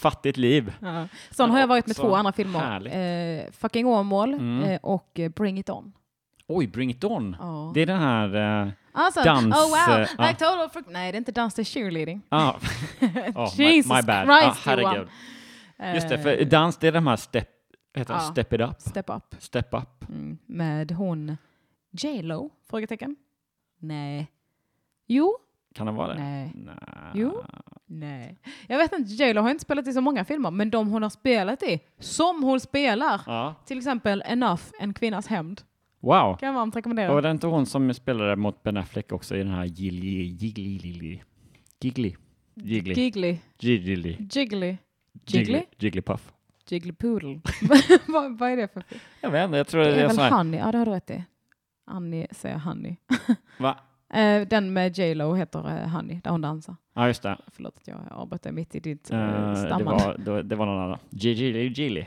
fattigt 0.00 0.36
liv. 0.36 0.72
Ja. 0.80 1.08
Sån 1.30 1.50
har 1.50 1.60
jag 1.60 1.66
varit 1.66 1.86
med 1.86 1.96
två 1.96 2.14
andra 2.14 2.32
filmer. 2.32 2.86
Eh, 2.96 3.50
Fucking 3.52 3.86
Åmål 3.86 4.32
Mm. 4.34 4.62
eh, 4.62 4.78
och 4.82 5.18
eh, 5.20 5.28
Bring 5.28 5.58
It 5.58 5.70
On. 5.70 5.92
Oj, 6.46 6.66
Bring 6.66 6.90
It 6.90 7.04
On! 7.04 7.36
Ja. 7.40 7.70
Det 7.74 7.80
är 7.80 7.86
den 7.86 7.98
här... 8.00 8.62
Eh, 8.66 8.72
Alltså, 8.92 9.22
dans, 9.22 9.44
oh 9.56 9.68
wow, 9.68 10.00
eh, 10.00 10.08
ja. 10.18 10.26
like 10.26 10.38
total 10.38 10.70
frukt. 10.70 10.88
Nej, 10.90 11.12
det 11.12 11.16
är 11.16 11.18
inte 11.18 11.32
dans, 11.32 11.54
det 11.54 11.62
är 11.62 11.64
cheerleading. 11.64 12.22
ah, 12.28 12.50
oh, 13.34 13.54
my, 13.58 13.64
Jesus 13.64 13.92
my 13.92 14.02
bad. 14.02 14.26
Christ, 14.26 14.66
ah, 14.66 14.70
herregud. 14.70 15.08
Just 15.94 16.08
det, 16.08 16.14
Eh, 16.14 16.22
för 16.22 16.44
dans 16.44 16.76
det 16.78 16.88
är 16.88 16.92
de 16.92 17.06
här 17.06 17.16
step, 17.16 17.48
heter 17.94 18.14
Ja. 18.14 18.20
step 18.20 18.52
it 18.52 18.60
up, 18.60 18.80
Step 18.80 19.10
Up. 19.10 19.34
step 19.38 19.74
up. 19.74 20.08
Mm. 20.08 20.38
Med 20.46 20.92
hon 20.92 21.36
J 21.90 22.22
Lo? 22.22 22.50
Frågetecken. 22.70 23.16
Nej. 23.78 24.30
Jo. 25.06 25.36
Kan 25.74 25.86
det 25.86 25.92
vara 25.92 26.14
det? 26.14 26.20
Nej. 26.20 26.52
Nej. 26.54 26.74
Jo. 27.14 27.44
Nej. 27.92 28.38
Jag 28.68 28.78
vet 28.78 28.92
inte, 28.92 29.12
J 29.12 29.32
Lo 29.34 29.42
har 29.42 29.50
inte 29.50 29.62
spelat 29.62 29.86
i 29.86 29.92
så 29.92 30.00
många 30.00 30.24
filmer, 30.24 30.50
men 30.50 30.70
de 30.70 30.88
hon 30.90 31.02
har 31.02 31.10
spelat 31.10 31.62
i, 31.62 31.80
som 31.98 32.42
hon 32.42 32.60
spelar, 32.60 33.20
Ja. 33.26 33.54
till 33.66 33.78
exempel 33.78 34.22
Enough, 34.26 34.62
En 34.80 34.94
kvinnas 34.94 35.26
hämnd, 35.26 35.60
Wow. 36.00 36.36
kan 36.36 36.46
jag 36.46 36.54
varmt 36.54 36.76
rekommendera. 36.76 37.08
Och 37.08 37.14
var 37.14 37.22
det 37.22 37.30
inte 37.30 37.46
hon 37.46 37.66
som 37.66 37.94
spelade 37.94 38.36
mot 38.36 38.62
Ben 38.62 38.76
Affleck 38.76 39.12
också 39.12 39.36
i 39.36 39.38
den 39.38 39.48
här 39.52 39.64
Gilly, 39.64 40.22
Jiggly, 40.24 40.78
Lily, 40.78 41.20
Giggly, 41.80 42.14
Jiggly, 42.54 42.94
Giggly. 42.94 43.38
Jiggly, 43.58 44.18
Jiggly. 44.30 44.76
Jiggly? 45.26 45.62
Jigglypuff. 45.78 46.32
Jiggly 46.68 46.92
Poodle. 46.92 47.40
vad, 48.06 48.38
vad 48.38 48.50
är 48.50 48.56
det 48.56 48.68
för 48.72 48.80
film? 48.80 49.00
Jag 49.20 49.30
vet 49.30 49.44
inte, 49.44 49.56
jag 49.56 49.68
tror 49.68 49.80
Det 49.84 49.90
det 49.90 49.96
är 49.96 49.98
är 49.98 50.06
väl 50.06 50.14
sån 50.16 50.24
här, 50.24 50.30
Honey? 50.30 50.60
Ja, 50.60 50.72
det 50.72 50.78
har 50.78 50.86
du 50.86 50.92
rätt 50.92 51.10
i. 51.10 51.24
Honey 51.90 52.26
säger 52.30 52.58
Honey. 52.58 52.96
va? 53.58 53.76
Eh, 54.10 54.48
den 54.48 54.72
med 54.72 54.98
J 54.98 55.14
Lo 55.14 55.34
heter 55.34 55.58
eh, 55.58 55.88
Honey, 55.88 56.20
där 56.24 56.30
hon 56.30 56.40
dansar. 56.40 56.76
Ja, 56.94 57.06
just 57.06 57.22
det. 57.22 57.38
Förlåt 57.52 57.76
att 57.76 57.88
jag 57.88 57.98
avbröt 58.10 58.44
mitt 58.44 58.74
i 58.74 58.80
ditt 58.80 59.10
Eh, 59.10 59.18
uh, 59.18 59.50
det, 59.50 59.56
stammande. 59.56 60.04
var, 60.04 60.16
det, 60.18 60.42
det 60.42 60.56
var 60.56 60.66
någon 60.66 60.84
annan. 60.84 60.98
Jiggly, 61.10 61.68
Jiggly. 61.68 62.04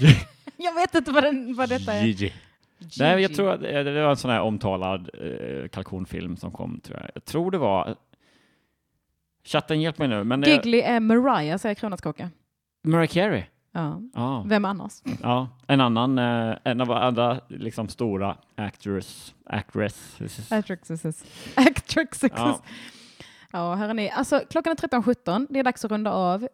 Jag 0.56 0.74
vet 0.74 0.94
inte 0.94 1.12
vad, 1.12 1.22
den, 1.22 1.54
vad 1.54 1.68
detta 1.68 1.92
är. 1.92 2.04
Gigi. 2.04 2.32
Nej, 2.98 3.10
jag 3.10 3.20
Gigi. 3.20 3.34
tror 3.34 3.50
att 3.50 3.60
det 3.60 3.82
det 3.82 4.02
var 4.02 4.10
en 4.10 4.16
sån 4.16 4.30
här 4.30 4.40
omtalad 4.40 5.10
eh, 5.14 5.68
kalkonfilm 5.68 6.36
som 6.36 6.52
kom, 6.52 6.80
tror 6.80 6.98
jag. 7.00 7.10
Jag 7.14 7.24
tror 7.24 7.50
det 7.50 7.58
var... 7.58 7.96
Chatten, 9.44 9.80
hjälp 9.80 9.98
mig 9.98 10.08
nu. 10.08 10.24
Men 10.24 10.40
det, 10.40 10.50
Giggly 10.50 10.80
är 10.80 11.00
Mariah, 11.00 11.58
säger 11.58 11.74
Kronärtskocka. 11.74 12.30
Mariah 12.82 13.08
Carey. 13.08 13.44
Ja. 13.72 14.00
Ja. 14.14 14.44
Vem 14.46 14.64
annars? 14.64 14.92
ja, 15.22 15.48
en 15.66 15.80
annan, 15.80 16.18
eh, 16.18 16.56
en 16.64 16.80
av 16.80 16.90
andra 16.92 17.40
liksom 17.48 17.88
stora 17.88 18.36
actress, 18.54 19.34
actress. 19.46 20.12
Actresses. 20.52 21.24
Actresses. 21.56 22.32
Ja. 22.36 22.60
Ja, 23.52 23.74
hörni. 23.74 24.10
Alltså, 24.10 24.40
klockan 24.50 24.70
är 24.72 24.76
13.17. 24.76 25.46
Det 25.50 25.58
är 25.58 25.64
dags 25.64 25.84
att 25.84 25.90
runda 25.90 26.12
av. 26.12 26.48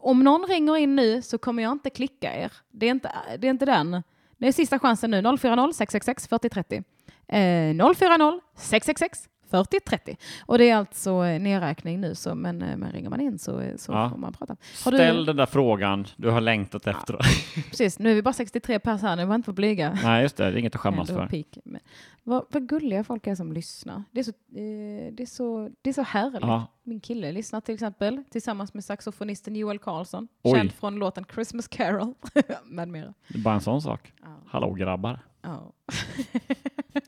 Om 0.00 0.24
någon 0.24 0.46
ringer 0.48 0.76
in 0.76 0.96
nu 0.96 1.22
så 1.22 1.38
kommer 1.38 1.62
jag 1.62 1.72
inte 1.72 1.90
klicka 1.90 2.34
er. 2.36 2.52
Det 2.70 2.86
är 2.86 2.90
inte, 2.90 3.12
det 3.38 3.46
är 3.46 3.50
inte 3.50 3.66
den. 3.66 4.02
Det 4.38 4.48
är 4.48 4.52
sista 4.52 4.78
chansen 4.78 5.10
nu. 5.10 5.22
040 5.22 5.72
666 5.72 6.28
4030. 6.28 6.84
Eh, 7.28 7.94
040 7.94 8.40
666 8.56 9.28
4030. 9.50 10.16
Och 10.46 10.58
det 10.58 10.70
är 10.70 10.76
alltså 10.76 11.10
eh, 11.24 11.40
nedräkning 11.40 12.00
nu, 12.00 12.14
så, 12.14 12.34
men, 12.34 12.62
eh, 12.62 12.76
men 12.76 12.92
ringer 12.92 13.10
man 13.10 13.20
in 13.20 13.38
så, 13.38 13.60
eh, 13.60 13.76
så 13.76 13.92
Ja. 13.92 14.10
får 14.10 14.16
man 14.18 14.32
prata. 14.32 14.56
Har 14.84 14.92
du- 14.92 14.98
Ställ 14.98 15.24
den 15.24 15.36
där 15.36 15.46
frågan 15.46 16.06
du 16.16 16.30
har 16.30 16.40
längtat 16.40 16.86
efter. 16.86 17.14
Precis, 17.70 17.98
nu 17.98 18.10
är 18.10 18.14
vi 18.14 18.22
bara 18.22 18.32
63 18.34 18.78
pers 18.78 19.02
här, 19.02 19.16
nu 19.16 19.24
var 19.24 19.34
inte 19.34 19.44
för 19.46 19.52
blyga. 19.52 19.98
Nej, 20.02 20.22
just 20.22 20.36
det. 20.36 20.44
Det 20.44 20.50
är 20.50 20.56
inget 20.56 20.74
att 20.74 20.80
skämmas 20.80 21.08
för. 21.08 21.26
peak. 21.26 21.58
Men 21.64 21.80
vad, 22.22 22.44
vad 22.50 22.68
gulliga 22.68 23.04
folk 23.04 23.26
är 23.26 23.34
som 23.34 23.52
lyssnar. 23.52 24.02
Det 24.10 24.20
är 24.20 24.24
så, 24.24 24.30
eh, 24.30 25.12
det 25.12 25.22
är 25.22 25.26
så, 25.26 25.70
det 25.82 25.90
är 25.90 25.94
så 25.94 26.02
härligt. 26.02 26.40
Ja. 26.40 26.66
Min 26.82 27.00
kille 27.00 27.32
lyssnar 27.32 27.60
till 27.60 27.74
exempel 27.74 28.22
tillsammans 28.30 28.74
med 28.74 28.84
saxofonisten 28.84 29.56
Joel 29.56 29.78
Karlsson, 29.78 30.28
Oj. 30.42 30.52
känd 30.58 30.72
från 30.72 30.96
låten 30.96 31.24
Christmas 31.34 31.68
Carol 31.68 32.14
med 32.64 32.88
mera. 32.88 33.14
Det 33.28 33.38
är 33.38 33.42
bara 33.42 33.54
en 33.54 33.60
sån 33.60 33.82
sak. 33.82 34.12
Ja. 34.22 34.28
Hallå 34.46 34.72
grabbar. 34.74 35.20
Ja. 35.42 35.72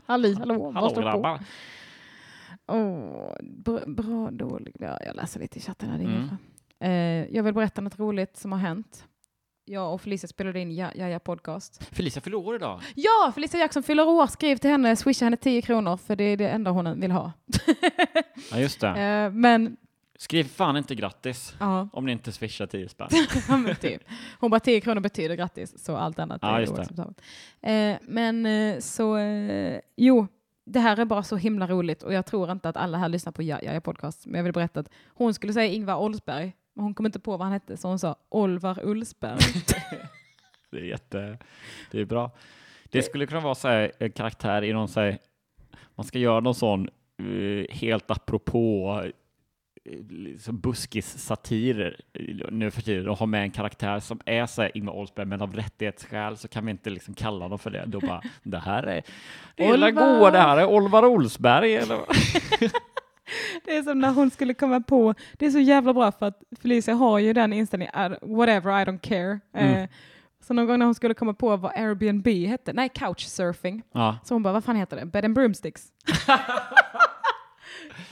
Halli, 0.07 0.35
hallå, 0.39 0.73
Hallå 0.73 0.89
står 0.91 1.13
på? 1.13 1.39
Åh, 2.71 3.33
bra, 3.43 3.81
bra, 3.87 4.31
dålig. 4.31 4.75
Ja, 4.79 4.99
jag 5.07 5.17
läser 5.17 5.41
lite 5.41 5.59
i 5.59 5.63
chatten 5.63 5.89
här. 5.91 5.99
Mm. 5.99 6.29
Eh, 6.81 7.37
jag 7.37 7.43
vill 7.43 7.55
berätta 7.55 7.81
något 7.81 7.99
roligt 7.99 8.37
som 8.37 8.53
har 8.53 8.59
hänt. 8.59 9.07
Jag 9.65 9.95
och 9.95 10.01
Felicia 10.01 10.29
spelade 10.29 10.61
in 10.61 10.75
Ja, 10.75 10.91
ja, 10.95 11.19
podcast. 11.19 11.85
Felicia 11.93 12.21
fyller 12.23 12.37
år 12.37 12.57
idag. 12.57 12.81
Ja, 12.95 13.33
Felicia 13.35 13.61
Jackson 13.61 13.83
fyller 13.83 14.09
år. 14.09 14.27
Skriv 14.27 14.57
till 14.57 14.71
henne, 14.71 14.97
swisha 14.97 15.27
henne 15.27 15.37
10 15.37 15.63
kronor 15.63 15.97
för 15.97 16.17
det 16.17 16.25
är 16.25 16.37
det 16.37 16.49
enda 16.49 16.71
hon 16.71 17.01
vill 17.01 17.11
ha. 17.11 17.33
Ja, 18.51 18.59
just 18.59 18.81
det. 18.81 18.89
Eh, 19.01 19.31
men, 19.33 19.77
Skriv 20.19 20.45
fan 20.45 20.77
inte 20.77 20.95
grattis 20.95 21.55
ja, 21.61 21.89
om 21.93 22.07
ni 22.07 22.13
inte 22.13 22.33
swishar 22.33 22.67
10 22.67 22.89
spänn. 22.89 23.09
typ. 23.81 24.03
Hon 24.41 24.51
bara 24.51 24.61
10 24.61 24.81
kronor 24.81 25.01
betyder 25.01 25.35
grattis, 25.35 25.85
så 25.85 25.97
allt 25.97 26.19
annat 26.19 26.39
Ja, 26.43 26.61
är 26.61 26.71
oacceptabelt. 26.71 27.21
Eh, 27.61 27.97
men 28.03 28.47
eh, 28.47 28.79
så, 28.79 29.17
eh, 29.17 29.81
jo, 29.97 30.27
det 30.73 30.81
här 30.81 31.01
är 31.01 31.05
bara 31.05 31.23
så 31.23 31.37
himla 31.37 31.67
roligt 31.67 32.03
och 32.03 32.13
jag 32.13 32.27
tror 32.27 32.53
inte 32.53 32.69
att 32.69 32.77
alla 32.77 32.99
här 32.99 33.09
lyssnar 33.09 33.33
på 33.33 33.43
Jaja 33.43 33.65
ja, 33.65 33.75
ja 33.75 33.81
podcast. 33.81 34.27
Men 34.27 34.35
jag 34.35 34.45
vill 34.45 34.53
berätta 34.53 34.81
att 34.81 34.91
hon 35.07 35.35
skulle 35.35 35.53
säga 35.53 35.73
Ingvar 35.73 35.97
Oldsberg, 35.97 36.57
men 36.75 36.85
hon 36.85 36.95
kom 36.95 37.07
inte 37.07 37.21
på 37.21 37.31
vad 37.31 37.41
han 37.41 37.53
hette, 37.53 37.77
så 37.77 37.89
hon 37.89 37.99
sa 37.99 38.17
Olvar 38.29 38.81
Ulsberg. 38.83 39.39
Det 40.71 40.79
är 40.79 40.85
jätte... 40.85 41.39
Det 41.91 42.01
är 42.01 42.05
bra. 42.05 42.31
Det 42.85 43.03
skulle 43.03 43.27
kunna 43.27 43.41
vara 43.41 43.55
så 43.55 43.69
här, 43.69 43.93
en 43.99 44.13
karaktär 44.13 44.65
i 44.65 44.73
någon 44.73 44.89
så 44.89 45.01
här, 45.01 45.19
Man 45.95 46.07
ska 46.07 46.19
göra 46.19 46.41
någon 46.41 46.55
sån 46.55 46.89
eh, 47.19 47.77
helt 47.77 48.11
apropå 48.11 49.05
liksom 50.09 50.59
buskis-satir 50.61 51.97
nu 52.51 52.71
för 52.71 52.83
tiden 52.83 53.09
och 53.09 53.19
ha 53.19 53.27
med 53.27 53.43
en 53.43 53.51
karaktär 53.51 54.01
som 54.01 54.21
är 54.27 54.47
så 54.47 54.63
här 54.63 54.71
Ingvar 54.77 54.93
Oldsberg 54.95 55.27
men 55.27 55.43
av 55.43 55.55
rättighetsskäl 55.55 56.37
så 56.37 56.49
kan 56.49 56.65
vi 56.65 56.71
inte 56.71 56.91
liksom 56.91 57.15
kalla 57.15 57.49
dem 57.49 57.59
för 57.59 57.71
det. 57.71 57.85
Då 57.87 58.01
bara, 58.01 58.23
det 58.43 58.59
här 58.59 58.83
är 58.83 59.03
det 59.57 59.65
är 59.65 59.77
la 59.77 59.89
Olvar. 59.89 60.19
goa, 60.19 60.31
det 60.31 60.39
här 60.39 60.57
är 60.57 60.67
Olvar 60.67 61.05
Olsberg 61.05 61.75
eller? 61.77 61.99
Det 63.65 63.77
är 63.77 63.83
som 63.83 63.99
när 63.99 64.13
hon 64.13 64.31
skulle 64.31 64.55
komma 64.55 64.81
på, 64.81 65.15
det 65.33 65.47
är 65.47 65.51
så 65.51 65.59
jävla 65.59 65.95
bra 65.95 66.13
för 66.13 66.27
att 66.27 66.43
Felicia 66.61 66.95
har 66.95 67.19
ju 67.19 67.33
den 67.33 67.53
inställningen, 67.53 68.13
"I- 68.13 68.17
whatever, 68.35 68.83
I 68.83 68.85
don't 68.85 68.99
care. 68.99 69.41
Mm. 69.55 69.75
Eh, 69.83 69.89
så 70.47 70.55
någon 70.55 70.67
gång 70.67 70.79
när 70.79 70.87
hon 70.87 70.95
skulle 70.95 71.15
komma 71.15 71.35
på 71.35 71.57
vad 71.57 71.73
Airbnb 71.75 72.27
hette, 72.47 72.73
nej 72.73 72.89
couchsurfing, 72.89 73.83
Ja, 73.93 74.19
så 74.25 74.35
hon 74.35 74.43
bara, 74.43 74.53
vad 74.53 74.65
fan 74.65 74.77
heter 74.77 74.97
det? 74.97 75.07
Bed 75.07 75.25
and 75.25 75.35
broomsticks. 75.35 75.83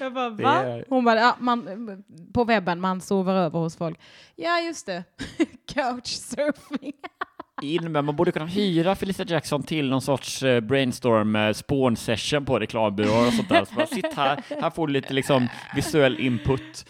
Jag 0.01 0.15
bara, 0.15 0.31
Det 0.31 0.43
va? 0.43 0.55
är- 0.65 0.85
Hon 0.89 1.05
bara, 1.05 1.21
ja, 1.21 1.37
man, 1.41 2.05
på 2.35 2.45
webben, 2.45 2.81
man 2.81 3.01
sover 3.01 3.35
över 3.35 3.59
hos 3.59 3.77
folk. 3.77 4.01
Ja, 4.37 4.61
just 4.61 4.87
det. 4.87 5.05
couchsurfing. 5.75 6.93
in 7.63 7.93
med, 7.93 8.05
man 8.05 8.17
borde 8.17 8.33
kunna 8.33 8.47
hyra 8.47 8.95
Felicia 8.95 9.25
Jackson 9.29 9.63
till 9.63 9.89
någon 9.91 10.03
sorts 10.03 10.43
eh, 10.43 10.61
brainstorm 10.61 11.37
eh, 11.37 11.53
spawn 11.53 11.97
session 11.97 12.45
på 12.45 12.59
reklambyråer 12.59 13.27
och 13.27 13.33
sånt 13.33 13.49
där. 13.49 13.65
Så 13.65 13.75
bara, 13.75 13.87
sitt 13.87 14.15
här, 14.15 14.43
här 14.61 14.71
får 14.71 14.87
du 14.87 14.93
lite 14.93 15.15
liksom 15.15 15.49
visuell 15.75 16.21
input. 16.21 16.87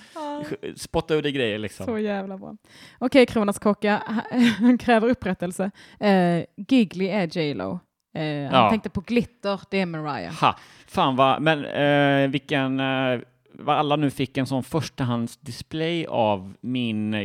Spotta 0.77 1.15
ur 1.15 1.23
dig 1.23 1.33
grejer 1.33 1.59
liksom. 1.59 1.87
Så 1.87 1.99
jävla 1.99 2.39
bra. 2.39 2.57
Okej, 2.99 3.27
Kronas 3.27 3.59
kocka, 3.59 4.03
han 4.59 4.79
kräver 4.79 5.09
upprättelse. 5.09 5.71
Eh, 6.01 6.45
Giggly 6.69 7.07
är 7.09 7.39
J 7.39 7.55
Lo. 7.55 7.81
Eh, 8.19 8.51
han 8.53 8.63
Ja. 8.65 8.71
tänkte 8.71 8.91
på 8.91 9.01
glitter, 9.01 9.61
det 9.71 9.81
är 9.81 9.87
Mariah. 9.87 10.35
Ha, 10.41 10.57
fan 10.87 11.17
vad, 11.17 11.43
men 11.43 11.65
eh, 11.65 12.29
vilken, 12.31 12.81
eh, 12.81 13.21
vad 13.53 13.77
alla 13.77 13.97
nu 13.97 14.11
fick 14.11 14.37
en 14.37 14.47
sån 14.47 14.63
förstahandsdisplay 14.65 16.07
av 16.07 16.55
min, 16.61 17.15
eh, 17.15 17.21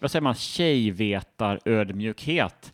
vad 0.00 0.10
säger 0.10 0.20
man, 0.20 0.34
tjejvetarödmjukhet. 0.34 2.72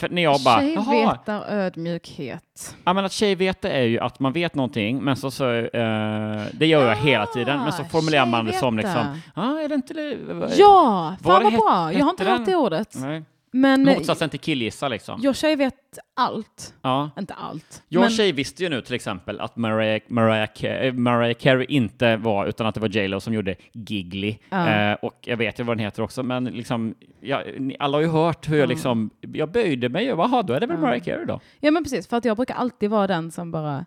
För 0.00 0.08
när 0.08 0.22
jag 0.22 0.40
bara, 0.44 0.62
jaha, 0.64 0.84
Tjejvetarödmjukhet. 0.84 2.76
Ja, 2.84 2.92
men 2.92 3.04
att 3.04 3.12
tjejvete 3.12 3.70
är 3.70 3.82
ju 3.82 3.98
att 3.98 4.20
man 4.20 4.32
vet 4.32 4.54
någonting, 4.54 5.04
men 5.04 5.16
så, 5.16 5.30
så 5.30 5.50
eh, 5.54 6.42
det 6.52 6.66
gör 6.66 6.88
jag 6.88 6.96
hela 6.96 7.26
tiden, 7.26 7.58
men 7.58 7.72
så 7.72 7.84
formulerar 7.84 8.26
man 8.26 8.44
det 8.44 8.52
som 8.52 8.76
liksom, 8.76 8.94
tjejveta. 8.94 9.18
ja, 9.34 9.60
är 9.60 9.68
det 9.68 9.74
inte 9.74 9.94
det? 9.94 10.18
Ja, 10.56 11.16
Vad 11.22 11.42
fan 11.42 11.44
vad 11.44 11.52
bra. 11.52 11.92
Jag 11.92 12.04
har 12.04 12.10
inte 12.10 12.24
hört 12.24 12.46
det 12.46 12.56
ordet. 12.56 12.94
Nej. 12.96 13.22
Men 13.50 13.88
eh, 13.88 13.94
Motsatsen 13.94 14.30
till 14.30 14.40
killgissa 14.40 14.88
liksom. 14.88 15.20
jag 15.22 15.36
tjejvet 15.36 15.74
allt. 16.14 16.74
Ja. 16.82 17.10
Inte 17.18 17.34
allt. 17.34 17.82
Jag 17.88 18.00
men, 18.00 18.10
tjej 18.10 18.32
visste 18.32 18.62
ju 18.62 18.68
nu 18.68 18.80
till 18.82 18.94
exempel 18.94 19.40
att 19.40 19.56
Mariah, 19.56 20.00
Mariah, 20.08 20.48
Ca- 20.54 20.80
eh, 20.86 20.92
Mariah 20.92 21.34
Carey 21.34 21.66
inte 21.68 22.16
var, 22.16 22.46
utan 22.46 22.66
att 22.66 22.74
det 22.74 22.80
var 22.80 22.88
J 22.88 23.08
Lo 23.08 23.20
som 23.20 23.34
gjorde 23.34 23.56
Giggly. 23.72 24.38
Ja. 24.50 24.68
Eh, 24.68 24.94
och 25.02 25.14
jag 25.20 25.36
vet 25.36 25.60
ju 25.60 25.64
vad 25.64 25.76
den 25.76 25.84
heter 25.84 26.02
också, 26.02 26.22
men 26.22 26.44
liksom, 26.44 26.94
ja, 27.20 27.42
ni, 27.58 27.76
alla 27.78 27.96
har 27.96 28.02
ju 28.02 28.08
hört 28.08 28.48
hur 28.48 28.56
jag 28.58 28.68
liksom, 28.68 29.10
jag 29.20 29.50
böjde 29.52 29.88
mig 29.88 30.12
och 30.12 30.18
jaha, 30.20 30.42
då 30.42 30.52
är 30.52 30.60
det 30.60 30.66
väl 30.66 30.76
Ja. 30.76 30.80
Mariah 30.80 31.04
Carey 31.04 31.24
då. 31.24 31.40
Ja 31.60 31.70
men 31.70 31.82
precis, 31.84 32.06
för 32.08 32.16
att 32.16 32.24
jag 32.24 32.36
brukar 32.36 32.54
alltid 32.54 32.90
vara 32.90 33.06
den 33.06 33.30
som 33.30 33.50
bara, 33.50 33.86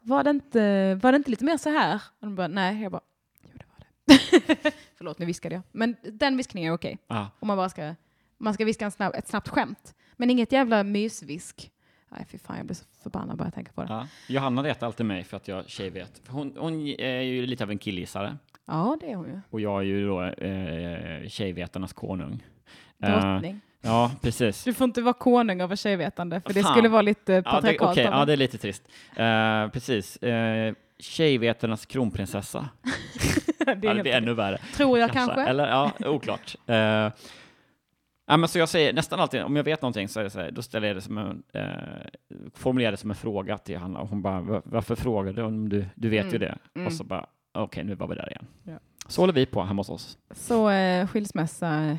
var 0.00 0.24
det 0.24 0.30
inte, 0.30 0.94
var 1.02 1.12
det 1.12 1.16
inte 1.16 1.30
lite 1.30 1.44
mer 1.44 1.56
så 1.56 1.70
här? 1.70 1.94
Och 1.94 2.26
de 2.26 2.34
bara, 2.34 2.48
nej, 2.48 2.82
jag 2.82 2.92
bara, 2.92 3.02
jo 3.44 3.50
det 3.58 3.64
var 3.70 3.78
det. 4.64 4.72
Förlåt, 4.98 5.18
nu 5.18 5.26
viskade 5.26 5.54
jag. 5.54 5.62
Men 5.72 5.96
den 6.12 6.36
viskningen 6.36 6.72
är 6.72 6.76
okej. 6.76 6.98
Ja. 7.08 7.30
Om 7.40 7.48
man 7.48 7.56
bara 7.56 7.68
ska, 7.68 7.94
man 8.38 8.54
ska 8.54 8.64
viska 8.64 8.90
snabb, 8.90 9.14
ett 9.14 9.28
snabbt 9.28 9.48
skämt. 9.48 9.94
Men 10.16 10.30
inget 10.30 10.52
jävla 10.52 10.82
mysvisk. 10.84 11.70
Nej, 12.08 12.26
fy 12.30 12.38
fan, 12.38 12.56
jag 12.56 12.66
blir 12.66 12.76
så 12.76 12.84
förbannad 13.02 13.36
bara 13.36 13.44
jag 13.44 13.54
tänker 13.54 13.72
på 13.72 13.82
det. 13.82 13.88
Ja. 13.90 14.06
Johanna 14.28 14.62
retar 14.62 14.86
alltid 14.86 15.06
mig 15.06 15.24
för 15.24 15.36
att 15.36 15.48
jag 15.48 15.68
tjejvet. 15.68 16.22
Hon, 16.28 16.54
hon 16.58 16.86
är 16.86 17.20
ju 17.20 17.46
lite 17.46 17.64
av 17.64 17.70
en 17.70 17.78
killgissare 17.78 18.36
Ja, 18.66 18.96
det 19.00 19.10
är 19.10 19.16
hon 19.16 19.26
ju. 19.26 19.40
och 19.50 19.60
jag 19.60 19.78
är 19.80 19.84
ju 19.84 20.06
då 20.06 20.22
eh, 20.22 21.28
tjejvetarnas 21.28 21.92
konung. 21.92 22.42
Eh, 23.02 23.10
Drottning. 23.10 23.60
ja, 23.80 24.10
precis. 24.22 24.64
Du 24.64 24.74
får 24.74 24.84
inte 24.84 25.02
vara 25.02 25.14
konung 25.14 25.60
över 25.60 25.76
tjejvetande, 25.76 26.40
för 26.40 26.54
det 26.54 26.62
Fan. 26.62 26.72
skulle 26.72 26.88
vara 26.88 27.02
lite 27.02 27.32
Ja, 27.32 27.42
patriarkalt. 27.42 27.90
okej, 27.90 28.06
av 28.06 28.12
ja, 28.12 28.24
det 28.24 28.32
är 28.32 28.36
lite 28.36 28.58
trist. 28.58 28.82
Eh, 29.16 29.68
precis. 29.68 30.16
Eh, 30.16 30.74
tjejvetarnas 30.98 31.86
kronprinsessa. 31.86 32.68
det, 33.58 33.70
är 33.70 33.78
Ja, 33.82 33.94
det 33.94 34.02
blir 34.02 34.12
ännu 34.12 34.34
värre. 34.34 34.58
Tror 34.58 34.98
jag 34.98 35.12
kanske. 35.12 35.40
Eller 35.40 35.68
ja, 35.68 35.92
oklart. 36.06 36.56
Uh, 36.70 37.10
ja, 38.26 38.36
men 38.36 38.48
så 38.48 38.58
jag 38.58 38.68
säger 38.68 38.92
nästan 38.92 39.20
alltid, 39.20 39.42
om 39.42 39.56
jag 39.56 39.64
vet 39.64 39.82
någonting 39.82 40.08
så 40.08 40.30
så 40.30 40.40
här, 40.40 40.50
då 40.50 40.62
ställer 40.62 40.86
jag 40.86 40.96
det 40.96 41.00
som 41.00 41.18
en, 41.18 41.42
uh, 41.56 42.50
formulerar 42.54 42.90
det 42.90 42.96
som 42.96 43.10
en 43.10 43.16
fråga 43.16 43.58
till 43.58 43.76
Hanna 43.78 43.98
och 44.00 44.08
hon 44.08 44.22
bara, 44.22 44.40
"Va- 44.40 44.62
varför 44.64 44.94
frågar 44.96 45.32
du 45.32 45.42
om 45.42 45.68
du, 45.68 45.84
du 45.94 46.08
vet 46.08 46.24
ju 46.26 46.36
Mm, 46.36 46.40
det? 46.40 46.58
mm. 46.74 46.86
Och 46.86 46.92
så 46.92 47.04
bara, 47.04 47.26
okej 47.52 47.84
nu 47.84 47.94
var 47.94 48.08
vi 48.08 48.14
där 48.14 48.28
igen. 48.30 48.46
Ja. 48.64 48.78
Så 49.08 49.22
håller 49.22 49.32
vi 49.34 49.46
på 49.46 49.62
hemma 49.62 49.80
hos 49.80 49.88
oss. 49.90 50.18
Så 50.30 50.70
eh, 50.70 51.06
skilsmässa, 51.06 51.82
eh, 51.84 51.96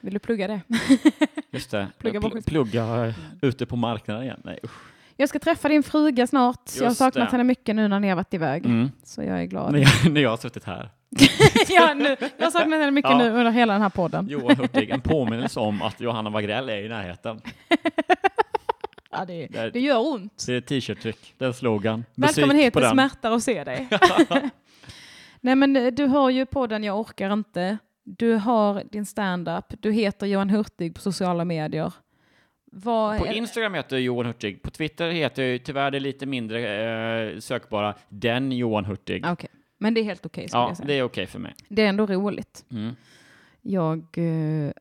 vill 0.00 0.12
du 0.14 0.18
plugga 0.18 0.48
det? 0.48 0.60
Just 1.50 1.70
det, 1.70 1.88
Plugga 1.98 2.18
Pl- 2.18 2.22
bort 2.22 2.32
skit. 2.32 2.46
plugga 2.46 3.06
eh, 3.06 3.14
ute 3.42 3.66
på 3.66 3.76
marknaden 3.76 4.22
igen. 4.22 4.40
Nej, 4.44 4.58
usch. 4.64 4.80
Jag 5.20 5.28
ska 5.28 5.38
träffa 5.38 5.68
din 5.68 5.82
fruga 5.82 6.26
snart. 6.26 6.70
jag 6.76 6.82
har 6.82 6.88
Just 6.90 6.98
saknat 6.98 7.28
det. 7.30 7.32
henne 7.32 7.44
mycket 7.44 7.76
nu 7.76 7.88
när 7.88 8.00
ni 8.00 8.08
har 8.08 8.16
varit 8.16 8.34
iväg. 8.34 8.66
Mm. 8.66 8.90
Så 9.04 9.22
jag 9.22 9.40
är 9.40 9.44
glad. 9.44 9.72
När, 9.72 9.78
jag, 9.78 10.12
när 10.12 10.20
jag 10.20 10.30
har 10.30 10.36
suttit 10.36 10.64
här. 10.64 10.90
ja, 11.68 11.94
nu, 11.94 12.16
jag 12.36 12.46
har 12.46 12.50
saknat 12.50 12.78
henne 12.78 12.90
mycket 12.90 13.10
Ja. 13.10 13.18
nu 13.18 13.30
under 13.30 13.50
hela 13.50 13.72
den 13.72 13.82
här 13.82 13.88
podden. 13.88 14.28
Johan 14.28 14.56
Hurtig, 14.56 14.90
en 14.90 15.00
påminnelse 15.00 15.60
om 15.60 15.82
att 15.82 16.00
Johanna 16.00 16.30
Wagrell 16.30 16.68
är 16.68 16.84
i 16.84 16.88
närheten. 16.88 17.40
Ja, 19.12 19.24
det, 19.24 19.46
Det 19.46 19.70
det 19.70 19.80
gör 19.80 20.12
ont. 20.12 20.44
Det 20.46 20.54
är 20.54 20.60
t-shirt-tryck, 20.60 21.34
det 21.38 21.44
är 21.44 21.52
slogan. 21.52 22.04
Välkommen 22.14 22.48
Musik 22.56 22.64
hit, 22.66 22.74
det 22.74 22.90
smärtar 22.90 23.30
att 23.32 23.42
se 23.42 23.64
dig. 23.64 23.88
Nej 25.40 25.54
men 25.54 25.76
eh, 25.76 25.86
du 25.86 26.04
har 26.06 26.30
ju 26.30 26.46
podden 26.46 26.84
Jag 26.84 27.00
orkar 27.00 27.32
inte. 27.32 27.78
Du 28.04 28.34
har 28.34 28.82
din 28.92 29.06
stand-up. 29.06 29.64
Du 29.80 29.92
heter 29.92 30.26
Johan 30.26 30.50
Hurtig 30.50 30.94
på 30.94 31.00
sociala 31.00 31.44
medier. 31.44 31.92
Vad 32.70 33.18
På 33.18 33.26
Instagram 33.26 33.74
heter 33.74 33.96
jag 33.96 34.02
Johan 34.02 34.26
Hurtig. 34.26 34.62
På 34.62 34.70
Twitter 34.70 35.10
heter 35.10 35.42
jag 35.42 35.64
tyvärr 35.64 35.90
det 35.90 36.00
lite 36.00 36.26
mindre 36.26 37.30
eh, 37.32 37.38
sökbara 37.38 37.94
den 38.08 38.52
Johan 38.52 38.84
Hurtig. 38.84 39.26
Okej, 39.26 39.48
men 39.78 39.94
det 39.94 40.00
är 40.00 40.04
helt 40.04 40.26
okej 40.26 40.48
skulle 40.48 40.62
ja, 40.62 40.76
det 40.84 40.94
är 40.94 41.02
okej 41.02 41.26
för 41.26 41.38
mig. 41.38 41.54
Det 41.68 41.82
är 41.82 41.88
ändå 41.88 42.06
roligt. 42.06 42.64
Mm. 42.70 42.96
Jag 43.62 43.98
eh, 44.16 44.72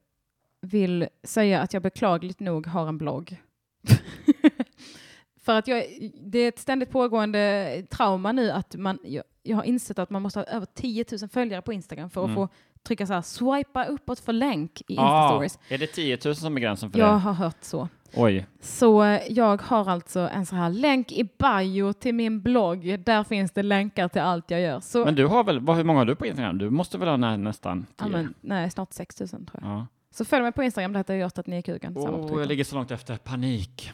vill 0.61 1.07
säga 1.23 1.61
att 1.61 1.73
jag 1.73 1.83
beklagligt 1.83 2.39
nog 2.39 2.67
har 2.67 2.87
en 2.87 2.97
blogg. 2.97 3.35
För 5.41 5.57
att 5.57 5.67
jag, 5.67 5.83
det 6.21 6.39
är 6.39 6.47
ett 6.47 6.59
ständigt 6.59 6.89
pågående 6.89 7.83
trauma 7.89 8.31
nu 8.31 8.51
att 8.51 8.75
man, 8.75 8.99
jag, 9.03 9.23
jag 9.43 9.55
har 9.57 9.63
insett 9.63 9.99
att 9.99 10.09
man 10.09 10.21
måste 10.21 10.39
ha 10.39 10.43
över 10.45 10.67
10 10.73 11.05
000 11.21 11.29
följare 11.29 11.61
på 11.61 11.73
Instagram 11.73 12.09
för 12.09 12.21
att 12.21 12.25
Mm. 12.29 12.35
få 12.35 12.49
trycka 12.87 13.05
så 13.05 13.13
här 13.13 13.21
swipa 13.21 13.85
uppåt 13.85 14.19
för 14.19 14.33
länk 14.33 14.81
i 14.87 14.95
Ah, 14.97 15.01
Insta-stories. 15.31 15.59
är 15.69 15.77
det 15.77 15.87
10 15.87 16.17
000 16.25 16.35
som 16.35 16.55
är 16.57 16.61
gränsen 16.61 16.91
för 16.91 16.99
Jag 16.99 17.09
det? 17.13 17.17
har 17.19 17.33
hört 17.33 17.57
så. 17.61 17.87
Oj. 18.13 18.47
Så 18.61 19.03
eh, 19.03 19.21
jag 19.29 19.61
har 19.61 19.89
alltså 19.89 20.19
en 20.19 20.45
så 20.45 20.55
här 20.55 20.69
länk 20.69 21.11
i 21.11 21.23
bio 21.23 21.93
till 21.93 22.15
min 22.15 22.41
blogg. 22.41 22.99
Där 23.05 23.23
finns 23.23 23.51
det 23.51 23.63
länkar 23.63 24.07
till 24.07 24.21
allt 24.21 24.51
jag 24.51 24.61
gör. 24.61 24.79
Så, 24.79 25.05
Men 25.05 25.15
du 25.15 25.25
har 25.27 25.43
väl, 25.43 25.59
vad, 25.59 25.75
hur 25.77 25.83
många 25.83 25.99
har 25.99 26.05
du 26.05 26.15
på 26.15 26.25
Instagram? 26.25 26.57
Du 26.57 26.69
måste 26.69 26.97
väl 26.97 27.07
ha 27.09 27.17
nä, 27.17 27.37
nästan 27.37 27.83
10? 27.83 27.87
ja, 27.99 28.07
men, 28.07 28.33
nej, 28.41 28.71
snart 28.71 28.93
6 28.93 29.19
000 29.19 29.29
tror 29.29 29.45
jag. 29.53 29.63
Ja. 29.63 29.87
Så 30.11 30.25
följ 30.25 30.43
mig 30.43 30.51
på 30.51 30.63
Instagram, 30.63 30.93
det 30.93 30.99
heter 30.99 31.13
jag 31.15 31.31
att 31.35 31.47
ni 31.47 31.57
är 31.57 31.61
kuken. 31.61 31.97
Oh, 31.97 32.39
jag 32.39 32.47
ligger 32.47 32.63
så 32.63 32.75
långt 32.75 32.91
efter. 32.91 33.17
Panik. 33.17 33.91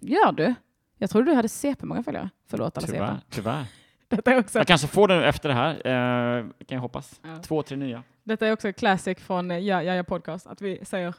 Gör 0.00 0.32
du? 0.32 0.54
Jag 0.98 1.10
trodde 1.10 1.30
du 1.30 1.34
hade 1.34 1.48
CP 1.48 1.86
många 1.86 2.02
följare. 2.02 2.30
Förlåt 2.50 2.78
alla 2.78 2.86
Tyvärr. 2.86 3.06
CP. 3.14 3.20
Tyvärr. 3.30 3.64
Detta 4.08 4.32
är 4.32 4.38
också, 4.38 4.58
Jag 4.58 4.66
kanske 4.66 4.88
får 4.88 5.08
den 5.08 5.24
efter 5.24 5.48
det 5.48 5.54
här. 5.54 5.74
Eh, 5.74 6.44
kan 6.44 6.76
jag 6.76 6.80
hoppas. 6.80 7.20
Ja. 7.22 7.36
Två, 7.42 7.62
tre 7.62 7.76
nya. 7.76 8.02
detta 8.24 8.46
är 8.46 8.52
också 8.52 8.72
classic 8.72 9.18
från 9.18 9.50
eh, 9.50 9.58
Ja, 9.58 9.82
ja, 9.82 9.94
ja 9.94 10.04
podcast. 10.04 10.46
Att 10.46 10.60
vi 10.60 10.84
säger 10.84 11.14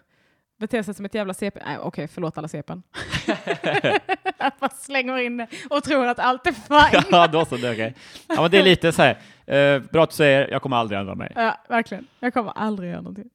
bete 0.57 0.83
sig 0.83 0.93
som 0.93 1.05
ett 1.05 1.15
jävla 1.15 1.33
CP. 1.33 1.59
Nej, 1.65 1.77
okej, 1.77 2.07
förlåt 2.07 2.37
alla 2.37 2.47
CPn. 2.47 2.73
att 4.37 4.61
man 4.61 4.69
slänger 4.69 5.17
in 5.17 5.37
det 5.37 5.47
och 5.69 5.83
tror 5.83 6.07
att 6.07 6.19
allt 6.19 6.47
är 6.47 6.51
fine. 6.51 7.03
ja, 7.11 7.27
då 7.27 7.45
så. 7.45 7.57
Det 7.57 7.67
är 7.67 7.73
okej. 7.73 7.95
Ja, 8.27 8.41
men 8.41 8.51
det 8.51 8.57
är 8.57 8.63
lite 8.63 8.91
så 8.91 9.01
här. 9.01 9.17
Eh, 9.45 9.79
bra 9.79 10.03
att 10.03 10.09
du 10.09 10.15
säger, 10.15 10.47
jag 10.51 10.61
kommer 10.61 10.77
aldrig 10.77 10.99
ändra 10.99 11.15
mig. 11.15 11.31
Ja, 11.35 11.57
verkligen. 11.69 12.07
Jag 12.19 12.33
kommer 12.33 12.51
aldrig 12.51 12.89
göra 12.91 13.01
någonting. 13.01 13.29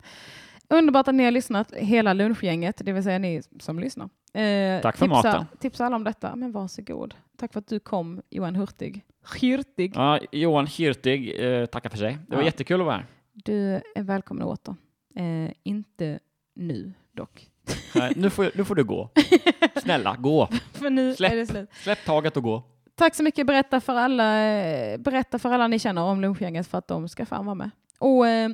Underbart 0.68 1.09
att 1.09 1.14
ni 1.14 1.24
har 1.24 1.31
lyssnat, 1.31 1.72
hela 1.72 2.12
lunchgänget, 2.12 2.77
det 2.85 2.93
vill 2.93 3.02
säga 3.02 3.18
ni 3.18 3.43
som 3.60 3.78
lyssnar. 3.78 4.09
Eh, 4.35 4.81
Tack 4.82 4.97
för 4.97 5.07
tipsa, 5.07 5.28
maten. 5.28 5.47
Tipsa 5.61 5.86
alla 5.86 5.97
om 5.97 6.05
detta, 6.05 6.36
men 6.36 6.52
varsågod. 6.52 7.15
Tack 7.36 7.52
för 7.52 7.61
att 7.61 7.66
du 7.66 7.81
kom, 7.81 8.23
Johan 8.31 8.57
Hurtig. 8.57 9.05
Hurtig. 9.40 9.93
Ja, 9.97 10.19
Johan 10.32 10.66
Hyrtig 10.66 11.44
eh, 11.61 11.66
tackar 11.66 11.90
för 11.90 11.98
sig. 11.98 12.19
Det 12.28 12.35
var 12.36 12.43
Ja. 12.43 12.47
jättekul 12.47 12.81
att 12.81 12.86
vara 12.86 12.97
här. 12.97 13.07
Du 13.32 13.81
är 13.94 14.02
välkommen 14.02 14.43
åter. 14.47 14.74
Eh, 15.16 15.52
inte 15.62 16.19
nu 16.55 16.93
dock. 17.12 17.51
Nej, 17.94 18.12
nu, 18.16 18.31
får, 18.31 18.51
nu 18.55 18.65
får 18.65 18.74
du 18.74 18.85
gå. 18.85 19.11
Snälla, 19.82 20.16
gå. 20.19 20.48
För 20.73 20.90
nu 20.90 21.15
Släpp. 21.15 21.32
är 21.32 21.36
det 21.36 21.47
slut. 21.47 21.70
Släpp 21.73 22.05
taget 22.05 22.36
och 22.36 22.43
gå. 22.43 22.62
Tack 22.94 23.15
så 23.15 23.23
mycket. 23.23 23.47
Berätta 23.47 23.81
för 23.81 23.94
alla, 23.94 24.44
eh, 24.44 24.98
berätta 24.98 25.39
för 25.39 25.51
alla 25.51 25.66
ni 25.69 25.78
känner 25.78 26.02
om 26.02 26.20
lunchgänget 26.20 26.66
för 26.66 26.78
att 26.78 26.89
de 26.89 27.09
ska 27.09 27.27
fan 27.27 27.44
vara 27.47 27.55
med. 27.55 27.70
Och 27.98 28.27
eh, 28.28 28.51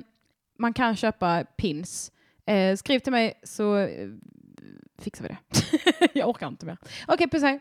man 0.58 0.72
kan 0.72 0.96
köpa 0.96 1.44
pins. 1.56 2.12
Eh, 2.46 2.76
skriv 2.76 2.98
till 2.98 3.12
mig 3.12 3.40
så 3.42 3.76
eh, 3.76 4.08
fixar 4.98 5.22
vi 5.22 5.28
det. 5.28 5.38
Jag 6.18 6.28
orkar 6.28 6.48
inte 6.48 6.66
mer. 6.66 6.78
Okej, 7.06 7.28
puss 7.30 7.42
hej. 7.42 7.60